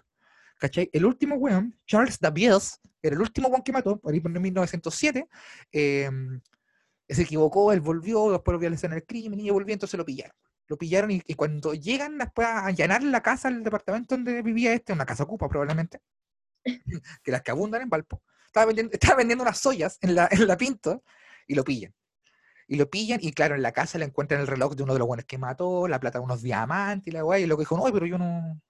¿Cachai? 0.57 0.89
El 0.91 1.05
último 1.05 1.35
weón, 1.35 1.77
Charles 1.85 2.17
Davies, 2.19 2.79
era 3.01 3.15
el 3.15 3.21
último 3.21 3.49
weón 3.49 3.61
que 3.61 3.71
mató, 3.71 3.99
por 3.99 4.13
ahí 4.13 4.19
por 4.19 4.31
1907. 4.31 5.27
eh, 5.71 6.09
se 7.09 7.23
equivocó, 7.23 7.73
él 7.73 7.81
volvió, 7.81 8.31
después 8.31 8.55
volvió 8.55 8.67
a 8.67 8.69
la 8.69 8.75
escena 8.75 8.95
del 8.95 9.05
crimen 9.05 9.39
y 9.39 9.49
volvió, 9.49 9.73
entonces 9.73 9.97
lo 9.97 10.05
pillaron. 10.05 10.35
Lo 10.67 10.77
pillaron 10.77 11.11
y, 11.11 11.21
y 11.25 11.33
cuando 11.33 11.73
llegan 11.73 12.17
después 12.17 12.47
a 12.47 12.67
allanar 12.67 13.01
la 13.01 13.21
casa, 13.21 13.49
el 13.49 13.63
departamento 13.63 14.15
donde 14.15 14.41
vivía 14.43 14.73
este, 14.73 14.93
una 14.93 15.05
casa 15.05 15.23
ocupa 15.23 15.49
probablemente, 15.49 15.99
que 17.23 17.31
las 17.31 17.41
que 17.41 17.51
abundan 17.51 17.81
en 17.81 17.89
Valpo, 17.89 18.21
estaba 18.45 18.67
vendiendo, 18.67 18.93
estaba 18.93 19.17
vendiendo 19.17 19.43
unas 19.43 19.65
ollas 19.65 19.97
en 20.01 20.15
la, 20.15 20.29
en 20.31 20.47
la 20.47 20.55
Pinto 20.55 21.03
y 21.47 21.55
lo 21.55 21.63
pillan. 21.63 21.93
Y 22.71 22.75
lo 22.77 22.87
pillan 22.89 23.19
y 23.21 23.31
claro, 23.33 23.55
en 23.55 23.63
la 23.63 23.71
casa 23.71 23.97
le 23.97 24.05
encuentran 24.05 24.39
el 24.41 24.47
reloj 24.47 24.75
de 24.75 24.83
uno 24.83 24.93
de 24.93 24.99
los 24.99 25.07
buenos 25.07 25.25
que 25.25 25.39
mató, 25.39 25.87
la 25.87 25.99
plata 25.99 26.19
de 26.19 26.23
unos 26.25 26.43
diamantes 26.43 27.07
y 27.07 27.11
la 27.11 27.23
guay, 27.23 27.43
y 27.43 27.47
lo 27.47 27.57
que 27.57 27.61
dijo, 27.61 27.75
no, 27.75 27.83
pero 27.91 28.05
yo 28.05 28.17
no, 28.19 28.61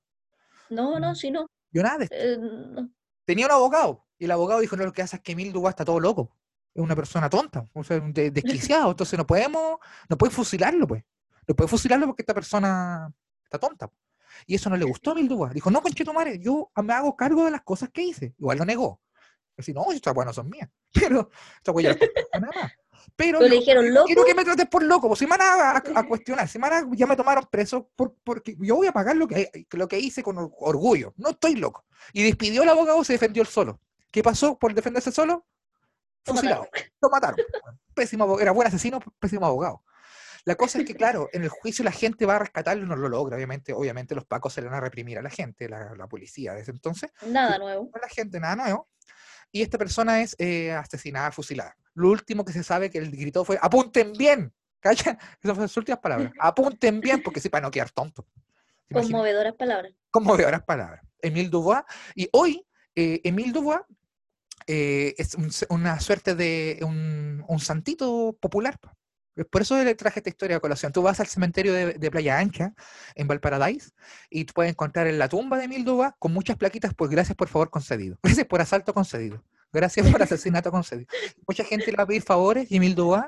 No, 0.69 0.99
no, 0.99 1.13
si 1.15 1.29
no. 1.31 1.47
yo 1.71 1.83
nada 1.83 1.97
de 1.97 2.03
esto". 2.05 2.15
eh, 2.17 2.37
no. 2.37 2.89
Tenía 3.25 3.45
un 3.45 3.51
abogado 3.51 4.05
y 4.17 4.25
el 4.25 4.31
abogado 4.31 4.61
dijo, 4.61 4.77
no, 4.77 4.85
lo 4.85 4.93
que 4.93 5.01
hace 5.01 5.17
es 5.17 5.21
que 5.21 5.33
Emil 5.33 5.51
Dubois 5.51 5.73
está 5.73 5.83
todo 5.85 5.99
loco. 5.99 6.35
Es 6.73 6.81
una 6.81 6.95
persona 6.95 7.29
tonta, 7.29 7.67
o 7.73 7.83
sea, 7.83 7.99
de- 7.99 8.31
desquiciado. 8.31 8.89
Entonces 8.91 9.17
no 9.19 9.27
podemos, 9.27 9.77
no 10.07 10.17
pueden 10.17 10.33
fusilarlo, 10.33 10.87
pues. 10.87 11.03
No 11.45 11.55
pueden 11.55 11.69
fusilarlo 11.69 12.05
porque 12.07 12.21
esta 12.21 12.33
persona 12.33 13.11
está 13.43 13.59
tonta. 13.59 13.91
Y 14.47 14.55
eso 14.55 14.69
no 14.69 14.77
le 14.77 14.85
gustó 14.85 15.11
a 15.11 15.15
Dubois. 15.15 15.53
Dijo, 15.53 15.69
no, 15.71 15.81
conchetumare, 15.81 16.39
yo 16.39 16.71
me 16.83 16.93
hago 16.93 17.15
cargo 17.17 17.43
de 17.43 17.51
las 17.51 17.63
cosas 17.63 17.89
que 17.89 18.03
hice. 18.03 18.33
Igual 18.37 18.59
lo 18.59 18.65
negó. 18.65 19.01
Así, 19.57 19.73
no, 19.73 19.91
estas 19.91 20.15
no 20.15 20.31
son 20.33 20.49
mías. 20.49 20.69
Pero, 20.93 21.29
esta 21.57 21.73
cuesta 21.73 21.97
nada 22.39 22.53
más. 22.55 22.71
Pero 23.15 23.39
Pero 23.39 23.41
le 23.41 23.49
dijo, 23.49 23.59
dijeron 23.61 23.93
loco. 23.93 24.05
quiero 24.05 24.25
que 24.25 24.35
me 24.35 24.43
trates 24.45 24.67
por 24.67 24.83
loco, 24.83 25.07
pues 25.07 25.19
si 25.19 25.25
me 25.25 25.31
van 25.37 25.41
a, 25.41 25.71
a- 25.71 25.83
a 25.99 26.03
cuestionar, 26.07 26.47
si 26.47 26.57
me 26.59 26.69
van 26.69 26.83
a- 26.85 26.95
ya 26.95 27.07
me 27.07 27.15
tomaron 27.15 27.45
preso 27.51 27.89
por, 27.95 28.15
porque 28.23 28.55
yo 28.59 28.75
voy 28.75 28.87
a 28.87 28.91
pagar 28.91 29.15
lo 29.15 29.27
que, 29.27 29.49
lo 29.71 29.87
que 29.87 29.99
hice 29.99 30.23
con 30.23 30.37
or- 30.37 30.51
orgullo, 30.59 31.13
no 31.17 31.29
estoy 31.29 31.55
loco. 31.55 31.85
Y 32.13 32.23
despidió 32.23 32.63
al 32.63 32.69
abogado, 32.69 33.03
se 33.03 33.13
defendió 33.13 33.41
él 33.41 33.47
solo. 33.47 33.79
¿Qué 34.11 34.23
pasó 34.23 34.57
por 34.57 34.73
defenderse 34.73 35.11
solo? 35.11 35.45
Lo 36.25 36.33
Fusilado. 36.33 36.67
Lo 37.01 37.09
mataron. 37.09 37.37
Pésimo 37.93 38.23
abogado. 38.23 38.41
Era 38.41 38.51
buen 38.51 38.67
asesino, 38.67 38.99
pésimo 39.19 39.45
abogado. 39.45 39.83
La 40.45 40.55
cosa 40.55 40.79
es 40.79 40.85
que, 40.85 40.95
claro, 40.95 41.29
en 41.33 41.43
el 41.43 41.49
juicio 41.49 41.83
la 41.83 41.91
gente 41.91 42.25
va 42.25 42.37
a 42.37 42.39
rescatarlo 42.39 42.85
y 42.85 42.87
no 42.87 42.95
lo 42.95 43.09
logra, 43.09 43.35
obviamente. 43.35 43.73
Obviamente 43.73 44.15
los 44.15 44.25
pacos 44.25 44.53
se 44.53 44.61
le 44.61 44.67
van 44.67 44.77
a 44.77 44.79
reprimir 44.81 45.17
a 45.19 45.21
la 45.21 45.29
gente, 45.29 45.67
la, 45.69 45.93
la 45.95 46.07
policía 46.07 46.53
desde 46.53 46.71
entonces. 46.71 47.11
Nada 47.27 47.57
nuevo. 47.57 47.89
No 47.93 48.01
la 48.01 48.07
gente, 48.07 48.39
nada 48.39 48.55
nuevo. 48.55 48.87
Y 49.51 49.61
esta 49.61 49.77
persona 49.77 50.21
es 50.21 50.35
eh, 50.39 50.71
asesinada, 50.71 51.31
fusilada. 51.31 51.75
Lo 51.99 52.11
último 52.11 52.45
que 52.45 52.53
se 52.53 52.63
sabe 52.63 52.89
que 52.89 52.97
él 52.97 53.11
gritó 53.11 53.43
fue, 53.43 53.59
apunten 53.61 54.13
bien. 54.13 54.53
¿Calla? 54.79 55.17
Esas 55.43 55.53
fueron 55.53 55.67
sus 55.67 55.77
últimas 55.77 55.99
palabras. 55.99 56.31
Apunten 56.39 57.01
bien, 57.01 57.21
porque 57.23 57.41
sí, 57.41 57.49
para 57.49 57.63
no 57.63 57.71
quedar 57.71 57.89
tonto. 57.91 58.25
Conmovedoras 58.91 59.53
palabras. 59.53 59.93
conmovedoras 60.09 60.63
palabras. 60.63 61.03
Emile 61.21 61.49
Dubois. 61.49 61.81
Y 62.15 62.29
hoy, 62.31 62.65
eh, 62.95 63.19
Emile 63.25 63.51
Dubois 63.51 63.81
eh, 64.65 65.13
es 65.17 65.35
un 65.35 65.51
una 65.69 65.99
suerte 65.99 66.35
de 66.35 66.79
un, 66.83 67.43
un 67.45 67.59
santito 67.59 68.35
popular. 68.39 68.79
Por 69.51 69.61
eso 69.61 69.81
le 69.83 69.95
traje 69.95 70.21
esta 70.21 70.29
historia 70.29 70.57
a 70.57 70.59
colación. 70.61 70.93
Tú 70.93 71.01
vas 71.01 71.19
al 71.19 71.27
cementerio 71.27 71.73
de, 71.73 71.93
de 71.93 72.11
Playa 72.11 72.39
Ancha, 72.39 72.73
en 73.15 73.27
Valparaíso, 73.27 73.91
y 74.29 74.45
tú 74.45 74.53
puedes 74.53 74.71
encontrar 74.71 75.07
en 75.07 75.19
la 75.19 75.27
tumba 75.27 75.57
de 75.57 75.65
Emile 75.65 75.83
Dubois 75.83 76.13
con 76.17 76.31
muchas 76.33 76.55
plaquitas, 76.55 76.93
pues 76.95 77.11
gracias 77.11 77.35
por 77.35 77.49
favor 77.49 77.69
concedido. 77.69 78.17
Gracias 78.23 78.47
por 78.47 78.61
asalto 78.61 78.93
concedido. 78.93 79.43
Gracias 79.71 80.11
por 80.11 80.21
asesinato 80.21 80.71
concedido. 80.71 81.07
Mucha 81.47 81.63
gente 81.63 81.91
le 81.91 81.97
va 81.97 82.03
a 82.03 82.07
pedir 82.07 82.21
favores 82.21 82.71
y 82.71 82.77
Emile 82.77 82.95
Dubois, 82.95 83.25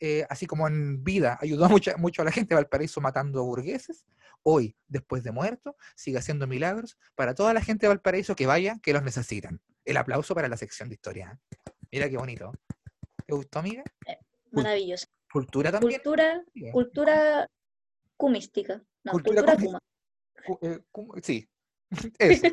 eh, 0.00 0.26
así 0.28 0.46
como 0.46 0.66
en 0.66 1.04
vida, 1.04 1.38
ayudó 1.40 1.68
mucha, 1.68 1.96
mucho 1.96 2.22
a 2.22 2.24
la 2.24 2.32
gente 2.32 2.50
de 2.50 2.56
Valparaíso 2.56 3.00
matando 3.00 3.44
burgueses. 3.44 4.04
Hoy, 4.42 4.76
después 4.88 5.22
de 5.22 5.30
muerto, 5.30 5.76
sigue 5.94 6.18
haciendo 6.18 6.46
milagros 6.46 6.98
para 7.14 7.34
toda 7.34 7.54
la 7.54 7.60
gente 7.60 7.86
de 7.86 7.88
Valparaíso 7.88 8.34
que 8.34 8.46
vaya, 8.46 8.78
que 8.82 8.92
los 8.92 9.02
necesitan. 9.02 9.60
El 9.84 9.96
aplauso 9.96 10.34
para 10.34 10.48
la 10.48 10.56
sección 10.56 10.88
de 10.88 10.94
historia. 10.94 11.38
¿eh? 11.50 11.56
Mira 11.92 12.08
qué 12.08 12.16
bonito. 12.16 12.52
¿Te 13.26 13.34
gustó, 13.34 13.60
amiga? 13.60 13.84
Maravilloso. 14.50 15.06
Cultura 15.30 15.70
también. 15.70 16.00
Cultura, 16.02 16.44
cultura 16.72 17.48
cumística. 18.16 18.82
No, 19.04 19.12
Cultura 19.12 19.42
cultura, 19.44 19.78
kuma. 20.46 20.58
Eh, 20.62 20.80
sí. 21.22 21.48
Eso. 22.18 22.48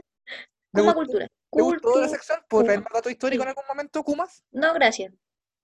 ¿Te 0.72 0.82
Kuma 0.82 0.94
gustó- 0.94 0.96
cultura. 1.12 1.28
¿Te 1.52 1.62
gustó 1.62 2.02
la 2.02 2.08
sección? 2.10 2.40
¿Puedo 2.48 2.64
traer 2.66 2.82
más 2.82 2.94
dato 2.94 3.10
histórico 3.10 3.42
Sí. 3.42 3.46
en 3.46 3.50
algún 3.50 3.66
momento, 3.68 4.04
Kumas? 4.04 4.44
No, 4.52 4.74
gracias. 4.74 5.14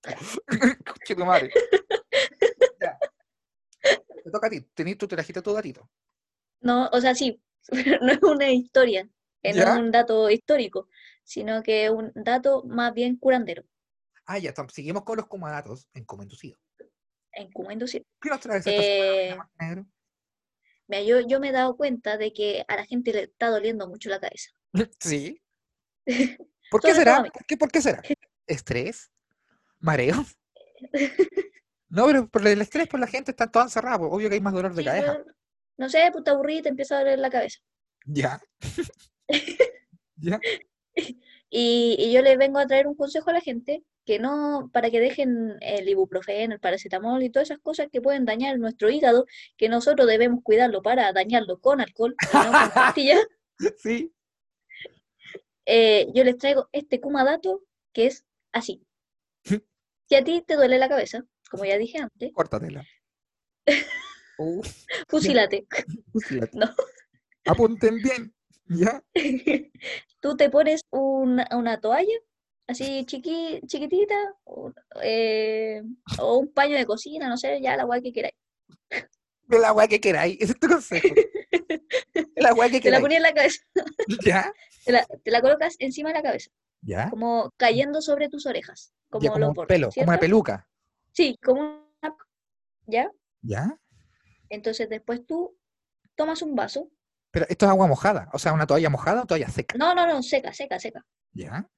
Tu 1.16 1.24
madre. 1.24 1.50
Ya. 2.80 2.98
Te 4.24 4.30
toca 4.30 4.46
a 4.48 4.50
ti. 4.50 4.60
Tení, 4.74 4.94
tú 4.96 5.06
te 5.08 5.16
trajiste 5.16 5.40
tu 5.42 5.52
datito. 5.52 5.88
No, 6.60 6.88
o 6.92 7.00
sea, 7.00 7.14
sí, 7.14 7.40
pero 7.70 8.00
no 8.04 8.12
es 8.12 8.22
una 8.22 8.50
historia, 8.50 9.04
no 9.04 9.10
es 9.42 9.78
un 9.78 9.90
dato 9.90 10.28
histórico, 10.30 10.88
sino 11.22 11.62
que 11.62 11.84
es 11.86 11.90
un 11.90 12.12
dato 12.14 12.64
más 12.64 12.92
bien 12.94 13.16
curandero, 13.16 13.64
Ah, 14.28 14.38
ya, 14.38 14.52
tam- 14.52 14.68
seguimos 14.70 15.04
con 15.04 15.16
los 15.18 15.26
kumadatos 15.28 15.86
en 15.94 16.04
Como 16.04 16.22
Inducido. 16.24 16.58
en 17.32 17.52
Kuma 17.52 17.72
Inducido. 17.72 18.04
¿Qué 18.20 18.28
nos 18.28 18.40
traes 18.40 18.66
esta 18.66 18.82
semana, 18.82 19.22
Eh, 19.22 19.36
Montenegro? 19.36 19.86
Mira, 20.88 21.02
yo, 21.02 21.20
yo 21.26 21.40
me 21.40 21.48
he 21.48 21.52
dado 21.52 21.76
cuenta 21.76 22.16
de 22.16 22.32
que 22.32 22.64
a 22.68 22.76
la 22.76 22.86
gente 22.86 23.12
le 23.12 23.22
está 23.24 23.48
doliendo 23.48 23.88
mucho 23.88 24.08
la 24.08 24.20
cabeza. 24.20 24.50
Sí. 25.00 25.42
¿Por 26.70 26.80
qué 26.80 26.94
será? 26.94 27.22
¿Por 27.22 27.44
qué, 27.46 27.56
¿Por 27.56 27.70
qué 27.70 27.80
será? 27.80 28.02
¿Estrés? 28.46 29.10
¿Mareo? 29.80 30.24
No, 31.88 32.06
pero 32.06 32.28
por 32.28 32.44
el 32.46 32.60
estrés, 32.60 32.88
por 32.88 32.98
la 32.98 33.06
gente 33.06 33.30
está 33.30 33.46
toda 33.50 33.66
encerrada. 33.66 33.96
pues, 33.98 34.10
Obvio 34.12 34.28
que 34.28 34.34
hay 34.34 34.40
más 34.40 34.52
dolor 34.52 34.74
de 34.74 34.82
Sí, 34.82 34.86
cabeza. 34.86 35.12
pero, 35.12 35.24
no 35.78 35.88
sé, 35.88 36.08
pues 36.12 36.24
te 36.24 36.30
aburrí 36.30 36.58
y 36.58 36.62
te 36.62 36.68
empieza 36.68 36.96
a 36.96 36.98
doler 36.98 37.20
la 37.20 37.30
cabeza. 37.30 37.60
Ya. 38.04 38.40
Ya. 40.16 40.40
Y, 41.50 41.96
y 41.98 42.12
yo 42.12 42.22
le 42.22 42.36
vengo 42.36 42.58
a 42.58 42.66
traer 42.66 42.86
un 42.86 42.94
consejo 42.96 43.30
a 43.30 43.34
la 43.34 43.40
gente 43.40 43.84
que 44.04 44.18
no, 44.20 44.70
para 44.72 44.90
que 44.90 45.00
dejen 45.00 45.56
el 45.60 45.88
ibuprofeno, 45.88 46.54
el 46.54 46.60
paracetamol 46.60 47.22
y 47.22 47.30
todas 47.30 47.50
esas 47.50 47.60
cosas 47.60 47.88
que 47.90 48.00
pueden 48.00 48.24
dañar 48.24 48.56
nuestro 48.58 48.88
hígado, 48.88 49.26
que 49.56 49.68
nosotros 49.68 50.06
debemos 50.06 50.42
cuidarlo 50.44 50.80
para 50.80 51.12
dañarlo 51.12 51.58
con 51.60 51.80
alcohol 51.80 52.14
y 52.22 52.36
no 52.36 52.52
con 52.52 52.70
pastillas. 52.74 53.26
Sí. 53.78 54.12
eh, 55.66 56.06
yo 56.14 56.22
les 56.22 56.36
traigo 56.38 56.68
este 56.72 57.00
Kuma 57.00 57.24
dato 57.24 57.62
que 57.92 58.06
es 58.06 58.24
así. 58.52 58.82
Si 60.08 60.14
a 60.14 60.22
ti 60.22 60.40
te 60.46 60.54
duele 60.54 60.78
la 60.78 60.88
cabeza, 60.88 61.24
como 61.50 61.64
ya 61.64 61.76
dije 61.78 61.98
antes, 61.98 62.30
Córtatela. 62.32 62.86
Fusílate. 65.08 65.66
No. 66.52 66.66
Apunten 67.44 67.96
bien. 67.96 68.35
¿Ya? 68.68 69.02
Tú 70.20 70.36
te 70.36 70.50
pones 70.50 70.80
una, 70.90 71.46
una 71.52 71.80
toalla 71.80 72.14
así 72.68 73.04
chiqui, 73.06 73.60
chiquitita 73.66 74.16
o, 74.44 74.72
eh, 75.02 75.82
o 76.18 76.38
un 76.38 76.52
paño 76.52 76.76
de 76.76 76.84
cocina, 76.86 77.28
no 77.28 77.36
sé, 77.36 77.60
ya 77.60 77.76
la 77.76 77.84
guay 77.84 78.02
que 78.02 78.12
queráis. 78.12 78.34
La 79.48 79.72
weá 79.72 79.86
que 79.86 80.00
queráis. 80.00 80.36
Ese 80.40 80.52
es 80.52 80.58
tu 80.58 80.66
consejo. 80.68 81.06
La 82.34 82.52
weá 82.54 82.68
que 82.68 82.80
Te 82.80 82.90
la 82.90 82.98
queráis. 82.98 83.02
pones 83.02 83.16
en 83.18 83.22
la 83.22 83.32
cabeza, 83.34 83.62
¿Ya? 84.24 84.52
te 84.84 84.92
la, 84.92 85.06
te 85.06 85.30
la 85.30 85.40
colocas 85.40 85.76
encima 85.78 86.08
de 86.08 86.14
la 86.16 86.22
cabeza, 86.22 86.50
¿Ya? 86.82 87.08
como 87.10 87.52
cayendo 87.56 88.02
sobre 88.02 88.28
tus 88.28 88.46
orejas, 88.46 88.92
como, 89.08 89.22
Ya, 89.24 89.30
como 89.30 89.48
un 89.48 89.66
pelo, 89.66 89.90
como 89.94 90.08
una 90.08 90.18
peluca. 90.18 90.68
Sí, 91.12 91.38
como 91.42 91.60
una... 91.60 92.16
¿Ya? 92.86 93.10
¿Ya? 93.42 93.78
Entonces 94.48 94.88
después 94.88 95.24
tú 95.24 95.56
tomas 96.16 96.42
un 96.42 96.56
vaso. 96.56 96.90
Pero 97.36 97.44
esto 97.50 97.66
es 97.66 97.70
agua 97.70 97.86
mojada. 97.86 98.30
O 98.32 98.38
sea, 98.38 98.54
una 98.54 98.66
toalla 98.66 98.88
mojada 98.88 99.24
o 99.24 99.26
toalla 99.26 99.50
seca. 99.50 99.76
No, 99.76 99.94
no, 99.94 100.06
no, 100.06 100.22
seca, 100.22 100.54
seca, 100.54 100.80
seca. 100.80 101.04
¿Ya? 101.34 101.68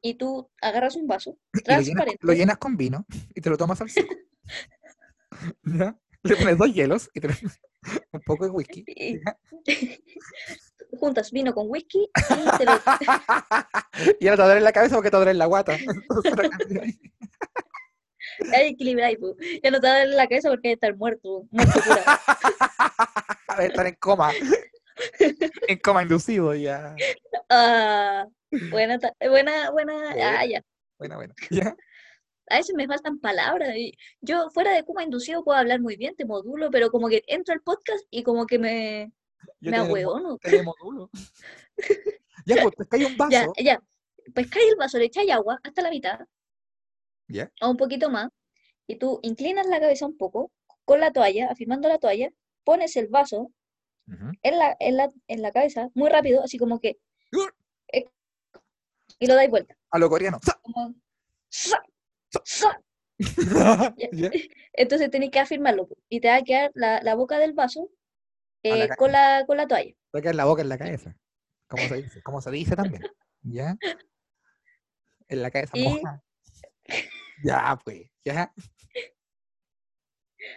Y 0.00 0.14
tú 0.14 0.50
agarras 0.60 0.96
un 0.96 1.06
vaso 1.06 1.38
Y 1.52 1.58
lo 1.58 1.62
llenas, 1.62 1.84
transparente. 1.84 2.26
lo 2.26 2.32
llenas 2.32 2.58
con 2.58 2.76
vino 2.76 3.06
y 3.32 3.40
te 3.40 3.48
lo 3.48 3.56
tomas 3.56 3.80
al 3.80 3.90
seco. 3.90 4.12
¿Ya? 5.62 5.96
Le 6.24 6.34
pones 6.34 6.58
dos 6.58 6.74
hielos 6.74 7.08
y 7.14 7.20
te 7.20 7.28
le- 7.28 7.36
un 8.12 8.20
poco 8.22 8.46
de 8.46 8.50
whisky. 8.50 8.84
juntas 10.98 11.30
vino 11.30 11.54
con 11.54 11.70
whisky 11.70 12.08
y 12.08 12.58
te 12.58 12.64
lo... 12.64 12.72
y 14.18 14.26
ahora 14.26 14.42
te 14.42 14.48
duele 14.48 14.60
la 14.62 14.72
cabeza 14.72 14.96
porque 14.96 15.12
te 15.12 15.16
duele 15.16 15.34
la 15.34 15.46
guata. 15.46 15.76
Ahí 18.52 18.68
equilibráis, 18.72 19.18
pu. 19.18 19.36
Ya 19.62 19.70
no 19.70 19.80
te 19.80 19.86
va 19.88 19.94
a 19.94 19.98
doler 20.00 20.14
la 20.14 20.26
cabeza 20.26 20.48
porque 20.50 20.68
hay 20.68 20.72
que 20.74 20.86
estar 20.86 20.96
muerto, 20.96 21.46
muerto. 21.50 21.80
A 23.48 23.56
ver, 23.58 23.66
estar 23.70 23.86
en 23.86 23.94
coma. 23.96 24.32
En 25.68 25.78
coma 25.78 26.02
inducido 26.02 26.54
ya. 26.54 26.94
Ah, 27.48 28.26
buena, 28.70 28.98
buena, 29.20 29.70
buena, 29.70 29.70
Buena. 30.10 30.40
ah, 30.40 30.46
ya. 30.46 30.62
Bueno, 30.98 31.16
bueno. 31.16 31.34
¿Ya? 31.50 31.76
A 32.50 32.58
veces 32.58 32.74
me 32.76 32.86
faltan 32.86 33.18
palabras. 33.20 33.74
Y 33.76 33.96
yo 34.20 34.50
fuera 34.50 34.72
de 34.72 34.82
Kuma 34.84 35.02
inducido 35.02 35.42
puedo 35.44 35.58
hablar 35.58 35.80
muy 35.80 35.96
bien, 35.96 36.14
te 36.14 36.24
modulo, 36.26 36.70
pero 36.70 36.90
como 36.90 37.08
que 37.08 37.22
entro 37.26 37.54
al 37.54 37.62
podcast 37.62 38.04
y 38.10 38.22
como 38.22 38.46
que 38.46 38.58
me, 38.58 39.12
Yo 39.60 39.70
me 39.70 39.78
ahueono. 39.78 40.38
te 40.38 40.50
demodulo. 40.50 41.10
Ya, 42.46 42.56
pues 42.62 42.74
pescáis 42.76 43.06
un 43.06 43.16
Ya, 43.30 43.40
vaso. 43.46 43.52
ya. 43.56 43.80
Pescáis 44.34 44.66
el 44.68 44.76
vaso, 44.76 44.98
le 44.98 45.06
echáis 45.06 45.30
agua 45.30 45.58
hasta 45.62 45.80
la 45.80 45.88
mitad 45.88 46.20
¿Ya? 47.28 47.50
o 47.62 47.70
un 47.70 47.76
poquito 47.76 48.10
más 48.10 48.28
y 48.86 48.96
tú 48.96 49.18
inclinas 49.22 49.66
la 49.66 49.80
cabeza 49.80 50.06
un 50.06 50.16
poco 50.16 50.52
con 50.84 51.00
la 51.00 51.10
toalla, 51.12 51.48
afirmando 51.50 51.88
la 51.88 51.98
toalla, 51.98 52.28
pones 52.64 52.96
el 52.96 53.08
vaso 53.08 53.50
en 54.42 54.58
la, 54.58 54.76
en 54.80 54.96
la, 54.98 55.10
en 55.28 55.40
la 55.42 55.50
cabeza 55.50 55.88
muy 55.94 56.10
rápido, 56.10 56.42
así 56.42 56.58
como 56.58 56.78
que 56.80 56.98
¡Uh! 57.32 57.48
eh, 57.92 58.04
y 59.18 59.26
lo 59.26 59.34
dais 59.34 59.48
vuelta. 59.48 59.74
A 59.90 59.98
lo 59.98 60.10
coreano. 60.10 60.38
¡Sa! 60.44 60.58
como 60.60 60.94
¡sa! 61.48 61.82
¡sa! 62.44 62.82
¿Ya? 64.12 64.30
Entonces 64.74 65.10
tenés 65.10 65.30
que 65.30 65.38
afirmarlo 65.38 65.88
y 66.10 66.20
te 66.20 66.28
va 66.28 66.36
a 66.36 66.42
quedar 66.42 66.70
la, 66.74 67.00
la 67.02 67.14
boca 67.14 67.38
del 67.38 67.54
vaso 67.54 67.88
A 68.64 68.68
la 68.68 68.84
eh, 68.84 68.88
con, 68.98 69.12
la, 69.12 69.44
con 69.46 69.56
la 69.56 69.66
toalla. 69.66 69.94
Te 70.12 70.20
queda 70.20 70.32
la 70.34 70.44
boca 70.44 70.60
en 70.62 70.68
la 70.68 70.76
cabeza. 70.78 71.16
Como 71.68 71.82
se 71.88 72.02
dice, 72.02 72.22
como 72.22 72.40
se 72.42 72.50
dice 72.50 72.76
también. 72.76 73.02
¿Ya? 73.42 73.76
En 75.28 75.40
la 75.40 75.50
cabeza 75.50 75.72
Y- 75.78 75.84
mojada. 75.88 76.22
Ya, 77.42 77.78
pues. 77.84 78.10
Ya. 78.24 78.52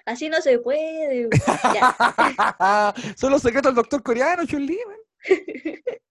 Así 0.05 0.29
no 0.29 0.41
se 0.41 0.59
puede. 0.59 1.29
Ya, 1.73 1.95
Son 3.17 3.31
los 3.31 3.41
secretos 3.41 3.69
del 3.71 3.75
doctor 3.75 4.03
coreano, 4.03 4.45
Chun-Li, 4.45 4.77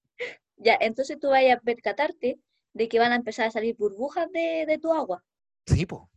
ya, 0.56 0.76
entonces 0.80 1.18
tú 1.20 1.28
vayas 1.28 1.58
a 1.58 1.60
percatarte 1.60 2.38
de 2.72 2.88
que 2.88 2.98
van 2.98 3.12
a 3.12 3.16
empezar 3.16 3.46
a 3.46 3.50
salir 3.50 3.76
burbujas 3.76 4.30
de, 4.32 4.64
de 4.66 4.78
tu 4.78 4.92
agua 4.92 5.24
Sí, 5.66 5.86
po. 5.86 6.10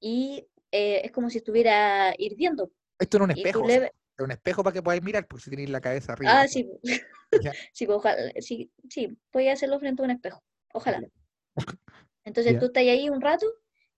y 0.00 0.46
eh, 0.72 1.02
es 1.04 1.12
como 1.12 1.30
si 1.30 1.38
estuviera 1.38 2.14
hirviendo. 2.18 2.70
Esto 2.98 3.18
era 3.18 3.24
un 3.24 3.30
espejo. 3.30 3.68
Era 3.68 3.92
un 4.18 4.30
espejo 4.32 4.64
para 4.64 4.74
que 4.74 4.82
podáis 4.82 5.02
mirar, 5.02 5.26
porque 5.26 5.44
si 5.44 5.50
tenéis 5.50 5.70
la 5.70 5.80
cabeza 5.80 6.12
arriba. 6.12 6.40
Ah, 6.40 6.48
sí. 6.48 6.68
Sí, 7.72 7.86
po, 7.86 7.94
ojalá, 7.94 8.32
sí, 8.40 8.70
sí, 8.88 9.16
voy 9.32 9.48
a 9.48 9.52
hacerlo 9.52 9.78
frente 9.78 10.02
a 10.02 10.04
un 10.06 10.10
espejo. 10.10 10.42
Ojalá. 10.72 11.00
Entonces 12.24 12.58
tú 12.58 12.66
estás 12.66 12.82
ahí 12.82 13.08
un 13.08 13.20
rato 13.20 13.46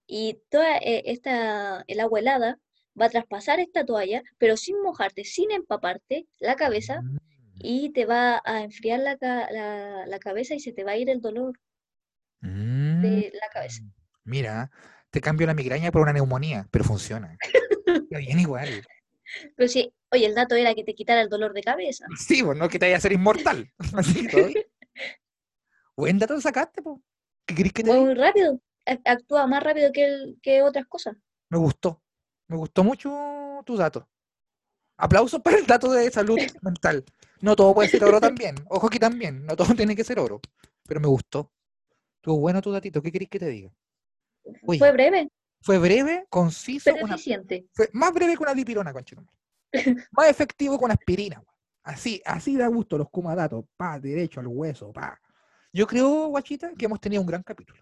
y 0.07 0.41
toda 0.51 0.79
eh, 0.79 1.03
esta, 1.07 1.85
el 1.87 2.01
agua 2.01 2.21
helada 2.21 2.59
va 3.01 3.07
a 3.07 3.11
traspasar 3.11 3.61
esta 3.61 3.85
toalla, 3.85 4.23
pero 4.39 4.57
sin 4.57 4.81
mojarte, 4.83 5.25
sin 5.25 5.51
empaparte 5.51 6.27
la 6.39 6.57
cabeza 6.57 7.03
Mm. 7.03 7.17
y 7.63 7.91
te 7.93 8.07
va 8.07 8.41
a 8.45 8.63
enfriar 8.63 9.01
la, 9.01 9.17
la, 9.21 10.07
la 10.07 10.19
cabeza 10.19 10.55
y 10.55 10.61
se 10.61 10.73
te 10.73 10.85
va 10.85 10.93
a 10.93 10.97
ir 10.97 11.11
el 11.11 11.21
dolor 11.21 11.59
Mm. 12.43 13.03
de 13.03 13.33
la 13.35 13.49
cabeza. 13.53 13.83
Mira, 14.25 14.71
te 15.11 15.21
cambio 15.21 15.47
la 15.47 15.55
migraña 15.55 15.91
por 15.93 16.03
una 16.03 16.13
neumonía, 16.13 16.67
pero 16.71 16.85
funciona. 16.85 17.37
Bien 18.11 18.39
igual. 18.39 18.69
Pero 19.57 19.69
sí, 19.69 19.93
oye, 20.11 20.27
el 20.27 20.35
dato 20.35 20.57
era 20.57 20.75
que 20.75 20.83
te 20.83 20.93
quitara 20.95 21.21
el 21.21 21.29
dolor 21.29 21.53
de 21.53 21.63
cabeza. 21.63 22.05
Sí, 22.19 22.43
pues 22.43 22.59
no 22.59 22.69
que 22.69 22.81
te 22.81 22.87
vaya 22.87 22.97
a 22.97 23.01
ser 23.01 23.13
inmortal. 23.13 23.71
Así. 23.95 24.27
Buen 25.97 26.19
dato 26.19 26.41
sacaste, 26.41 26.83
po. 26.83 27.01
¿Qué 27.51 27.55
querés 27.57 27.73
que 27.73 27.83
te 27.83 27.91
diga? 27.93 28.05
Muy 28.05 28.15
rápido. 28.15 28.61
ac- 28.87 29.03
Actúa 29.05 29.47
más 29.47 29.63
rápido 29.63 29.91
que, 29.93 30.05
el- 30.05 30.39
que 30.43 30.63
otras 30.63 30.87
cosas. 30.87 31.17
Me 31.49 31.59
gustó. 31.59 32.01
Me 32.49 32.57
gustó 32.57 32.85
mucho 32.85 33.63
tu 33.65 33.77
dato. 33.77 34.09
Aplausos 34.97 35.41
para 35.41 35.57
el 35.59 35.67
dato 35.67 35.91
de 35.91 36.11
salud 36.11 36.37
mental. 36.63 37.05
No 37.41 37.57
todo 37.57 37.75
puede 37.75 37.89
ser 37.89 38.05
oro 38.05 38.21
también. 38.21 38.55
Ojo 38.69 38.87
aquí 38.87 38.99
también. 38.99 39.45
No 39.47 39.57
todo 39.57 39.69
tiene 39.77 39.97
que 39.97 40.05
ser 40.05 40.19
oro. 40.19 40.41
Pero 40.87 41.01
me 41.01 41.09
gustó. 41.09 41.51
Estuvo 42.17 42.39
bueno 42.39 42.61
tu 42.61 42.71
datito. 42.71 43.01
¿Qué 43.03 43.11
querés 43.11 43.29
que 43.29 43.39
te 43.39 43.49
diga? 43.49 43.71
Oye, 44.67 44.79
Fue 44.79 44.93
breve, 44.93 45.29
Fue 45.63 45.79
breve, 45.79 46.27
conciso, 46.31 46.91
pero 46.93 47.05
una- 47.05 47.15
eficiente. 47.15 47.67
fue 47.73 47.89
más 47.93 48.13
breve 48.13 48.37
que 48.37 48.43
una 48.43 48.55
dipirona, 48.55 48.93
conchetumare. 48.93 49.37
Más 50.13 50.29
efectivo 50.29 50.79
que 50.79 50.85
una 50.85 50.95
aspirina. 50.95 51.43
Así, 51.83 52.21
así 52.25 52.57
da 52.57 52.67
gusto 52.69 52.99
los 52.99 53.09
kumadatos. 53.11 53.65
Pa, 53.77 53.99
derecho 53.99 54.41
al 54.41 54.49
hueso, 54.49 54.93
pa. 54.93 55.19
Yo 55.73 55.87
creo, 55.87 56.27
guachita, 56.29 56.73
que 56.77 56.85
hemos 56.87 57.01
tenido 57.01 57.23
un 57.23 57.27
gran 57.29 57.43
capítulo. 57.43 57.81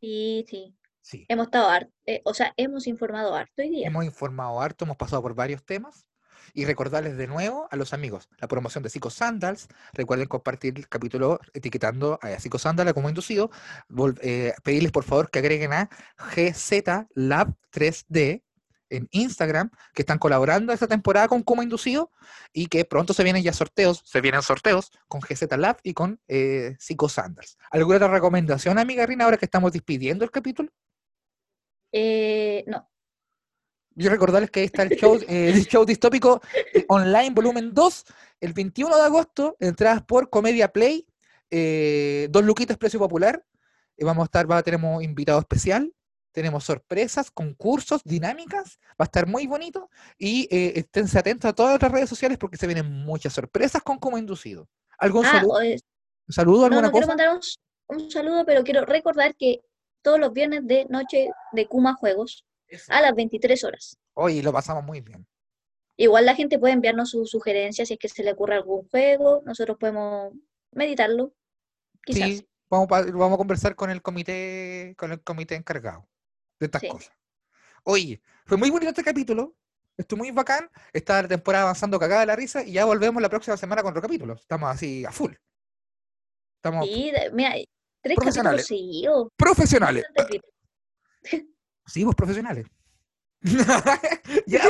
Sí, 0.00 0.44
sí. 0.48 0.74
Sí. 1.00 1.24
Hemos 1.28 1.46
estado 1.46 1.68
harto, 1.68 1.92
o 2.24 2.34
sea, 2.34 2.52
hemos 2.56 2.88
informado 2.88 3.34
harto 3.34 3.62
hoy 3.62 3.70
día. 3.70 3.86
Hemos 3.86 4.04
informado 4.04 4.60
harto, 4.60 4.84
hemos 4.84 4.96
pasado 4.96 5.22
por 5.22 5.34
varios 5.34 5.64
temas. 5.64 6.04
Y 6.52 6.64
recordarles 6.64 7.16
de 7.16 7.26
nuevo 7.26 7.68
a 7.70 7.76
los 7.76 7.92
amigos 7.92 8.28
la 8.38 8.48
promoción 8.48 8.82
de 8.82 8.88
Psico 8.88 9.10
Sandals. 9.10 9.68
Recuerden 9.92 10.26
compartir 10.28 10.74
el 10.78 10.88
capítulo 10.88 11.38
etiquetando 11.54 12.18
a 12.22 12.38
Psico 12.38 12.58
Sandals 12.58 12.92
como 12.92 13.08
inducido. 13.08 13.50
Vol- 13.88 14.18
eh, 14.22 14.54
pedirles 14.62 14.92
por 14.92 15.04
favor 15.04 15.30
que 15.30 15.40
agreguen 15.40 15.72
a 15.72 15.90
GZ 16.18 17.08
Lab 17.14 17.54
3D 17.70 18.42
en 18.90 19.08
Instagram, 19.10 19.70
que 19.94 20.02
están 20.02 20.18
colaborando 20.18 20.72
esta 20.72 20.86
temporada 20.86 21.28
con 21.28 21.42
Como 21.42 21.62
Inducido 21.62 22.10
y 22.52 22.66
que 22.66 22.84
pronto 22.84 23.12
se 23.12 23.24
vienen 23.24 23.42
ya 23.42 23.52
sorteos, 23.52 24.02
se 24.04 24.20
vienen 24.20 24.42
sorteos 24.42 24.90
con 25.08 25.20
GZ 25.20 25.56
Lab 25.56 25.78
y 25.82 25.94
con 25.94 26.20
eh, 26.28 26.76
Psico 26.78 27.08
Sandals. 27.08 27.58
¿Alguna 27.70 27.96
otra 27.96 28.08
recomendación, 28.08 28.78
amiga 28.78 29.06
Rina, 29.06 29.24
ahora 29.24 29.36
que 29.36 29.44
estamos 29.44 29.72
despidiendo 29.72 30.24
el 30.24 30.30
capítulo? 30.30 30.70
Eh, 31.92 32.64
no, 32.66 32.88
Yo 33.94 34.10
recordarles 34.10 34.50
que 34.50 34.60
ahí 34.60 34.66
está 34.66 34.82
el 34.82 34.90
show, 34.90 35.16
eh, 35.28 35.52
el 35.54 35.66
show 35.66 35.84
distópico 35.84 36.42
online 36.88 37.30
volumen 37.30 37.72
2, 37.72 38.04
el 38.40 38.52
21 38.52 38.96
de 38.96 39.02
agosto, 39.02 39.56
entradas 39.60 40.02
por 40.02 40.28
Comedia 40.28 40.72
Play, 40.72 41.06
eh, 41.50 42.28
dos 42.30 42.44
luquitas 42.44 42.76
precio 42.76 42.98
popular. 42.98 43.44
vamos 43.98 44.22
a 44.22 44.26
estar, 44.26 44.50
va, 44.50 44.62
tenemos 44.62 45.02
invitado 45.02 45.38
especial, 45.38 45.92
tenemos 46.36 46.64
sorpresas, 46.64 47.30
concursos, 47.30 48.04
dinámicas, 48.04 48.78
va 48.90 48.96
a 48.98 49.04
estar 49.04 49.26
muy 49.26 49.46
bonito 49.46 49.88
y 50.18 50.46
eh, 50.54 50.74
esténse 50.76 51.18
atentos 51.18 51.48
a 51.48 51.54
todas 51.54 51.80
las 51.80 51.90
redes 51.90 52.10
sociales 52.10 52.36
porque 52.36 52.58
se 52.58 52.66
vienen 52.66 52.92
muchas 52.92 53.32
sorpresas 53.32 53.82
con 53.82 53.98
como 53.98 54.18
inducido. 54.18 54.68
¿Algún 54.98 55.24
ah, 55.24 55.32
saludo? 55.32 55.60
es- 55.62 55.82
¿Saludo? 56.28 56.66
¿Alguna 56.66 56.82
no 56.82 56.90
quiero 56.90 57.06
cosa? 57.06 57.16
mandar 57.16 57.40
un, 57.88 58.10
saludo, 58.10 58.44
pero 58.44 58.64
quiero 58.64 58.84
recordar 58.84 59.34
que 59.34 59.62
todos 60.02 60.20
los 60.20 60.30
viernes 60.34 60.66
de 60.66 60.84
noche 60.90 61.30
de 61.52 61.66
Kuma 61.68 61.94
Juegos 61.94 62.44
Eso. 62.66 62.92
a 62.92 63.00
las 63.00 63.14
23 63.14 63.64
horas. 63.64 63.96
Hoy 64.12 64.42
lo 64.42 64.52
pasamos 64.52 64.84
muy 64.84 65.00
bien. 65.00 65.26
Igual 65.96 66.26
la 66.26 66.34
gente 66.34 66.58
puede 66.58 66.74
enviarnos 66.74 67.08
sus 67.08 67.30
sugerencias 67.30 67.88
si 67.88 67.94
es 67.94 67.98
que 67.98 68.10
se 68.10 68.22
le 68.22 68.32
ocurre 68.32 68.56
algún 68.56 68.86
juego, 68.90 69.40
nosotros 69.46 69.78
podemos 69.80 70.34
meditarlo, 70.70 71.32
quizás. 72.04 72.28
Sí, 72.28 72.46
vamos, 72.68 72.88
vamos 72.88 73.32
a 73.32 73.38
conversar 73.38 73.74
con 73.74 73.88
el 73.88 74.02
comité, 74.02 74.94
con 74.98 75.12
el 75.12 75.22
comité 75.22 75.54
encargado 75.54 76.06
de 76.58 76.66
estas 76.66 76.80
Sí. 76.82 76.88
cosas. 76.88 77.12
Oye, 77.84 78.20
fue 78.46 78.56
muy 78.56 78.70
bonito 78.70 78.90
este 78.90 79.04
capítulo. 79.04 79.54
Estuvo 79.96 80.18
muy 80.18 80.30
bacán. 80.30 80.70
Está 80.92 81.22
la 81.22 81.28
temporada 81.28 81.64
avanzando 81.64 81.98
cagada 81.98 82.20
de 82.20 82.26
la 82.26 82.36
risa 82.36 82.62
y 82.62 82.72
ya 82.72 82.84
volvemos 82.84 83.22
la 83.22 83.28
próxima 83.30 83.56
semana 83.56 83.82
con 83.82 83.90
otro 83.90 84.02
capítulo. 84.02 84.34
Estamos 84.34 84.70
así 84.74 85.04
a 85.04 85.12
full. 85.12 85.32
Estamos 86.56 86.86
Sí, 86.86 87.12
mira, 87.32 87.54
tres 88.02 88.16
Profesionales. 88.16 88.62
capítulos 88.68 89.28
profesionales. 89.36 90.04
Sí, 91.88 92.04
pues 92.04 92.16
profesionales. 92.16 92.66
ya, 94.46 94.60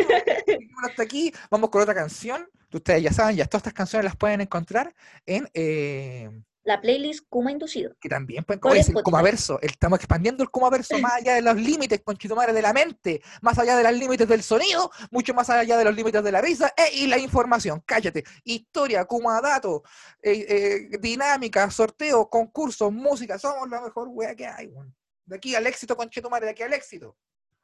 pues, 0.45 0.59
hasta 0.91 1.03
aquí. 1.03 1.33
Vamos 1.51 1.71
con 1.71 1.81
otra 1.81 1.95
canción. 1.95 2.47
Ustedes 2.73 3.03
ya 3.03 3.13
saben, 3.13 3.37
ya 3.37 3.47
todas 3.47 3.61
estas 3.61 3.73
canciones 3.73 4.05
las 4.05 4.17
pueden 4.17 4.43
encontrar 4.43 4.95
en 5.25 5.49
eh, 5.55 6.29
La 6.67 6.81
playlist 6.81 7.25
Kuma 7.29 7.53
Inducido. 7.53 7.95
que 8.01 8.09
también 8.09 8.43
pueden 8.43 8.83
si 8.83 8.91
el. 8.91 9.03
Kumaverso, 9.05 9.61
estamos 9.63 10.01
expandiendo 10.01 10.43
el 10.43 10.51
Kumaverso 10.51 10.99
más 10.99 11.13
allá 11.13 11.35
de 11.35 11.43
los 11.43 11.55
límites, 11.55 12.01
conchetumare, 12.05 12.53
de 12.53 12.61
la 12.61 12.73
mente, 12.73 13.23
más 13.41 13.57
allá 13.61 13.77
de 13.77 13.85
los 13.85 13.93
límites 13.93 14.27
del 14.27 14.43
sonido, 14.43 14.91
mucho 15.13 15.33
más 15.33 15.49
allá 15.49 15.77
de 15.77 15.85
los 15.85 15.95
límites 15.95 16.25
de 16.25 16.33
la 16.33 16.41
risa 16.41 16.75
e- 16.77 16.97
y 16.97 17.07
la 17.07 17.19
información. 17.19 17.85
Cállate. 17.87 18.25
Historia, 18.43 19.05
Kumadato, 19.05 19.85
eh, 20.21 20.45
eh, 20.93 20.99
dinámica, 21.01 21.71
sorteo, 21.71 22.29
concursos, 22.29 22.93
música, 22.93 23.39
somos 23.39 23.71
la 23.71 23.81
mejor 23.81 24.09
wea 24.11 24.35
que 24.35 24.49
hay, 24.49 24.67
weón. 24.67 24.93
De 25.25 25.37
aquí 25.37 25.55
al 25.55 25.69
éxito, 25.69 25.97
conchetumare, 25.97 26.47
de 26.47 26.51
aquí 26.51 26.65
al 26.65 26.73
éxito. 26.73 27.17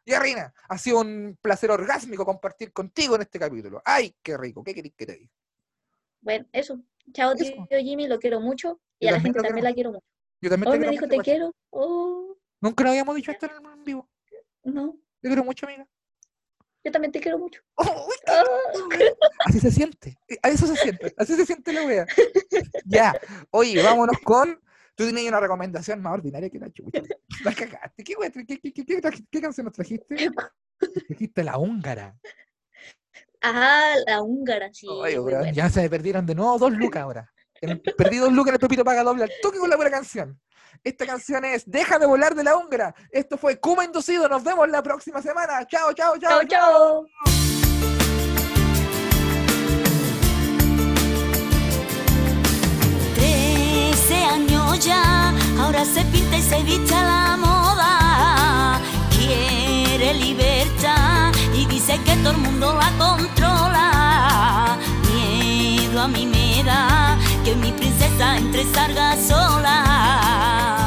Y 0.05 0.15
Rina, 0.15 0.55
ha 0.69 0.79
sido 0.79 1.01
un 1.01 1.37
placer 1.43 1.73
orgásmico 1.73 2.25
compartir 2.25 2.73
contigo 2.73 3.17
en 3.17 3.23
este 3.23 3.41
capítulo. 3.41 3.83
¡Ay, 3.85 4.15
qué 4.23 4.37
rico! 4.37 4.63
¿Qué 4.63 4.75
querés 4.75 4.93
que 4.97 5.07
te 5.07 5.13
diga? 5.17 5.31
Bueno, 6.21 6.47
eso. 6.53 6.81
Chao, 7.13 7.35
tío 7.35 7.55
Jimmy, 7.81 8.07
lo 8.07 8.19
quiero 8.19 8.41
mucho. 8.41 8.81
Y 8.99 9.07
Yo 9.07 9.11
a 9.11 9.13
la 9.13 9.21
gente 9.21 9.41
también 9.43 9.65
la 9.65 9.73
quiero 9.75 9.93
mucho. 9.93 10.05
Yo 10.41 10.51
también 10.51 10.73
Hoy 10.73 10.79
te 10.79 10.87
me 10.87 10.91
dijo 10.93 11.07
te 11.09 11.19
quiero. 11.19 11.55
Oh, 11.71 12.37
Nunca 12.61 12.85
lo 12.85 12.91
habíamos 12.91 13.17
dicho 13.17 13.31
esto 13.33 13.47
en 13.47 13.53
el 13.67 13.73
en 13.73 13.85
vivo. 13.85 14.09
no, 14.65 14.97
Te 15.21 15.29
quiero 15.29 15.45
mucho, 15.45 15.67
amiga. 15.67 15.87
yo 16.85 16.93
también 16.93 17.13
te 17.13 17.21
quiero 17.21 17.39
mucho. 17.39 17.61
Oh, 17.77 18.09
Ah. 18.29 18.45
Así 19.47 19.59
se 19.61 19.71
siente, 19.73 20.17
eh, 20.29 20.39
a 20.43 20.49
eso 20.49 20.67
se 20.67 20.77
siente, 20.77 21.13
así 21.19 21.35
se 21.35 21.45
siente 21.45 21.73
la 21.73 21.85
wea. 21.85 22.07
Ya, 22.85 23.13
oye, 23.51 23.83
vámonos 23.83 24.17
con. 24.25 24.61
Tú 24.95 25.07
tenías 25.07 25.27
una 25.29 25.41
recomendación 25.41 26.01
más 26.03 26.13
ordinaria 26.15 26.51
que 26.51 26.59
la 26.59 26.71
chucha. 26.71 27.01
La 27.45 27.55
cagaste. 27.55 28.05
¿Qué, 28.05 28.15
qué, 28.15 28.47
qué, 28.61 28.73
qué, 28.73 28.85
qué 28.85 29.01
traji- 29.03 29.27
qué 29.31 29.41
canción 29.41 29.65
nos 29.65 29.75
trajiste? 29.75 30.15
Trajiste 31.09 31.43
la 31.45 31.59
húngara. 31.59 32.19
Ah, 33.43 33.95
la 34.07 34.23
húngara, 34.23 34.73
sí. 34.73 34.87
Ya 35.53 35.69
se 35.69 35.91
perdieron 35.91 36.25
de 36.25 36.35
nuevo 36.35 36.59
dos 36.59 36.73
lucas 36.73 37.03
ahora. 37.03 37.33
Perdí 37.97 38.19
dos 38.19 38.33
lucas 38.33 38.51
en 38.51 38.55
el 38.55 38.61
Pepito 38.61 38.85
Paga 38.85 39.03
Doble 39.03 39.25
al 39.25 39.33
toque 39.43 39.59
con 39.59 39.69
la 39.69 39.77
buena 39.77 39.91
canción. 39.91 40.39
Esta 40.85 41.07
canción 41.07 41.45
es 41.45 41.63
Déjame 41.67 42.07
volar 42.07 42.35
de 42.35 42.45
la 42.45 42.57
húngara. 42.57 42.95
Esto 43.11 43.37
fue 43.37 43.59
Kuma 43.59 43.85
Inducido. 43.85 44.29
Nos 44.29 44.43
vemos 44.45 44.69
la 44.69 44.83
próxima 44.83 45.21
semana. 45.21 45.67
Chao, 45.67 45.93
chao, 45.93 46.17
chao. 46.19 46.41
Chao, 46.47 46.49
chao. 46.49 47.07
Trece 53.15 54.25
años 54.25 54.85
ya, 54.85 55.31
ahora 55.61 55.85
se 55.85 56.05
pinta 56.07 56.37
y 56.37 56.43
se 56.43 56.63
viste 56.63 56.95
a 56.95 57.03
la 57.03 57.37
moda. 57.37 58.81
Quiere 59.11 60.15
libertad 60.15 61.12
dice 61.83 62.01
que 62.05 62.15
todo 62.19 62.31
el 62.31 62.39
mundo 62.39 62.79
la 62.79 62.91
controla. 62.97 64.79
Miedo 65.13 66.03
a 66.03 66.09
mí 66.09 66.27
me 66.27 66.63
da 66.63 67.19
que 67.45 67.57
mi 67.57 67.73
princesa 67.73 68.37
entre 68.37 68.65
salga 68.73 69.17
sola. 69.17 70.82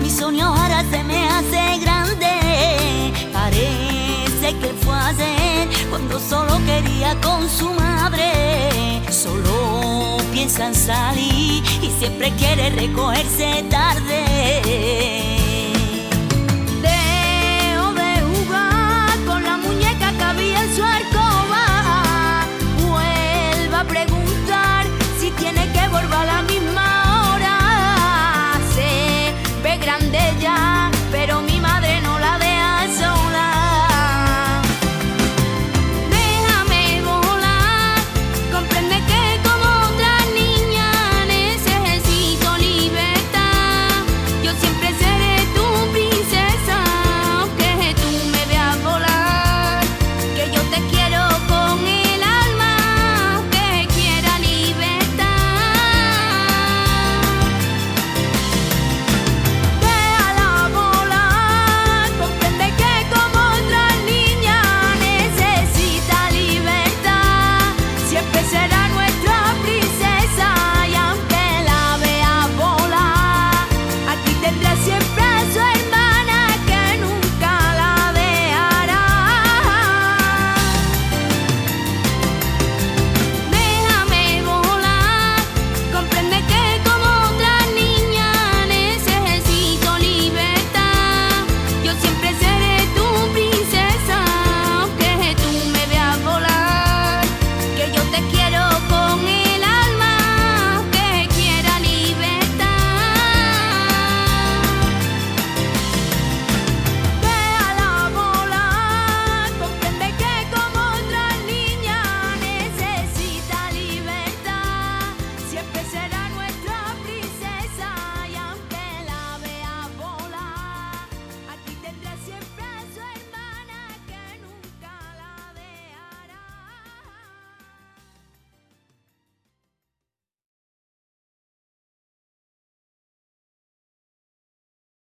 Mi 0.00 0.10
sueño 0.10 0.46
ahora 0.46 0.84
se 0.90 1.02
me 1.04 1.28
hace 1.28 1.78
grande. 1.80 3.12
Parece 3.32 4.56
que 4.60 4.72
fue 4.82 4.94
ayer 4.94 5.68
cuando 5.90 6.18
solo 6.18 6.58
quería 6.64 7.14
con 7.20 7.48
su 7.48 7.70
madre. 7.72 9.02
Solo 9.10 10.18
piensa 10.32 10.66
en 10.66 10.74
salir 10.74 11.62
y 11.82 11.90
siempre 11.98 12.32
quiere 12.32 12.70
recogerse 12.70 13.64
tarde. 13.70 15.37